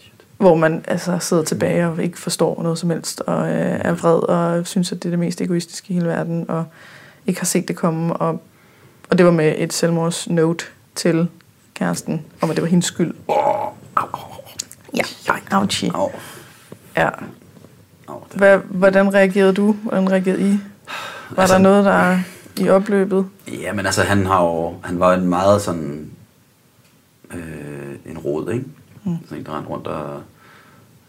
Shit. 0.00 0.12
Hvor 0.36 0.54
man 0.54 0.84
altså 0.88 1.18
sidder 1.18 1.42
tilbage 1.42 1.86
og 1.88 2.02
ikke 2.02 2.18
forstår 2.18 2.62
noget 2.62 2.78
som 2.78 2.90
helst, 2.90 3.20
og 3.20 3.48
øh, 3.48 3.80
er 3.84 3.92
vred 3.92 4.28
og 4.28 4.66
synes, 4.66 4.92
at 4.92 5.02
det 5.02 5.08
er 5.08 5.10
det 5.10 5.18
mest 5.18 5.40
egoistiske 5.40 5.90
i 5.90 5.94
hele 5.94 6.06
verden, 6.08 6.50
og 6.50 6.64
ikke 7.26 7.40
har 7.40 7.46
set 7.46 7.68
det 7.68 7.76
komme. 7.76 8.14
Og, 8.16 8.42
og 9.10 9.18
det 9.18 9.26
var 9.26 9.32
med 9.32 9.54
et 9.58 9.72
selvmordsnote 9.72 10.64
til 10.94 11.28
kæresten, 11.74 12.24
om 12.40 12.50
at 12.50 12.56
det 12.56 12.62
var 12.62 12.68
hendes 12.68 12.84
skyld. 12.86 13.14
Åh, 13.28 13.36
au, 13.96 14.08
Ja, 14.96 15.02
ouchie. 15.58 15.90
au, 15.94 16.10
Ja. 16.96 17.08
Hvad, 18.34 18.58
hvordan 18.58 19.14
reagerede 19.14 19.52
du? 19.54 19.72
Hvordan 19.72 20.10
reagerede 20.10 20.40
I? 20.52 20.58
Var 21.30 21.38
Altså- 21.42 21.54
der 21.54 21.60
noget, 21.62 21.84
der 21.84 22.18
i 22.60 22.68
opløbet? 22.68 23.26
Ja, 23.48 23.72
men 23.72 23.86
altså, 23.86 24.02
han 24.02 24.26
har 24.26 24.42
jo, 24.42 24.74
han 24.84 25.00
var 25.00 25.14
en 25.14 25.26
meget 25.26 25.62
sådan, 25.62 26.10
øh, 27.34 27.94
en 28.06 28.18
rod, 28.18 28.50
ikke? 28.52 28.64
Mm. 29.04 29.16
Sådan 29.24 29.38
en, 29.38 29.46
der 29.46 29.56
rendte 29.56 29.70
rundt 29.70 29.86
og 29.86 30.22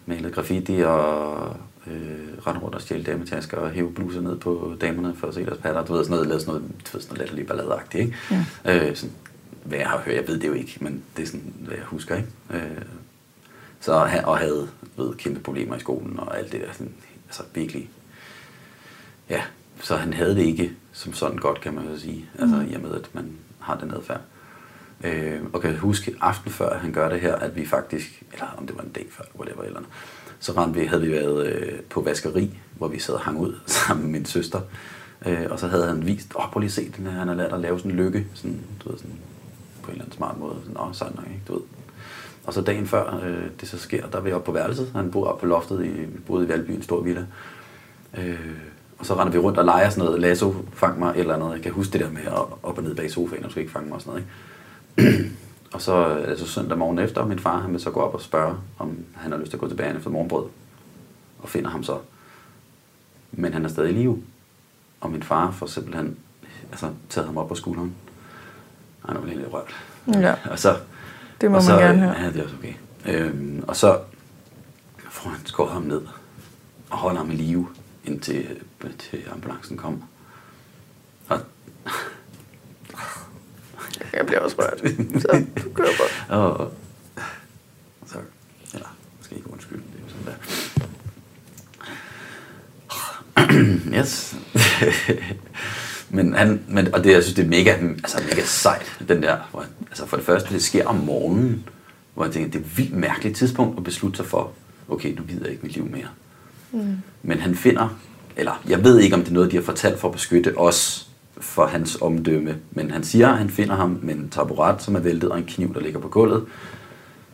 malede 0.06 0.32
graffiti 0.34 0.82
og 0.86 1.56
øh, 1.88 2.48
rendte 2.48 2.62
rundt 2.64 2.76
og 2.76 2.82
stjælte 2.82 3.12
dametasker 3.12 3.58
og 3.58 3.70
hæve 3.70 3.92
bluser 3.92 4.22
ned 4.22 4.38
på 4.38 4.74
damerne 4.82 5.16
for 5.16 5.28
at 5.28 5.34
se 5.34 5.46
deres 5.46 5.58
patter. 5.58 5.86
Du 5.86 5.94
ved, 5.94 6.04
sådan 6.04 6.12
noget, 6.12 6.28
lavede 6.28 6.44
sådan 6.44 6.54
noget, 6.62 6.70
du 6.86 6.90
ved, 6.94 7.02
sådan 7.02 7.08
noget 7.08 7.20
latterligt 7.20 7.48
balladeagtigt, 7.48 8.04
ikke? 8.04 8.18
Ja. 8.66 8.90
Øh, 8.90 8.96
sådan, 8.96 9.16
hvad 9.64 9.78
jeg 9.78 9.88
har 9.88 9.98
hørt, 10.06 10.16
jeg 10.16 10.28
ved 10.28 10.40
det 10.40 10.48
jo 10.48 10.54
ikke, 10.54 10.78
men 10.82 11.04
det 11.18 11.24
er 11.24 11.28
sådan, 11.28 11.54
hvad 11.60 11.76
jeg 11.78 11.86
husker, 11.86 12.16
ikke? 12.16 12.28
Øh, 12.54 12.82
så 13.80 13.92
og 14.26 14.38
havde 14.38 14.68
ved, 14.98 15.16
kæmpe 15.16 15.40
problemer 15.40 15.76
i 15.76 15.80
skolen 15.80 16.20
og 16.20 16.38
alt 16.38 16.52
det 16.52 16.62
der, 16.62 16.72
sådan, 16.72 16.94
altså 17.28 17.44
virkelig, 17.54 17.90
ja, 19.30 19.42
så 19.82 19.96
han 19.96 20.14
havde 20.14 20.36
det 20.36 20.44
ikke 20.44 20.72
som 20.92 21.14
sådan 21.14 21.38
godt, 21.38 21.62
kan 21.62 21.74
man 21.74 21.88
jo 21.88 21.98
sige, 21.98 22.30
altså 22.40 22.66
i 22.72 22.74
og 22.74 22.82
med, 22.82 22.96
at 22.96 23.10
man 23.14 23.32
har 23.60 23.78
den 23.78 23.92
adfærd. 23.92 24.22
Øh, 25.04 25.42
og 25.54 25.62
kan 25.62 25.72
jeg 25.72 25.80
huske 25.80 26.16
aften 26.22 26.52
før 26.52 26.78
han 26.78 26.92
gør 26.92 27.10
det 27.10 27.22
her, 27.22 27.36
at 27.36 27.56
vi 27.56 27.66
faktisk, 27.66 28.24
eller 28.34 28.46
om 28.58 28.68
det 28.68 28.78
var 28.78 28.84
en 28.84 28.90
dag 28.90 29.06
før, 29.10 29.24
whatever, 29.36 29.64
eller 29.64 29.80
noget, 29.80 29.94
så 30.40 30.52
rendte 30.52 30.80
vi, 30.80 30.86
havde 30.86 31.02
vi 31.02 31.12
været 31.12 31.48
øh, 31.48 31.80
på 31.80 32.02
vaskeri, 32.02 32.60
hvor 32.78 32.88
vi 32.88 33.00
sad 33.00 33.14
og 33.14 33.22
hang 33.22 33.40
ud 33.40 33.56
sammen 33.88 34.06
med 34.06 34.12
min 34.12 34.26
søster. 34.26 34.62
Øh, 35.26 35.46
og 35.50 35.60
så 35.60 35.68
havde 35.68 35.88
han 35.88 36.06
vist, 36.06 36.36
åh, 36.36 36.52
prøv 36.52 36.60
lige 36.60 36.68
at 36.68 36.74
se 36.74 36.92
den 36.98 37.06
her, 37.06 37.12
han 37.12 37.28
har 37.28 37.36
lært 37.36 37.54
at 37.54 37.60
lave 37.60 37.80
sådan 37.80 37.92
en 37.92 37.98
lykke, 37.98 38.28
sådan, 38.34 38.62
du 38.84 38.90
ved, 38.90 38.98
sådan, 38.98 39.20
på 39.82 39.88
en 39.88 39.92
eller 39.92 40.06
anden 40.06 40.18
smart 40.18 40.40
måde. 40.40 40.56
Sådan, 40.64 40.78
åh, 40.78 40.94
sådan 40.94 41.16
nok, 41.16 41.26
ikke, 41.26 41.42
du 41.48 41.54
ved. 41.54 41.62
Og 42.46 42.54
så 42.54 42.62
dagen 42.62 42.88
før 42.88 43.20
øh, 43.24 43.50
det 43.60 43.70
så 43.70 43.78
sker, 43.78 44.08
der 44.08 44.18
er 44.18 44.22
vi 44.22 44.32
oppe 44.32 44.46
på 44.46 44.52
værelset. 44.52 44.92
Han 44.96 45.12
bor 45.12 45.26
oppe 45.26 45.40
på 45.40 45.46
loftet, 45.46 45.86
i, 45.86 45.90
vi 45.90 46.20
boede 46.28 46.46
i 46.46 46.50
Valby, 46.50 46.72
en 46.72 46.82
stor 46.82 47.02
villa. 47.02 47.26
Øh, 48.18 48.40
og 49.00 49.06
så 49.06 49.14
render 49.14 49.32
vi 49.32 49.38
rundt 49.38 49.58
og 49.58 49.66
leger 49.66 49.90
sådan 49.90 50.04
noget, 50.06 50.22
lasso, 50.22 50.54
fang 50.74 51.00
mig, 51.00 51.14
eller 51.16 51.38
noget. 51.38 51.54
Jeg 51.54 51.62
kan 51.64 51.72
huske 51.72 51.94
det 51.94 52.02
der 52.02 52.12
med 52.12 52.22
at 52.22 52.34
op 52.64 52.78
og 52.78 52.84
ned 52.84 52.96
bag 52.96 53.12
sofaen, 53.12 53.44
og 53.44 53.48
du 53.48 53.52
skal 53.52 53.62
ikke 53.62 53.74
fange 53.74 53.88
mig 53.88 53.96
og 53.96 54.02
sådan 54.02 54.24
noget, 54.98 55.12
ikke? 55.18 55.30
og 55.74 55.82
så 55.82 55.94
er 55.94 56.30
det 56.30 56.40
så 56.40 56.48
søndag 56.48 56.78
morgen 56.78 57.00
efter, 57.00 57.26
min 57.26 57.40
far 57.40 57.60
han 57.60 57.72
vil 57.72 57.80
så 57.80 57.92
gå 57.92 58.00
op 58.00 58.14
og 58.14 58.22
spørge, 58.22 58.56
om 58.80 58.98
han 59.16 59.32
har 59.32 59.40
lyst 59.40 59.50
til 59.50 59.58
at 59.58 59.62
gå 59.62 59.68
tilbage 59.68 59.96
efter 59.96 60.10
morgenbrød. 60.10 60.46
Og 61.40 61.50
finder 61.50 61.70
ham 61.70 61.84
så. 61.84 61.98
Men 63.32 63.54
han 63.54 63.66
er 63.66 63.70
stadig 63.70 63.90
i 63.90 63.94
live. 63.94 64.24
Og 65.02 65.12
min 65.12 65.24
far 65.24 65.52
får 65.52 65.66
simpelthen 65.66 66.18
altså, 66.72 66.90
taget 67.10 67.28
ham 67.28 67.38
op 67.38 67.48
på 67.48 67.56
skulderen. 67.56 67.96
Han 69.06 69.18
er 69.18 69.22
jo 69.22 69.26
lidt 69.26 69.54
rørt. 69.54 69.76
Ja, 70.08 70.36
Og 70.52 70.60
så, 70.60 70.76
det 71.44 71.52
må 71.52 71.58
og 71.58 71.64
man 71.64 71.68
så, 71.68 71.80
gerne 71.80 72.00
høre. 72.00 72.22
Ja, 72.22 72.28
det 72.28 72.40
er 72.40 72.44
også 72.44 72.56
okay. 72.56 72.74
Øhm, 73.06 73.64
og 73.68 73.76
så 73.76 74.00
får 75.10 75.30
han 75.30 75.46
skåret 75.46 75.74
ham 75.74 75.82
ned 75.82 76.02
og 76.90 76.98
holder 76.98 77.18
ham 77.18 77.32
i 77.32 77.36
live, 77.36 77.68
indtil 78.06 78.60
til 79.00 79.24
ambulancen 79.32 79.78
kommer. 79.78 80.02
Og 81.30 81.40
også 84.42 84.56
rørt. 84.60 84.80
Så 85.22 85.46
du 85.64 85.70
kører 85.74 85.88
bare. 86.28 86.40
Og, 86.40 86.74
så, 88.06 88.18
eller, 88.74 88.96
måske 89.18 89.36
ikke 89.36 89.52
undskyld, 89.52 89.78
det 89.80 90.02
er 90.06 90.10
sådan 90.10 90.26
der. 90.26 90.36
yes. 94.00 94.36
men 96.14 96.34
han, 96.34 96.62
men, 96.68 96.94
og 96.94 97.04
det, 97.04 97.12
jeg 97.12 97.24
synes, 97.24 97.36
det 97.36 97.46
er 97.46 97.50
mega, 97.50 97.72
altså, 97.72 98.22
mega 98.30 98.42
sejt, 98.46 98.98
den 99.08 99.24
der, 99.24 99.38
hvor, 99.52 99.66
altså 99.90 100.06
for 100.06 100.18
det 100.18 100.26
første, 100.26 100.54
det 100.54 100.64
sker 100.64 100.88
om 100.88 100.96
morgenen, 100.96 101.64
hvor 102.14 102.24
jeg 102.24 102.34
tænker, 102.34 102.52
det 102.52 102.60
er 102.60 102.64
et 102.64 102.78
vildt 102.78 102.94
mærkeligt 102.94 103.38
tidspunkt 103.38 103.78
at 103.78 103.84
beslutte 103.84 104.18
sig 104.18 104.26
for, 104.26 104.52
okay, 104.90 105.16
nu 105.16 105.24
gider 105.24 105.44
jeg 105.44 105.52
ikke 105.52 105.64
mit 105.64 105.74
liv 105.74 105.86
mere. 105.86 106.08
Mm. 106.72 106.98
Men 107.24 107.40
han 107.40 107.56
finder, 107.56 107.98
eller 108.36 108.62
jeg 108.70 108.84
ved 108.84 109.00
ikke, 109.00 109.16
om 109.16 109.22
det 109.22 109.30
er 109.30 109.34
noget, 109.34 109.52
de 109.52 109.56
har 109.56 109.64
fortalt 109.64 110.00
for 110.00 110.08
at 110.08 110.14
beskytte 110.14 110.58
os 110.58 111.08
for 111.38 111.66
hans 111.66 111.98
omdømme, 112.02 112.56
men 112.72 112.92
han 112.92 113.04
siger, 113.04 113.30
at 113.30 113.38
han 113.38 113.50
finder 113.50 113.76
ham 113.76 114.00
med 114.02 114.16
en 114.16 114.30
taburet, 114.30 114.82
som 114.82 114.96
er 114.96 115.00
væltet, 115.00 115.30
og 115.30 115.38
en 115.38 115.46
kniv, 115.46 115.74
der 115.74 115.80
ligger 115.80 116.00
på 116.00 116.08
gulvet. 116.08 116.46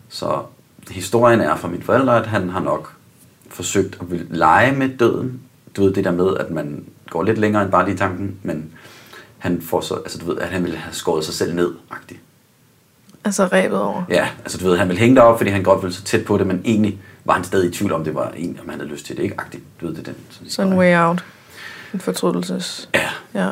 Så 0.09 0.41
historien 0.89 1.41
er 1.41 1.55
fra 1.55 1.67
mine 1.67 1.83
forældre, 1.83 2.19
at 2.19 2.27
han 2.27 2.49
har 2.49 2.59
nok 2.59 2.93
forsøgt 3.49 3.97
at 4.01 4.07
lege 4.29 4.71
med 4.71 4.89
døden. 4.97 5.39
Du 5.75 5.83
ved 5.83 5.93
det 5.93 6.03
der 6.03 6.11
med, 6.11 6.37
at 6.37 6.51
man 6.51 6.85
går 7.09 7.23
lidt 7.23 7.37
længere 7.37 7.63
end 7.63 7.71
bare 7.71 7.85
lige 7.85 7.97
tanken, 7.97 8.35
men 8.43 8.71
han 9.37 9.61
får 9.61 9.81
så, 9.81 9.93
altså 9.95 10.17
du 10.17 10.25
ved, 10.25 10.37
at 10.37 10.49
han 10.49 10.63
ville 10.63 10.77
have 10.77 10.93
skåret 10.93 11.25
sig 11.25 11.33
selv 11.33 11.55
ned, 11.55 11.71
agtigt. 11.91 12.19
Altså 13.25 13.45
rebet 13.45 13.81
over. 13.81 14.03
Ja, 14.09 14.27
altså 14.39 14.57
du 14.57 14.65
ved, 14.69 14.77
han 14.77 14.87
ville 14.87 14.99
hænge 14.99 15.15
derop, 15.15 15.39
fordi 15.39 15.49
han 15.51 15.63
godt 15.63 15.81
ville 15.83 15.93
så 15.95 16.03
tæt 16.03 16.25
på 16.25 16.37
det, 16.37 16.47
men 16.47 16.61
egentlig 16.65 16.99
var 17.25 17.33
han 17.33 17.43
stadig 17.43 17.69
i 17.69 17.73
tvivl 17.73 17.91
om, 17.93 18.03
det 18.03 18.15
var 18.15 18.31
en, 18.37 18.59
om 18.63 18.69
han 18.69 18.79
havde 18.79 18.91
lyst 18.91 19.05
til 19.05 19.17
det, 19.17 19.23
ikke? 19.23 19.35
Agtigt, 19.39 19.63
du 19.81 19.87
ved 19.87 19.95
det 19.95 20.05
den. 20.05 20.15
Sådan 20.29 20.49
Så 20.49 20.61
en 20.61 20.67
historie. 20.67 20.95
way 20.97 21.07
out. 21.09 21.25
En 21.93 21.99
fortrydelses. 21.99 22.89
Ja, 22.93 23.09
Ja. 23.35 23.49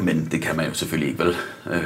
men 0.00 0.28
det 0.30 0.42
kan 0.42 0.56
man 0.56 0.66
jo 0.66 0.74
selvfølgelig 0.74 1.08
ikke, 1.12 1.24
vel? 1.24 1.36
Øh, 1.70 1.82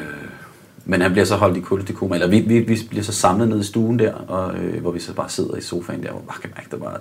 men 0.85 1.01
han 1.01 1.13
bliver 1.13 1.25
så 1.25 1.37
holdt 1.37 1.57
i 1.57 1.61
kunstig 1.61 1.97
koma, 1.97 2.15
eller 2.15 2.27
vi, 2.29 2.41
vi, 2.41 2.59
vi 2.59 2.79
bliver 2.91 3.03
så 3.05 3.13
samlet 3.13 3.49
nede 3.49 3.61
i 3.61 3.65
stuen 3.65 3.99
der, 3.99 4.13
og, 4.15 4.55
øh, 4.57 4.81
hvor 4.81 4.91
vi 4.91 5.01
så 5.01 5.13
bare 5.15 5.29
sidder 5.29 5.57
i 5.57 5.61
sofaen 5.61 6.03
der, 6.03 6.11
hvor 6.11 6.21
bare 6.21 6.39
kan 6.41 6.51
mærke, 6.57 6.69
der 6.71 6.77
var 6.77 7.01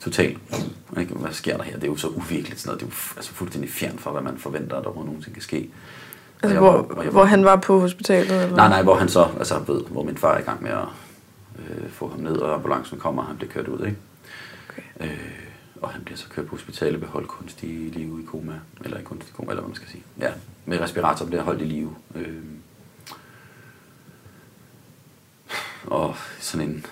totalt, 0.00 0.38
ikke? 0.98 1.14
hvad 1.14 1.32
sker 1.32 1.56
der 1.56 1.64
her? 1.64 1.74
Det 1.74 1.82
er 1.84 1.86
jo 1.88 1.96
så 1.96 2.08
uvirkeligt, 2.08 2.60
sådan 2.60 2.68
noget. 2.68 2.80
det 2.80 2.86
er 2.86 2.90
jo 3.12 3.16
altså 3.16 3.32
fuldstændig 3.32 3.70
fjern 3.70 3.98
fra, 3.98 4.10
hvad 4.12 4.22
man 4.22 4.38
forventer, 4.38 4.76
at 4.76 4.84
der 4.84 4.90
hvor 4.90 5.04
nogensinde 5.04 5.34
kan 5.34 5.42
ske. 5.42 5.70
Altså, 6.42 6.52
jeg 6.54 6.58
hvor, 6.60 6.72
var- 6.72 6.94
og 6.96 7.04
jeg 7.04 7.12
hvor 7.12 7.24
han 7.24 7.44
var 7.44 7.56
på 7.56 7.80
hospitalet? 7.80 8.42
Eller? 8.42 8.56
Nej, 8.56 8.68
nej, 8.68 8.82
hvor 8.82 8.94
han 8.94 9.08
så, 9.08 9.28
altså 9.38 9.58
ved, 9.58 9.80
hvor 9.84 10.02
min 10.02 10.16
far 10.16 10.34
er 10.34 10.38
i 10.38 10.42
gang 10.42 10.62
med 10.62 10.70
at 10.70 10.84
øh, 11.58 11.90
få 11.90 12.08
ham 12.08 12.20
ned, 12.20 12.36
og 12.36 12.54
ambulancen 12.54 12.98
kommer, 12.98 13.22
og 13.22 13.28
han 13.28 13.36
bliver 13.36 13.52
kørt 13.52 13.68
ud, 13.68 13.86
ikke? 13.86 13.96
Okay. 14.70 14.82
Øh, 15.10 15.18
og 15.82 15.88
han 15.90 16.02
bliver 16.04 16.16
så 16.18 16.28
kørt 16.28 16.46
på 16.46 16.56
hospitalet 16.56 17.00
ved 17.00 17.08
holdt 17.08 17.28
kunstig 17.28 17.70
live 17.92 18.22
i 18.22 18.26
koma, 18.26 18.52
eller 18.84 18.98
i 18.98 19.02
kunstig 19.02 19.34
koma, 19.34 19.50
eller 19.50 19.62
hvad 19.62 19.68
man 19.68 19.76
skal 19.76 19.88
sige. 19.88 20.02
Ja, 20.20 20.30
med 20.66 20.80
respirator 20.80 21.26
bliver 21.26 21.42
holdt 21.42 21.62
i 21.62 21.64
live. 21.64 21.94
Øh, 22.14 22.36
og 25.86 26.16
sådan 26.40 26.68
en, 26.68 26.86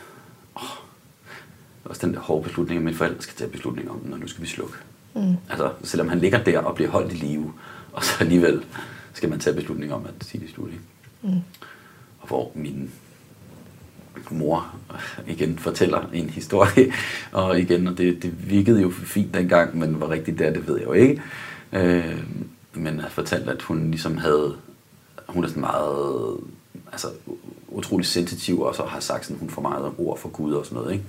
også 1.88 2.06
den 2.06 2.14
der 2.14 2.20
hårde 2.20 2.42
beslutning, 2.42 2.78
at 2.78 2.84
mine 2.84 2.96
forældre 2.96 3.22
skal 3.22 3.36
tage 3.36 3.50
beslutning 3.50 3.90
om, 3.90 4.00
når 4.04 4.16
nu 4.16 4.28
skal 4.28 4.42
vi 4.42 4.48
slukke. 4.48 4.74
Mm. 5.14 5.36
Altså, 5.50 5.72
selvom 5.82 6.08
han 6.08 6.18
ligger 6.18 6.44
der 6.44 6.58
og 6.58 6.74
bliver 6.74 6.90
holdt 6.90 7.12
i 7.12 7.16
live, 7.16 7.52
og 7.92 8.04
så 8.04 8.12
alligevel 8.20 8.64
skal 9.12 9.28
man 9.28 9.38
tage 9.38 9.56
beslutning 9.56 9.92
om 9.92 10.06
at 10.06 10.24
sige 10.24 10.40
det 10.40 10.50
slut, 10.50 10.68
ikke? 10.68 10.82
Mm. 11.22 11.40
Og 12.20 12.28
hvor 12.28 12.52
min 12.54 12.90
mor 14.30 14.74
igen 15.26 15.58
fortæller 15.58 16.08
en 16.12 16.30
historie, 16.30 16.92
og 17.32 17.60
igen, 17.60 17.86
og 17.86 17.98
det, 17.98 18.22
det 18.22 18.50
virkede 18.50 18.82
jo 18.82 18.90
fint 18.90 19.34
dengang, 19.34 19.78
men 19.78 19.94
hvor 19.94 20.10
rigtigt 20.10 20.38
det 20.38 20.46
er, 20.46 20.52
det 20.52 20.68
ved 20.68 20.76
jeg 20.76 20.86
jo 20.86 20.92
ikke. 20.92 21.22
Øh, 21.72 22.24
men 22.74 23.00
har 23.00 23.08
fortalt, 23.08 23.48
at 23.48 23.62
hun 23.62 23.90
ligesom 23.90 24.18
havde, 24.18 24.56
hun 25.28 25.44
er 25.44 25.48
sådan 25.48 25.60
meget, 25.60 26.36
altså 26.92 27.08
utrolig 27.68 28.06
sensitiv, 28.06 28.60
og 28.60 28.74
så 28.74 28.82
har 28.84 29.00
sagt 29.00 29.24
sådan, 29.24 29.38
hun 29.38 29.50
får 29.50 29.62
meget 29.62 29.92
ord 29.98 30.18
for 30.18 30.28
Gud 30.28 30.52
og 30.52 30.66
sådan 30.66 30.76
noget, 30.76 30.92
ikke? 30.92 31.04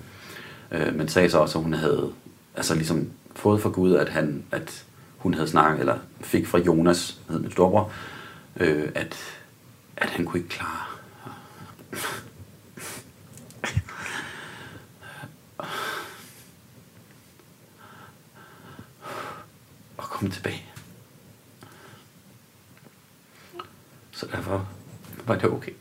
Øh, 0.72 0.96
men 0.96 1.08
sagde 1.08 1.30
så 1.30 1.40
også, 1.40 1.58
at 1.58 1.64
hun 1.64 1.74
havde, 1.74 2.14
altså 2.56 2.76
ligesom 2.76 3.12
fået 3.36 3.62
for 3.62 3.70
Gud, 3.70 3.96
at 3.96 4.10
han, 4.10 4.46
at 4.52 4.86
hun 5.18 5.34
havde 5.34 5.48
snakket, 5.48 5.80
eller 5.80 5.98
fik 6.22 6.48
fra 6.48 6.58
Jonas, 6.58 7.20
hed 7.30 7.40
min 7.40 7.52
storbror, 7.52 7.92
øh, 8.56 8.92
at, 8.96 9.18
at 9.98 10.10
han 10.10 10.26
kunne 10.26 10.40
ikke 10.40 10.50
klare 10.50 10.86
at 20.00 20.04
komme 20.04 20.32
tilbage. 20.32 20.66
Så 24.12 24.28
derfor 24.32 24.68
var 25.26 25.36
det 25.36 25.50
okay. 25.50 25.72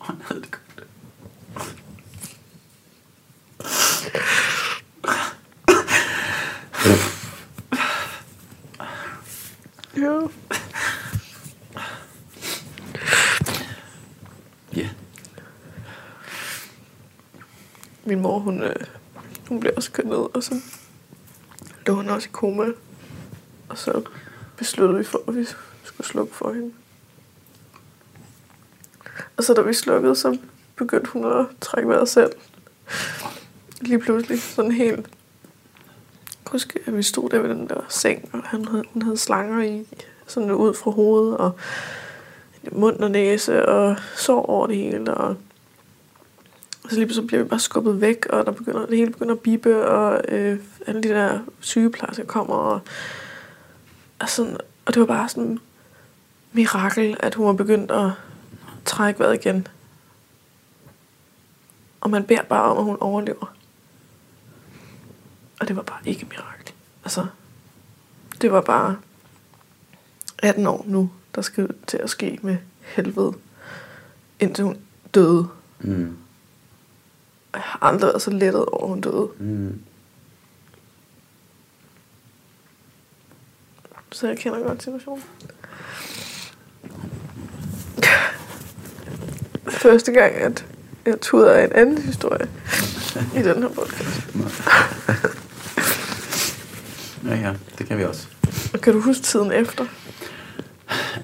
Og 0.00 0.06
han 0.06 0.16
havde 0.28 0.40
det 0.40 0.50
godt. 0.50 0.60
Ja. 9.96 10.28
Ja. 14.76 14.88
Min 18.04 18.13
mor, 18.24 18.38
hun, 18.38 18.62
øh, 18.62 18.76
hun 19.48 19.60
blev 19.60 19.72
også 19.76 19.92
kørt 19.92 20.06
ned, 20.06 20.36
og 20.36 20.42
så 20.42 20.54
lå 21.86 21.94
hun 21.94 22.08
også 22.08 22.28
i 22.28 22.32
koma. 22.32 22.64
Og 23.68 23.78
så 23.78 24.02
besluttede 24.56 24.98
vi 24.98 25.04
for, 25.04 25.22
at 25.28 25.36
vi 25.36 25.44
skulle 25.82 26.06
slukke 26.06 26.34
for 26.34 26.52
hende. 26.52 26.72
Og 29.36 29.44
så 29.44 29.54
da 29.54 29.60
vi 29.60 29.72
slukkede, 29.72 30.16
så 30.16 30.38
begyndte 30.76 31.10
hun 31.10 31.24
at 31.24 31.46
trække 31.60 31.88
vejret 31.88 32.08
selv. 32.08 32.32
Lige 33.80 33.98
pludselig, 33.98 34.42
sådan 34.42 34.72
helt... 34.72 35.08
Jeg 36.44 36.50
husker, 36.50 36.80
at 36.86 36.96
vi 36.96 37.02
stod 37.02 37.30
der 37.30 37.38
ved 37.38 37.50
den 37.50 37.68
der 37.68 37.80
seng, 37.88 38.30
og 38.32 38.42
han 38.42 38.64
havde, 38.64 38.84
hun 38.92 39.02
havde 39.02 39.16
slanger 39.16 39.62
i, 39.62 39.86
sådan 40.26 40.50
ud 40.50 40.74
fra 40.74 40.90
hovedet, 40.90 41.36
og 41.36 41.58
mund 42.72 42.96
og 42.96 43.10
næse, 43.10 43.66
og 43.66 43.96
sår 44.16 44.46
over 44.46 44.66
det 44.66 44.76
hele, 44.76 45.14
og 45.14 45.36
så 46.94 47.00
lige 47.00 47.06
pludselig 47.06 47.26
bliver 47.26 47.42
vi 47.42 47.48
bare 47.48 47.60
skubbet 47.60 48.00
væk, 48.00 48.26
og 48.26 48.46
der 48.46 48.52
begynder, 48.52 48.86
det 48.86 48.98
hele 48.98 49.10
begynder 49.10 49.34
at 49.34 49.40
bibe, 49.40 49.86
og 49.86 50.20
øh, 50.28 50.58
alle 50.86 51.02
de 51.02 51.08
der 51.08 51.38
sygeplejersker 51.60 52.24
kommer, 52.24 52.54
og, 52.54 52.80
og, 54.18 54.28
sådan, 54.28 54.56
og 54.86 54.94
det 54.94 55.00
var 55.00 55.06
bare 55.06 55.28
sådan 55.28 55.58
mirakel, 56.52 57.16
at 57.20 57.34
hun 57.34 57.46
var 57.46 57.52
begyndt 57.52 57.90
at 57.90 58.10
trække 58.84 59.20
vejret 59.20 59.34
igen. 59.34 59.66
Og 62.00 62.10
man 62.10 62.24
beder 62.24 62.42
bare 62.42 62.62
om, 62.62 62.78
at 62.78 62.84
hun 62.84 62.96
overlever. 63.00 63.54
Og 65.60 65.68
det 65.68 65.76
var 65.76 65.82
bare 65.82 66.00
ikke 66.04 66.26
mirakel. 66.30 66.74
Altså, 67.04 67.26
det 68.40 68.52
var 68.52 68.60
bare 68.60 68.96
18 70.42 70.66
år 70.66 70.84
nu, 70.86 71.10
der 71.34 71.42
skal 71.42 71.68
til 71.86 71.96
at 71.96 72.10
ske 72.10 72.38
med 72.42 72.56
helvede, 72.80 73.32
indtil 74.40 74.64
hun 74.64 74.78
døde. 75.14 75.48
Mm. 75.80 76.16
Jeg 77.54 77.62
har 77.62 77.78
aldrig 77.82 78.08
været 78.08 78.22
så 78.22 78.30
lettet 78.30 78.64
over, 78.64 78.86
hun 78.86 79.00
døde. 79.00 79.28
Mm. 79.38 79.80
Så 84.12 84.28
jeg 84.28 84.38
kender 84.38 84.62
godt 84.62 84.82
situationen. 84.82 85.24
Første 89.68 90.12
gang, 90.12 90.34
at 90.34 90.66
jeg 91.06 91.20
tuder 91.20 91.52
af 91.52 91.64
en 91.64 91.72
anden 91.72 91.98
historie 91.98 92.48
i 93.36 93.42
den 93.42 93.62
her 93.62 93.68
podcast. 93.68 94.26
Ja, 97.24 97.34
ja, 97.34 97.54
det 97.78 97.86
kan 97.86 97.98
vi 97.98 98.04
også. 98.04 98.28
Og 98.72 98.80
kan 98.80 98.92
du 98.92 99.00
huske 99.00 99.22
tiden 99.22 99.52
efter? 99.52 99.86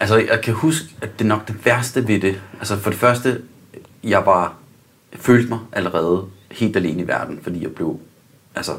Altså, 0.01 0.17
jeg 0.17 0.41
kan 0.43 0.55
huske, 0.55 0.87
at 1.03 1.19
det 1.19 1.25
er 1.25 1.29
nok 1.29 1.49
det 1.49 1.67
værste 1.67 2.09
ved 2.09 2.21
det. 2.21 2.41
Altså, 2.59 2.77
for 2.77 2.91
det 2.91 2.99
første, 2.99 3.43
jeg 4.05 4.27
var, 4.27 4.55
følte 5.13 5.49
mig 5.49 5.59
allerede 5.73 6.27
helt 6.51 6.77
alene 6.77 7.03
i 7.03 7.07
verden, 7.09 7.41
fordi 7.43 7.63
jeg 7.63 7.75
blev, 7.75 8.01
altså, 8.55 8.73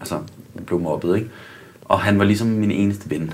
altså, 0.00 0.22
jeg 0.54 0.66
blev 0.66 0.80
mobbet, 0.80 1.16
ikke? 1.16 1.30
Og 1.84 2.00
han 2.00 2.18
var 2.18 2.24
ligesom 2.24 2.48
min 2.48 2.70
eneste 2.70 3.10
ven. 3.10 3.32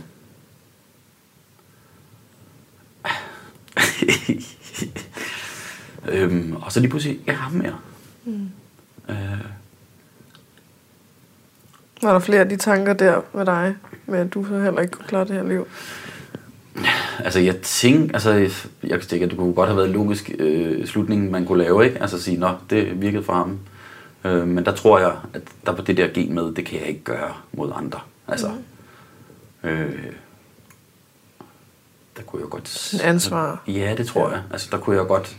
øhm, 6.12 6.56
og 6.56 6.72
så 6.72 6.80
lige 6.80 6.90
pludselig, 6.90 7.18
ikke 7.18 7.32
ham 7.32 7.52
mere. 7.52 7.78
Mm. 8.24 8.50
Øh, 9.08 9.16
Var 12.02 12.12
der 12.12 12.18
flere 12.18 12.40
af 12.40 12.48
de 12.48 12.56
tanker 12.56 12.92
der 12.92 13.20
med 13.34 13.46
dig, 13.46 13.76
med 14.06 14.18
at 14.18 14.34
du 14.34 14.44
så 14.44 14.62
heller 14.62 14.80
ikke 14.80 14.92
kunne 14.92 15.08
klare 15.08 15.24
det 15.24 15.34
her 15.34 15.42
liv? 15.42 15.66
Altså, 17.18 17.40
jeg 17.40 17.56
tænker, 17.56 18.14
altså, 18.14 18.30
jeg 18.82 18.98
kan 19.00 19.08
tænke, 19.08 19.24
at 19.24 19.30
det 19.30 19.38
kunne 19.38 19.54
godt 19.54 19.68
have 19.68 19.76
været 19.76 19.88
en 19.88 19.94
logisk 19.94 20.30
øh, 20.38 20.86
slutning, 20.86 21.30
man 21.30 21.46
kunne 21.46 21.64
lave, 21.64 21.84
ikke? 21.84 22.00
Altså 22.00 22.22
sige, 22.22 22.36
nå, 22.36 22.50
det 22.70 23.02
virkede 23.02 23.22
for 23.22 23.32
ham. 23.32 23.58
Øh, 24.24 24.48
men 24.48 24.64
der 24.64 24.72
tror 24.72 24.98
jeg, 24.98 25.16
at 25.34 25.42
der 25.66 25.72
på 25.72 25.82
det 25.82 25.96
der 25.96 26.08
gen 26.08 26.34
med, 26.34 26.54
det 26.54 26.64
kan 26.64 26.80
jeg 26.80 26.88
ikke 26.88 27.04
gøre 27.04 27.34
mod 27.52 27.72
andre. 27.74 28.00
Altså, 28.28 28.50
øh, 29.64 30.06
der 32.16 32.22
kunne 32.22 32.42
jeg 32.42 32.50
godt... 32.50 32.92
En 32.94 33.00
ansvar. 33.00 33.62
Ja, 33.68 33.94
det 33.98 34.06
tror 34.06 34.30
jeg. 34.30 34.42
Altså, 34.52 34.68
der 34.72 34.78
kunne 34.78 34.96
jeg 34.96 35.06
godt 35.06 35.36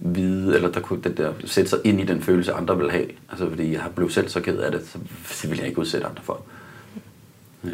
vide, 0.00 0.54
eller 0.54 0.70
der 0.72 0.80
kunne 0.80 1.02
den 1.02 1.16
der 1.16 1.32
sætte 1.44 1.70
sig 1.70 1.78
ind 1.84 2.00
i 2.00 2.04
den 2.04 2.22
følelse, 2.22 2.52
andre 2.52 2.78
vil 2.78 2.90
have. 2.90 3.06
Altså, 3.30 3.48
fordi 3.48 3.72
jeg 3.72 3.82
har 3.82 3.88
blevet 3.88 4.12
selv 4.12 4.28
så 4.28 4.40
ked 4.40 4.58
af 4.58 4.72
det, 4.72 4.88
så 4.88 4.98
det 5.42 5.50
vil 5.50 5.58
jeg 5.58 5.68
ikke 5.68 5.80
udsætte 5.80 6.06
andre 6.06 6.22
for. 6.22 6.42
Øh. 7.64 7.72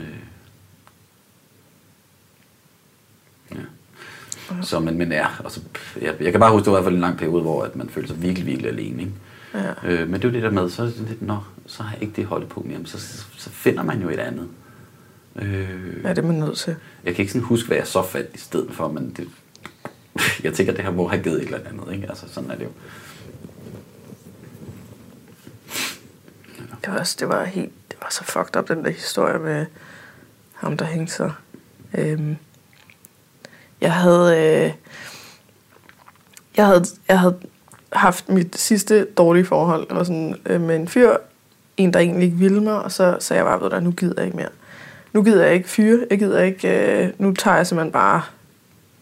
Så, 4.62 4.80
men, 4.80 4.98
men 4.98 5.12
ja, 5.12 5.26
altså, 5.44 5.60
jeg, 6.02 6.14
jeg 6.20 6.32
kan 6.32 6.40
bare 6.40 6.52
huske, 6.52 6.64
det 6.64 6.72
var 6.72 6.78
i 6.78 6.80
hvert 6.82 6.88
fald 6.90 6.94
en 6.94 7.00
lang 7.00 7.18
periode, 7.18 7.42
hvor 7.42 7.62
at 7.64 7.76
man 7.76 7.88
følte 7.88 8.08
sig 8.08 8.22
virkelig, 8.22 8.46
virkelig 8.46 8.70
alene. 8.70 9.02
Ikke? 9.02 9.12
Ja. 9.54 9.72
Øh, 9.84 10.08
men 10.08 10.14
det 10.14 10.24
er 10.24 10.28
jo 10.28 10.34
det 10.34 10.42
der 10.42 10.50
med, 10.50 10.70
så 10.70 10.82
er 10.82 10.86
lidt, 10.86 11.22
nå, 11.22 11.38
så 11.66 11.82
har 11.82 11.92
jeg 11.94 12.02
ikke 12.02 12.16
det 12.16 12.24
holdepunkt 12.26 12.68
mere, 12.68 12.78
så, 12.84 12.98
så 13.36 13.50
finder 13.50 13.82
man 13.82 14.02
jo 14.02 14.08
et 14.08 14.18
andet. 14.18 14.48
Øh, 15.36 16.04
Ja, 16.04 16.08
det 16.10 16.18
er 16.18 16.22
man 16.22 16.34
nødt 16.34 16.58
til. 16.58 16.76
jeg 17.04 17.14
kan 17.14 17.22
ikke 17.22 17.32
sådan 17.32 17.46
huske, 17.46 17.66
hvad 17.66 17.76
jeg 17.76 17.86
så 17.86 18.02
fandt 18.02 18.28
i 18.34 18.38
stedet 18.38 18.74
for, 18.74 18.88
men 18.88 19.14
det, 19.16 19.28
jeg 20.44 20.52
tænker, 20.54 20.72
det 20.72 20.84
her 20.84 20.90
må 20.92 21.08
have 21.08 21.22
givet 21.22 21.36
et 21.42 21.44
eller 21.44 21.58
andet, 21.68 21.94
ikke? 21.94 22.08
Altså, 22.08 22.26
sådan 22.28 22.50
er 22.50 22.54
det 22.54 22.64
jo. 22.64 22.70
Det 26.84 26.92
var, 26.94 26.98
også, 26.98 27.16
det 27.20 27.28
var 27.28 27.44
helt, 27.44 27.72
det 27.90 27.96
var 28.02 28.08
så 28.10 28.24
fucked 28.24 28.56
up, 28.56 28.68
den 28.68 28.84
der 28.84 28.90
historie 28.90 29.38
med 29.38 29.66
ham, 30.54 30.76
der 30.76 30.84
hængte 30.84 31.12
sig. 31.12 31.32
Øhm, 31.98 32.36
jeg 33.80 33.92
havde, 33.92 34.36
øh, 34.36 34.72
jeg 36.56 36.66
havde, 36.66 36.84
jeg 37.08 37.20
havde 37.20 37.36
haft 37.92 38.28
mit 38.28 38.58
sidste 38.58 39.04
dårlige 39.04 39.44
forhold, 39.44 39.86
eller 39.90 40.04
sådan, 40.04 40.36
øh, 40.46 40.60
med 40.60 40.76
en 40.76 40.88
fyr, 40.88 41.16
en, 41.76 41.92
der 41.92 42.00
egentlig 42.00 42.24
ikke 42.24 42.36
ville 42.36 42.62
mig, 42.62 42.82
og 42.82 42.92
så 42.92 43.16
sagde 43.20 43.38
jeg 43.38 43.46
bare, 43.46 43.60
ved 43.60 43.70
du, 43.70 43.80
nu 43.80 43.90
gider 43.90 44.14
jeg 44.16 44.24
ikke 44.24 44.36
mere. 44.36 44.48
Nu 45.12 45.22
gider 45.22 45.44
jeg 45.44 45.54
ikke 45.54 45.68
fyre, 45.68 46.06
jeg 46.10 46.18
gider 46.18 46.42
ikke, 46.42 47.04
øh, 47.04 47.10
nu 47.18 47.32
tager 47.32 47.56
jeg 47.56 47.66
simpelthen 47.66 47.92
bare 47.92 48.22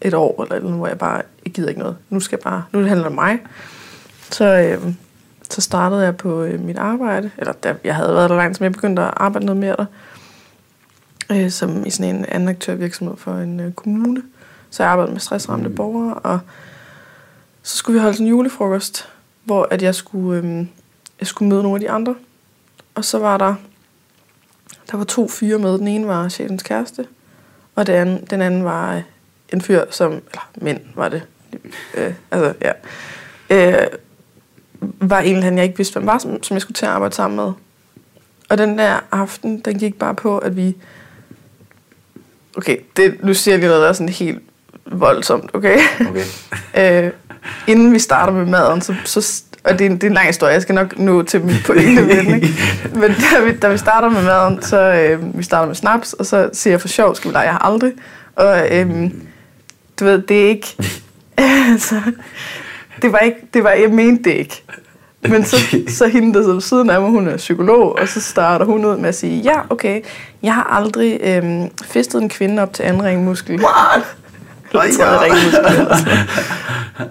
et 0.01 0.13
år, 0.13 0.43
eller 0.43 0.59
noget, 0.59 0.77
hvor 0.77 0.87
jeg 0.87 0.97
bare, 0.97 1.21
jeg 1.45 1.53
gider 1.53 1.69
ikke 1.69 1.81
noget. 1.81 1.97
Nu 2.09 2.19
skal 2.19 2.35
jeg 2.35 2.43
bare, 2.51 2.63
nu 2.71 2.79
handler 2.79 2.97
det 2.97 3.05
om 3.05 3.11
mig. 3.11 3.39
Så, 4.31 4.45
øh, 4.45 4.93
så 5.49 5.61
startede 5.61 6.03
jeg 6.03 6.17
på 6.17 6.43
øh, 6.43 6.59
mit 6.59 6.77
arbejde, 6.77 7.31
eller 7.37 7.53
da 7.53 7.75
jeg 7.83 7.95
havde 7.95 8.13
været 8.13 8.29
der 8.29 8.35
langt, 8.35 8.57
som 8.57 8.63
jeg 8.63 8.71
begyndte 8.71 9.01
at 9.01 9.13
arbejde 9.17 9.45
noget 9.45 9.59
mere 9.59 9.75
der, 9.75 9.85
øh, 11.31 11.51
som 11.51 11.85
i 11.85 11.89
sådan 11.89 12.15
en 12.15 12.25
anden 12.25 12.49
aktørvirksomhed 12.49 13.17
for 13.17 13.33
en 13.33 13.59
øh, 13.59 13.71
kommune. 13.71 14.21
Så 14.75 14.83
jeg 14.83 14.91
arbejdede 14.91 15.13
med 15.13 15.21
stressramte 15.21 15.69
Mm. 15.69 15.75
borgere, 15.75 16.13
og 16.13 16.39
så 17.63 17.77
skulle 17.77 17.93
vi 17.93 18.01
holde 18.01 18.13
sådan 18.13 18.25
en 18.25 18.29
julefrokost, 18.29 19.09
hvor 19.43 19.67
at 19.71 19.81
jeg 19.81 19.95
skulle, 19.95 20.41
øh, 20.43 20.65
jeg 21.19 21.27
skulle 21.27 21.49
møde 21.49 21.63
nogle 21.63 21.75
af 21.75 21.79
de 21.79 21.89
andre. 21.89 22.15
Og 22.95 23.05
så 23.05 23.19
var 23.19 23.37
der, 23.37 23.55
der 24.91 24.97
var 24.97 25.03
to 25.03 25.27
fyre 25.27 25.59
med. 25.59 25.77
Den 25.77 25.87
ene 25.87 26.07
var 26.07 26.29
chefens 26.29 26.63
kæreste, 26.63 27.07
og 27.75 27.87
den 27.87 27.95
anden, 27.95 28.25
den 28.25 28.41
anden 28.41 28.63
var 28.63 28.95
øh, 28.95 29.01
en 29.53 29.61
fyr, 29.61 29.83
som, 29.89 30.11
eller 30.11 30.49
mænd 30.55 30.79
var 30.95 31.09
det, 31.09 31.23
øh, 31.93 32.13
altså 32.31 32.53
ja, 32.61 32.71
øh, 33.49 33.87
var 34.81 35.19
en 35.19 35.35
eller 35.35 35.47
anden, 35.47 35.57
jeg 35.57 35.65
ikke 35.65 35.77
vidste, 35.77 35.93
hvem 35.93 36.05
var, 36.07 36.17
som, 36.17 36.43
som 36.43 36.55
jeg 36.55 36.61
skulle 36.61 36.75
til 36.75 36.85
at 36.85 36.91
arbejde 36.91 37.15
sammen 37.15 37.35
med. 37.35 37.51
Og 38.49 38.57
den 38.57 38.77
der 38.77 38.99
aften, 39.11 39.59
den 39.59 39.79
gik 39.79 39.99
bare 39.99 40.15
på, 40.15 40.37
at 40.37 40.55
vi... 40.55 40.75
Okay, 42.57 42.77
det, 42.97 43.23
nu 43.23 43.33
siger 43.33 43.53
jeg 43.53 43.59
lige 43.59 43.67
noget, 43.69 43.81
der 43.81 43.89
er 43.89 43.93
sådan 43.93 44.09
helt 44.09 44.41
voldsomt, 44.91 45.49
okay? 45.53 45.77
Okay. 46.09 47.05
øh, 47.05 47.11
inden 47.67 47.93
vi 47.93 47.99
starter 47.99 48.33
med 48.33 48.45
maden, 48.45 48.81
så, 48.81 48.95
så 49.05 49.43
og 49.65 49.79
det 49.79 49.85
er, 49.85 49.89
en, 49.89 49.95
det 49.95 50.03
er 50.03 50.07
en 50.07 50.13
lang 50.13 50.27
historie, 50.27 50.53
jeg 50.53 50.61
skal 50.61 50.75
nok 50.75 50.99
nå 50.99 51.23
til 51.23 51.41
min 51.41 51.55
pointe 51.65 52.01
med 52.01 52.17
den, 52.17 52.35
ikke? 52.35 52.49
Men 52.93 53.15
da 53.31 53.43
vi, 53.43 53.57
da 53.57 53.69
vi 53.69 53.77
starter 53.77 54.09
med 54.09 54.23
maden, 54.23 54.61
så 54.61 54.79
øh, 54.79 55.37
vi 55.37 55.43
starter 55.43 55.67
med 55.67 55.75
snaps, 55.75 56.13
og 56.13 56.25
så 56.25 56.49
siger 56.53 56.71
jeg 56.71 56.81
for 56.81 56.87
sjov, 56.87 57.15
skal 57.15 57.31
vi 57.31 57.35
lege, 57.35 57.43
jeg 57.43 57.53
har 57.53 57.59
aldrig. 57.59 57.91
Og 58.35 58.67
øh, 58.71 59.11
du 59.99 60.05
ved, 60.05 60.21
det 60.21 60.45
er 60.45 60.47
ikke... 60.47 60.75
altså, 61.71 62.01
det 63.01 63.11
var 63.11 63.17
ikke, 63.17 63.37
det 63.53 63.63
var, 63.63 63.71
jeg 63.71 63.89
mente 63.89 64.23
det 64.23 64.35
ikke. 64.35 64.63
Men 65.29 65.45
så, 65.45 65.57
så 65.87 66.07
hende, 66.07 66.33
der 66.33 66.41
sidder 66.41 66.53
ved 66.53 66.61
siden 66.61 66.89
af 66.89 67.01
mig, 67.01 67.09
hun 67.09 67.27
er 67.27 67.37
psykolog, 67.37 67.99
og 67.99 68.07
så 68.07 68.21
starter 68.21 68.65
hun 68.65 68.85
ud 68.85 68.97
med 68.97 69.09
at 69.09 69.15
sige, 69.15 69.41
ja, 69.41 69.59
okay, 69.69 70.01
jeg 70.43 70.53
har 70.53 70.63
aldrig 70.63 71.19
øhm, 71.23 71.69
fistet 71.83 72.21
en 72.21 72.29
kvinde 72.29 72.61
op 72.61 72.73
til 72.73 72.83
anden 72.83 73.03
ringmuskel. 73.03 73.55
What? 73.55 74.15
Ringmuskel. 74.81 75.65
eller 75.65 75.95
sådan. 75.97 76.27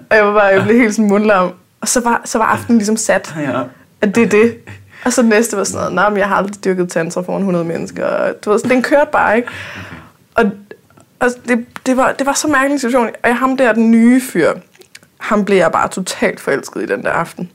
Og 0.09 0.15
jeg 0.15 0.25
var 0.25 0.33
bare, 0.33 0.43
jeg 0.43 0.63
blev 0.63 0.77
helt 0.77 0.95
sådan 0.95 1.09
mundlam. 1.09 1.51
Og 1.81 1.87
så 1.87 1.99
var, 2.03 2.21
så 2.25 2.37
var 2.37 2.45
aftenen 2.45 2.77
ligesom 2.77 2.97
sat, 2.97 3.35
Ja. 3.39 3.61
at 4.01 4.15
det 4.15 4.23
er 4.23 4.27
det. 4.29 4.57
Og 5.05 5.13
så 5.13 5.21
næste 5.23 5.57
var 5.57 5.63
sådan 5.63 5.77
noget, 5.77 5.93
nej, 5.93 6.09
men 6.09 6.17
jeg 6.19 6.27
har 6.27 6.35
aldrig 6.35 6.65
dyrket 6.65 6.89
tantra 6.89 7.21
foran 7.21 7.39
100 7.41 7.65
mennesker. 7.65 8.05
Og, 8.05 8.33
du 8.45 8.51
ved, 8.51 8.59
så 8.59 8.67
den 8.67 8.81
kørte 8.83 9.09
bare, 9.11 9.35
ikke? 9.37 9.49
Og, 10.35 10.51
og 11.19 11.29
det, 11.47 11.65
det, 11.85 11.97
var, 11.97 12.11
det 12.11 12.25
var 12.25 12.33
så 12.33 12.47
mærkelig 12.47 12.73
en 12.73 12.79
situation. 12.79 13.07
Og 13.23 13.29
jeg, 13.29 13.37
ham 13.37 13.57
der, 13.57 13.73
den 13.73 13.91
nye 13.91 14.21
fyr, 14.21 14.51
ham 15.17 15.45
blev 15.45 15.57
jeg 15.57 15.71
bare 15.71 15.87
totalt 15.87 16.39
forelsket 16.39 16.81
i 16.81 16.85
den 16.85 17.03
der 17.03 17.09
aften. 17.11 17.49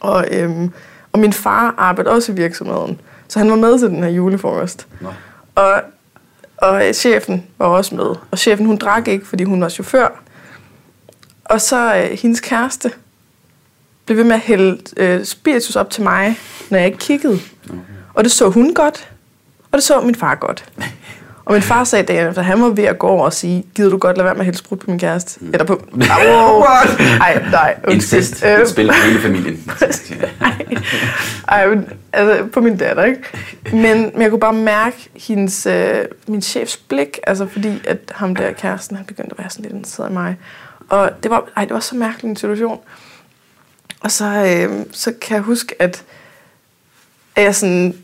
Og, 0.00 0.26
øhm, 0.30 0.72
og 1.12 1.18
min 1.18 1.32
far 1.32 1.74
arbejdede 1.78 2.14
også 2.14 2.32
i 2.32 2.34
virksomheden, 2.34 3.00
så 3.28 3.38
han 3.38 3.50
var 3.50 3.56
med 3.56 3.78
til 3.78 3.88
den 3.88 4.02
her 4.02 4.10
julefrokost. 4.10 4.86
Nå. 5.00 5.08
Og, 5.54 5.82
og 6.56 6.88
øh, 6.88 6.94
chefen 6.94 7.46
var 7.58 7.66
også 7.66 7.94
med. 7.94 8.14
Og 8.30 8.38
chefen, 8.38 8.66
hun 8.66 8.76
drak 8.76 9.08
ikke, 9.08 9.26
fordi 9.26 9.44
hun 9.44 9.60
var 9.60 9.68
chauffør. 9.68 10.08
Og 11.44 11.60
så 11.60 11.96
øh, 11.96 12.18
hendes 12.18 12.40
kæreste 12.40 12.90
blev 14.06 14.16
ved 14.18 14.24
med 14.24 14.34
at 14.34 14.40
hælde 14.40 14.78
øh, 14.96 15.24
spiritus 15.24 15.76
op 15.76 15.90
til 15.90 16.02
mig, 16.02 16.38
når 16.70 16.78
jeg 16.78 16.86
ikke 16.86 16.98
kiggede. 16.98 17.40
Og 18.14 18.24
det 18.24 18.32
så 18.32 18.48
hun 18.48 18.74
godt, 18.74 19.10
og 19.72 19.76
det 19.76 19.82
så 19.82 20.00
min 20.00 20.14
far 20.14 20.34
godt. 20.34 20.64
Og 21.44 21.52
min 21.52 21.62
far 21.62 21.84
sagde 21.84 22.04
dagen 22.04 22.28
efter, 22.28 22.42
han 22.42 22.62
var 22.62 22.68
ved 22.68 22.84
at 22.84 22.98
gå 22.98 23.06
over 23.06 23.24
og 23.24 23.32
sige, 23.32 23.66
gider 23.74 23.90
du 23.90 23.98
godt 23.98 24.16
lade 24.16 24.24
være 24.24 24.34
med 24.34 24.40
at 24.40 24.44
hælde 24.44 24.58
sprut 24.58 24.78
på 24.78 24.90
min 24.90 24.98
kæreste? 24.98 25.44
Mm. 25.44 25.50
Eller 25.52 25.64
på... 25.64 25.82
Au, 26.10 26.60
Ej, 27.20 27.42
nej. 27.50 27.76
undskyld. 27.88 27.94
Incest. 27.94 28.44
Øh, 28.44 28.60
Det 28.60 28.68
spiller 28.68 28.92
hele 29.06 29.20
familien. 29.20 29.70
ej, 31.48 31.66
men, 31.66 31.88
altså 32.12 32.46
på 32.52 32.60
min 32.60 32.76
datter, 32.76 33.04
ikke? 33.04 33.20
Men, 33.72 33.82
men 34.12 34.22
jeg 34.22 34.30
kunne 34.30 34.40
bare 34.40 34.52
mærke 34.52 35.08
hendes, 35.14 35.66
øh, 35.66 36.04
min 36.26 36.42
chefs 36.42 36.76
blik, 36.76 37.18
altså 37.26 37.46
fordi 37.46 37.82
at 37.86 37.98
ham 38.14 38.36
der 38.36 38.52
kæresten, 38.52 38.96
han 38.96 39.06
begyndte 39.06 39.30
at 39.32 39.38
være 39.38 39.50
sådan 39.50 39.62
lidt 39.62 39.74
interesseret 39.74 40.10
i 40.10 40.12
mig. 40.12 40.36
Og 40.88 41.10
det 41.22 41.30
var, 41.30 41.44
ej, 41.56 41.64
det 41.64 41.74
var 41.74 41.80
så 41.80 41.96
mærkelig 41.96 42.28
en 42.28 42.36
situation. 42.36 42.80
Og 44.00 44.10
så, 44.10 44.24
øh, 44.24 44.84
så 44.92 45.12
kan 45.20 45.34
jeg 45.34 45.42
huske, 45.42 45.74
at, 45.82 46.02
at 47.36 47.42
jeg 47.44 47.54
sådan, 47.54 47.94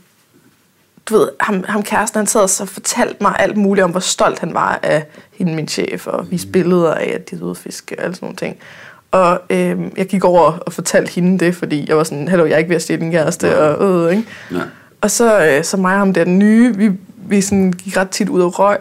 du 1.06 1.18
ved, 1.18 1.28
ham, 1.40 1.64
ham 1.68 1.82
kæresten, 1.82 2.18
han 2.18 2.26
sad 2.26 2.40
og 2.40 2.50
så 2.50 2.64
fortalte 2.64 3.16
mig 3.20 3.36
alt 3.38 3.56
muligt 3.56 3.84
om, 3.84 3.90
hvor 3.90 4.00
stolt 4.00 4.38
han 4.38 4.54
var 4.54 4.78
af 4.82 5.06
hende, 5.32 5.54
min 5.54 5.68
chef, 5.68 6.06
og 6.06 6.30
viste 6.30 6.48
billeder 6.48 6.94
af, 6.94 7.12
at 7.14 7.30
de 7.30 7.50
at 7.50 7.56
fiske 7.56 7.98
og 7.98 8.04
alle 8.04 8.14
sådan 8.14 8.26
nogle 8.26 8.36
ting. 8.36 8.56
Og 9.10 9.40
øh, 9.50 9.78
jeg 9.96 10.06
gik 10.06 10.24
over 10.24 10.52
og 10.52 10.72
fortalte 10.72 11.12
hende 11.12 11.44
det, 11.44 11.56
fordi 11.56 11.88
jeg 11.88 11.96
var 11.96 12.04
sådan, 12.04 12.28
hallo, 12.28 12.44
jeg 12.44 12.54
er 12.54 12.58
ikke 12.58 12.68
ved 12.68 12.76
at 12.76 12.82
stjæle 12.82 13.00
din 13.00 13.10
kæreste, 13.10 13.58
og 13.58 14.06
øh, 14.06 14.16
ikke? 14.16 14.28
Ja. 14.52 14.60
Og 15.00 15.10
så, 15.10 15.46
øh, 15.46 15.64
så 15.64 15.76
mig 15.76 15.92
og 15.92 15.98
ham 15.98 16.14
der 16.14 16.24
den 16.24 16.38
nye, 16.38 16.76
vi, 16.76 16.90
vi 17.16 17.40
sådan 17.40 17.72
gik 17.72 17.96
ret 17.96 18.10
tit 18.10 18.28
ud 18.28 18.42
og 18.42 18.58
røg, 18.58 18.78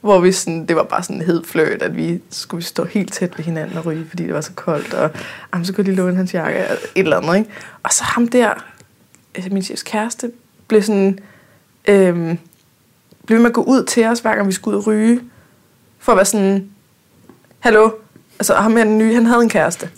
hvor 0.00 0.20
vi 0.20 0.32
sådan, 0.32 0.66
det 0.66 0.76
var 0.76 0.82
bare 0.82 1.02
sådan 1.02 1.16
en 1.16 1.22
hed 1.22 1.44
fløjt, 1.44 1.82
at 1.82 1.96
vi 1.96 2.20
skulle 2.30 2.64
stå 2.64 2.84
helt 2.84 3.12
tæt 3.12 3.38
ved 3.38 3.44
hinanden 3.44 3.78
og 3.78 3.86
ryge, 3.86 4.06
fordi 4.08 4.24
det 4.24 4.34
var 4.34 4.40
så 4.40 4.52
koldt, 4.54 4.94
og 4.94 5.10
jamen, 5.52 5.64
så 5.64 5.72
kunne 5.72 5.84
lige 5.84 5.96
låne 5.96 6.16
hans 6.16 6.34
jakke, 6.34 6.58
og 6.58 6.72
et 6.72 6.80
eller 6.94 7.16
andet, 7.16 7.36
ikke? 7.36 7.50
Og 7.82 7.92
så 7.92 8.04
ham 8.04 8.28
der, 8.28 8.64
altså 9.34 9.50
min 9.52 9.62
chefs 9.62 9.82
kæreste, 9.82 10.30
blev 10.68 10.82
sådan, 10.82 11.18
øhm, 11.88 12.38
blev 13.26 13.38
med 13.38 13.46
at 13.46 13.54
gå 13.54 13.62
ud 13.62 13.84
til 13.84 14.04
os, 14.04 14.20
hver 14.20 14.34
gang 14.34 14.46
vi 14.46 14.52
skulle 14.52 14.76
ud 14.76 14.82
og 14.82 14.86
ryge, 14.86 15.20
for 15.98 16.12
at 16.12 16.16
være 16.16 16.24
sådan, 16.24 16.70
hallo, 17.58 17.90
altså 18.38 18.54
ham 18.54 18.76
her 18.76 18.84
den 18.84 18.98
nye, 18.98 19.14
han 19.14 19.26
havde 19.26 19.42
en 19.42 19.48
kæreste. 19.48 19.90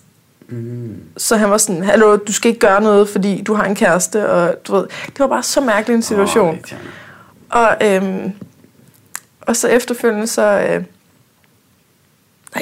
Mm. 0.49 1.01
Så 1.17 1.37
han 1.37 1.51
var 1.51 1.59
sådan, 1.59 1.83
hallo, 1.83 2.17
du 2.17 2.33
skal 2.33 2.49
ikke 2.49 2.61
gøre 2.61 2.83
noget, 2.83 3.09
fordi 3.09 3.43
du 3.43 3.55
har 3.55 3.65
en 3.65 3.75
kæreste, 3.75 4.31
og 4.31 4.55
du 4.67 4.75
ved, 4.75 4.87
det 5.07 5.19
var 5.19 5.27
bare 5.27 5.43
så 5.43 5.61
mærkelig 5.61 5.95
en 5.95 6.03
situation. 6.03 6.55
Irriterende. 6.55 6.89
Og, 7.49 7.77
øhm, 7.83 8.33
og 9.41 9.57
så 9.57 9.69
efterfølgende, 9.69 10.27
så 10.27 10.43
øh, 10.43 10.85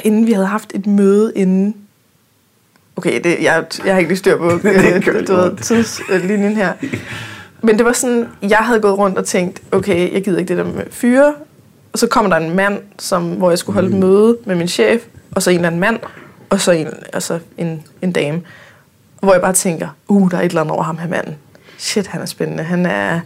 inden 0.03 0.27
vi 0.27 0.31
havde 0.31 0.47
haft 0.47 0.71
et 0.75 0.87
møde 0.87 1.31
inden, 1.35 1.75
okay, 2.95 3.23
det, 3.23 3.43
jeg, 3.43 3.65
jeg 3.85 3.93
har 3.93 3.99
ikke 3.99 4.09
lige 4.09 4.17
styr 4.17 4.37
på 4.37 4.49
Det 4.63 4.95
øh, 4.95 5.05
gør 5.05 5.21
du, 5.21 5.35
ved, 5.35 5.57
tidslinjen 5.57 6.55
her. 6.55 6.73
Men 7.61 7.77
det 7.77 7.85
var 7.85 7.91
sådan, 7.91 8.27
jeg 8.41 8.57
havde 8.57 8.79
gået 8.79 8.97
rundt 8.97 9.17
og 9.17 9.25
tænkt, 9.25 9.61
okay, 9.71 10.13
jeg 10.13 10.23
gider 10.23 10.39
ikke 10.39 10.49
det 10.49 10.65
der 10.65 10.71
med 10.71 10.83
fyre. 10.91 11.33
Og 11.93 11.99
så 11.99 12.07
kommer 12.07 12.37
der 12.37 12.45
en 12.45 12.55
mand, 12.55 12.81
som, 12.99 13.31
hvor 13.31 13.49
jeg 13.49 13.59
skulle 13.59 13.73
holde 13.73 13.89
et 13.89 13.95
møde 13.95 14.37
med 14.45 14.55
min 14.55 14.67
chef, 14.67 15.01
og 15.31 15.43
så 15.43 15.49
en 15.49 15.55
eller 15.55 15.67
anden 15.67 15.81
mand, 15.81 15.99
og 16.49 16.61
så 16.61 16.71
en, 16.71 16.87
altså 17.13 17.39
en, 17.57 17.83
en 18.01 18.11
dame. 18.11 18.41
Hvor 19.19 19.33
jeg 19.33 19.41
bare 19.41 19.53
tænker, 19.53 19.87
uh, 20.07 20.31
der 20.31 20.37
er 20.37 20.41
et 20.41 20.45
eller 20.45 20.61
andet 20.61 20.73
over 20.73 20.83
ham 20.83 20.97
her 20.97 21.07
manden. 21.07 21.35
Shit, 21.77 22.07
han 22.07 22.21
er 22.21 22.25
spændende. 22.25 22.63
Han 22.63 22.85
er... 22.85 23.19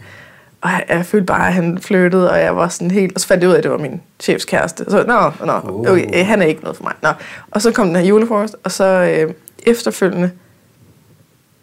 Og 0.61 0.69
jeg, 0.69 0.85
jeg 0.89 1.05
følte 1.05 1.25
bare, 1.25 1.47
at 1.47 1.53
han 1.53 1.77
flyttede, 1.81 2.31
og 2.31 2.39
jeg 2.39 2.55
var 2.55 2.67
sådan 2.67 2.91
helt... 2.91 3.15
Og 3.15 3.21
så 3.21 3.27
fandt 3.27 3.43
jeg 3.43 3.49
ud 3.49 3.53
af, 3.53 3.57
at 3.57 3.63
det 3.63 3.71
var 3.71 3.77
min 3.77 4.01
chefs 4.19 4.45
kæreste. 4.45 4.85
Så, 4.87 5.03
nå, 5.07 5.45
nå, 5.45 5.85
okay, 5.91 6.19
øh, 6.19 6.27
han 6.27 6.41
er 6.41 6.45
ikke 6.45 6.61
noget 6.61 6.77
for 6.77 6.83
mig. 6.83 6.93
Nå. 7.01 7.09
Og 7.51 7.61
så 7.61 7.71
kom 7.71 7.87
den 7.87 7.95
her 7.95 8.03
julefrokost, 8.03 8.55
og 8.63 8.71
så 8.71 8.85
øh, 8.85 9.33
efterfølgende, 9.63 10.31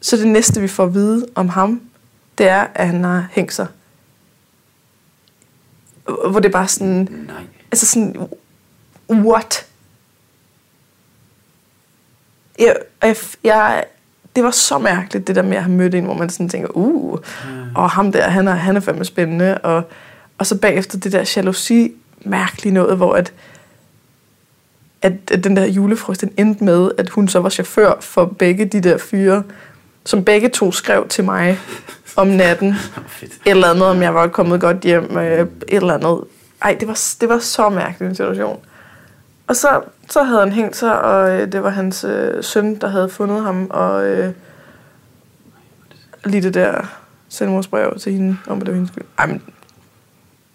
så 0.01 0.17
det 0.17 0.27
næste, 0.27 0.61
vi 0.61 0.69
får 0.69 0.85
at 0.85 0.95
vide 0.95 1.27
om 1.35 1.49
ham, 1.49 1.81
det 2.39 2.49
er, 2.49 2.67
at 2.75 2.87
han 2.87 3.05
har 3.05 3.29
hængt 3.31 3.55
sig. 3.55 3.67
Hvor 6.05 6.41
det 6.41 6.45
er 6.45 6.53
bare 6.53 6.69
sådan... 6.69 7.09
Nej. 7.27 7.43
Altså 7.71 7.87
sådan... 7.87 8.29
what? 9.11 9.67
Jeg, 12.59 12.77
jeg, 13.03 13.17
jeg, 13.45 13.85
det 14.37 14.45
var 14.45 14.51
så 14.51 14.79
mærkeligt, 14.79 15.27
det 15.27 15.37
der 15.37 15.43
med 15.43 15.57
at 15.57 15.63
have 15.63 15.77
mødt 15.77 15.95
en, 15.95 16.05
hvor 16.05 16.15
man 16.15 16.31
sådan 16.31 16.49
tænker, 16.49 16.69
uh, 16.77 17.19
og 17.75 17.91
ham 17.91 18.13
der, 18.13 18.29
han 18.29 18.49
er, 18.49 18.55
han 18.55 18.77
er 18.77 18.81
fandme 18.81 19.05
spændende. 19.05 19.59
Og, 19.59 19.83
og 20.39 20.47
så 20.47 20.59
bagefter 20.59 20.99
det 20.99 21.13
der 21.13 21.33
jalousi 21.37 21.93
mærkelige 22.25 22.75
noget, 22.75 22.97
hvor 22.97 23.15
at, 23.15 23.33
at, 25.03 25.13
at 25.31 25.45
den 25.45 25.57
der 25.57 25.65
julefrost, 25.67 26.21
den 26.21 26.33
endte 26.37 26.65
med, 26.65 26.91
at 26.99 27.09
hun 27.09 27.29
så 27.29 27.41
var 27.41 27.49
chauffør 27.49 28.01
for 28.01 28.25
begge 28.25 28.65
de 28.65 28.81
der 28.81 28.99
fyre, 28.99 29.43
som 30.05 30.25
begge 30.25 30.49
to 30.49 30.73
skrev 30.73 31.09
til 31.09 31.25
mig 31.25 31.59
om 32.19 32.27
natten. 32.27 32.75
Fedt. 33.07 33.33
Et 33.33 33.39
eller 33.45 33.69
andet, 33.71 33.87
om 33.87 34.03
jeg 34.03 34.15
var 34.15 34.27
kommet 34.27 34.61
godt 34.61 34.81
hjem, 34.81 35.19
øh, 35.19 35.41
et 35.41 35.49
eller 35.69 35.95
andet. 35.95 36.25
Ej, 36.63 36.77
det 36.81 36.89
var, 36.89 37.01
det 37.21 37.29
var 37.29 37.39
så 37.39 37.69
mærkelig 37.69 38.09
en 38.09 38.15
situation. 38.15 38.61
Og 39.47 39.57
så, 39.57 39.81
så 40.11 40.23
havde 40.23 40.41
han 40.41 40.53
hængt 40.53 40.77
sig, 40.77 41.01
og 41.03 41.31
øh, 41.31 41.53
det 41.53 41.63
var 41.63 41.71
hans 41.71 42.05
øh, 42.05 42.45
søn, 42.45 42.75
der 42.75 42.89
havde 42.89 43.09
fundet 43.09 43.43
ham, 43.43 43.67
og 43.71 44.07
øh, 44.07 44.33
lige 46.25 46.43
det 46.43 46.55
der 46.55 46.99
selvmordsbrev 47.29 47.99
til 47.99 48.13
hende, 48.13 48.37
om 48.47 48.61
at 48.61 48.67
det 48.67 48.69
var 48.69 48.75
hendes 48.75 48.91
skyld. 48.91 49.05
Ej, 49.19 49.27
men 49.27 49.43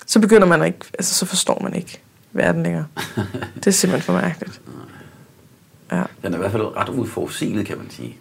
så 0.06 0.20
begynder 0.20 0.48
man 0.48 0.66
ikke, 0.66 0.80
altså 0.94 1.16
så 1.16 1.26
forstår 1.26 1.60
man 1.64 1.74
ikke 1.74 2.02
verden 2.32 2.64
længere. 2.64 2.86
Det 3.56 3.68
er 3.68 3.72
simpelthen 3.72 4.06
for 4.06 4.22
mærkeligt. 4.22 4.62
Ja. 5.92 6.04
Den 6.24 6.34
er 6.34 6.38
i 6.38 6.40
hvert 6.40 6.52
fald 6.52 6.78
ret 6.78 6.90
uforudsigeligt, 6.90 7.68
kan 7.68 7.78
man 7.78 7.90
sige. 7.90 8.18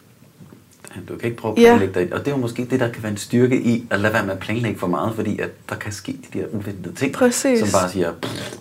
Du 1.09 1.17
kan 1.17 1.25
ikke 1.25 1.37
prøve 1.37 1.55
at 1.59 1.63
Ja. 1.63 1.77
planlægge 1.77 2.01
dig. 2.01 2.13
Og 2.13 2.19
det 2.21 2.27
er 2.29 2.31
jo 2.31 2.37
måske 2.37 2.65
det, 2.71 2.81
der 2.81 2.89
kan 2.93 3.03
være 3.03 3.13
en 3.13 3.19
styrke 3.19 3.63
i, 3.63 3.87
at 3.91 4.01
lade 4.01 4.13
være 4.15 4.25
med 4.27 4.33
at 4.33 4.39
planlægge 4.39 4.79
for 4.79 4.87
meget, 4.87 5.15
fordi 5.15 5.39
at 5.39 5.51
der 5.69 5.75
kan 5.75 5.93
ske 5.93 6.19
de 6.35 6.39
der 6.39 6.47
uventede 6.53 6.95
ting, 6.95 7.13
Præcis. 7.15 7.61
som 7.61 7.69
bare 7.81 7.91
siger, 7.91 8.13
"Pff, 8.23 8.57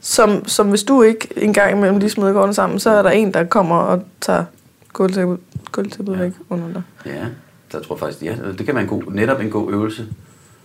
Som, 0.00 0.44
som 0.48 0.68
hvis 0.68 0.82
du 0.82 1.02
ikke 1.02 1.28
en 1.36 1.52
gang 1.52 1.76
imellem 1.76 1.98
lige 1.98 2.10
smider 2.10 2.32
gården 2.32 2.54
sammen, 2.54 2.78
så 2.78 2.90
er 2.90 3.02
der 3.02 3.10
en, 3.10 3.34
der 3.34 3.44
kommer 3.44 3.76
og 3.76 4.02
tager 4.20 4.44
gulvtæppet, 4.92 5.38
gulvtæppet 5.72 6.12
Ja. 6.16 6.18
væk 6.18 6.32
under 6.50 6.72
dig. 6.72 6.82
ja, 7.06 7.24
jeg 7.72 7.82
tror 7.82 7.96
faktisk, 7.96 8.22
ja, 8.22 8.36
det 8.58 8.66
kan 8.66 8.74
være 8.74 8.82
en 8.82 8.88
god, 8.90 9.02
netop 9.12 9.40
en 9.40 9.50
god 9.50 9.72
øvelse, 9.72 10.06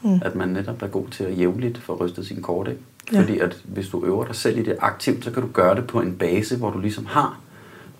mm. 0.02 0.20
at 0.26 0.36
man 0.36 0.48
netop 0.50 0.82
er 0.82 0.88
god 0.88 1.08
til 1.12 1.24
at 1.24 1.38
jævnligt 1.40 1.78
få 1.78 1.94
rystet 2.06 2.28
sin 2.28 2.42
kort, 2.42 2.68
ikke? 2.68 2.80
Ja. 3.14 3.20
Fordi 3.22 3.40
at 3.40 3.58
hvis 3.64 3.88
du 3.88 4.06
øver 4.06 4.26
dig 4.26 4.36
selv 4.36 4.58
i 4.58 4.64
det 4.64 4.76
aktivt, 4.80 5.24
så 5.26 5.32
kan 5.32 5.42
du 5.42 5.48
gøre 5.54 5.76
det 5.76 5.88
på 5.88 6.00
en 6.02 6.14
base, 6.14 6.58
hvor 6.58 6.70
du 6.70 6.80
ligesom 6.80 7.06
har 7.06 7.40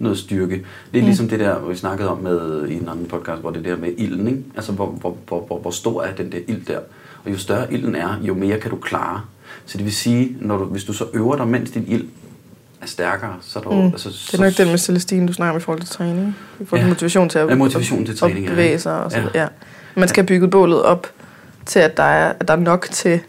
noget 0.02 0.18
styrke. 0.18 0.56
Det 0.92 0.98
er 0.98 1.02
Mm. 1.02 1.06
ligesom 1.06 1.28
det 1.30 1.40
der, 1.40 1.60
vi 1.60 1.76
snakkede 1.76 2.10
om 2.10 2.18
med, 2.18 2.68
i 2.68 2.74
en 2.74 2.90
anden 2.90 3.06
podcast, 3.06 3.42
hvor 3.42 3.52
det 3.52 3.66
der 3.66 3.78
med 3.78 3.90
ilden, 3.98 4.28
ikke? 4.28 4.44
Altså, 4.56 4.72
hvor, 4.72 4.86
hvor, 4.86 5.18
hvor, 5.28 5.44
hvor, 5.48 5.60
hvor 5.60 5.72
stor 5.72 6.04
er 6.04 6.16
den 6.16 6.32
der 6.32 6.38
ild 6.48 6.66
der? 6.66 6.80
Og 7.26 7.32
jo 7.32 7.38
større 7.38 7.74
ilden 7.74 7.96
er, 7.96 8.20
jo 8.22 8.34
mere 8.34 8.60
kan 8.60 8.72
du 8.72 8.78
klare. 8.78 9.22
Så 9.66 9.78
det 9.78 9.86
vil 9.86 9.94
sige, 9.96 10.38
når 10.40 10.58
du, 10.58 10.66
hvis 10.66 10.84
du 10.84 10.94
så 10.94 11.06
øver 11.14 11.36
dig, 11.36 11.48
mens 11.48 11.72
din 11.72 11.86
ild 11.88 12.06
er 12.82 12.86
stærkere, 12.88 13.34
så 13.42 13.60
er 13.60 13.64
der 13.64 13.70
Mm. 13.72 13.86
altså, 13.86 14.10
Det 14.32 14.40
er 14.40 14.44
nok 14.44 14.58
den 14.58 14.68
med 14.68 14.78
Celestine, 14.78 15.28
du 15.28 15.34
snakker 15.34 15.52
om 15.52 15.58
i 15.58 15.62
forhold 15.62 15.80
til 15.82 15.90
træning. 15.90 16.36
I 16.60 16.66
forhold 16.66 16.80
til 16.80 16.86
Ja. 16.86 16.90
motivation 16.90 17.30
til 17.30 17.40
at, 17.40 17.50
Ja, 17.50 17.56
motivation 17.56 18.06
til 18.06 18.18
træning, 18.18 18.38
at 18.38 18.44
ja. 18.44 18.50
bevæge 18.50 18.80
sig. 18.80 19.04
Og 19.04 19.12
så, 19.12 19.18
Ja. 19.18 19.24
ja. 19.34 19.42
ja. 19.42 19.48
Man 19.96 20.08
skal 20.08 20.22
have 20.24 20.28
bygget 20.28 20.50
bålet 20.52 20.84
op 20.84 21.08
til, 21.66 21.80
at 21.80 21.98
der, 21.98 22.04
er, 22.04 22.34
at 22.40 22.48
der 22.48 22.54
er 22.54 22.58
nok 22.58 22.88
til, 22.92 23.20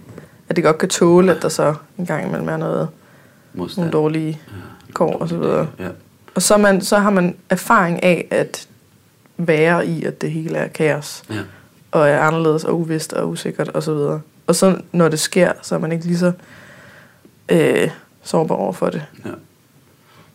at 0.49 0.57
det 0.57 0.65
godt 0.65 0.79
kan 0.79 0.89
tåle, 0.89 1.35
at 1.37 1.43
der 1.43 1.49
så 1.49 1.75
en 1.99 2.07
gang 2.07 2.27
imellem 2.29 2.49
er 2.49 2.57
noget, 2.57 2.89
modstand. 3.55 3.77
nogle 3.85 3.93
dårlige 3.93 4.41
kår 4.93 5.13
og 5.19 5.29
så 5.29 5.37
videre. 5.37 5.67
Ja. 5.79 5.89
Og 6.35 6.43
så, 6.43 6.57
man, 6.57 6.81
så 6.81 6.99
har 6.99 7.11
man 7.11 7.37
erfaring 7.51 8.03
af 8.03 8.27
at 8.31 8.69
være 9.37 9.87
i, 9.87 10.05
at 10.05 10.21
det 10.23 10.31
hele 10.31 10.57
er 10.59 10.69
kaos. 10.69 11.23
ja. 11.31 11.41
og 11.91 12.09
er 12.09 12.21
anderledes 12.21 12.65
og 12.65 12.81
uvist 12.81 13.13
og 13.13 13.29
usikkert 13.29 13.69
og 13.69 13.83
så 13.83 13.95
videre. 13.95 14.21
Og 14.47 14.55
så 14.55 14.81
når 14.93 15.09
det 15.09 15.19
sker, 15.21 15.53
så 15.63 15.75
er 15.75 15.79
man 15.79 15.93
ikke 15.93 16.05
lige 16.05 16.19
så 16.19 16.33
øh, 17.49 17.91
sårbar 18.23 18.55
over 18.55 18.73
for 18.73 18.91
det. 18.91 19.03
Ja. 19.25 19.31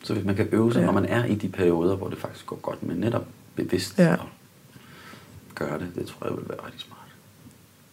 Så 0.03 0.13
hvis 0.13 0.25
man 0.25 0.35
kan 0.35 0.47
øve 0.51 0.73
sig, 0.73 0.79
Ja. 0.79 0.81
ja. 0.81 0.85
når 0.91 1.01
man 1.01 1.05
er 1.09 1.25
i 1.25 1.35
de 1.35 1.49
perioder, 1.49 1.95
hvor 1.95 2.07
det 2.07 2.17
faktisk 2.17 2.45
går 2.45 2.55
godt, 2.61 2.83
men 2.83 2.97
netop 2.97 3.25
bevidst 3.55 3.99
Ja. 3.99 4.13
at 4.13 4.19
gøre 5.55 5.79
det, 5.79 5.87
det 5.95 6.05
tror 6.07 6.27
jeg 6.27 6.37
vil 6.37 6.45
være 6.49 6.57
rigtig 6.65 6.81
smart. 6.81 6.97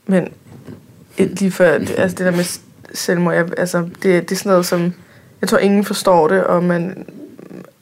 Men 0.07 0.32
et, 1.18 1.40
lige 1.40 1.50
før, 1.50 1.78
det, 1.78 1.94
altså 1.98 2.16
det 2.16 2.26
der 2.26 2.36
med 2.36 2.61
selvmord, 2.94 3.34
jeg, 3.34 3.48
altså 3.59 3.78
det, 3.82 4.02
det 4.02 4.32
er 4.32 4.36
sådan 4.36 4.50
noget, 4.50 4.66
som 4.66 4.94
jeg 5.40 5.48
tror 5.48 5.59
ingen 5.59 5.84
forstår 5.84 6.28
det, 6.28 6.44
og 6.44 6.62
man, 6.64 7.07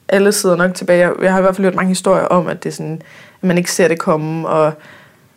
alle 0.09 0.31
sidder 0.31 0.55
nok 0.55 0.73
tilbage. 0.73 1.11
Jeg, 1.21 1.31
har 1.31 1.39
i 1.39 1.41
hvert 1.41 1.55
fald 1.55 1.65
hørt 1.65 1.75
mange 1.75 1.89
historier 1.89 2.23
om, 2.23 2.47
at 2.47 2.63
det 2.63 2.69
er 2.69 2.73
sådan, 2.73 3.01
at 3.41 3.47
man 3.47 3.57
ikke 3.57 3.71
ser 3.71 3.87
det 3.87 3.99
komme, 3.99 4.47
og 4.47 4.73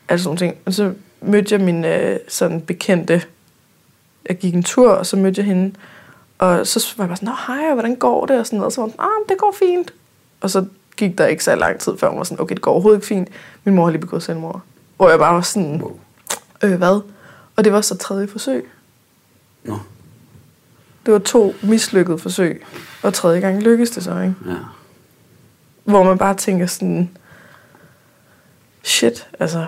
alle 0.08 0.22
sådan 0.22 0.36
ting. 0.36 0.56
Og 0.64 0.72
så 0.72 0.92
mødte 1.20 1.54
jeg 1.54 1.64
min 1.64 1.84
øh, 1.84 2.18
sådan 2.28 2.60
bekendte, 2.60 3.22
jeg 4.28 4.38
gik 4.38 4.54
en 4.54 4.62
tur, 4.62 4.90
og 4.90 5.06
så 5.06 5.16
mødte 5.16 5.38
jeg 5.38 5.46
hende, 5.46 5.74
og 6.38 6.66
så 6.66 6.94
var 6.96 7.04
jeg 7.04 7.08
bare 7.08 7.16
sådan, 7.16 7.28
Nå, 7.28 7.54
hej, 7.54 7.74
hvordan 7.74 7.96
går 7.96 8.26
det? 8.26 8.38
Og 8.38 8.46
sådan 8.46 8.56
noget. 8.56 8.66
Og 8.66 8.72
så 8.72 8.80
var 8.80 8.88
hun, 8.88 8.94
ah, 8.98 9.28
det 9.28 9.38
går 9.38 9.54
fint. 9.58 9.94
Og 10.40 10.50
så 10.50 10.64
gik 10.96 11.18
der 11.18 11.26
ikke 11.26 11.44
så 11.44 11.54
lang 11.54 11.78
tid, 11.78 11.98
før 11.98 12.08
hun 12.08 12.18
var 12.18 12.24
sådan, 12.24 12.42
okay, 12.42 12.54
det 12.54 12.62
går 12.62 12.72
overhovedet 12.72 12.98
ikke 12.98 13.06
fint. 13.06 13.28
Min 13.64 13.74
mor 13.74 13.84
har 13.84 13.90
lige 13.90 14.00
begået 14.00 14.22
selvmord. 14.22 14.60
Hvor 14.96 15.10
jeg 15.10 15.18
bare 15.18 15.34
var 15.34 15.40
sådan, 15.40 15.82
øh, 16.62 16.74
hvad? 16.74 17.00
Og 17.56 17.64
det 17.64 17.72
var 17.72 17.80
så 17.80 17.96
tredje 17.96 18.28
forsøg. 18.28 18.70
Nå, 19.64 19.78
Det 21.06 21.12
var 21.12 21.18
to 21.18 21.54
mislykkede 21.62 22.18
forsøg, 22.18 22.66
og 23.02 23.14
tredje 23.14 23.40
gang 23.40 23.62
lykkedes 23.62 23.90
det 23.90 24.04
så, 24.04 24.20
ikke? 24.20 24.34
ja. 24.46 24.54
Hvor 25.84 26.02
man 26.02 26.18
bare 26.18 26.34
tænker 26.34 26.66
sådan, 26.66 27.10
shit, 28.82 29.26
altså, 29.40 29.66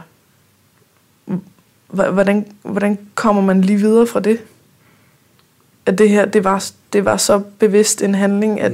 hvordan, 1.89 2.53
hvordan 2.63 2.99
kommer 3.15 3.43
man 3.43 3.61
lige 3.61 3.79
videre 3.79 4.07
fra 4.07 4.21
det? 4.21 4.41
At 5.87 5.99
det 5.99 6.11
her, 6.11 6.25
det 6.25 6.45
var, 6.45 6.65
det 6.93 7.05
var 7.05 7.17
så 7.17 7.39
bevidst 7.39 8.03
en 8.03 8.15
handling, 8.15 8.61
at, 8.61 8.73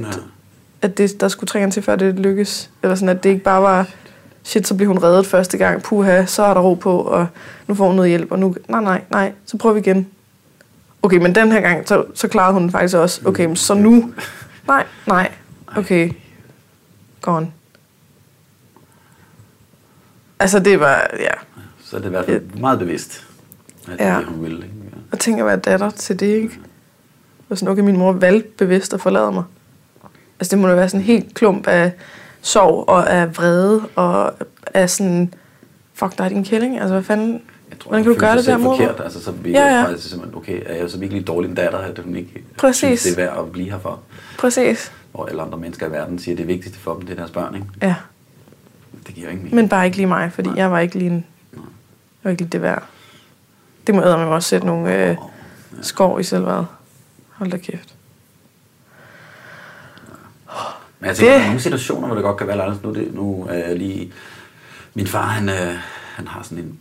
at 0.81 0.97
det, 0.97 1.21
der 1.21 1.27
skulle 1.27 1.47
tre 1.47 1.59
gange 1.59 1.71
til, 1.71 1.83
før 1.83 1.95
det 1.95 2.19
lykkes. 2.19 2.69
Eller 2.83 2.95
sådan, 2.95 3.09
at 3.09 3.23
det 3.23 3.29
ikke 3.29 3.43
bare 3.43 3.61
var, 3.61 3.87
shit, 4.43 4.67
så 4.67 4.75
blev 4.75 4.87
hun 4.87 5.03
reddet 5.03 5.25
første 5.25 5.57
gang, 5.57 5.83
puha, 5.83 6.25
så 6.25 6.43
er 6.43 6.53
der 6.53 6.61
ro 6.61 6.73
på, 6.73 6.97
og 6.97 7.27
nu 7.67 7.75
får 7.75 7.87
hun 7.87 7.95
noget 7.95 8.09
hjælp, 8.09 8.31
og 8.31 8.39
nu, 8.39 8.55
nej, 8.69 8.81
nej, 8.81 9.01
nej, 9.11 9.33
så 9.45 9.57
prøver 9.57 9.73
vi 9.73 9.79
igen. 9.79 10.07
Okay, 11.05 11.17
men 11.17 11.35
den 11.35 11.51
her 11.51 11.61
gang, 11.61 11.87
så, 11.87 12.05
så 12.13 12.27
klarede 12.27 12.53
hun 12.53 12.71
faktisk 12.71 12.95
også, 12.97 13.21
okay, 13.25 13.45
men 13.45 13.55
så 13.55 13.73
nu, 13.73 14.13
nej, 14.67 14.85
nej, 15.07 15.31
okay, 15.77 16.11
gone. 17.21 17.51
Altså, 20.39 20.59
det 20.59 20.79
var, 20.79 21.07
ja. 21.19 21.29
Så 21.83 21.95
er 21.95 21.99
det 21.99 22.07
i 22.07 22.09
hvert 22.09 22.25
fald 22.25 22.41
meget 22.59 22.79
bevidst, 22.79 23.27
at 23.87 23.99
Ja. 23.99 24.17
det, 24.17 24.25
hun 24.25 24.43
vil. 24.43 24.51
Ikke? 24.53 24.65
Ja. 24.65 24.97
Og 25.11 25.19
tænk 25.19 25.39
at 25.39 25.45
være 25.45 25.57
datter 25.57 25.89
til 25.89 26.19
det, 26.19 26.25
ikke? 26.27 26.59
Og 27.49 27.57
sådan, 27.57 27.71
okay, 27.71 27.81
min 27.81 27.97
mor 27.97 28.11
valgte 28.11 28.49
bevidst 28.57 28.93
at 28.93 29.01
forlade 29.01 29.31
mig. 29.31 29.43
Altså, 30.39 30.55
det 30.55 30.59
må 30.61 30.67
da 30.67 30.75
være 30.75 30.89
sådan 30.89 30.99
en 30.99 31.05
helt 31.05 31.33
klump 31.33 31.67
af 31.67 31.91
sorg 32.41 32.89
og 32.89 33.09
af 33.13 33.37
vrede 33.37 33.81
og 33.95 34.33
af 34.73 34.89
sådan, 34.89 35.33
fuck 35.93 36.17
dig, 36.17 36.29
din 36.29 36.43
kælling. 36.45 36.79
Altså, 36.79 36.93
hvad 36.93 37.03
fanden? 37.03 37.41
Jeg 37.75 37.79
tror, 37.81 37.89
Hvordan 37.89 38.03
kan 38.03 38.13
du 38.13 38.19
gøre 38.19 38.37
det 38.37 38.45
der 38.45 38.57
mod 38.57 38.77
forkert. 38.77 39.01
Altså, 39.03 39.23
så 39.23 39.31
vil 39.31 39.51
Ja, 39.51 39.59
ja, 39.59 39.67
ja. 39.67 39.75
ja. 39.79 39.83
faktisk 39.87 40.09
simpelthen, 40.09 40.37
okay, 40.37 40.61
er 40.65 40.75
jeg 40.75 40.89
så 40.89 40.97
virkelig 40.99 41.27
dårlig 41.27 41.49
en 41.49 41.55
datter, 41.55 41.79
at 41.79 41.99
hun 41.99 42.15
ikke 42.15 42.43
Præcis. 42.57 42.79
synes, 43.01 43.03
det 43.15 43.23
er 43.23 43.25
værd 43.33 43.45
at 43.45 43.51
blive 43.51 43.71
her 43.71 43.79
for? 43.79 43.99
Præcis. 44.39 44.91
Og 45.13 45.29
alle 45.29 45.41
andre 45.41 45.57
mennesker 45.57 45.87
i 45.87 45.91
verden 45.91 46.19
siger, 46.19 46.33
at 46.35 46.37
det 46.37 46.47
vigtigste 46.47 46.79
for 46.79 46.93
dem, 46.93 47.01
det 47.01 47.11
er 47.11 47.15
deres 47.15 47.31
børn, 47.31 47.55
ikke? 47.55 47.67
Ja, 47.81 47.95
Det 49.07 49.15
giver 49.15 49.29
ingen 49.29 49.43
mening. 49.43 49.55
men 49.55 49.69
bare 49.69 49.85
ikke 49.85 49.97
lige 49.97 50.07
mig, 50.07 50.31
fordi 50.33 50.49
Nej. 50.49 50.57
jeg 50.57 50.71
var 50.71 50.79
ikke 50.79 50.95
lige, 50.97 51.09
en, 51.11 51.25
jeg 51.53 51.61
var 52.23 52.31
ikke 52.31 52.41
lige 52.41 52.49
det 52.51 52.61
værd. 52.61 52.83
Det 53.87 53.95
må 53.95 54.01
jeg 54.01 54.11
også 54.15 54.49
sætte 54.49 54.67
nogle 54.67 55.09
øh, 55.09 55.17
skår 55.81 56.19
i 56.19 56.23
selvværd. 56.23 56.65
Hold 57.29 57.51
da 57.51 57.57
kæft. 57.57 57.95
Men 60.99 61.07
jeg 61.07 61.15
tænker, 61.15 61.31
Det- 61.33 61.39
der 61.39 61.43
er 61.43 61.47
nogle 61.47 61.61
situationer, 61.61 62.07
hvor 62.07 62.15
det 62.15 62.23
godt 62.23 62.37
kan 62.37 62.47
være 62.47 62.55
anderledes. 62.63 62.83
Nu, 62.83 62.89
er 62.89 62.93
det, 62.93 63.13
nu 63.13 63.45
er 63.49 63.53
jeg 63.67 63.75
lige... 63.77 64.11
Min 64.93 65.07
far, 65.07 65.21
han, 65.27 65.49
øh, 65.49 65.75
han 66.15 66.27
har 66.27 66.43
sådan 66.43 66.57
en, 66.57 66.79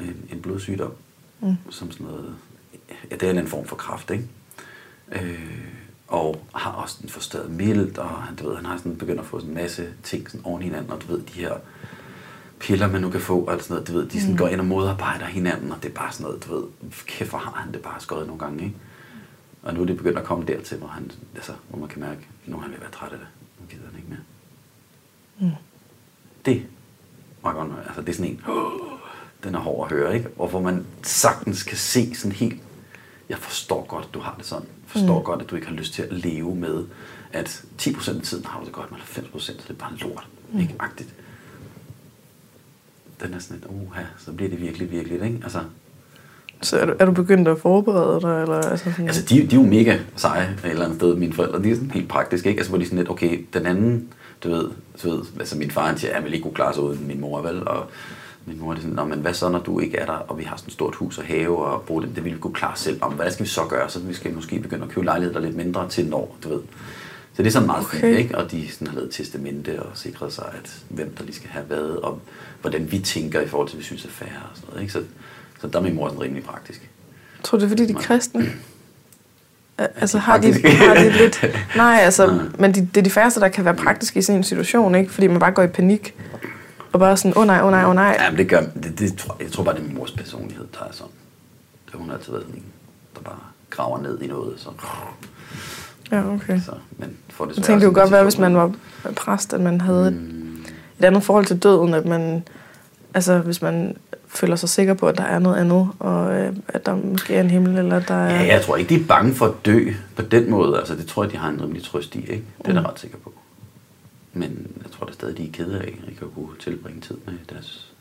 en, 0.00 0.28
en 0.32 0.42
blodsygdom, 0.42 0.92
mm. 1.40 1.56
som 1.70 1.90
sådan 1.90 2.06
noget... 2.06 2.34
Ja, 3.10 3.16
det 3.16 3.28
er 3.28 3.40
en 3.40 3.46
form 3.46 3.66
for 3.66 3.76
kræft, 3.76 4.10
ikke? 4.10 4.28
Øh, 5.12 5.68
og 6.08 6.46
har 6.54 6.70
også 6.70 6.98
en 7.02 7.08
forstørret 7.08 7.50
mild, 7.50 7.98
og 7.98 8.08
han, 8.08 8.36
du 8.36 8.48
ved, 8.48 8.56
han 8.56 8.66
har 8.66 8.76
sådan 8.76 8.96
begyndt 8.96 9.20
at 9.20 9.26
få 9.26 9.38
sådan 9.38 9.50
en 9.50 9.54
masse 9.54 9.88
ting 10.02 10.30
sådan 10.30 10.46
oven 10.46 10.62
i 10.62 10.64
hinanden, 10.64 10.90
og 10.92 11.02
du 11.02 11.06
ved, 11.06 11.22
de 11.22 11.32
her 11.32 11.54
piller, 12.60 12.88
man 12.88 13.00
nu 13.00 13.10
kan 13.10 13.20
få, 13.20 13.40
og 13.40 13.60
sådan 13.60 13.74
noget, 13.74 13.88
du 13.88 13.92
ved, 13.92 14.08
de 14.08 14.20
sådan 14.20 14.32
mm. 14.32 14.38
går 14.38 14.48
ind 14.48 14.60
og 14.60 14.66
modarbejder 14.66 15.26
hinanden, 15.26 15.72
og 15.72 15.82
det 15.82 15.88
er 15.88 15.94
bare 15.94 16.12
sådan 16.12 16.24
noget, 16.24 16.44
du 16.44 16.54
ved, 16.54 16.64
kæft, 17.06 17.30
hvor 17.30 17.38
har 17.38 17.60
han 17.60 17.72
det 17.72 17.82
bare 17.82 18.00
skåret 18.00 18.26
nogle 18.26 18.40
gange, 18.40 18.64
ikke? 18.64 18.76
Og 19.62 19.74
nu 19.74 19.82
er 19.82 19.86
det 19.86 19.96
begyndt 19.96 20.18
at 20.18 20.24
komme 20.24 20.44
dertil, 20.44 20.78
hvor, 20.78 20.88
han, 20.88 21.10
altså, 21.34 21.52
hvor 21.68 21.78
man 21.78 21.88
kan 21.88 22.00
mærke, 22.00 22.20
at 22.44 22.48
nu 22.48 22.56
er 22.56 22.60
han 22.60 22.70
ved 22.70 22.76
at 22.76 22.82
være 22.82 22.90
træt 22.90 23.12
af 23.12 23.18
det. 23.18 23.26
Nu 23.60 23.66
gider 23.66 23.84
han 23.90 23.96
ikke 23.96 24.08
mere. 24.08 24.20
Mm. 25.40 25.56
Det 26.46 26.66
var 27.42 27.52
godt 27.52 27.68
nok, 27.68 27.78
altså 27.86 28.00
det 28.00 28.08
er 28.08 28.12
sådan 28.12 28.30
en, 28.30 28.40
den 29.44 29.54
er 29.54 29.58
hård 29.58 29.92
at 29.92 29.96
høre, 29.96 30.14
ikke? 30.14 30.28
Og 30.38 30.48
hvor 30.48 30.60
man 30.60 30.86
sagtens 31.02 31.62
kan 31.62 31.76
se 31.76 32.14
sådan 32.14 32.32
helt, 32.32 32.62
jeg 33.28 33.38
forstår 33.38 33.86
godt, 33.88 34.04
at 34.04 34.14
du 34.14 34.20
har 34.20 34.34
det 34.38 34.46
sådan. 34.46 34.66
Jeg 34.66 35.00
forstår 35.00 35.18
mm. 35.18 35.24
godt, 35.24 35.42
at 35.42 35.50
du 35.50 35.56
ikke 35.56 35.68
har 35.68 35.74
lyst 35.74 35.94
til 35.94 36.02
at 36.02 36.12
leve 36.12 36.54
med, 36.56 36.84
at 37.32 37.64
10% 37.82 38.16
af 38.16 38.22
tiden 38.22 38.44
har 38.44 38.60
du 38.60 38.66
det 38.66 38.72
godt, 38.72 38.90
men 38.90 39.00
90% 39.00 39.40
så 39.40 39.52
det 39.52 39.70
er 39.70 39.74
bare 39.74 39.92
lort. 39.96 40.26
Mm. 40.52 40.60
Ikke 40.60 40.74
agtigt. 40.78 41.14
Den 43.22 43.34
er 43.34 43.38
sådan 43.38 43.56
et, 43.56 43.64
uha, 43.68 44.02
så 44.18 44.32
bliver 44.32 44.50
det 44.50 44.60
virkelig, 44.60 44.90
virkelig, 44.90 45.22
ikke? 45.22 45.40
Altså, 45.42 45.60
Så 46.62 46.78
er 46.78 46.86
du, 46.86 46.94
er 46.98 47.04
du 47.04 47.12
begyndt 47.12 47.48
at 47.48 47.58
forberede 47.58 48.20
dig? 48.20 48.42
Eller, 48.42 48.60
altså 48.60 48.90
sådan, 48.90 49.06
Altså, 49.06 49.22
de, 49.22 49.34
de 49.34 49.56
er 49.56 49.60
jo 49.60 49.62
mega 49.62 49.98
seje 50.16 50.58
et 50.64 50.70
eller 50.70 50.84
andet 50.84 50.98
sted, 50.98 51.14
mine 51.16 51.32
forældre. 51.32 51.62
De 51.62 51.70
er 51.70 51.74
sådan 51.74 51.90
helt 51.90 52.08
praktiske, 52.08 52.48
ikke? 52.48 52.58
Altså, 52.58 52.70
hvor 52.70 52.78
de 52.78 52.82
er 52.84 52.86
sådan 52.86 52.98
lidt, 52.98 53.10
okay, 53.10 53.44
den 53.52 53.66
anden, 53.66 54.08
du 54.44 54.50
ved, 54.50 54.70
du 55.02 55.10
ved 55.10 55.22
altså 55.38 55.58
min 55.58 55.70
far 55.70 55.86
han 55.86 55.98
siger, 55.98 56.10
at 56.10 56.16
jeg 56.16 56.24
vil 56.24 56.32
ikke 56.34 56.42
kunne 56.42 56.54
klare 56.54 56.74
sig 56.74 56.82
uden 56.82 57.06
min 57.06 57.20
mor, 57.20 57.42
vel? 57.42 57.68
Og 57.68 57.86
min 58.46 58.60
mor 58.60 58.72
er 58.72 58.76
sådan, 58.76 58.90
Nå, 58.90 59.04
men 59.04 59.18
hvad 59.18 59.34
så, 59.34 59.48
når 59.48 59.58
du 59.58 59.80
ikke 59.80 59.96
er 59.98 60.06
der, 60.06 60.12
og 60.12 60.38
vi 60.38 60.44
har 60.44 60.56
sådan 60.56 60.68
et 60.68 60.72
stort 60.72 60.94
hus 60.94 61.18
og 61.18 61.24
have, 61.24 61.66
og 61.66 61.82
bruge 61.82 62.02
det, 62.02 62.16
det 62.16 62.24
vil 62.24 62.34
vi 62.34 62.38
kunne 62.38 62.54
klare 62.54 62.76
selv. 62.76 62.98
Om 63.02 63.12
hvad 63.12 63.30
skal 63.30 63.44
vi 63.44 63.50
så 63.50 63.60
gøre? 63.68 63.90
Så 63.90 63.98
vi 63.98 64.14
skal 64.14 64.32
måske 64.34 64.58
begynde 64.60 64.84
at 64.84 64.90
købe 64.90 65.04
lejligheder 65.04 65.40
lidt 65.40 65.56
mindre 65.56 65.88
til 65.88 66.06
når, 66.06 66.36
du 66.44 66.48
ved. 66.48 66.60
Så 67.34 67.42
det 67.42 67.46
er 67.46 67.52
sådan 67.52 67.66
meget 67.66 67.84
okay. 67.84 68.00
Fint, 68.00 68.18
ikke? 68.18 68.38
Og 68.38 68.50
de 68.50 68.70
sådan 68.70 68.86
har 68.86 68.94
lavet 68.94 69.10
testamente 69.10 69.82
og 69.82 69.90
sikret 69.94 70.32
sig, 70.32 70.44
at 70.62 70.74
hvem 70.88 71.14
der 71.18 71.24
lige 71.24 71.34
skal 71.36 71.50
have 71.50 71.64
hvad, 71.64 71.78
og 72.02 72.20
hvordan 72.60 72.92
vi 72.92 72.98
tænker 72.98 73.40
i 73.40 73.48
forhold 73.48 73.68
til, 73.68 73.74
hvad 73.74 73.80
vi 73.80 73.84
synes 73.86 74.04
er 74.04 74.08
fair 74.08 74.28
og 74.50 74.56
sådan 74.56 74.68
noget, 74.68 74.80
ikke? 74.82 74.92
Så, 74.92 75.02
så 75.60 75.66
der 75.68 75.78
er 75.78 75.82
min 75.82 75.94
mor 75.94 76.08
sådan 76.08 76.20
rimelig 76.22 76.44
praktisk. 76.44 76.90
Tror 77.42 77.58
du, 77.58 77.60
det 77.60 77.66
er, 77.66 77.76
fordi 77.76 77.86
de 77.86 77.92
er 77.92 78.00
kristne? 78.02 78.46
Al- 79.78 79.88
Altså 79.96 80.18
har 80.18 80.38
de, 80.38 80.52
har 80.68 80.94
de 80.94 81.10
lidt... 81.10 81.44
Nej, 81.76 81.98
altså, 82.02 82.26
Nej. 82.26 82.44
men 82.58 82.72
de, 82.74 82.80
det 82.80 82.96
er 82.96 83.02
de 83.02 83.10
færreste, 83.10 83.40
der 83.40 83.48
kan 83.48 83.64
være 83.64 83.74
praktiske 83.74 84.18
i 84.18 84.22
sådan 84.22 84.38
en 84.38 84.44
situation, 84.44 84.94
ikke? 84.94 85.12
Fordi 85.12 85.26
man 85.26 85.38
bare 85.38 85.52
går 85.52 85.62
i 85.62 85.66
panik. 85.66 86.14
Og 86.94 87.00
bare 87.00 87.16
sådan, 87.16 87.32
åh 87.36 87.40
oh, 87.40 87.46
nej, 87.46 87.60
åh 87.60 87.66
oh, 87.66 87.70
nej, 87.70 87.82
åh 87.82 87.88
oh, 87.88 87.94
nej. 87.94 88.16
Ja, 88.20 88.30
men 88.30 88.38
det 88.38 88.48
gør, 88.48 88.60
det, 88.60 88.98
det, 88.98 89.16
tror, 89.18 89.36
jeg 89.40 89.52
tror 89.52 89.64
bare, 89.64 89.74
det 89.74 89.80
er 89.82 89.86
min 89.86 89.94
mors 89.94 90.10
personlighed, 90.12 90.66
der 90.78 90.84
er 90.88 90.92
sådan. 90.92 91.12
Det, 91.86 91.94
hun 91.94 92.08
har 92.08 92.16
altid 92.16 92.32
været 92.32 92.44
sådan 92.44 92.60
en, 92.60 92.64
der 93.14 93.20
bare 93.20 93.38
graver 93.70 94.02
ned 94.02 94.22
i 94.22 94.26
noget. 94.26 94.54
Så, 94.56 94.68
Ja, 96.12 96.34
okay. 96.34 96.60
så, 96.60 96.70
men 96.98 97.16
for 97.30 97.44
det 97.44 97.56
Jeg 97.56 97.64
tænkte, 97.64 97.86
det 97.86 97.94
kunne 97.94 98.02
godt 98.02 98.12
være, 98.12 98.22
hvis 98.22 98.38
man 98.38 98.56
var 98.56 98.72
præst, 99.16 99.52
at 99.52 99.60
man 99.60 99.80
havde 99.80 100.08
et, 100.08 100.12
Mm, 100.12 100.64
et 100.98 101.04
andet 101.04 101.22
forhold 101.22 101.46
til 101.46 101.58
døden, 101.58 101.94
at 101.94 102.06
man, 102.06 102.42
altså 103.14 103.38
hvis 103.38 103.62
man 103.62 103.96
føler 104.28 104.56
sig 104.56 104.68
sikker 104.68 104.94
på, 104.94 105.08
at 105.08 105.18
der 105.18 105.24
er 105.24 105.38
noget 105.38 105.56
andet, 105.56 105.88
og 105.98 106.34
øh, 106.34 106.56
at 106.68 106.86
der 106.86 106.96
måske 106.96 107.34
er 107.34 107.40
en 107.40 107.50
himmel, 107.50 107.78
eller 107.78 108.00
der 108.00 108.14
er... 108.14 108.34
ja, 108.34 108.54
jeg 108.54 108.62
tror 108.62 108.76
ikke, 108.76 108.94
de 108.94 109.00
er 109.00 109.06
bange 109.06 109.34
for 109.34 109.46
at 109.46 109.52
dø 109.66 109.90
på 110.16 110.22
den 110.22 110.50
måde. 110.50 110.78
Altså, 110.78 110.94
det 110.94 111.06
tror 111.06 111.24
jeg, 111.24 111.32
de 111.32 111.36
har 111.36 111.48
en 111.48 111.62
rimelig 111.62 111.84
trøst 111.84 112.14
i, 112.14 112.20
ikke? 112.20 112.44
Det 112.58 112.68
er 112.68 112.74
jeg 112.74 112.84
da 112.84 112.88
ret 112.88 113.00
sikker 113.00 113.18
på. 113.24 113.32
Men 114.34 114.76
jeg 114.82 114.90
tror 114.92 115.06
da 115.06 115.12
stadig, 115.12 115.36
de 115.38 115.48
er 115.48 115.52
kede 115.52 115.80
af 115.80 115.86
ikke 115.86 116.22
at 116.22 116.34
kunne 116.34 116.48
tilbringe 116.60 117.00
tid 117.00 117.16
med 117.26 117.34
deres, 117.50 117.92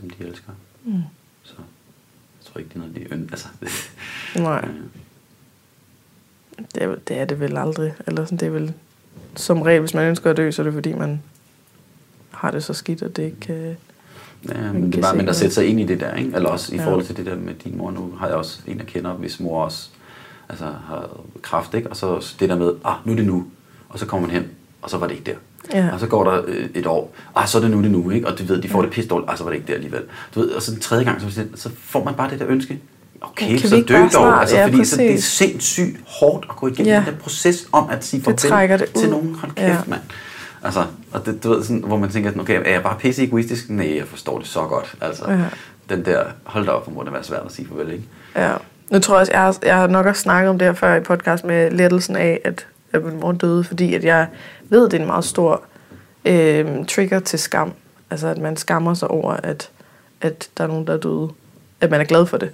dem, 0.00 0.10
de 0.10 0.24
elsker. 0.24 0.52
Mm. 0.84 1.02
Så 1.42 1.54
jeg 1.58 2.46
tror 2.52 2.58
ikke, 2.58 2.68
det 2.68 2.74
er 2.74 2.78
noget, 2.80 2.94
de 2.96 3.12
ønsker. 3.14 3.32
Altså, 3.32 3.48
Nej, 4.42 4.68
øh, 4.68 4.74
det 6.74 6.82
er, 6.82 6.94
det 7.08 7.18
er 7.18 7.24
det 7.24 7.40
vel 7.40 7.56
aldrig. 7.56 7.94
Eller 8.06 8.24
sådan, 8.24 8.38
det 8.38 8.46
er 8.46 8.50
vel 8.50 8.72
som 9.36 9.62
regel, 9.62 9.80
hvis 9.80 9.94
man 9.94 10.04
ønsker 10.08 10.30
at 10.30 10.36
dø, 10.36 10.50
så 10.50 10.62
er 10.62 10.64
det 10.64 10.72
fordi, 10.72 10.92
man 10.92 11.22
har 12.30 12.50
det 12.50 12.64
så 12.64 12.72
skidt, 12.74 13.02
at 13.02 13.16
det 13.16 13.22
ikke 13.22 13.40
kan... 13.40 13.76
Ja, 14.48 14.72
men 14.72 14.86
det 14.92 14.98
er 14.98 15.02
bare, 15.02 15.16
men 15.16 15.28
at 15.28 15.36
sætte 15.36 15.54
sig 15.54 15.66
ind 15.66 15.80
i 15.80 15.84
det 15.86 16.00
der, 16.00 16.14
ikke? 16.14 16.30
Eller 16.34 16.48
også 16.48 16.74
i 16.74 16.78
Ja. 16.78 16.86
forhold 16.86 17.04
til 17.04 17.16
det 17.16 17.26
der 17.26 17.36
med 17.36 17.54
din 17.54 17.76
mor, 17.78 17.90
nu 17.90 18.14
har 18.18 18.26
jeg 18.26 18.36
også 18.36 18.60
en, 18.66 18.78
jeg 18.78 18.86
kender, 18.86 19.12
hvis 19.12 19.40
mor 19.40 19.64
også 19.64 19.88
altså, 20.48 20.64
har 20.64 21.20
kraft, 21.42 21.74
ikke? 21.74 21.90
Og 21.90 21.96
så 21.96 22.34
det 22.40 22.48
der 22.48 22.56
med, 22.56 22.72
ah, 22.84 22.96
nu 23.04 23.12
er 23.12 23.16
det 23.16 23.26
nu. 23.26 23.46
Og 23.88 23.98
så 23.98 24.06
kommer 24.06 24.28
man 24.28 24.36
hen, 24.36 24.50
og 24.82 24.90
så 24.90 24.98
var 24.98 25.06
det 25.06 25.14
ikke 25.14 25.30
der. 25.30 25.36
Ja. 25.74 25.88
Og 25.92 26.00
så 26.00 26.06
går 26.06 26.24
der 26.24 26.42
øh, 26.46 26.66
et 26.74 26.86
år, 26.86 27.14
ah, 27.36 27.48
så 27.48 27.58
er 27.58 27.62
det 27.62 27.70
nu, 27.70 27.82
det 27.82 27.90
nu, 27.90 28.10
ikke? 28.10 28.26
Og 28.28 28.38
du 28.38 28.44
ved, 28.44 28.62
de 28.62 28.68
får 28.68 28.82
det 28.82 28.90
pisse 28.90 29.08
dårligt, 29.10 29.30
ah, 29.30 29.38
så 29.38 29.44
var 29.44 29.50
det 29.50 29.56
ikke 29.56 29.68
der 29.68 29.74
alligevel. 29.74 30.02
Du 30.34 30.40
ved, 30.40 30.48
og 30.50 30.62
så 30.62 30.70
den 30.72 30.80
tredje 30.80 31.04
gang, 31.04 31.20
så, 31.20 31.44
så 31.54 31.70
får 31.84 32.04
man 32.04 32.14
bare 32.14 32.30
det 32.30 32.38
der 32.38 32.46
ønske. 32.48 32.78
Okay, 33.20 33.58
Kan 33.58 33.68
så 33.68 33.84
dø 33.88 33.94
dog. 34.02 34.10
snart? 34.10 34.40
Altså, 34.40 34.56
Ja, 34.56 34.66
fordi 34.66 34.84
så 34.84 34.96
det 34.96 35.14
er 35.14 35.20
sindssygt 35.20 35.96
hårdt 36.06 36.46
at 36.50 36.56
gå 36.56 36.66
igennem 36.66 36.86
Ja. 36.86 36.96
den 36.96 37.04
der 37.14 37.20
proces 37.20 37.68
om 37.72 37.90
at 37.90 38.04
sige 38.04 38.22
farvel 38.22 38.86
til 38.96 39.10
nogen. 39.10 39.34
Hold 39.34 39.52
kæft, 39.52 39.68
Ja. 39.68 39.78
mand. 39.86 40.00
Altså, 40.62 40.84
og 41.12 41.26
det, 41.26 41.44
du 41.44 41.48
ved, 41.50 41.62
sådan, 41.62 41.82
hvor 41.86 41.96
man 41.96 42.10
tænker, 42.10 42.32
okay, 42.40 42.60
er 42.64 42.70
jeg 42.72 42.82
bare 42.82 42.96
pisse 42.98 43.24
egoistisk? 43.24 43.70
Nej, 43.70 43.96
jeg 43.96 44.06
forstår 44.06 44.38
det 44.38 44.46
så 44.46 44.60
godt. 44.60 44.94
Altså, 45.00 45.30
Ja. 45.30 45.38
den 45.88 46.04
der, 46.04 46.24
hold 46.44 46.66
da 46.66 46.70
op, 46.70 46.84
hvor 46.84 46.94
må 46.94 47.04
det 47.04 47.12
være 47.12 47.24
svært 47.24 47.42
at 47.46 47.52
sige 47.52 47.68
farvel, 47.68 47.92
ikke? 47.92 48.04
Ja. 48.36 48.52
Nu 48.90 48.98
tror 48.98 49.14
jeg 49.14 49.20
også, 49.20 49.32
jeg 49.32 49.40
har, 49.40 49.56
jeg 49.62 49.76
har 49.76 49.86
nok 49.86 50.06
også 50.06 50.22
snakket 50.22 50.50
om 50.50 50.58
det 50.58 50.66
her 50.68 50.74
før 50.74 50.94
i 50.94 51.00
podcast 51.00 51.44
med 51.44 51.70
lettelsen 51.70 52.16
af, 52.16 52.40
at, 52.44 52.66
at 52.92 53.04
min 53.04 53.20
mor 53.20 53.32
døde, 53.32 53.64
fordi 53.64 53.94
at 53.94 54.04
jeg 54.04 54.26
ved, 54.68 54.86
at 54.86 54.90
det 54.92 54.96
er 54.98 55.00
en 55.02 55.06
meget 55.06 55.24
stor 55.24 55.62
øh, 56.24 56.86
trigger 56.86 57.20
til 57.20 57.38
skam. 57.38 57.72
Altså, 58.10 58.28
at 58.28 58.38
man 58.38 58.56
skammer 58.56 58.94
sig 58.94 59.08
over, 59.08 59.32
at, 59.32 59.70
at 60.20 60.48
der 60.58 60.64
er 60.64 60.68
nogen, 60.68 60.86
der 60.86 60.92
er 60.92 60.96
døde. 60.98 61.28
At 61.80 61.90
man 61.90 62.00
er 62.00 62.04
glad 62.04 62.26
for 62.26 62.36
det. 62.36 62.50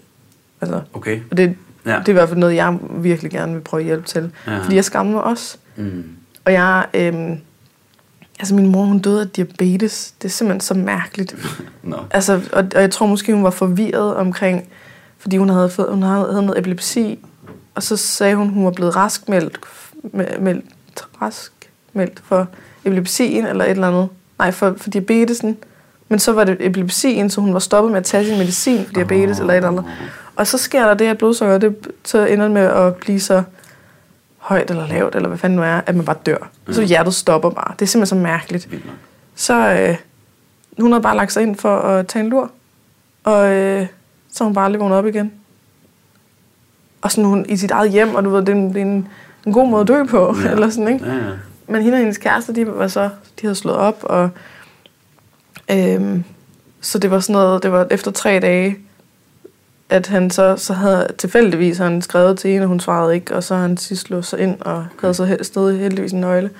Altså, 0.60 0.80
Okay. 0.92 1.20
og 1.30 1.36
det, 1.36 1.56
Ja. 1.86 1.90
det 1.98 2.08
er 2.08 2.12
i 2.12 2.12
hvert 2.12 2.28
fald 2.28 2.40
noget, 2.40 2.54
jeg 2.54 2.78
virkelig 2.90 3.30
gerne 3.30 3.52
vil 3.52 3.60
prøve 3.60 3.80
at 3.80 3.84
hjælpe 3.86 4.06
til. 4.06 4.32
Ja. 4.46 4.58
Fordi 4.58 4.74
jeg 4.76 4.84
skammer 4.84 5.12
mig 5.12 5.22
også. 5.24 5.56
Mm. 5.76 6.04
Og 6.44 6.52
jeg, 6.52 6.86
øhm, 6.94 7.38
altså 8.38 8.54
min 8.54 8.66
mor, 8.66 8.84
hun 8.84 8.98
døde 8.98 9.20
af 9.20 9.28
diabetes. 9.28 10.14
Det 10.22 10.28
er 10.28 10.32
simpelthen 10.32 10.60
så 10.60 10.74
mærkeligt. 10.74 11.36
Nå. 11.82 11.96
Altså, 12.10 12.40
og, 12.52 12.64
og 12.74 12.80
jeg 12.80 12.90
tror 12.90 13.06
måske, 13.06 13.34
hun 13.34 13.44
var 13.44 13.50
forvirret 13.50 14.14
omkring, 14.16 14.68
fordi 15.18 15.36
hun 15.36 15.48
havde, 15.48 15.70
fået, 15.70 15.88
hun 15.90 16.02
havde, 16.02 16.26
havde 16.30 16.42
noget 16.46 16.58
epilepsi, 16.58 17.24
og 17.74 17.82
så 17.82 17.96
sagde 17.96 18.34
hun, 18.36 18.48
hun 18.48 18.64
var 18.64 18.70
blevet 18.70 18.96
raskmeldt, 18.96 19.58
me- 20.12 20.38
meldt, 20.40 20.64
raskmeldt 21.22 22.22
for 22.24 22.48
epilepsien 22.84 23.46
eller 23.46 23.64
et 23.64 23.70
eller 23.70 23.88
andet. 23.88 24.08
Nej, 24.38 24.50
for, 24.50 24.74
for 24.76 24.90
diabetesen. 24.90 25.56
Men 26.08 26.18
så 26.18 26.32
var 26.32 26.44
det 26.44 26.56
epilepsien, 26.60 27.30
så 27.30 27.40
hun 27.40 27.52
var 27.52 27.58
stoppet 27.60 27.92
med 27.92 27.98
at 27.98 28.04
tage 28.04 28.24
sin 28.24 28.38
medicin 28.38 28.84
for 28.84 28.92
diabetes 28.92 29.40
eller 29.40 29.52
et 29.52 29.56
eller 29.56 29.68
andet. 29.68 29.84
Og 30.36 30.46
så 30.46 30.58
sker 30.58 30.86
der 30.86 30.94
det, 30.94 31.04
at 31.04 31.18
blodsukker, 31.18 31.58
det, 31.58 31.76
så 32.04 32.26
ender 32.26 32.48
med 32.48 32.62
at 32.62 32.96
blive 32.96 33.20
så 33.20 33.42
højt 34.38 34.70
eller 34.70 34.88
lavt, 34.88 35.14
eller 35.14 35.28
hvad 35.28 35.38
fanden 35.38 35.56
nu 35.56 35.62
er, 35.62 35.80
at 35.86 35.96
man 35.96 36.04
bare 36.04 36.16
dør. 36.26 36.50
Så 36.70 36.82
hjertet 36.82 37.14
stopper 37.14 37.50
bare. 37.50 37.74
Det 37.78 37.82
er 37.82 37.86
simpelthen 37.86 38.18
så 38.18 38.22
mærkeligt 38.22 38.68
så 39.34 39.54
øh, 39.54 39.96
hun 40.82 40.92
havde 40.92 41.02
bare 41.02 41.16
lagt 41.16 41.32
sig 41.32 41.42
ind 41.42 41.56
for 41.56 41.78
at 41.78 42.06
tage 42.06 42.24
en 42.24 42.30
lur. 42.30 42.50
Og 43.24 43.52
øh, 43.52 43.86
så 44.32 44.44
hun 44.44 44.54
bare 44.54 44.70
lige 44.70 44.80
vågnet 44.80 44.98
op 44.98 45.06
igen. 45.06 45.32
Og 47.02 47.10
sådan 47.10 47.24
hun 47.24 47.46
i 47.48 47.56
sit 47.56 47.70
eget 47.70 47.90
hjem, 47.90 48.14
og 48.14 48.24
du 48.24 48.30
ved, 48.30 48.40
det 48.40 48.48
er 48.48 48.52
en, 48.52 48.68
det 48.68 48.76
er 48.76 48.82
en, 48.82 49.08
en 49.46 49.52
god 49.52 49.68
måde 49.68 49.80
at 49.80 49.88
dø 49.88 50.04
på, 50.04 50.36
ja. 50.44 50.50
eller 50.50 50.70
sådan, 50.70 50.88
ikke? 50.88 51.06
Ja, 51.06 51.14
ja. 51.14 51.30
Men 51.68 51.82
hende 51.82 51.96
og 51.96 51.98
hendes 51.98 52.18
kæreste, 52.18 52.54
de 52.54 52.66
var 52.66 52.88
så, 52.88 53.02
de 53.40 53.42
havde 53.42 53.54
slået 53.54 53.76
op, 53.76 53.98
og 54.02 54.30
øhm, 55.70 56.24
så 56.80 56.98
det 56.98 57.10
var 57.10 57.20
sådan 57.20 57.32
noget, 57.32 57.62
det 57.62 57.72
var 57.72 57.86
efter 57.90 58.10
tre 58.10 58.40
dage, 58.40 58.76
at 59.88 60.06
han 60.06 60.30
så, 60.30 60.56
så 60.56 60.72
havde 60.72 61.08
tilfældigvis 61.18 61.78
han 61.78 62.02
skrevet 62.02 62.38
til 62.38 62.50
hende, 62.50 62.64
og 62.64 62.68
hun 62.68 62.80
svarede 62.80 63.14
ikke, 63.14 63.34
og 63.34 63.44
så 63.44 63.54
han 63.54 63.76
sidst 63.76 64.10
låst 64.10 64.28
sig 64.28 64.40
ind, 64.40 64.60
og 64.60 64.86
havde 65.00 65.14
så 65.14 65.38
stadig 65.42 65.80
heldigvis 65.80 66.12
en 66.12 66.20
nøgle. 66.20 66.50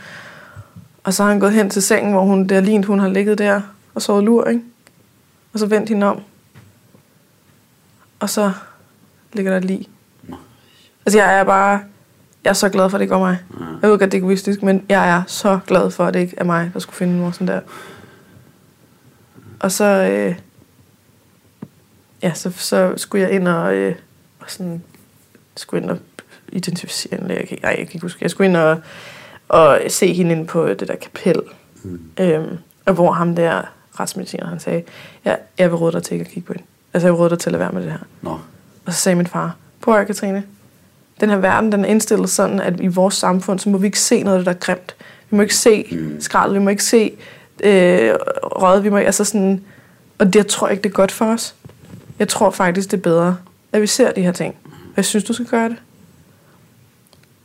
Og 1.05 1.15
så 1.15 1.23
har 1.23 1.31
han 1.31 1.41
gået 1.41 1.53
hen 1.53 1.71
til 1.71 1.83
sengen, 1.83 2.13
hvor 2.13 2.25
hun, 2.25 2.47
det 2.49 2.57
er 2.57 2.61
lignet, 2.61 2.87
hun 2.87 2.99
har 2.99 3.09
ligget 3.09 3.39
der 3.39 3.61
og 3.95 4.03
sovet 4.03 4.25
lur, 4.25 4.45
ikke? 4.45 4.63
Og 5.53 5.59
så 5.59 5.67
vendt 5.67 5.89
hende 5.89 6.07
om. 6.07 6.21
Og 8.21 8.31
så 8.31 8.53
ligger 9.33 9.53
der 9.53 9.61
lige. 9.61 9.89
Altså 11.07 11.19
jeg 11.19 11.39
er 11.39 11.45
bare, 11.45 11.81
jeg 12.45 12.51
er 12.51 12.55
så 12.55 12.69
glad 12.69 12.91
for, 12.91 12.97
at 12.97 13.01
det 13.01 13.05
ikke 13.05 13.13
var 13.15 13.19
mig. 13.19 13.39
Jeg 13.83 13.91
ved 13.91 13.99
godt, 13.99 14.13
det 14.13 14.19
er 14.19 14.23
egoistisk, 14.23 14.63
men 14.63 14.87
jeg 14.89 15.11
er 15.17 15.23
så 15.27 15.59
glad 15.67 15.91
for, 15.91 16.07
at 16.07 16.15
det 16.15 16.21
ikke 16.21 16.35
er 16.37 16.45
mig, 16.45 16.71
der 16.75 16.81
skulle 16.81 16.97
finde 16.97 17.13
en 17.15 17.21
mor 17.21 17.31
sådan 17.31 17.49
der. 17.49 17.61
Og 19.61 19.73
så, 19.73 19.85
øh, 19.85 20.35
ja, 22.23 22.35
så, 22.35 22.51
så 22.51 22.95
skulle 22.97 23.23
jeg 23.27 23.33
ind 23.35 23.49
og, 23.49 23.75
øh, 23.75 23.95
og 24.41 24.45
sådan, 24.51 24.83
skulle 25.57 25.83
ind 25.83 25.91
og 25.91 25.99
identificere 26.53 27.21
en 27.21 27.27
læge. 27.27 27.39
Jeg 27.41 27.49
kan, 27.49 27.55
ikke- 27.57 27.65
ej, 27.67 27.71
jeg 27.71 27.87
kan 27.87 27.95
ikke 27.95 28.05
huske. 28.05 28.19
Jeg 28.23 28.31
skulle 28.31 28.49
ind 28.49 28.57
og, 28.57 28.79
og 29.49 29.81
se 29.89 30.13
hende 30.13 30.33
ind 30.33 30.47
på 30.49 30.69
det 30.69 30.89
der 30.89 30.97
kapel. 30.97 31.43
Mm. 31.83 32.01
Øhm, 32.21 32.59
og 32.87 32.95
hvor 32.95 33.13
ham 33.13 33.37
der 33.37 33.63
retsmediciner, 34.01 34.47
han 34.47 34.61
sagde, 34.61 34.83
ja, 35.25 35.35
jeg 35.59 35.71
vil 35.71 35.77
råde 35.77 35.93
dig 35.93 36.03
til 36.03 36.15
ikke 36.15 36.25
at 36.25 36.31
kigge 36.31 36.47
på 36.47 36.53
hende. 36.53 36.67
Altså, 36.95 37.07
jeg 37.07 37.13
vil 37.13 37.19
råde 37.19 37.31
dig 37.31 37.39
til 37.39 37.49
at 37.49 37.53
lade 37.53 37.61
være 37.61 37.73
med 37.73 37.83
det 37.83 37.91
her. 37.91 37.99
Nå. 38.23 38.31
Og 38.87 38.93
så 38.93 39.01
sagde 39.01 39.17
min 39.17 39.27
far, 39.27 39.57
prøv 39.81 39.95
at 39.95 40.07
Katrine, 40.07 40.45
den 41.21 41.31
her 41.31 41.37
verden, 41.37 41.73
den 41.73 41.85
er 41.85 41.89
indstillet 41.89 42.31
sådan, 42.31 42.61
at 42.61 42.81
i 42.81 42.87
vores 42.87 43.15
samfund, 43.15 43.59
så 43.59 43.69
må 43.69 43.79
vi 43.79 43.87
ikke 43.87 44.01
se 44.01 44.23
noget 44.23 44.47
der 44.47 44.53
er 44.53 44.57
grimt. 44.57 44.97
Vi 45.31 45.37
må 45.37 45.43
ikke 45.43 45.57
se 45.57 45.87
Mm. 45.93 46.21
skrald, 46.21 46.53
vi 46.53 46.59
må 46.59 46.71
ikke 46.71 46.85
se 46.85 47.13
øh, 47.65 48.11
rød, 48.43 48.81
vi 48.81 48.89
må 48.91 48.97
altså 48.97 49.25
sådan, 49.25 49.61
og 50.19 50.27
det 50.27 50.37
jeg 50.37 50.47
tror 50.47 50.69
ikke, 50.69 50.83
det 50.83 50.89
er 50.89 50.95
godt 50.95 51.13
for 51.13 51.25
os. 51.25 51.55
Jeg 52.19 52.29
tror 52.29 52.51
faktisk, 52.51 52.91
det 52.91 52.97
er 52.97 53.01
bedre, 53.03 53.37
at 53.73 53.83
vi 53.83 53.87
ser 53.87 54.13
de 54.13 54.23
her 54.23 54.33
ting. 54.33 54.55
Og 54.65 54.93
jeg 54.97 55.05
synes, 55.05 55.25
du 55.25 55.33
skal 55.33 55.47
gøre 55.47 55.69
det. 55.69 55.77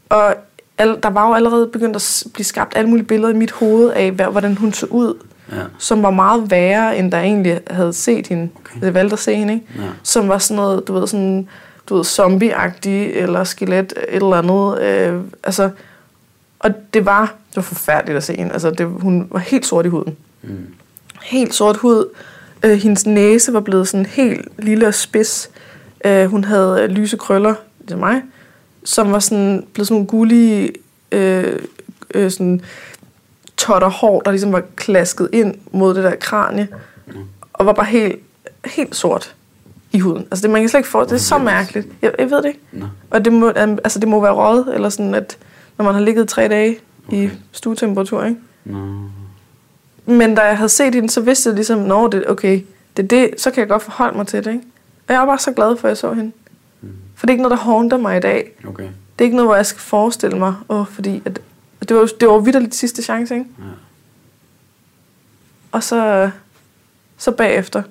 Og 0.09 0.36
al, 0.78 0.97
der 1.03 1.09
var 1.09 1.28
jo 1.28 1.34
allerede 1.34 1.67
begyndt 1.67 1.95
at 1.95 2.24
blive 2.34 2.45
skabt 2.45 2.78
alle 2.78 2.89
mulige 2.89 3.05
billeder 3.05 3.34
i 3.34 3.38
mit 3.38 3.51
hoved 3.51 3.89
af, 3.91 4.11
hvad, 4.11 4.26
hvordan 4.26 4.57
hun 4.57 4.74
så 4.74 4.86
ud, 4.86 5.13
Ja. 5.51 5.55
som 5.78 6.03
var 6.03 6.09
meget 6.09 6.51
værre, 6.51 6.97
end 6.97 7.11
der 7.11 7.20
egentlig 7.20 7.59
havde 7.70 7.93
set 7.93 8.28
hende. 8.28 8.49
Okay. 8.55 8.76
Okay. 8.76 8.86
Jeg 8.86 8.93
valgte 8.93 9.13
at 9.13 9.20
se 9.20 9.36
hende, 9.36 9.53
ikke? 9.53 9.65
Ja. 9.78 9.82
Som 10.03 10.30
var 10.30 10.38
sådan 10.38 10.55
noget, 10.55 10.88
du 10.88 10.93
ved, 10.93 11.07
sådan, 11.07 11.49
du 11.89 11.95
ved, 11.95 12.03
zombie-agtig, 12.03 13.17
eller 13.17 13.43
skelet, 13.43 13.93
et 14.09 14.15
eller 14.15 14.35
andet. 14.35 14.81
Øh, 14.81 15.21
altså, 15.43 15.69
og 16.59 16.71
det 16.93 17.05
var, 17.05 17.21
det 17.49 17.55
var 17.55 17.61
forfærdeligt 17.61 18.17
at 18.17 18.23
se 18.23 18.35
hende. 18.35 18.53
Altså, 18.53 18.71
det, 18.71 18.87
hun 18.87 19.27
var 19.31 19.39
helt 19.39 19.65
sort 19.65 19.85
i 19.85 19.89
huden. 19.89 20.17
Mm. 20.41 20.67
Helt 21.21 21.53
sort 21.53 21.77
hud. 21.77 22.05
Øh, 22.63 22.77
hendes 22.77 23.05
næse 23.05 23.53
var 23.53 23.59
blevet 23.59 23.87
sådan 23.87 24.05
helt 24.05 24.47
lille 24.57 24.87
og 24.87 24.93
spids. 24.93 25.49
Øh, 26.05 26.25
hun 26.25 26.43
havde 26.43 26.81
øh, 26.81 26.89
lyse 26.89 27.17
krøller, 27.17 27.55
til 27.87 27.97
mig, 27.97 28.21
som 28.83 29.11
var 29.11 29.19
sådan, 29.19 29.67
blevet 29.73 29.87
sådan 29.87 29.95
nogle 29.95 30.07
gullige, 30.07 30.73
øh, 31.11 31.59
øh, 32.13 32.31
sådan 32.31 32.61
totter 33.57 33.89
hår, 33.89 34.21
der 34.21 34.31
ligesom 34.31 34.51
var 34.51 34.63
klasket 34.75 35.29
ind 35.33 35.55
mod 35.71 35.93
det 35.93 36.03
der 36.03 36.15
kranie, 36.15 36.67
og 37.53 37.65
var 37.65 37.73
bare 37.73 37.85
helt, 37.85 38.19
helt 38.65 38.95
sort. 38.95 39.35
I 39.91 39.99
huden. 39.99 40.27
Altså 40.31 40.41
det, 40.41 40.49
man 40.49 40.61
kan 40.61 40.69
slet 40.69 40.79
ikke 40.79 40.89
få, 40.89 41.03
det 41.03 41.11
er 41.11 41.17
så 41.17 41.37
mærkeligt. 41.37 41.87
Jeg, 42.01 42.11
jeg 42.19 42.31
ved 42.31 42.37
det 42.37 42.45
ikke. 42.45 42.59
Nå. 42.71 42.85
Og 43.09 43.25
det 43.25 43.33
må, 43.33 43.47
um, 43.47 43.55
altså 43.55 43.99
det 43.99 44.07
må 44.07 44.21
være 44.21 44.33
røget, 44.33 44.75
eller 44.75 44.89
sådan, 44.89 45.15
at 45.15 45.37
når 45.77 45.85
man 45.85 45.93
har 45.93 46.01
ligget 46.01 46.27
tre 46.27 46.47
dage 46.47 46.79
okay. 47.07 47.17
i 47.17 47.29
stuetemperatur, 47.51 48.23
ikke? 48.23 48.39
Nå. 48.65 48.77
Men 50.05 50.35
da 50.35 50.41
jeg 50.41 50.57
havde 50.57 50.69
set 50.69 50.95
hende, 50.95 51.09
så 51.09 51.21
vidste 51.21 51.49
jeg 51.49 51.55
ligesom, 51.55 51.79
når 51.79 52.07
det 52.07 52.29
okay, 52.29 52.61
det 52.97 53.03
er 53.03 53.07
det, 53.07 53.41
så 53.41 53.51
kan 53.51 53.61
jeg 53.61 53.67
godt 53.67 53.83
forholde 53.83 54.17
mig 54.17 54.27
til 54.27 54.45
det, 54.45 54.51
ikke? 54.51 54.63
Og 55.07 55.13
jeg 55.13 55.19
var 55.19 55.25
bare 55.25 55.39
så 55.39 55.51
glad 55.51 55.77
for, 55.77 55.87
at 55.87 55.89
jeg 55.89 55.97
så 55.97 56.13
hende. 56.13 56.31
Mm. 56.81 56.89
For 57.15 57.25
det 57.25 57.31
er 57.31 57.33
ikke 57.33 57.43
noget, 57.43 57.57
der 57.57 57.63
haunter 57.63 57.97
mig 57.97 58.17
i 58.17 58.19
dag. 58.19 58.51
Okay. 58.67 58.83
Det 58.83 58.91
er 59.19 59.23
ikke 59.23 59.35
noget, 59.35 59.47
hvor 59.47 59.55
jeg 59.55 59.65
skal 59.65 59.79
forestille 59.79 60.37
mig, 60.37 60.53
åh, 60.69 60.85
fordi 60.87 61.21
at, 61.25 61.41
det 61.89 61.97
var, 61.97 62.09
det 62.19 62.27
var 62.27 62.39
vidderligt 62.39 62.75
sidste 62.75 63.03
chance, 63.03 63.33
ikke? 63.33 63.45
Ja. 63.59 63.63
Og 65.71 65.83
så, 65.83 66.29
så 67.17 67.31
bagefter, 67.31 67.83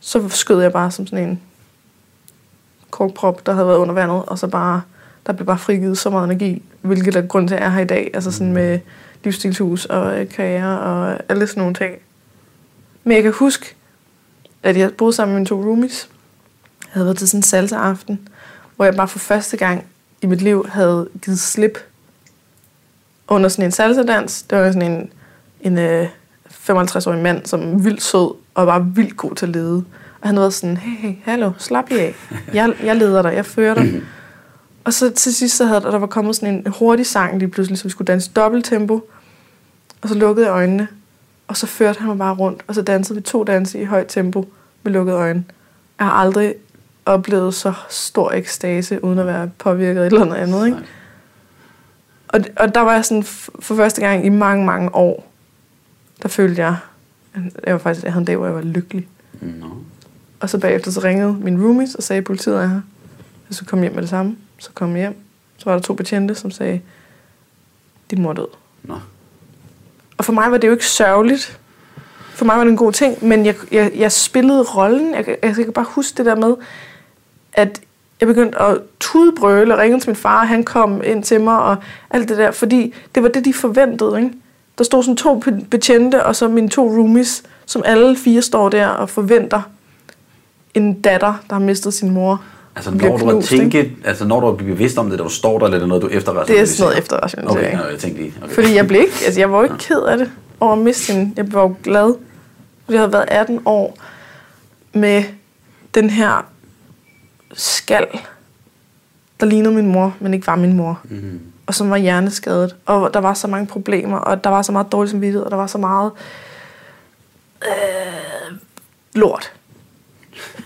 så 0.00 0.28
skød 0.28 0.62
jeg 0.62 0.72
bare 0.72 0.90
som 0.90 1.06
sådan 1.06 1.28
en 1.28 1.40
korkprop, 2.90 3.46
der 3.46 3.52
havde 3.52 3.66
været 3.66 3.78
under 3.78 3.94
vandet, 3.94 4.22
og 4.26 4.38
så 4.38 4.46
bare, 4.46 4.82
der 5.26 5.32
blev 5.32 5.46
bare 5.46 5.58
frigivet 5.58 5.98
så 5.98 6.10
meget 6.10 6.24
energi, 6.24 6.62
hvilket 6.80 7.16
er 7.16 7.22
grund 7.22 7.48
til, 7.48 7.54
at 7.54 7.60
jeg 7.60 7.66
er 7.66 7.72
her 7.72 7.80
i 7.80 7.86
dag. 7.86 8.10
Altså 8.14 8.30
sådan 8.32 8.52
med 8.52 8.78
livsstilshus 9.24 9.84
og 9.84 10.20
øh, 10.20 10.28
karriere 10.28 10.80
og 10.80 11.20
alle 11.28 11.46
sådan 11.46 11.60
nogle 11.60 11.74
ting. 11.74 11.94
Men 13.04 13.14
jeg 13.14 13.22
kan 13.22 13.32
huske, 13.32 13.74
at 14.62 14.76
jeg 14.76 14.94
boede 14.94 15.12
sammen 15.12 15.34
med 15.34 15.40
mine 15.40 15.46
to 15.46 15.62
roomies. 15.62 16.08
Jeg 16.82 16.92
havde 16.92 17.06
været 17.06 17.18
til 17.18 17.28
sådan 17.28 17.38
en 17.38 17.42
salsa-aften, 17.42 18.28
hvor 18.76 18.84
jeg 18.84 18.96
bare 18.96 19.08
for 19.08 19.18
første 19.18 19.56
gang 19.56 19.86
i 20.22 20.26
mit 20.26 20.42
liv 20.42 20.66
havde 20.68 21.08
givet 21.22 21.38
slip 21.38 21.78
under 23.28 23.48
sådan 23.48 23.64
en 23.64 23.72
salsa-dans. 23.72 24.42
Det 24.42 24.58
var 24.58 24.72
sådan 24.72 24.92
en, 24.92 25.12
en 25.60 25.78
øh, 25.78 26.08
55-årig 26.70 27.22
mand, 27.22 27.46
som 27.46 27.60
er 27.60 27.78
vildt 27.78 28.02
sød 28.02 28.34
og 28.54 28.66
var 28.66 28.78
vildt 28.78 29.16
god 29.16 29.34
til 29.34 29.46
at 29.46 29.52
lede. 29.52 29.84
Og 30.20 30.28
han 30.28 30.38
var 30.38 30.50
sådan, 30.50 30.76
hey, 30.76 30.96
hey, 30.96 31.14
hallo, 31.24 31.52
slap 31.58 31.88
lige 31.88 32.00
af. 32.00 32.14
Jeg, 32.54 32.72
jeg 32.82 32.96
leder 32.96 33.22
dig, 33.22 33.34
jeg 33.34 33.46
fører 33.46 33.74
dig. 33.74 34.02
Og 34.84 34.92
så 34.92 35.10
til 35.10 35.34
sidst, 35.34 35.56
så 35.56 35.64
havde 35.64 35.80
der, 35.80 35.90
der 35.90 35.98
var 35.98 36.06
kommet 36.06 36.36
sådan 36.36 36.54
en 36.54 36.72
hurtig 36.78 37.06
sang 37.06 37.38
lige 37.38 37.48
pludselig, 37.48 37.78
så 37.78 37.84
vi 37.84 37.90
skulle 37.90 38.06
danse 38.06 38.30
dobbelt 38.36 38.64
tempo. 38.64 39.10
Og 40.02 40.08
så 40.08 40.14
lukkede 40.14 40.46
jeg 40.46 40.52
øjnene, 40.52 40.88
og 41.48 41.56
så 41.56 41.66
førte 41.66 41.98
han 41.98 42.08
mig 42.08 42.18
bare 42.18 42.34
rundt, 42.34 42.62
og 42.66 42.74
så 42.74 42.82
dansede 42.82 43.18
vi 43.18 43.22
to 43.22 43.44
danse 43.44 43.80
i 43.80 43.84
højt 43.84 44.06
tempo 44.08 44.48
med 44.82 44.92
lukkede 44.92 45.16
øjne. 45.16 45.44
Jeg 45.98 46.06
har 46.06 46.12
aldrig 46.12 46.54
oplevet 47.06 47.54
så 47.54 47.72
stor 47.88 48.30
ekstase, 48.32 49.04
uden 49.04 49.18
at 49.18 49.26
være 49.26 49.50
påvirket 49.58 50.00
af 50.00 50.06
et 50.06 50.12
eller 50.12 50.24
andet 50.24 50.36
andet, 50.36 50.66
ikke? 50.66 50.78
Og, 52.28 52.40
og 52.56 52.74
der 52.74 52.80
var 52.80 52.92
jeg 52.92 53.04
sådan, 53.04 53.22
for 53.60 53.76
første 53.76 54.00
gang 54.00 54.26
i 54.26 54.28
mange, 54.28 54.66
mange 54.66 54.94
år, 54.94 55.27
der 56.22 56.28
følte 56.28 56.62
jeg, 56.62 56.76
jeg 57.66 57.72
var 57.72 57.78
faktisk, 57.78 58.04
jeg 58.04 58.12
havde 58.12 58.22
en 58.22 58.26
dag, 58.26 58.36
hvor 58.36 58.46
jeg 58.46 58.54
var 58.54 58.60
lykkelig. 58.60 59.08
Nå. 59.40 59.66
Og 60.40 60.50
så 60.50 60.58
bagefter 60.58 60.90
så 60.90 61.00
ringede 61.00 61.32
min 61.32 61.62
roomies 61.64 61.94
og 61.94 62.02
sagde, 62.02 62.18
at 62.18 62.24
politiet 62.24 62.56
er 62.56 62.66
her. 62.66 62.80
Jeg 63.48 63.56
så 63.56 63.64
kom 63.64 63.80
hjem 63.80 63.92
med 63.92 64.02
det 64.02 64.10
samme. 64.10 64.36
Så 64.58 64.70
kom 64.74 64.90
jeg 64.90 65.00
hjem. 65.00 65.16
Så 65.56 65.64
var 65.64 65.72
der 65.72 65.82
to 65.82 65.94
betjente, 65.94 66.34
som 66.34 66.50
sagde, 66.50 66.80
din 68.10 68.22
mor 68.22 68.32
død. 68.32 68.46
Nå. 68.82 68.94
Og 70.18 70.24
for 70.24 70.32
mig 70.32 70.50
var 70.50 70.58
det 70.58 70.68
jo 70.68 70.72
ikke 70.72 70.86
sørgeligt. 70.86 71.60
For 72.34 72.44
mig 72.44 72.56
var 72.56 72.64
det 72.64 72.70
en 72.70 72.76
god 72.76 72.92
ting, 72.92 73.24
men 73.24 73.46
jeg, 73.46 73.54
jeg, 73.72 73.92
jeg 73.96 74.12
spillede 74.12 74.62
rollen. 74.62 75.14
Jeg, 75.14 75.28
jeg, 75.28 75.38
jeg 75.42 75.54
kan 75.54 75.72
bare 75.72 75.86
huske 75.88 76.18
det 76.18 76.26
der 76.26 76.34
med, 76.34 76.54
at 77.52 77.80
jeg 78.20 78.28
begyndte 78.28 78.58
at 78.58 78.78
tudbrøle 79.00 79.74
og 79.74 79.78
ringe 79.80 80.00
til 80.00 80.08
min 80.08 80.16
far, 80.16 80.44
han 80.44 80.64
kom 80.64 81.02
ind 81.04 81.24
til 81.24 81.40
mig 81.40 81.58
og 81.58 81.76
alt 82.10 82.28
det 82.28 82.38
der, 82.38 82.50
fordi 82.50 82.94
det 83.14 83.22
var 83.22 83.28
det, 83.28 83.44
de 83.44 83.54
forventede. 83.54 84.18
Ikke? 84.18 84.32
Der 84.78 84.84
stod 84.84 85.02
sådan 85.02 85.16
to 85.16 85.38
be- 85.38 85.64
betjente, 85.70 86.26
og 86.26 86.36
så 86.36 86.48
mine 86.48 86.68
to 86.68 86.88
roomies, 86.88 87.42
som 87.66 87.82
alle 87.86 88.16
fire 88.16 88.42
står 88.42 88.68
der 88.68 88.86
og 88.86 89.10
forventer 89.10 89.62
en 90.74 91.00
datter, 91.00 91.34
der 91.48 91.54
har 91.54 91.60
mistet 91.60 91.94
sin 91.94 92.10
mor. 92.10 92.42
Altså 92.76 92.90
når 92.90 93.16
du 93.16 93.38
at 93.38 93.44
tænke, 93.44 93.96
altså 94.04 94.24
når 94.24 94.40
du 94.40 94.46
er 94.46 94.54
bevidst 94.54 94.98
om 94.98 95.10
det, 95.10 95.18
da 95.18 95.24
du 95.24 95.30
står 95.30 95.58
der, 95.58 95.64
eller 95.66 95.76
er 95.76 95.80
det 95.80 95.88
noget, 95.88 96.02
du 96.02 96.08
efter 96.08 96.44
Det 96.44 96.60
er 96.60 96.64
sådan 96.64 96.84
noget 96.84 96.98
efter 96.98 97.16
rationalisering. 97.16 97.74
Okay, 97.74 97.84
nå, 97.84 97.90
jeg 97.90 97.98
tænkte 97.98 98.22
lige. 98.22 98.34
Okay. 98.42 98.54
Fordi 98.54 98.74
jeg 98.74 98.86
blev 98.86 99.00
ikke, 99.00 99.14
altså 99.24 99.40
jeg 99.40 99.52
var 99.52 99.64
ikke 99.64 99.76
ked 99.78 100.00
af 100.00 100.18
det 100.18 100.30
over 100.60 100.72
at 100.72 100.78
miste 100.78 101.12
hende. 101.12 101.32
Jeg 101.36 101.52
var 101.52 101.60
jo 101.60 101.74
glad. 101.82 102.14
Fordi 102.84 102.94
jeg 102.94 103.00
havde 103.00 103.12
været 103.12 103.24
18 103.28 103.60
år 103.64 103.98
med 104.92 105.24
den 105.94 106.10
her 106.10 106.46
skal, 107.52 108.06
der 109.40 109.46
lignede 109.46 109.74
min 109.74 109.86
mor, 109.86 110.16
men 110.20 110.34
ikke 110.34 110.46
var 110.46 110.56
min 110.56 110.76
mor. 110.76 111.00
Mm-hmm. 111.04 111.40
Og 111.68 111.74
som 111.74 111.90
var 111.90 111.96
hjerneskadet. 111.96 112.76
Og 112.86 113.14
der 113.14 113.20
var 113.20 113.34
så 113.34 113.48
mange 113.48 113.66
problemer, 113.66 114.18
og 114.18 114.44
der 114.44 114.50
var 114.50 114.62
så 114.62 114.72
meget 114.72 114.92
dårlig 114.92 115.10
samvittighed, 115.10 115.42
og 115.42 115.50
der 115.50 115.56
var 115.56 115.66
så 115.66 115.78
meget 115.78 116.12
øh, 117.62 118.56
lort. 119.14 119.52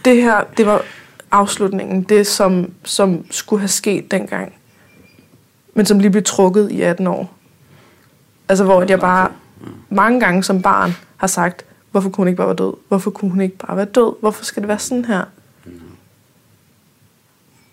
Det 0.05 0.22
her, 0.22 0.44
det 0.57 0.66
var 0.66 0.82
afslutningen. 1.30 2.03
Det, 2.03 2.26
som, 2.26 2.72
som 2.84 3.26
skulle 3.30 3.61
have 3.61 3.68
sket 3.68 4.11
dengang. 4.11 4.55
Men 5.74 5.86
som 5.86 5.98
lige 5.98 6.11
blev 6.11 6.22
trukket 6.22 6.70
i 6.70 6.82
18 6.82 7.07
år. 7.07 7.34
Altså, 8.48 8.64
hvor 8.64 8.84
jeg 8.88 9.00
bare 9.00 9.28
mange 9.88 10.20
gange 10.20 10.42
som 10.44 10.62
barn 10.62 10.92
har 11.16 11.26
sagt, 11.26 11.64
hvorfor 11.90 12.11
kunne 12.11 12.22
hun 12.22 12.28
ikke 12.28 12.36
bare 12.36 12.46
være 12.46 12.57
død? 12.57 12.74
Hvorfor 12.88 13.11
kunne 13.11 13.30
hun 13.30 13.40
ikke 13.40 13.57
bare 13.57 13.76
være 13.76 13.86
død? 13.86 14.20
Hvorfor 14.20 14.44
skal 14.44 14.62
det 14.62 14.68
være 14.68 14.78
sådan 14.78 15.05
her? 15.05 15.24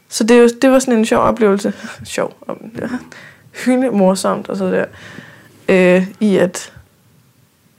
Så 0.10 0.24
det, 0.24 0.62
det 0.62 0.70
var 0.70 0.80
sådan 0.80 0.98
en 1.00 1.06
sjov 1.06 1.24
oplevelse. 1.24 1.74
sjov. 2.04 2.34
var 2.48 3.00
hylde 3.66 3.92
morsomt 3.92 4.50
og 4.50 4.58
så 4.58 4.66
der. 4.66 4.86
Øh, 5.70 6.08
I 6.20 6.38
at 6.38 6.74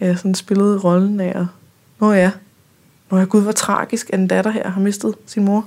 jeg 0.01 0.19
sådan 0.19 0.35
spillede 0.35 0.79
rollen 0.79 1.21
af 1.21 1.41
at, 1.41 1.47
Nå 2.01 2.13
ja, 2.13 2.31
Nå 3.11 3.19
ja, 3.19 3.25
gud, 3.25 3.43
hvor 3.43 3.53
tragisk, 3.53 4.11
at 4.13 4.21
en 4.21 4.27
datter 4.27 4.51
her 4.51 4.69
har 4.69 4.81
mistet 4.81 5.15
sin 5.27 5.45
mor. 5.45 5.67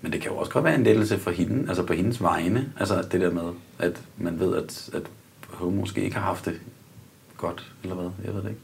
Men 0.00 0.12
det 0.12 0.20
kan 0.20 0.30
jo 0.30 0.36
også 0.36 0.52
godt 0.52 0.64
være 0.64 0.74
en 0.74 0.84
lettelse 0.84 1.18
for 1.18 1.30
hende, 1.30 1.68
altså 1.68 1.82
på 1.82 1.92
hendes 1.92 2.22
vegne. 2.22 2.68
Altså 2.80 3.04
det 3.12 3.20
der 3.20 3.30
med, 3.30 3.42
at 3.78 4.00
man 4.16 4.40
ved, 4.40 4.56
at, 4.56 4.90
at 4.94 5.02
hun 5.48 5.76
måske 5.76 6.00
ikke 6.00 6.16
har 6.16 6.22
haft 6.22 6.44
det 6.44 6.60
godt, 7.36 7.72
eller 7.82 7.94
hvad? 7.94 8.10
Jeg 8.24 8.34
ved 8.34 8.42
det 8.42 8.48
ikke. 8.48 8.60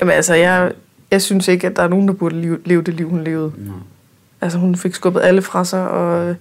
Jamen 0.00 0.14
altså, 0.14 0.34
jeg, 0.34 0.72
jeg 1.10 1.22
synes 1.22 1.48
ikke, 1.48 1.66
at 1.66 1.76
der 1.76 1.82
er 1.82 1.88
nogen, 1.88 2.08
der 2.08 2.14
burde 2.14 2.40
leve, 2.40 2.58
leve 2.64 2.82
det 2.82 2.94
liv, 2.94 3.08
hun 3.08 3.24
levede. 3.24 3.52
Nå. 3.56 3.72
Altså, 4.40 4.58
hun 4.58 4.76
fik 4.76 4.94
skubbet 4.94 5.20
alle 5.20 5.42
fra 5.42 5.64
sig, 5.64 5.88
og 5.88 6.28
øh, 6.28 6.36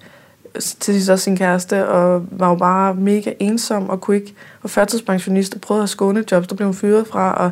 til 0.59 0.93
sidst 0.93 1.09
også 1.09 1.23
sin 1.23 1.37
kæreste, 1.37 1.87
og 1.87 2.25
var 2.31 2.49
jo 2.49 2.55
bare 2.55 2.93
mega 2.95 3.33
ensom, 3.39 3.89
og 3.89 4.01
kunne 4.01 4.17
ikke, 4.17 4.33
og 4.61 4.69
førtidspensionist, 4.69 5.55
og 5.55 5.61
prøvede 5.61 5.83
at 5.83 5.89
skåne 5.89 6.23
jobs, 6.31 6.47
der 6.47 6.55
blev 6.55 6.67
hun 6.67 6.75
fyret 6.75 7.07
fra, 7.07 7.33
og 7.33 7.51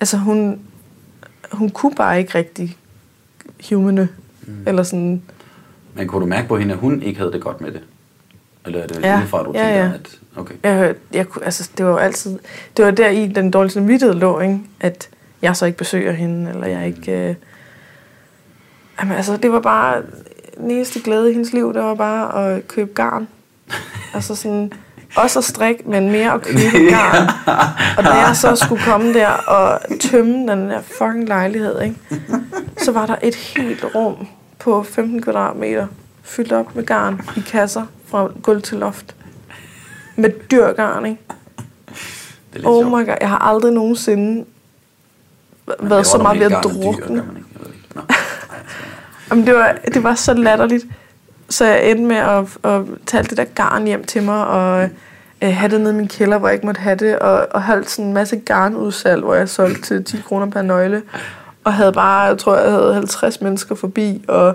altså, 0.00 0.16
hun, 0.16 0.60
hun 1.52 1.70
kunne 1.70 1.94
bare 1.94 2.18
ikke 2.18 2.38
rigtig 2.38 2.76
humane, 3.70 4.08
mm. 4.46 4.54
eller 4.66 4.82
sådan, 4.82 5.22
Men 5.94 6.08
kunne 6.08 6.20
du 6.20 6.26
mærke 6.26 6.48
på 6.48 6.56
hende, 6.58 6.72
at 6.74 6.80
hun 6.80 7.02
ikke 7.02 7.18
havde 7.18 7.32
det 7.32 7.40
godt 7.40 7.60
med 7.60 7.72
det? 7.72 7.80
Eller 8.66 8.82
er 8.82 8.86
det 8.86 9.02
Ja. 9.02 9.18
udefra, 9.18 9.42
du 9.42 9.52
Ja, 9.54 9.58
tænker, 9.64 9.84
ja. 9.84 9.90
at... 9.94 10.18
Okay. 10.36 10.54
jeg, 10.62 10.94
jeg, 11.12 11.26
altså, 11.42 11.70
det 11.78 11.86
var 11.86 11.92
jo 11.92 11.96
altid, 11.98 12.38
det 12.76 12.84
var 12.84 12.90
der 12.90 13.08
i 13.08 13.26
den 13.26 13.50
dårlige 13.50 13.72
samvittighed 13.72 14.14
lå, 14.16 14.40
ikke? 14.40 14.60
at 14.80 15.08
jeg 15.42 15.56
så 15.56 15.66
ikke 15.66 15.78
besøger 15.78 16.12
hende, 16.12 16.50
eller 16.50 16.66
jeg 16.66 16.86
ikke, 16.86 17.28
øh, 17.28 17.34
jamen 19.00 19.16
altså, 19.16 19.36
det 19.36 19.52
var 19.52 19.60
bare, 19.60 20.02
den 20.58 20.70
eneste 20.70 21.00
glæde 21.00 21.30
i 21.30 21.32
hendes 21.32 21.52
liv, 21.52 21.74
det 21.74 21.82
var 21.82 21.94
bare 21.94 22.44
at 22.54 22.68
købe 22.68 22.90
garn. 22.94 23.28
altså 24.14 24.34
sådan, 24.34 24.72
også 25.16 25.38
at 25.38 25.44
strikke, 25.44 25.82
men 25.86 26.10
mere 26.12 26.32
at 26.32 26.42
købe 26.42 26.60
garn. 26.94 27.28
Og 27.98 28.04
da 28.04 28.10
jeg 28.10 28.36
så 28.36 28.56
skulle 28.56 28.82
komme 28.82 29.14
der 29.14 29.28
og 29.28 29.80
tømme 30.00 30.32
den 30.52 30.70
der 30.70 30.80
fucking 30.82 31.28
lejlighed, 31.28 31.82
ikke? 31.82 31.96
så 32.78 32.92
var 32.92 33.06
der 33.06 33.16
et 33.22 33.34
helt 33.34 33.84
rum 33.94 34.26
på 34.58 34.82
15 34.82 35.22
kvadratmeter, 35.22 35.86
fyldt 36.22 36.52
op 36.52 36.76
med 36.76 36.86
garn 36.86 37.20
i 37.36 37.40
kasser 37.40 37.86
fra 38.06 38.28
gulv 38.42 38.62
til 38.62 38.78
loft. 38.78 39.14
Med 40.16 40.30
dyrgarn, 40.50 41.06
ikke? 41.06 41.20
Det 42.54 42.64
er 42.64 42.68
Oh 42.68 42.86
my 42.86 43.06
god, 43.06 43.14
jeg 43.20 43.28
har 43.28 43.38
aldrig 43.38 43.72
nogensinde 43.72 44.44
været 45.80 46.06
så 46.06 46.18
meget 46.18 46.38
ved 46.40 46.46
at 46.46 46.52
garn 46.52 46.62
dyr, 46.64 46.82
drukne. 46.82 47.16
gør 47.16 47.24
man 47.26 47.36
ikke? 47.36 47.48
Jeg 47.54 47.60
ved 47.66 47.72
ikke. 47.74 47.88
Nå. 47.94 48.00
Ej, 48.00 48.06
jeg 48.10 48.64
skal- 48.66 49.04
Jamen, 49.30 49.46
det 49.46 49.54
var, 49.54 49.76
det 49.94 50.02
var 50.02 50.14
så 50.14 50.34
latterligt. 50.34 50.84
Så 51.48 51.64
jeg 51.64 51.90
endte 51.90 52.04
med 52.04 52.16
at, 52.16 52.44
at 52.64 52.82
tage 53.06 53.18
alt 53.18 53.30
det 53.30 53.38
der 53.38 53.44
garn 53.44 53.84
hjem 53.84 54.04
til 54.04 54.22
mig, 54.22 54.46
og 54.46 54.82
øh, 55.42 55.52
have 55.52 55.70
det 55.70 55.80
nede 55.80 55.92
i 55.92 55.96
min 55.96 56.08
kælder, 56.08 56.38
hvor 56.38 56.48
jeg 56.48 56.54
ikke 56.54 56.66
måtte 56.66 56.80
have 56.80 56.96
det, 56.96 57.18
og, 57.18 57.46
og 57.50 57.62
holdt 57.62 57.90
sådan 57.90 58.04
en 58.04 58.12
masse 58.12 58.36
garnudsalg, 58.36 59.22
hvor 59.22 59.34
jeg 59.34 59.48
solgte 59.48 59.82
til 59.82 60.04
10 60.04 60.16
kroner 60.28 60.50
per 60.50 60.62
nøgle, 60.62 61.02
og 61.64 61.72
havde 61.72 61.92
bare, 61.92 62.20
jeg 62.20 62.38
tror, 62.38 62.56
jeg 62.56 62.72
havde 62.72 62.94
50 62.94 63.40
mennesker 63.40 63.74
forbi, 63.74 64.24
og 64.28 64.54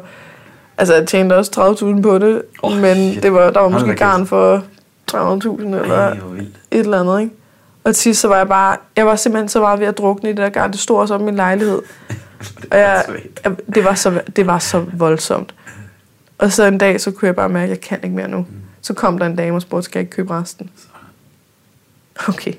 altså, 0.77 0.95
jeg 0.95 1.07
tjente 1.07 1.33
også 1.33 1.77
30.000 1.95 2.01
på 2.01 2.19
det, 2.19 2.41
oh, 2.63 2.77
men 2.77 3.11
shit. 3.11 3.23
det 3.23 3.33
var, 3.33 3.51
der 3.51 3.59
var 3.59 3.69
måske 3.69 3.95
garn 3.95 4.27
for 4.27 4.63
300.000 5.11 5.61
eller 5.61 5.95
Ej, 5.95 6.11
et 6.71 6.79
eller 6.79 6.99
andet, 6.99 7.21
ikke? 7.21 7.35
Og 7.83 7.95
til 7.95 8.01
sidst 8.01 8.21
så 8.21 8.27
var 8.27 8.37
jeg 8.37 8.47
bare, 8.47 8.77
jeg 8.95 9.05
var 9.05 9.15
simpelthen 9.15 9.49
så 9.49 9.59
meget 9.59 9.79
ved 9.79 9.87
at 9.87 9.97
drukne 9.97 10.29
i 10.29 10.33
det 10.33 10.37
der 10.37 10.49
garn. 10.49 10.71
Det 10.71 10.79
stod 10.79 10.99
også 10.99 11.13
om 11.13 11.21
i 11.21 11.23
min 11.25 11.35
lejlighed. 11.35 11.81
Og 12.71 12.77
jeg, 12.77 13.05
jeg, 13.43 13.55
det, 13.75 13.83
var 13.83 13.93
så, 13.93 14.21
det 14.35 14.47
var 14.47 14.59
så 14.59 14.85
voldsomt. 14.93 15.55
Og 16.37 16.51
så 16.51 16.65
en 16.65 16.77
dag, 16.77 17.01
så 17.01 17.11
kunne 17.11 17.27
jeg 17.27 17.35
bare 17.35 17.49
mærke, 17.49 17.63
at 17.63 17.69
jeg 17.69 17.81
kan 17.81 17.99
ikke 18.03 18.15
mere 18.15 18.27
nu. 18.27 18.45
Så 18.81 18.93
kom 18.93 19.19
der 19.19 19.25
en 19.25 19.35
dame 19.35 19.55
og 19.55 19.61
spurgte, 19.61 19.85
skal 19.85 19.99
jeg 19.99 20.03
ikke 20.03 20.15
købe 20.15 20.33
resten? 20.39 20.69
Okay. 22.27 22.53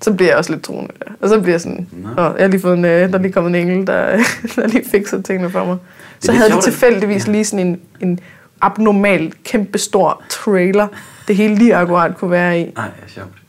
så 0.00 0.12
bliver 0.12 0.30
jeg 0.30 0.38
også 0.38 0.52
lidt 0.52 0.64
troende. 0.64 0.92
der. 0.98 1.12
Og 1.20 1.28
så 1.28 1.40
bliver 1.40 1.52
jeg 1.52 1.60
sådan, 1.60 1.88
Nå. 1.92 2.08
Åh, 2.08 2.16
jeg 2.16 2.44
har 2.44 2.46
lige 2.46 2.60
fået 2.60 2.78
en, 2.78 2.84
øh, 2.84 3.08
der 3.08 3.18
er 3.18 3.22
lige 3.22 3.32
kommet 3.32 3.48
en 3.60 3.68
engel, 3.68 3.86
der, 3.86 4.16
der 4.56 4.66
lige 4.66 4.84
fikser 4.90 5.22
tingene 5.22 5.50
for 5.50 5.64
mig. 5.64 5.76
Det 6.22 6.28
er 6.28 6.32
Så 6.32 6.32
havde 6.32 6.52
de 6.52 6.60
tilfældigvis 6.60 7.26
lige 7.26 7.44
sådan 7.44 7.66
en, 7.66 7.80
en 8.00 8.20
abnormal, 8.60 9.34
kæmpestor 9.44 10.22
trailer, 10.28 10.88
det 11.28 11.36
hele 11.36 11.54
lige 11.54 11.76
akkurat 11.76 12.16
kunne 12.16 12.30
være 12.30 12.60
i. 12.60 12.70
Nej, 12.70 12.90
ja, 13.02 13.08
sjovt. 13.08 13.42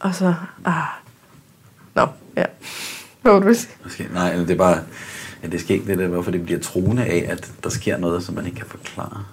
Og 0.00 0.14
så, 0.14 0.34
ah, 0.64 0.74
nå, 1.94 2.06
ja. 2.36 2.44
Hvad 3.22 3.40
vil 3.40 3.48
du 3.48 3.54
sige? 3.54 3.70
Måske, 3.84 4.08
nej, 4.12 4.34
det 4.36 4.50
er 4.50 4.56
bare, 4.56 4.78
ja, 5.42 5.48
det 5.48 5.60
sker 5.60 5.74
ikke 5.74 5.86
det 5.86 5.98
der, 5.98 6.08
hvorfor 6.08 6.30
det 6.30 6.44
bliver 6.44 6.60
truende 6.60 7.04
af, 7.04 7.26
at 7.28 7.52
der 7.64 7.70
sker 7.70 7.96
noget, 7.96 8.22
som 8.22 8.34
man 8.34 8.46
ikke 8.46 8.56
kan 8.56 8.66
forklare. 8.66 9.24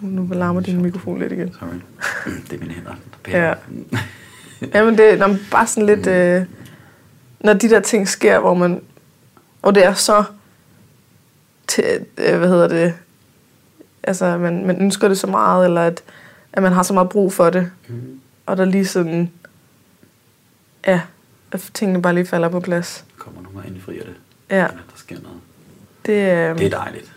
Nu 0.00 0.28
larmer 0.34 0.60
din 0.60 0.82
mikrofon 0.82 1.18
lidt 1.18 1.32
igen. 1.32 1.54
Sorry. 1.58 1.68
Det 2.50 2.52
er 2.52 2.58
mine 2.60 2.74
hænder. 2.74 2.94
Ja. 3.28 3.54
Jamen 4.74 4.98
det 4.98 5.12
er 5.20 5.36
bare 5.50 5.66
sådan 5.66 5.86
lidt, 5.86 6.06
øh, 6.06 6.42
når 7.40 7.52
de 7.52 7.68
der 7.68 7.80
ting 7.80 8.08
sker, 8.08 8.38
hvor 8.38 8.54
man, 8.54 8.80
og 9.62 9.74
det 9.74 9.84
er 9.84 9.94
så, 9.94 10.24
til, 11.66 11.84
øh, 12.18 12.38
hvad 12.38 12.48
hedder 12.48 12.68
det, 12.68 12.94
altså 14.02 14.38
man, 14.38 14.66
man 14.66 14.82
ønsker 14.82 15.08
det 15.08 15.18
så 15.18 15.26
meget, 15.26 15.64
eller 15.64 15.80
at, 15.80 16.02
at 16.52 16.62
man 16.62 16.72
har 16.72 16.82
så 16.82 16.92
meget 16.94 17.08
brug 17.08 17.32
for 17.32 17.50
det, 17.50 17.70
Mm. 17.88 18.20
og 18.46 18.56
der 18.56 18.64
lige 18.64 18.86
sådan, 18.86 19.30
ja, 20.86 21.00
at 21.52 21.70
tingene 21.74 22.02
bare 22.02 22.14
lige 22.14 22.26
falder 22.26 22.48
på 22.48 22.60
plads. 22.60 23.04
Kommer 23.18 23.42
nogen 23.42 23.58
og 23.58 23.66
indfrier 23.66 24.04
det. 24.04 24.14
Ja, 24.50 24.56
Eller 24.56 24.68
der 24.76 24.96
sker 24.96 25.16
noget. 25.22 25.38
det, 26.06 26.12
øh, 26.12 26.58
Det 26.58 26.66
er 26.74 26.78
dejligt. 26.78 27.12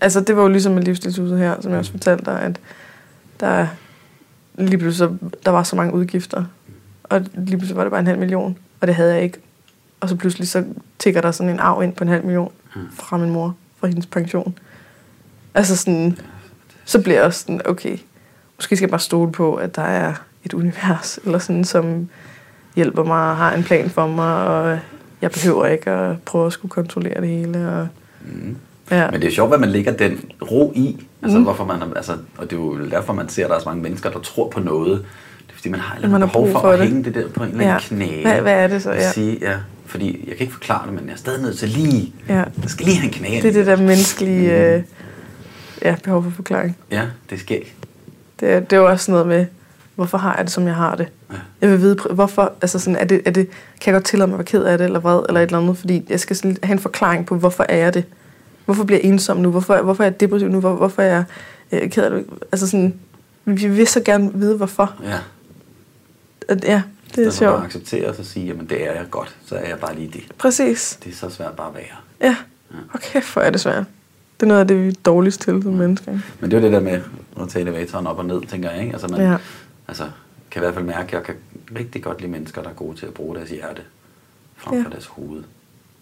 altså 0.00 0.20
det 0.20 0.36
var 0.36 0.42
jo 0.42 0.48
ligesom 0.48 0.72
med 0.72 0.82
livsstilshuset 0.82 1.38
her, 1.38 1.60
som 1.60 1.70
jeg 1.70 1.78
også 1.78 1.90
fortalte 1.90 2.24
dig, 2.24 2.40
at 2.40 2.60
der 3.40 3.66
lige 4.54 4.78
pludselig, 4.78 5.18
der 5.44 5.50
var 5.50 5.62
så 5.62 5.76
mange 5.76 5.94
udgifter, 5.94 6.44
og 7.04 7.20
lige 7.34 7.56
pludselig 7.58 7.76
var 7.76 7.82
det 7.84 7.90
bare 7.90 8.00
en 8.00 8.06
halv 8.06 8.18
million, 8.18 8.58
og 8.80 8.86
det 8.86 8.94
havde 8.94 9.14
jeg 9.14 9.22
ikke. 9.22 9.38
Og 10.00 10.08
så 10.08 10.16
pludselig 10.16 10.48
så 10.48 10.64
tigger 10.98 11.20
der 11.20 11.30
sådan 11.30 11.52
en 11.52 11.58
arv 11.60 11.82
ind 11.82 11.92
på 11.94 12.04
en 12.04 12.08
halv 12.10 12.24
million 12.24 12.52
Mm. 12.76 12.80
fra 12.92 13.16
min 13.16 13.30
mor, 13.30 13.56
fra 13.80 13.86
hendes 13.86 14.06
pension. 14.06 14.58
Altså 15.54 15.76
sådan, 15.76 16.18
så 16.84 17.02
bliver 17.02 17.16
jeg 17.16 17.24
også 17.24 17.40
sådan, 17.40 17.60
okay, 17.64 17.98
måske 18.56 18.76
skal 18.76 18.84
jeg 18.86 18.90
bare 18.90 19.00
stole 19.00 19.32
på, 19.32 19.54
at 19.54 19.76
der 19.76 19.82
er 19.82 20.14
et 20.44 20.52
univers, 20.54 21.18
eller 21.24 21.38
sådan, 21.38 21.64
som 21.64 22.08
hjælper 22.76 23.04
mig 23.04 23.30
og 23.30 23.36
har 23.36 23.52
en 23.54 23.62
plan 23.64 23.90
for 23.90 24.06
mig, 24.06 24.46
og 24.46 24.78
jeg 25.22 25.30
behøver 25.30 25.66
ikke 25.66 25.90
at 25.90 26.22
prøve 26.22 26.46
at 26.46 26.52
skulle 26.52 26.70
kontrollere 26.70 27.20
det 27.20 27.28
hele. 27.28 27.68
Og, 27.68 27.88
Mm. 28.24 28.56
ja. 28.90 29.10
Men 29.10 29.20
det 29.20 29.28
er 29.28 29.32
sjovt, 29.32 29.50
hvad 29.50 29.58
man 29.58 29.68
lægger 29.68 29.92
den 29.92 30.20
ro 30.50 30.72
i. 30.76 31.06
Altså, 31.22 31.38
Mm. 31.38 31.44
hvorfor 31.44 31.64
man, 31.64 31.76
altså, 31.96 32.12
og 32.38 32.50
det 32.50 32.52
er 32.52 32.56
jo 32.60 32.88
derfor, 32.90 33.12
man 33.12 33.28
ser, 33.28 33.44
at 33.44 33.50
der 33.50 33.56
er 33.56 33.60
så 33.60 33.68
mange 33.68 33.82
mennesker, 33.82 34.10
der 34.10 34.18
tror 34.18 34.48
på 34.48 34.60
noget. 34.60 34.90
Det 35.46 35.52
er 35.52 35.54
fordi, 35.54 35.68
man 35.68 35.80
har 35.80 35.94
eller 35.96 36.08
Man 36.08 36.20
har 36.20 36.26
behov 36.28 36.50
for, 36.52 36.60
for 36.60 36.68
at 36.70 36.78
det. 36.78 36.88
hænge 36.88 37.04
det 37.04 37.14
der 37.14 37.28
på 37.28 37.42
en 37.44 37.50
eller 37.50 37.74
anden 37.78 38.00
Ja. 38.00 38.06
knæ. 38.08 38.22
Hvad, 38.22 38.40
hvad 38.40 38.52
er 38.52 38.66
det 38.66 38.82
så? 38.82 38.90
Ja. 38.92 39.12
sige, 39.12 39.38
ja, 39.40 39.54
fordi 39.86 40.24
jeg 40.28 40.36
kan 40.36 40.40
ikke 40.44 40.52
forklare 40.52 40.86
det, 40.86 40.94
men 40.94 41.04
jeg 41.06 41.12
er 41.12 41.16
stadig 41.16 41.42
nødt 41.42 41.58
til 41.58 41.68
lige... 41.68 42.12
Ja. 42.28 42.34
Jeg 42.34 42.46
skal 42.66 42.86
lige 42.86 42.96
have 42.98 43.06
en 43.06 43.12
knæ. 43.12 43.28
Det 43.28 43.44
er 43.44 43.52
det 43.52 43.66
der 43.66 43.76
menneskelige 43.76 44.74
øh, 44.74 44.82
ja, 45.82 45.96
behov 46.04 46.22
for 46.22 46.30
forklaring. 46.30 46.76
Ja, 46.90 47.02
det 47.30 47.40
skal 47.40 47.56
ikke. 47.56 47.74
Det 48.40 48.50
er, 48.52 48.60
det 48.60 48.72
er 48.72 48.76
jo 48.80 48.88
også 48.88 49.10
noget 49.10 49.26
med, 49.26 49.46
hvorfor 50.00 50.18
har 50.18 50.36
jeg 50.36 50.44
det, 50.44 50.52
som 50.52 50.66
jeg 50.66 50.74
har 50.74 50.94
det? 50.94 51.08
Ja. 51.32 51.36
Jeg 51.60 51.70
vil 51.70 51.80
vide, 51.80 51.96
hvorfor, 52.10 52.52
altså 52.62 52.78
sådan, 52.78 52.96
er 52.96 53.04
det, 53.04 53.22
er 53.24 53.30
det, 53.30 53.48
kan 53.80 53.92
jeg 53.92 54.00
godt 54.00 54.04
tillade 54.04 54.28
mig 54.28 54.34
at 54.34 54.38
være 54.38 54.44
ked 54.44 54.64
af 54.64 54.78
det, 54.78 54.84
eller 54.84 54.98
hvad, 55.00 55.24
eller 55.28 55.40
et 55.40 55.46
eller 55.46 55.58
andet, 55.58 55.78
fordi 55.78 56.06
jeg 56.08 56.20
skal 56.20 56.36
sådan 56.36 56.56
have 56.62 56.72
en 56.72 56.78
forklaring 56.78 57.26
på, 57.26 57.36
hvorfor 57.36 57.66
er 57.68 57.76
jeg 57.76 57.94
det? 57.94 58.04
Hvorfor 58.64 58.84
bliver 58.84 59.00
jeg 59.02 59.08
ensom 59.10 59.36
nu? 59.36 59.50
Hvorfor, 59.50 59.82
hvorfor 59.82 60.02
er 60.02 60.06
jeg 60.08 60.20
depressiv 60.20 60.48
nu? 60.48 60.60
Hvor, 60.60 60.74
hvorfor 60.74 61.02
er 61.02 61.06
jeg 61.06 61.24
øh, 61.82 61.90
ked 61.90 62.02
af 62.04 62.10
det? 62.10 62.26
Altså 62.52 62.66
sådan, 62.66 62.94
vi 63.44 63.68
vil 63.68 63.86
så 63.86 64.00
gerne 64.00 64.30
vide, 64.34 64.56
hvorfor. 64.56 64.94
Ja. 65.04 65.18
At, 66.48 66.64
ja, 66.64 66.82
det 67.14 67.18
er 67.22 67.24
Altså 67.24 67.44
bare 67.44 67.52
sjovt. 67.52 67.64
acceptere 67.64 68.08
og 68.08 68.14
så 68.14 68.24
sige, 68.24 68.46
jamen 68.46 68.66
det 68.66 68.88
er 68.88 68.92
jeg 68.92 69.04
godt, 69.10 69.36
så 69.46 69.54
er 69.54 69.68
jeg 69.68 69.78
bare 69.78 69.94
lige 69.94 70.10
det. 70.12 70.22
Præcis. 70.38 70.98
Det 71.04 71.12
er 71.12 71.16
så 71.16 71.30
svært 71.30 71.52
bare 71.52 71.68
at 71.68 71.74
være. 71.74 72.28
Ja. 72.30 72.36
Okay, 72.94 73.22
for 73.22 73.40
er 73.40 73.50
det 73.50 73.60
svært. 73.60 73.84
Det 74.40 74.46
er 74.46 74.48
noget 74.48 74.60
af 74.60 74.68
det, 74.68 74.82
vi 74.82 74.88
er 74.88 74.92
dårligst 75.04 75.40
til 75.40 75.62
som 75.62 75.72
mennesker. 75.72 76.12
ikke? 76.12 76.24
Men 76.40 76.50
det 76.50 76.56
er 76.56 76.60
jo 76.60 76.64
det 76.66 76.72
der 76.72 76.80
med 76.80 77.00
at 77.42 77.48
tage 77.48 77.62
elevatoren 77.62 78.06
op 78.06 78.18
og 78.18 78.24
ned, 78.24 78.40
tænker 78.50 78.70
jeg. 78.70 78.80
Ikke? 78.80 78.92
Altså 78.92 79.08
man 79.08 79.20
Ja. 79.20 79.36
Altså, 79.90 80.10
kan 80.50 80.60
i 80.60 80.64
hvert 80.64 80.74
fald 80.74 80.84
mærke, 80.84 81.06
at 81.06 81.12
jeg 81.12 81.22
kan 81.22 81.34
rigtig 81.78 82.02
godt 82.02 82.20
lide 82.20 82.32
mennesker, 82.32 82.62
der 82.62 82.70
er 82.70 82.74
gode 82.74 82.96
til 82.96 83.06
at 83.06 83.14
bruge 83.14 83.36
deres 83.36 83.50
hjerte 83.50 83.82
frem 84.56 84.76
Ja. 84.78 84.84
for 84.84 84.90
deres 84.90 85.06
hoved. 85.06 85.42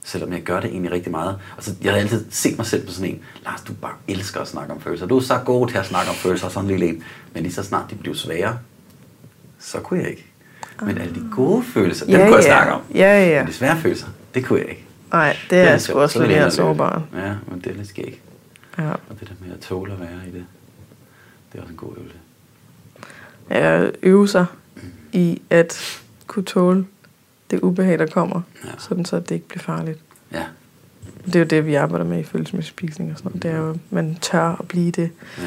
Selvom 0.04 0.32
jeg 0.32 0.42
gør 0.42 0.60
det 0.60 0.70
egentlig 0.70 0.92
rigtig 0.92 1.10
meget. 1.12 1.38
Altså, 1.56 1.74
jeg 1.82 1.92
har 1.92 1.98
altid 2.00 2.26
set 2.30 2.56
mig 2.56 2.66
selv 2.66 2.86
på 2.86 2.92
sådan 2.92 3.10
en, 3.10 3.20
Lars, 3.44 3.60
du 3.60 3.72
bare 3.72 3.92
elsker 4.08 4.40
at 4.40 4.48
snakke 4.48 4.72
om 4.74 4.80
følelser. 4.80 5.06
Du 5.06 5.16
er 5.16 5.20
så 5.20 5.38
god 5.44 5.68
til 5.68 5.78
at 5.78 5.86
snakke 5.86 6.10
om 6.10 6.16
følelser, 6.16 6.48
sådan 6.48 6.70
en 6.70 6.76
lille 6.78 6.94
en. 6.94 7.02
Men 7.34 7.42
lige 7.42 7.52
så 7.52 7.62
snart 7.62 7.90
de 7.90 7.94
blev 7.94 8.14
svære, 8.14 8.58
så 9.58 9.80
kunne 9.80 10.00
jeg 10.00 10.10
ikke. 10.10 10.26
Men 10.82 10.98
alle 10.98 11.14
de 11.14 11.28
gode 11.34 11.62
følelser, 11.64 12.06
dem 12.06 12.14
Ja, 12.14 12.18
kunne 12.26 12.36
jeg 12.36 12.44
ja. 12.44 12.48
snakke 12.50 12.72
om. 12.72 12.80
Ja, 12.94 13.26
ja. 13.28 13.38
Men 13.38 13.48
de 13.48 13.52
svære 13.52 13.76
følelser, 13.80 14.06
det 14.34 14.44
kunne 14.44 14.58
jeg 14.60 14.68
ikke. 14.68 14.84
Nej, 15.12 15.36
det 15.50 15.58
er 15.58 15.70
lidt 15.70 15.82
sgu 15.82 15.98
også 15.98 16.12
Så 16.12 16.18
lidt 16.26 16.38
mere 16.38 16.50
sårbart. 16.50 17.02
Ja, 17.16 17.34
men 17.50 17.60
det 17.60 17.66
er 17.72 17.74
lidt 17.76 17.88
skægt. 17.88 18.20
Ja. 18.78 18.90
Og 18.90 19.20
det 19.20 19.28
der 19.28 19.46
med 19.46 19.54
at 19.54 19.60
tåle 19.60 19.92
at 19.92 20.00
være 20.00 20.18
i 20.28 20.30
det, 20.30 20.44
det 21.52 21.58
er 21.58 21.62
også 21.62 21.70
en 21.70 21.76
god 21.76 21.92
øvelse. 21.96 22.16
At 23.50 23.90
øve 24.02 24.28
sig 24.28 24.46
i 25.12 25.42
at 25.50 26.00
kunne 26.26 26.44
tåle 26.44 26.86
det 27.50 27.60
ubehag, 27.60 27.98
der 27.98 28.06
kommer, 28.06 28.40
Ja. 28.64 28.68
sådan 28.78 29.04
så 29.04 29.20
det 29.20 29.30
ikke 29.30 29.48
bliver 29.48 29.62
farligt. 29.62 29.98
Ja, 30.32 30.44
Det 31.26 31.34
er 31.36 31.40
jo 31.40 31.44
det, 31.46 31.66
vi 31.66 31.74
arbejder 31.74 32.04
med 32.04 32.18
i 32.18 32.22
følelsesmæssig 32.22 32.70
spisning 32.70 33.10
og 33.12 33.18
sådan 33.18 33.28
noget. 33.30 33.42
Det 33.42 33.50
er 33.50 33.56
jo, 33.56 33.70
at 33.70 33.76
man 33.90 34.18
tør 34.20 34.56
at 34.60 34.68
blive 34.68 34.90
det, 34.90 35.10
ja. 35.38 35.42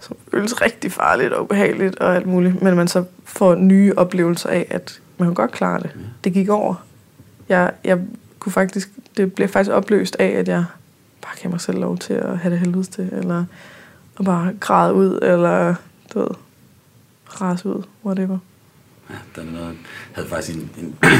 som 0.00 0.16
føles 0.30 0.62
rigtig 0.62 0.92
farligt 0.92 1.32
og 1.32 1.42
ubehageligt 1.44 1.98
og 1.98 2.16
alt 2.16 2.26
muligt, 2.26 2.62
men 2.62 2.76
man 2.76 2.88
så 2.88 3.04
får 3.24 3.54
nye 3.54 3.92
oplevelser 3.96 4.48
af, 4.48 4.66
at 4.70 5.00
man 5.18 5.28
kan 5.28 5.34
godt 5.34 5.52
klare 5.52 5.78
det. 5.78 5.90
Ja. 5.94 6.00
Det 6.24 6.32
gik 6.32 6.48
over. 6.48 6.74
Jeg, 7.48 7.72
jeg 7.84 7.98
kunne 8.38 8.52
faktisk, 8.52 8.90
det 9.16 9.32
blev 9.32 9.48
faktisk 9.48 9.70
opløst 9.72 10.16
af, 10.18 10.26
at 10.28 10.48
jeg 10.48 10.64
bare 11.22 11.32
gav 11.42 11.50
mig 11.50 11.60
selv 11.60 11.78
lov 11.78 11.98
til 11.98 12.12
at 12.14 12.38
have 12.38 12.52
det 12.52 12.58
helvedes 12.60 12.88
til, 12.88 13.08
eller 13.12 13.44
at 14.18 14.24
bare 14.24 14.52
græde 14.60 14.94
ud, 14.94 15.18
eller 15.22 15.74
du 16.14 16.18
ved, 16.18 16.28
rase 17.26 17.68
ud, 17.68 17.82
whatever. 18.04 18.38
Ja, 19.10 19.14
der 19.36 19.48
er 19.48 19.52
noget, 19.52 19.66
jeg 19.66 19.74
havde 20.12 20.28
faktisk 20.28 20.58
en, 20.58 20.70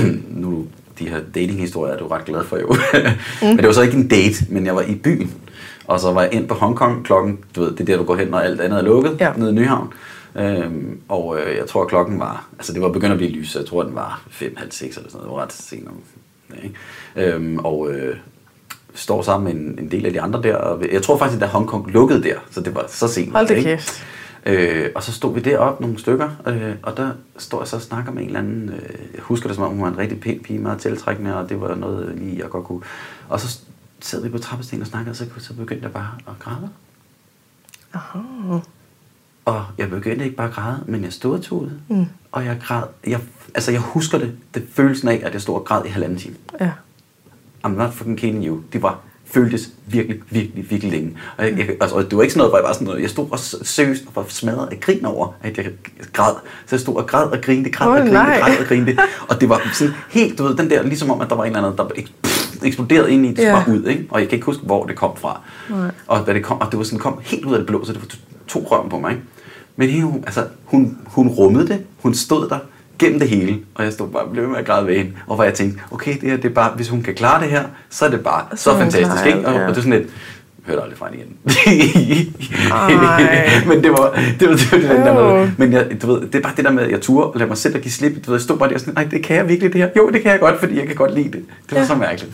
en 0.02 0.26
nu 0.42 0.66
de 0.98 1.08
her 1.08 1.20
datinghistorier 1.34 1.94
er 1.94 1.98
du 1.98 2.06
ret 2.06 2.24
glad 2.24 2.44
for 2.44 2.56
jo. 2.56 2.66
mm. 3.42 3.48
men 3.48 3.56
det 3.56 3.66
var 3.66 3.72
så 3.72 3.82
ikke 3.82 3.96
en 3.96 4.08
date, 4.08 4.46
men 4.48 4.66
jeg 4.66 4.74
var 4.74 4.82
i 4.82 4.94
byen. 4.94 5.34
Og 5.86 6.00
så 6.00 6.12
var 6.12 6.22
jeg 6.22 6.34
ind 6.34 6.48
på 6.48 6.54
Hongkong 6.54 7.04
klokken, 7.04 7.38
du 7.56 7.60
ved, 7.60 7.70
det 7.72 7.80
er 7.80 7.84
der, 7.84 7.96
du 7.96 8.04
går 8.04 8.16
hen, 8.16 8.28
når 8.28 8.38
alt 8.38 8.60
andet 8.60 8.78
er 8.78 8.82
lukket, 8.82 9.16
Ja. 9.20 9.32
nede 9.36 9.50
i 9.50 9.54
Nyhavn. 9.54 9.92
Øhm, 10.36 11.00
og 11.08 11.38
øh, 11.38 11.56
jeg 11.56 11.66
tror, 11.66 11.82
at 11.82 11.88
klokken 11.88 12.20
var, 12.20 12.48
altså 12.58 12.72
det 12.72 12.82
var 12.82 12.88
begyndt 12.88 13.12
at 13.12 13.18
blive 13.18 13.30
lys, 13.30 13.50
så 13.50 13.58
jeg 13.58 13.68
tror, 13.68 13.82
den 13.82 13.94
var 13.94 14.22
5, 14.30 14.54
halv 14.56 14.72
6 14.72 14.96
eller 14.96 15.10
sådan 15.10 15.26
noget. 15.26 15.30
Det 15.30 15.36
var 15.36 15.42
ret 15.42 15.52
sent 15.52 15.88
om 15.88 15.94
det, 16.50 16.64
ikke? 16.64 17.34
Øhm, 17.34 17.58
og 17.58 17.90
øh, 17.90 18.16
står 18.94 19.22
sammen 19.22 19.44
med 19.54 19.62
en, 19.62 19.78
en 19.84 19.90
del 19.90 20.06
af 20.06 20.12
de 20.12 20.20
andre 20.20 20.42
der. 20.42 20.56
Og 20.56 20.84
jeg 20.92 21.02
tror 21.02 21.18
faktisk, 21.18 21.42
at 21.42 21.48
Hongkong 21.48 21.90
lukkede 21.90 22.22
der, 22.22 22.34
så 22.50 22.60
det 22.60 22.74
var 22.74 22.84
så 22.88 23.08
sent. 23.08 23.32
Hold 23.32 23.48
da 23.48 23.54
ikke? 23.54 23.70
kæft. 23.70 24.06
Øh, 24.46 24.90
og 24.94 25.02
så 25.02 25.12
stod 25.12 25.34
vi 25.34 25.40
deroppe 25.40 25.82
nogle 25.82 25.98
stykker, 25.98 26.30
øh, 26.46 26.74
og 26.82 26.96
der 26.96 27.12
står 27.38 27.60
jeg 27.60 27.68
så 27.68 27.76
og 27.76 27.82
snakker 27.82 28.12
med 28.12 28.22
en 28.22 28.26
eller 28.26 28.40
anden, 28.40 28.68
øh, 28.68 29.14
jeg 29.14 29.22
husker 29.22 29.48
det 29.48 29.56
som 29.56 29.64
om 29.64 29.70
hun 29.70 29.82
var 29.82 29.88
en 29.88 29.98
rigtig 29.98 30.20
pæn 30.20 30.40
pige, 30.44 30.58
meget 30.58 30.78
tiltrækkende, 30.78 31.36
og 31.36 31.48
det 31.48 31.60
var 31.60 31.74
noget 31.74 32.08
øh, 32.08 32.18
lige, 32.18 32.38
jeg 32.38 32.50
godt 32.50 32.64
kunne. 32.64 32.82
Og 33.28 33.40
så 33.40 33.60
sad 34.00 34.22
vi 34.22 34.28
på 34.28 34.38
trappestenen 34.38 34.82
og 34.82 34.86
snakkede, 34.86 35.12
og 35.12 35.16
så, 35.16 35.26
så 35.38 35.54
begyndte 35.54 35.84
jeg 35.84 35.92
bare 35.92 36.10
at 36.28 36.38
græde. 36.38 36.70
Aha. 37.94 38.18
Og 39.44 39.64
jeg 39.78 39.90
begyndte 39.90 40.24
ikke 40.24 40.36
bare 40.36 40.48
at 40.48 40.54
græde, 40.54 40.84
men 40.86 41.04
jeg 41.04 41.12
stod 41.12 41.50
og 41.52 41.70
Mm. 41.88 42.06
Og 42.32 42.44
jeg 42.44 42.58
græd, 42.62 42.82
jeg, 43.06 43.20
altså 43.54 43.72
jeg 43.72 43.80
husker 43.80 44.18
det, 44.18 44.36
det 44.54 44.68
følelsen 44.72 45.08
af, 45.08 45.20
at 45.24 45.32
jeg 45.32 45.42
stod 45.42 45.54
og 45.54 45.64
græd 45.64 45.84
i 45.84 45.88
halvanden 45.88 46.18
time. 46.18 46.36
Ja. 46.60 46.72
I'm 47.66 47.68
not 47.68 47.92
fucking 47.92 48.18
kidding 48.18 48.46
you. 48.46 48.62
Det 48.72 48.82
var 48.82 49.00
føltes 49.30 49.68
virkelig, 49.86 50.20
virkelig, 50.30 50.70
virkelig 50.70 50.92
længe. 50.92 51.16
Og 51.38 51.44
jeg, 51.44 51.58
jeg, 51.58 51.68
altså, 51.80 51.98
det 51.98 52.16
var 52.16 52.22
ikke 52.22 52.32
sådan 52.32 52.38
noget, 52.38 52.50
hvor 52.50 52.58
jeg 52.58 52.64
var 52.64 52.72
sådan 52.72 52.86
noget, 52.86 53.02
jeg 53.02 53.10
stod 53.10 53.26
også 53.30 53.58
seriøst 53.62 54.02
og 54.06 54.16
var 54.16 54.24
smadret 54.28 54.68
af 54.72 54.80
grin 54.80 55.04
over, 55.04 55.34
at 55.42 55.58
jeg 55.58 55.66
græd. 56.12 56.34
Så 56.66 56.76
jeg 56.76 56.80
stod 56.80 56.96
og 56.96 57.06
græd 57.06 57.26
og 57.26 57.38
grinte, 57.42 57.70
græd 57.70 57.88
Åh, 57.88 57.92
og 57.92 57.98
grinte, 57.98 58.12
nej. 58.12 58.40
græd 58.40 58.58
og 58.58 58.66
grinte. 58.66 58.98
Og 59.28 59.40
det 59.40 59.48
var 59.48 59.70
sådan 59.72 59.94
helt, 60.10 60.38
du 60.38 60.44
ved, 60.44 60.56
den 60.56 60.70
der, 60.70 60.82
ligesom 60.82 61.10
om, 61.10 61.20
at 61.20 61.28
der 61.28 61.36
var 61.36 61.44
en 61.44 61.56
eller 61.56 61.68
anden, 61.68 61.78
der 61.78 62.02
pff, 62.24 62.64
eksploderede 62.64 63.12
ind 63.12 63.26
i 63.26 63.28
det, 63.28 63.44
yeah. 63.44 63.68
ud, 63.68 63.84
ikke? 63.84 64.06
Og 64.10 64.20
jeg 64.20 64.28
kan 64.28 64.36
ikke 64.36 64.46
huske, 64.46 64.62
hvor 64.62 64.84
det 64.84 64.96
kom 64.96 65.16
fra. 65.16 65.40
Nej. 65.70 65.90
Og, 66.06 66.20
hvad 66.20 66.34
det 66.34 66.44
kom, 66.44 66.60
og 66.60 66.70
det 66.70 66.78
var 66.78 66.84
sådan, 66.84 66.98
kom 66.98 67.20
helt 67.22 67.44
ud 67.44 67.52
af 67.52 67.58
det 67.58 67.66
blå, 67.66 67.84
så 67.84 67.92
det 67.92 68.00
var 68.00 68.06
to, 68.06 68.16
to 68.46 68.68
røven 68.70 68.90
på 68.90 68.98
mig, 68.98 69.10
ikke? 69.10 69.22
Men 69.76 69.88
hende, 69.88 70.06
hun, 70.06 70.24
altså, 70.26 70.44
hun, 70.64 70.98
hun 71.06 71.28
rummede 71.28 71.68
det, 71.68 71.80
hun 72.02 72.14
stod 72.14 72.48
der 72.48 72.58
gennem 72.98 73.18
det 73.20 73.28
hele, 73.28 73.58
og 73.74 73.84
jeg 73.84 73.92
stod 73.92 74.08
bare 74.08 74.22
og 74.22 74.30
blev 74.32 74.48
med 74.48 74.58
at 74.58 74.66
græde 74.66 74.86
ved 74.86 74.96
hende. 74.96 75.12
Og 75.26 75.34
hvor 75.34 75.44
jeg 75.44 75.54
tænkte, 75.54 75.80
okay, 75.90 76.14
det 76.20 76.30
her, 76.30 76.36
det 76.36 76.44
er 76.44 76.54
bare, 76.54 76.72
hvis 76.76 76.88
hun 76.88 77.02
kan 77.02 77.14
klare 77.14 77.42
det 77.42 77.50
her, 77.50 77.64
så 77.90 78.04
er 78.04 78.10
det 78.10 78.20
bare 78.20 78.44
så, 78.50 78.56
Så 78.62 78.76
fantastisk, 78.78 79.06
klarer 79.10 79.24
ikke? 79.26 79.48
Og, 79.48 79.54
ja. 79.54 79.60
og 79.62 79.68
det 79.68 79.76
er 79.76 79.82
sådan 79.82 79.92
lidt, 80.00 80.10
hørte 80.66 80.82
aldrig 80.82 80.98
fra 80.98 81.08
hende 81.10 81.24
igen. 81.24 81.36
Men 83.68 83.82
det 83.84 83.90
var, 83.90 84.20
det 84.40 84.48
var, 84.48 84.54
det 84.56 84.88
var 84.88 84.94
det 84.96 85.04
der 85.06 85.14
med, 85.14 85.50
men 85.58 85.72
jeg, 85.72 86.02
du 86.02 86.06
ved, 86.06 86.20
det 86.20 86.34
er 86.34 86.40
bare 86.42 86.52
det 86.56 86.64
der 86.64 86.70
med, 86.72 86.82
at 86.82 86.90
jeg 86.90 87.00
turde 87.00 87.26
og 87.26 87.38
lade 87.38 87.48
mig 87.48 87.56
selv 87.58 87.76
at 87.76 87.82
give 87.82 87.92
slip. 87.92 88.12
Du 88.26 88.30
ved, 88.30 88.38
jeg 88.38 88.42
stod 88.42 88.58
bare 88.58 88.68
der 88.68 88.74
og 88.74 88.80
sådan, 88.80 88.94
nej, 88.94 89.04
det 89.04 89.22
kan 89.22 89.36
jeg 89.36 89.48
virkelig 89.48 89.72
det 89.72 89.80
her. 89.80 89.88
Jo, 89.96 90.10
det 90.10 90.22
kan 90.22 90.30
jeg 90.30 90.40
godt, 90.40 90.58
fordi 90.60 90.78
jeg 90.78 90.86
kan 90.86 90.96
godt 90.96 91.14
lide 91.14 91.24
det. 91.28 91.44
Det 91.68 91.72
var 91.72 91.78
Ja. 91.78 91.86
så 91.86 91.94
mærkeligt. 91.94 92.32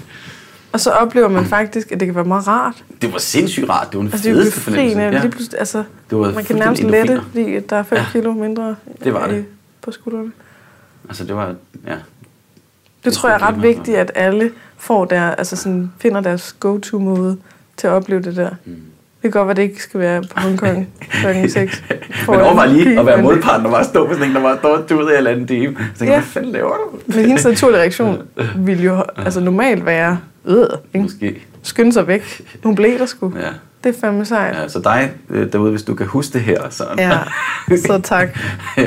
Og 0.73 0.81
så 0.81 0.91
oplever 0.91 1.29
man 1.29 1.45
faktisk, 1.45 1.93
at 1.93 2.01
det 2.01 2.07
kan 2.09 2.15
være 2.15 2.25
meget 2.25 2.49
rart. 2.49 2.85
Det 3.03 3.13
var 3.13 3.19
sindssygt 3.19 3.69
rart. 3.71 3.87
Det 3.91 3.95
var 3.97 4.03
den 4.03 4.13
Altså, 4.13 4.29
fedeste 4.29 4.61
fornemmelse. 4.61 4.99
Ja. 5.01 5.11
Lige 5.11 5.31
pludselig, 5.31 5.59
altså, 5.59 5.85
Det 6.11 6.19
var 6.19 6.33
man 6.33 6.45
kan 6.45 6.57
nærmest 6.57 6.83
lette, 6.83 7.21
fordi 7.31 7.61
der 7.71 7.77
er 7.77 7.83
5 7.83 7.99
Ja. 7.99 8.05
kilo 8.13 8.33
mindre 8.33 8.75
Det 9.05 9.15
var 9.15 9.27
øh, 9.29 9.35
det. 9.35 9.45
på 9.83 9.91
skuldrene. 9.93 10.31
Altså 11.09 11.25
det 11.25 11.37
var, 11.37 11.55
ja. 11.87 11.95
Det 13.05 13.13
tror 13.13 13.29
jeg 13.29 13.37
er 13.37 13.43
ret 13.49 13.63
vigtigt, 13.63 13.97
at 13.97 14.13
alle 14.15 14.51
får 14.77 15.05
der, 15.05 15.23
altså 15.31 15.57
sådan, 15.57 15.93
finder 15.99 16.21
deres 16.21 16.53
go-to-måde 16.61 17.37
til 17.77 17.87
at 17.87 17.93
opleve 17.93 18.23
det 18.23 18.37
der. 18.37 18.51
Mm. 18.65 18.73
Det 19.23 19.33
kan 19.33 19.39
godt 19.41 19.47
være, 19.49 19.57
det 19.57 19.63
ikke 19.63 19.83
skal 19.83 20.01
være 20.01 20.23
på 20.23 20.41
Hongkong 20.41 20.89
kl. 21.11 21.49
6. 21.49 21.83
Men 22.29 22.41
overvej 22.41 22.67
lige 22.67 23.01
at 23.01 23.07
være 23.07 23.23
modparten, 23.23 23.67
og 23.67 23.73
bare 23.73 23.85
stå 23.85 24.07
med 24.07 24.15
sådan 24.15 24.29
en, 24.29 24.35
der 24.35 24.43
var 24.43 24.59
stået 24.59 24.91
ud 24.93 25.11
i 25.13 25.19
en 25.21 25.27
anden 25.27 25.47
time. 25.47 25.75
Så 25.77 25.81
tænkte, 25.99 26.05
Ja. 26.05 26.11
ja. 26.11 26.17
hvad 26.19 26.23
fanden 26.29 26.53
laver 26.53 26.71
du? 26.77 26.99
Men 27.07 27.25
hendes 27.25 27.45
naturlige 27.45 27.81
reaktion 27.81 28.23
ville 28.67 28.83
jo 28.85 29.05
altså 29.17 29.41
normalt 29.41 29.87
være, 29.87 30.19
øh, 30.45 30.67
ikke? 30.95 31.03
Måske. 31.03 31.43
skynde 31.63 31.93
sig 31.93 32.07
væk. 32.07 32.43
Hun 32.65 32.75
blev 32.75 32.99
der 32.99 33.07
sgu. 33.07 33.33
Ja. 33.41 33.49
Det 33.85 33.97
er 33.97 34.01
fandme 34.01 34.25
sejt. 34.25 34.57
ja. 34.57 34.69
Så 34.69 34.79
dig 34.81 35.13
øh, 35.31 35.53
derude, 35.53 35.71
hvis 35.71 35.83
du 35.83 35.95
kan 35.95 36.07
huske 36.07 36.33
det 36.33 36.41
her, 36.41 36.71
så... 36.71 36.85
Ja, 36.99 37.19
så 37.77 38.01
tak 38.05 38.29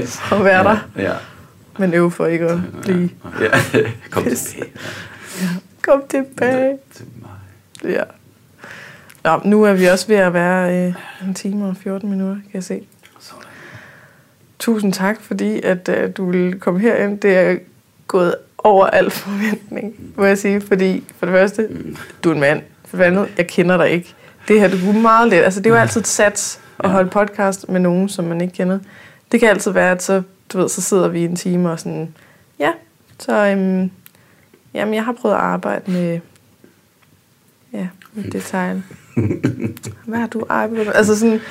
for 0.10 0.36
at 0.36 0.46
være 0.46 0.64
der. 0.64 0.78
Ja. 0.98 1.12
Men 1.80 1.94
øv 1.94 2.12
for 2.12 2.26
ikke 2.26 2.46
at 2.46 2.60
blive. 2.82 3.10
Ja. 3.42 3.46
ja. 3.80 3.92
Kom 4.12 4.24
tilbage. 4.24 4.72
Kom 5.82 6.04
tilbage. 6.10 6.78
Til 6.96 7.06
mig. 7.22 7.92
Ja. 7.94 8.04
Nå, 9.24 9.40
nu 9.46 9.64
er 9.64 9.74
vi 9.74 9.86
også 9.86 10.08
ved 10.08 10.16
at 10.16 10.34
være 10.34 10.88
øh, 10.88 10.94
en 11.28 11.34
time 11.34 11.66
og 11.66 11.78
14 11.78 12.10
minutter, 12.10 12.36
kan 12.36 12.52
jeg 12.54 12.64
se. 12.64 12.82
Sådan. 13.20 13.44
Tusind 14.60 14.94
tak, 14.94 15.22
fordi 15.22 15.62
at 15.62 15.90
øh, 15.90 16.12
du 16.18 16.32
ville 16.32 16.60
komme 16.60 16.80
herind. 16.80 17.20
Det 17.20 17.38
er 17.38 17.56
gået 18.08 18.36
over 18.58 18.86
al 18.88 19.10
forventning, 19.12 19.94
må 20.16 20.26
jeg 20.26 20.38
sige. 20.38 20.62
Fordi 20.62 21.04
for 21.18 21.26
det 21.26 21.34
første, 21.34 21.70
du 22.24 22.30
er 22.30 22.34
en 22.34 22.40
mand. 22.40 22.62
For 22.86 22.98
det 22.98 23.04
andet, 23.04 23.28
jeg 23.38 23.48
kender 23.48 23.78
dig 23.78 23.90
ikke. 23.90 24.14
Det 24.48 24.60
her, 24.60 24.68
du 24.68 24.76
er 24.90 24.94
meget 25.02 25.30
let. 25.30 25.44
Altså, 25.44 25.60
det 25.60 25.66
er 25.66 25.74
jo 25.76 25.80
altid 25.82 26.02
et 26.02 26.08
sats 26.08 26.60
at 26.80 26.86
Ja. 26.90 26.94
holde 26.94 27.10
podcast 27.10 27.70
med 27.70 27.80
nogen, 27.80 28.10
som 28.10 28.26
man 28.26 28.42
ikke 28.42 28.54
kender. 28.54 28.80
Det 29.32 29.40
kan 29.40 29.50
altid 29.50 29.72
være, 29.72 29.92
at 29.92 30.04
så, 30.04 30.22
du 30.54 30.58
ved, 30.58 30.70
så 30.70 30.82
sidder 30.82 31.08
vi 31.08 31.26
en 31.26 31.36
time 31.36 31.72
og 31.72 31.80
sådan, 31.80 32.16
ja, 32.60 32.72
så 33.20 33.34
øhm, 33.34 33.92
jamen, 34.74 34.94
jeg 34.94 35.06
har 35.06 35.12
prøvet 35.12 35.36
at 35.36 35.42
arbejde 35.42 35.92
med, 35.92 36.20
ja, 37.74 37.88
med 38.14 38.24
detail. 38.32 38.84
Hvad 40.06 40.20
har 40.20 40.28
du 40.28 40.46
arbejdet 40.50 40.86
med? 40.86 40.96
Altså 40.96 41.20
sådan, 41.20 41.42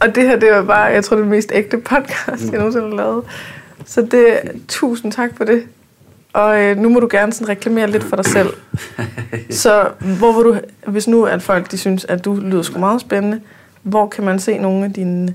og 0.00 0.14
det 0.14 0.22
her, 0.22 0.36
det 0.36 0.52
var 0.52 0.62
bare, 0.62 0.82
jeg 0.82 1.04
tror, 1.04 1.16
det 1.16 1.20
er 1.20 1.24
det 1.24 1.36
mest 1.36 1.50
ægte 1.54 1.78
podcast, 1.78 2.52
jeg 2.52 2.58
nogensinde 2.58 2.88
har 2.88 2.96
lavet. 2.96 3.24
Så 3.84 4.02
det, 4.02 4.38
tusind 4.68 5.12
tak 5.12 5.36
for 5.36 5.44
det. 5.44 5.66
Og 6.32 6.62
øh, 6.62 6.76
nu 6.76 6.88
må 6.88 7.00
du 7.00 7.08
gerne 7.10 7.32
sådan 7.32 7.48
reklamere 7.48 7.90
lidt 7.90 8.04
for 8.04 8.16
dig 8.16 8.24
selv. 8.24 8.48
Så 9.50 9.88
hvor 10.18 10.32
vil 10.32 10.44
du, 10.44 10.60
hvis 10.86 11.08
nu 11.08 11.24
at 11.24 11.42
folk 11.42 11.70
de 11.70 11.78
synes, 11.78 12.04
at 12.04 12.24
du 12.24 12.34
lyder 12.34 12.62
sgu 12.62 12.78
meget 12.78 13.00
spændende, 13.00 13.40
hvor 13.82 14.08
kan 14.08 14.24
man 14.24 14.38
se 14.38 14.58
nogle 14.58 14.84
af 14.84 14.92
dine 14.92 15.34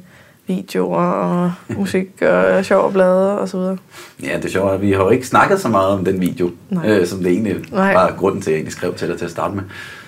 videoer 0.49 0.97
og 1.03 1.51
musik 1.77 2.21
og 2.21 2.65
sjov 2.65 2.93
blade 2.93 3.39
og 3.39 3.49
så 3.49 3.57
videre? 3.57 3.77
Ja, 4.23 4.35
det 4.35 4.45
er 4.45 4.49
sjovt, 4.49 4.71
at 4.73 4.81
vi 4.81 4.91
har 4.91 5.03
jo 5.03 5.09
ikke 5.09 5.27
snakket 5.27 5.59
så 5.59 5.67
meget 5.67 5.87
om 5.87 6.05
den 6.05 6.21
video, 6.21 6.51
Nej. 6.69 6.89
øh, 6.89 7.07
som 7.07 7.19
det 7.23 7.31
egentlig 7.31 7.55
Nej. 7.71 7.93
var 7.93 8.15
grunden 8.17 8.41
til, 8.41 8.49
at 8.49 8.53
jeg 8.53 8.57
egentlig 8.57 8.73
skrev 8.73 8.93
til 8.93 9.07
dig 9.07 9.17
til 9.17 9.25
at 9.25 9.31
starte 9.31 9.55
med. 9.55 9.63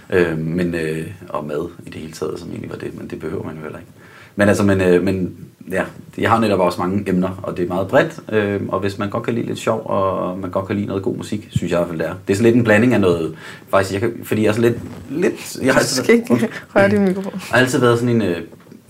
Øh, 0.09 0.37
men, 0.37 0.75
øh, 0.75 1.07
og 1.29 1.45
mad 1.45 1.69
i 1.85 1.89
det 1.89 1.95
hele 2.01 2.13
taget, 2.13 2.39
som 2.39 2.49
egentlig 2.49 2.69
var 2.69 2.77
det, 2.77 2.97
men 2.97 3.07
det 3.09 3.19
behøver 3.19 3.43
man 3.43 3.55
jo 3.55 3.61
heller 3.61 3.79
ikke. 3.79 3.91
Men 4.35 4.47
altså, 4.47 4.63
men, 4.63 4.81
øh, 4.81 5.03
men 5.03 5.35
ja, 5.71 5.83
jeg 6.17 6.29
har 6.29 6.39
netop 6.39 6.59
også 6.59 6.81
mange 6.81 7.09
emner, 7.09 7.29
og 7.43 7.57
det 7.57 7.63
er 7.63 7.67
meget 7.67 7.87
bredt, 7.87 8.19
øh, 8.31 8.61
og 8.69 8.79
hvis 8.79 8.97
man 8.97 9.09
godt 9.09 9.23
kan 9.23 9.33
lide 9.33 9.45
lidt 9.45 9.59
sjov, 9.59 9.81
og 9.85 10.39
man 10.39 10.49
godt 10.49 10.67
kan 10.67 10.75
lide 10.75 10.87
noget 10.87 11.03
god 11.03 11.17
musik, 11.17 11.47
synes 11.51 11.71
jeg 11.71 11.77
i 11.77 11.79
hvert 11.79 11.87
fald, 11.87 11.99
det 11.99 12.07
er. 12.07 12.13
Det 12.27 12.33
er 12.33 12.37
sådan 12.37 12.43
lidt 12.45 12.55
en 12.55 12.63
blanding 12.63 12.93
af 12.93 13.01
noget, 13.01 13.35
faktisk, 13.69 13.93
jeg 13.93 14.01
kan, 14.01 14.13
fordi 14.23 14.41
jeg 14.43 14.49
er 14.49 14.53
sådan 14.53 14.71
lidt, 14.71 14.81
lidt 15.21 15.57
jeg 15.65 15.73
har 15.73 15.81
Du 15.81 15.87
skal 15.87 16.15
ikke 16.15 16.49
røre 16.75 16.89
din 16.89 17.03
mikrofon. 17.05 17.31
jeg 17.33 17.41
har 17.51 17.57
altid 17.57 17.79
været 17.79 17.99
sådan 17.99 18.15
en, 18.15 18.21
øh, 18.21 18.37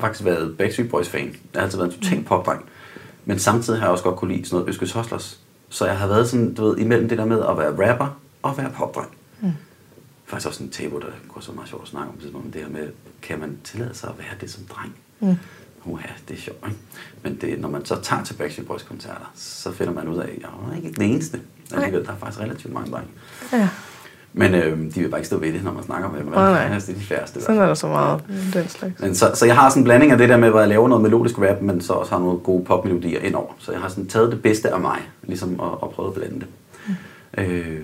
faktisk 0.02 0.26
været 0.26 0.57
Backstreet 0.57 0.90
Boys 0.90 1.10
fan. 1.10 1.26
Jeg 1.28 1.36
har 1.56 1.61
altid 1.61 1.78
været 1.78 1.94
en 1.94 2.02
total 2.02 2.23
popdreng. 2.23 2.65
Men 3.26 3.40
samtidig 3.40 3.80
har 3.80 3.86
jeg 3.86 3.91
også 3.91 4.03
godt 4.03 4.15
kunne 4.15 4.34
lide 4.34 4.45
sådan 4.45 4.56
noget 4.56 4.69
Øskes 4.69 4.91
Hustlers. 4.91 5.40
Så 5.69 5.86
jeg 5.86 5.98
har 5.98 6.07
været 6.07 6.30
sådan, 6.30 6.53
du 6.53 6.65
ved, 6.65 6.78
imellem 6.78 7.10
det 7.10 7.18
der 7.18 7.26
med 7.26 7.40
at 7.49 7.57
være 7.57 7.91
rapper 7.91 8.19
og 8.41 8.57
være 8.57 8.72
popdreng. 8.76 9.10
Mm. 9.41 9.52
Faktisk 10.26 10.48
også 10.48 10.64
en 10.64 10.69
tabu, 10.69 10.99
der 10.99 11.07
går 11.34 11.41
så 11.41 11.52
meget 11.52 11.69
sjovt 11.69 11.84
at 11.84 11.90
snakke 11.90 12.10
om, 12.36 12.41
det 12.52 12.61
her 12.61 12.69
med, 12.69 12.90
kan 13.22 13.40
man 13.40 13.57
tillade 13.64 13.94
sig 13.94 14.10
at 14.10 14.15
være 14.18 14.36
det 14.41 14.52
som 14.52 14.64
dreng? 14.64 14.95
Mm. 15.19 15.36
Uha, 15.86 16.07
det 16.28 16.38
er 16.38 16.41
sjovt, 16.41 16.60
ikke? 16.68 16.80
Men 17.23 17.38
det, 17.41 17.60
når 17.60 17.69
man 17.69 17.86
så 17.86 18.02
tager 18.02 18.23
til 18.23 18.34
Backstreet 18.34 18.68
Boys 18.68 18.84
koncerter, 18.84 19.32
så 19.36 19.72
finder 19.72 19.94
man 19.94 20.07
ud 20.07 20.18
af, 20.18 20.23
at 20.23 20.41
jeg 20.41 20.49
er 20.72 20.76
ikke 20.76 20.91
den 20.91 21.02
eneste. 21.02 21.41
Alligevel, 21.73 22.06
der 22.06 22.11
er 22.11 22.18
faktisk 22.18 22.41
relativt 22.41 22.73
mange 22.73 22.91
drenge. 22.91 23.10
Ja, 23.53 23.69
Men 24.34 24.56
øh, 24.56 24.78
de 24.95 24.99
vil 25.02 25.10
bare 25.10 25.20
ikke 25.20 25.28
stå 25.28 25.38
ved 25.38 25.53
det, 25.53 25.64
når 25.64 25.74
man 25.74 25.84
snakker 25.84 26.12
med 26.12 26.20
dem. 26.20 26.28
Nej, 26.28 26.52
nej. 26.70 26.78
Det 26.80 26.90
er 26.90 26.94
de 26.94 26.99
færreste. 26.99 27.41
sådan 27.41 27.62
er 27.62 27.66
der 27.66 27.74
så 27.74 27.88
meget 27.88 28.24
den 28.53 28.68
slags. 28.68 28.99
men 28.99 29.16
så, 29.16 29.32
så 29.34 29.45
jeg 29.45 29.56
har 29.56 29.70
sådan 29.70 29.82
en 29.82 29.84
blanding 29.84 30.12
af 30.12 30.18
det 30.18 30.30
der 30.30 30.38
med, 30.38 30.49
hvor 30.49 30.60
jeg 30.60 30.70
laver 30.70 30.88
noget 30.88 31.02
melodisk 31.03 31.40
rap, 31.40 31.62
men 31.62 31.82
så 31.82 31.94
også 31.94 32.12
har 32.12 32.20
nogle 32.20 32.40
gode 32.40 32.64
popmelodier 32.66 33.20
indover. 33.20 33.56
Så 33.60 33.72
jeg 33.72 33.82
har 33.82 33.90
sådan 33.90 34.08
taget 34.08 34.32
det 34.32 34.41
bedste 34.41 34.70
af 34.74 34.80
mig, 34.80 34.98
ligesom 35.24 35.60
og, 35.60 35.84
og 35.84 35.90
prøvet 35.91 36.10
at 36.10 36.14
blande 36.14 36.40
det. 36.40 36.48
Mm. 37.38 37.44
Øh, 37.44 37.80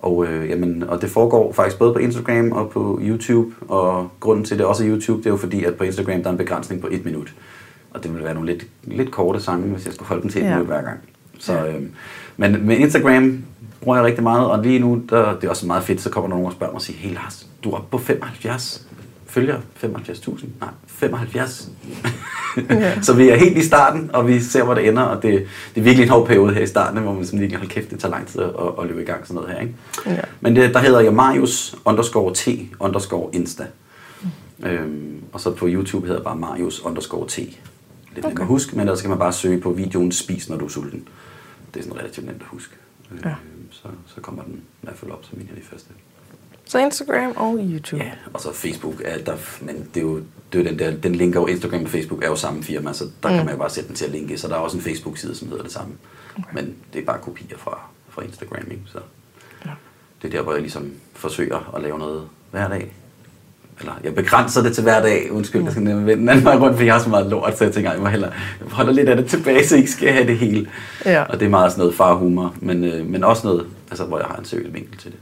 og, 0.00 0.26
øh, 0.26 0.50
jamen, 0.50 0.82
og 0.88 1.02
det 1.02 1.10
foregår 1.10 1.52
faktisk 1.52 1.78
både 1.78 1.92
på 1.92 1.98
Instagram 1.98 2.52
og 2.52 2.70
på 2.70 2.98
YouTube, 3.02 3.54
og 3.68 4.10
grunden 4.20 4.44
til 4.44 4.58
det 4.58 4.66
også 4.66 4.84
er 4.84 4.88
YouTube, 4.90 5.18
det 5.18 5.26
er 5.26 5.30
jo 5.30 5.36
fordi, 5.36 5.64
at 5.64 5.74
på 5.74 5.84
Instagram 5.84 6.20
der 6.22 6.26
er 6.28 6.32
en 6.32 6.38
begrænsning 6.38 6.80
på 6.80 6.88
et 6.90 7.04
minut. 7.04 7.34
Og 7.90 8.02
det 8.02 8.10
ville 8.12 8.24
være 8.24 8.34
nogle 8.34 8.52
lidt, 8.52 8.66
lidt 8.84 9.10
korte 9.10 9.40
sange, 9.40 9.66
hvis 9.74 9.86
jeg 9.86 9.94
skulle 9.94 10.08
holde 10.08 10.22
dem 10.22 10.30
til 10.30 10.40
et 10.42 10.44
Ja. 10.46 10.50
minut 10.50 10.66
hver 10.66 10.82
gang. 10.82 10.98
Så, 11.38 11.66
øh, 11.66 11.82
men 12.36 12.66
med 12.66 12.76
Instagram 12.76 13.44
bruger 13.80 13.96
jeg 13.96 14.06
rigtig 14.06 14.22
meget, 14.22 14.50
og 14.50 14.62
lige 14.62 14.78
nu, 14.78 15.02
der, 15.10 15.34
det 15.34 15.44
er 15.44 15.50
også 15.50 15.66
meget 15.66 15.84
fedt, 15.84 16.00
så 16.00 16.10
kommer 16.10 16.28
der 16.28 16.34
nogen 16.34 16.46
og 16.46 16.52
spørger 16.52 16.72
mig 16.72 16.76
og 16.76 16.82
siger, 16.82 16.98
hey 16.98 17.14
Lars, 17.14 17.46
du 17.64 17.70
er 17.70 17.76
oppe 17.76 17.90
på 17.90 17.98
75 17.98 18.86
følger 19.34 19.56
75.000? 19.84 20.46
Nej, 20.60 20.68
75. 20.86 21.68
Ja. 22.68 23.02
så 23.06 23.12
vi 23.12 23.28
er 23.28 23.36
helt 23.36 23.58
i 23.58 23.64
starten, 23.64 24.10
og 24.12 24.28
vi 24.28 24.40
ser, 24.40 24.64
hvor 24.64 24.74
det 24.74 24.88
ender, 24.88 25.02
og 25.02 25.22
det, 25.22 25.46
det 25.74 25.80
er 25.80 25.84
virkelig 25.84 26.02
en 26.02 26.08
hård 26.08 26.26
periode 26.26 26.54
her 26.54 26.62
i 26.62 26.66
starten, 26.66 27.02
hvor 27.02 27.12
man 27.12 27.26
sådan 27.26 27.40
virkelig 27.40 27.58
holder 27.58 27.74
kæft, 27.74 27.90
det 27.90 27.98
tager 27.98 28.12
lang 28.12 28.26
tid 28.26 28.40
at, 28.40 28.50
at 28.80 28.86
løbe 28.86 29.02
i 29.02 29.04
gang 29.04 29.26
sådan 29.26 29.34
noget 29.34 29.50
her. 29.50 29.60
Ikke? 29.60 29.74
Ja. 30.06 30.20
Men 30.40 30.56
det, 30.56 30.74
der 30.74 30.80
hedder 30.80 31.00
jeg 31.00 31.14
Marius 31.14 31.76
underscore 31.84 32.34
T 32.34 32.48
underscore 32.80 33.30
Insta. 33.32 33.66
Mm. 34.22 34.66
Øhm, 34.66 35.22
og 35.32 35.40
så 35.40 35.50
på 35.50 35.66
YouTube 35.68 36.06
hedder 36.06 36.20
jeg 36.20 36.24
bare 36.24 36.36
Marius 36.36 36.84
underscore 36.84 37.28
T. 37.28 37.38
Lidt 37.38 37.58
okay. 38.18 38.28
nemt 38.28 38.40
at 38.40 38.46
huske, 38.46 38.76
men 38.76 38.80
ellers 38.80 38.98
skal 38.98 39.08
man 39.08 39.18
bare 39.18 39.32
søge 39.32 39.60
på 39.60 39.70
videoen 39.70 40.12
Spis, 40.12 40.48
når 40.48 40.56
du 40.56 40.64
er 40.64 40.68
sulten. 40.68 41.08
Det 41.74 41.80
er 41.80 41.84
sådan 41.84 41.98
relativt 41.98 42.26
nemt 42.26 42.42
at 42.42 42.46
huske. 42.48 42.74
Ja. 43.24 43.28
Øhm, 43.28 43.68
så, 43.70 43.88
så 44.14 44.20
kommer 44.20 44.42
den 44.42 44.54
i 44.54 44.60
hvert 44.82 44.96
fald 44.96 45.10
op 45.10 45.24
som 45.24 45.40
en 45.40 45.48
af 45.50 45.56
de 45.56 45.62
første. 45.62 45.88
Så 46.64 46.78
Instagram 46.78 47.32
og 47.36 47.58
YouTube. 47.60 48.04
Ja, 48.04 48.12
og 48.34 48.40
så 48.40 48.52
Facebook 48.52 49.02
er 49.04 49.18
der, 49.18 49.36
men 49.60 49.88
det 49.94 50.00
er 50.00 50.04
jo, 50.04 50.16
det 50.52 50.58
er 50.58 50.62
jo 50.62 50.64
den 50.64 50.78
der, 50.78 50.96
den 50.96 51.14
linker 51.14 51.40
jo 51.40 51.46
Instagram 51.46 51.82
og 51.84 51.88
Facebook 51.90 52.22
er 52.24 52.28
jo 52.28 52.36
samme 52.36 52.62
firma, 52.62 52.92
så 52.92 53.04
der 53.22 53.28
mm. 53.30 53.36
kan 53.36 53.44
man 53.44 53.54
jo 53.54 53.58
bare 53.58 53.70
sætte 53.70 53.88
den 53.88 53.96
til 53.96 54.04
at 54.04 54.10
linke, 54.10 54.38
så 54.38 54.48
der 54.48 54.54
er 54.54 54.58
også 54.58 54.76
en 54.76 54.82
Facebook-side, 54.82 55.34
som 55.34 55.48
hedder 55.48 55.62
det 55.62 55.72
samme. 55.72 55.94
Okay. 56.38 56.54
Men 56.54 56.76
det 56.92 57.00
er 57.00 57.04
bare 57.04 57.18
kopier 57.20 57.58
fra, 57.58 57.80
fra 58.08 58.22
Instagram, 58.22 58.70
ikke? 58.70 58.82
Så 58.86 58.98
Ja. 59.64 59.70
det 60.22 60.28
er 60.28 60.32
der, 60.36 60.42
hvor 60.42 60.52
jeg 60.52 60.60
ligesom 60.60 60.92
forsøger 61.12 61.74
at 61.76 61.82
lave 61.82 61.98
noget 61.98 62.28
hver 62.50 62.68
dag. 62.68 62.92
Eller 63.80 63.92
jeg 64.04 64.14
begrænser 64.14 64.62
det 64.62 64.74
til 64.74 64.82
hver 64.82 65.02
dag, 65.02 65.32
undskyld, 65.32 65.62
jeg 65.62 65.72
skal 65.72 65.82
nemlig 65.84 66.06
vende 66.06 66.20
den 66.20 66.28
anden 66.28 66.44
vej 66.44 66.56
rundt, 66.56 66.74
fordi 66.74 66.86
jeg 66.86 66.94
har 66.94 67.02
så 67.02 67.08
meget 67.08 67.26
lort, 67.26 67.58
så 67.58 67.64
jeg 67.64 67.72
tænker, 67.74 67.92
jeg 67.92 68.00
må 68.00 68.06
hellere 68.06 68.32
jeg 68.60 68.68
holder 68.68 68.92
lidt 68.92 69.08
af 69.08 69.16
det 69.16 69.26
tilbage, 69.26 69.66
så 69.66 69.74
I 69.74 69.78
ikke 69.78 69.90
skal 69.90 70.12
have 70.12 70.26
det 70.26 70.38
hele. 70.38 70.70
Ja. 71.04 71.22
Og 71.22 71.40
det 71.40 71.46
er 71.46 71.50
meget 71.50 71.72
sådan 71.72 71.80
noget 71.80 71.94
farhumor, 71.94 72.54
men, 72.60 72.84
øh, 72.84 73.06
men 73.06 73.24
også 73.24 73.46
noget, 73.46 73.66
altså, 73.90 74.04
hvor 74.04 74.18
jeg 74.18 74.26
har 74.26 74.36
en 74.36 74.44
seriøs 74.44 74.72
vinkel 74.74 74.98
til 74.98 75.12
det. 75.12 75.18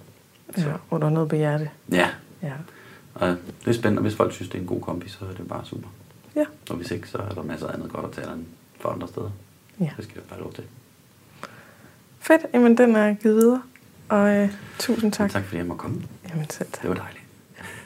Ja, 0.58 0.72
hvor 0.88 0.98
noget 0.98 1.28
på 1.28 1.36
hjerte. 1.36 1.70
Ja, 1.92 2.08
Ja. 2.42 2.52
og 3.14 3.28
det 3.64 3.68
er 3.70 3.72
spændende, 3.72 3.98
og 4.00 4.02
hvis 4.02 4.14
folk 4.14 4.32
synes, 4.32 4.48
det 4.50 4.58
er 4.58 4.62
en 4.62 4.66
god 4.68 4.80
kombi, 4.80 5.08
så 5.08 5.18
er 5.32 5.34
det 5.36 5.48
bare 5.48 5.64
super. 5.64 5.88
Ja. 6.36 6.44
Og 6.70 6.76
hvis 6.76 6.90
ikke, 6.90 7.08
så 7.08 7.18
er 7.18 7.34
der 7.34 7.42
masser 7.42 7.66
af 7.68 7.74
andet 7.74 7.92
godt 7.92 8.04
at 8.06 8.12
tale 8.12 8.32
end 8.36 8.44
for 8.80 8.88
andre 8.88 9.08
steder. 9.08 9.30
Ja. 9.80 9.88
Det 9.96 10.04
skal 10.04 10.14
jeg 10.14 10.22
bare 10.30 10.40
lov 10.40 10.52
til. 10.52 10.64
Fedt. 12.20 12.42
Jamen, 12.54 12.76
den 12.76 12.96
er 12.96 13.14
givet 13.14 13.36
videre. 13.36 13.62
Og 14.08 14.28
øh, 14.36 14.48
tusind 14.78 15.12
tak. 15.12 15.30
Tak 15.30 15.44
fordi 15.44 15.56
jeg 15.56 15.66
må 15.66 15.74
komme. 15.74 16.02
Jamen, 16.30 16.50
selv 16.50 16.68
tak. 16.72 16.82
Det 16.82 16.90
var 16.90 16.96
dejligt. 16.96 17.21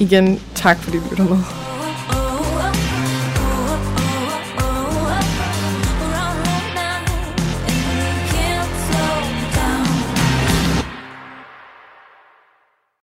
Igen, 0.00 0.40
tak 0.54 0.76
fordi 0.78 0.96
du 0.98 1.02
lytter 1.10 1.24
med. 1.24 1.38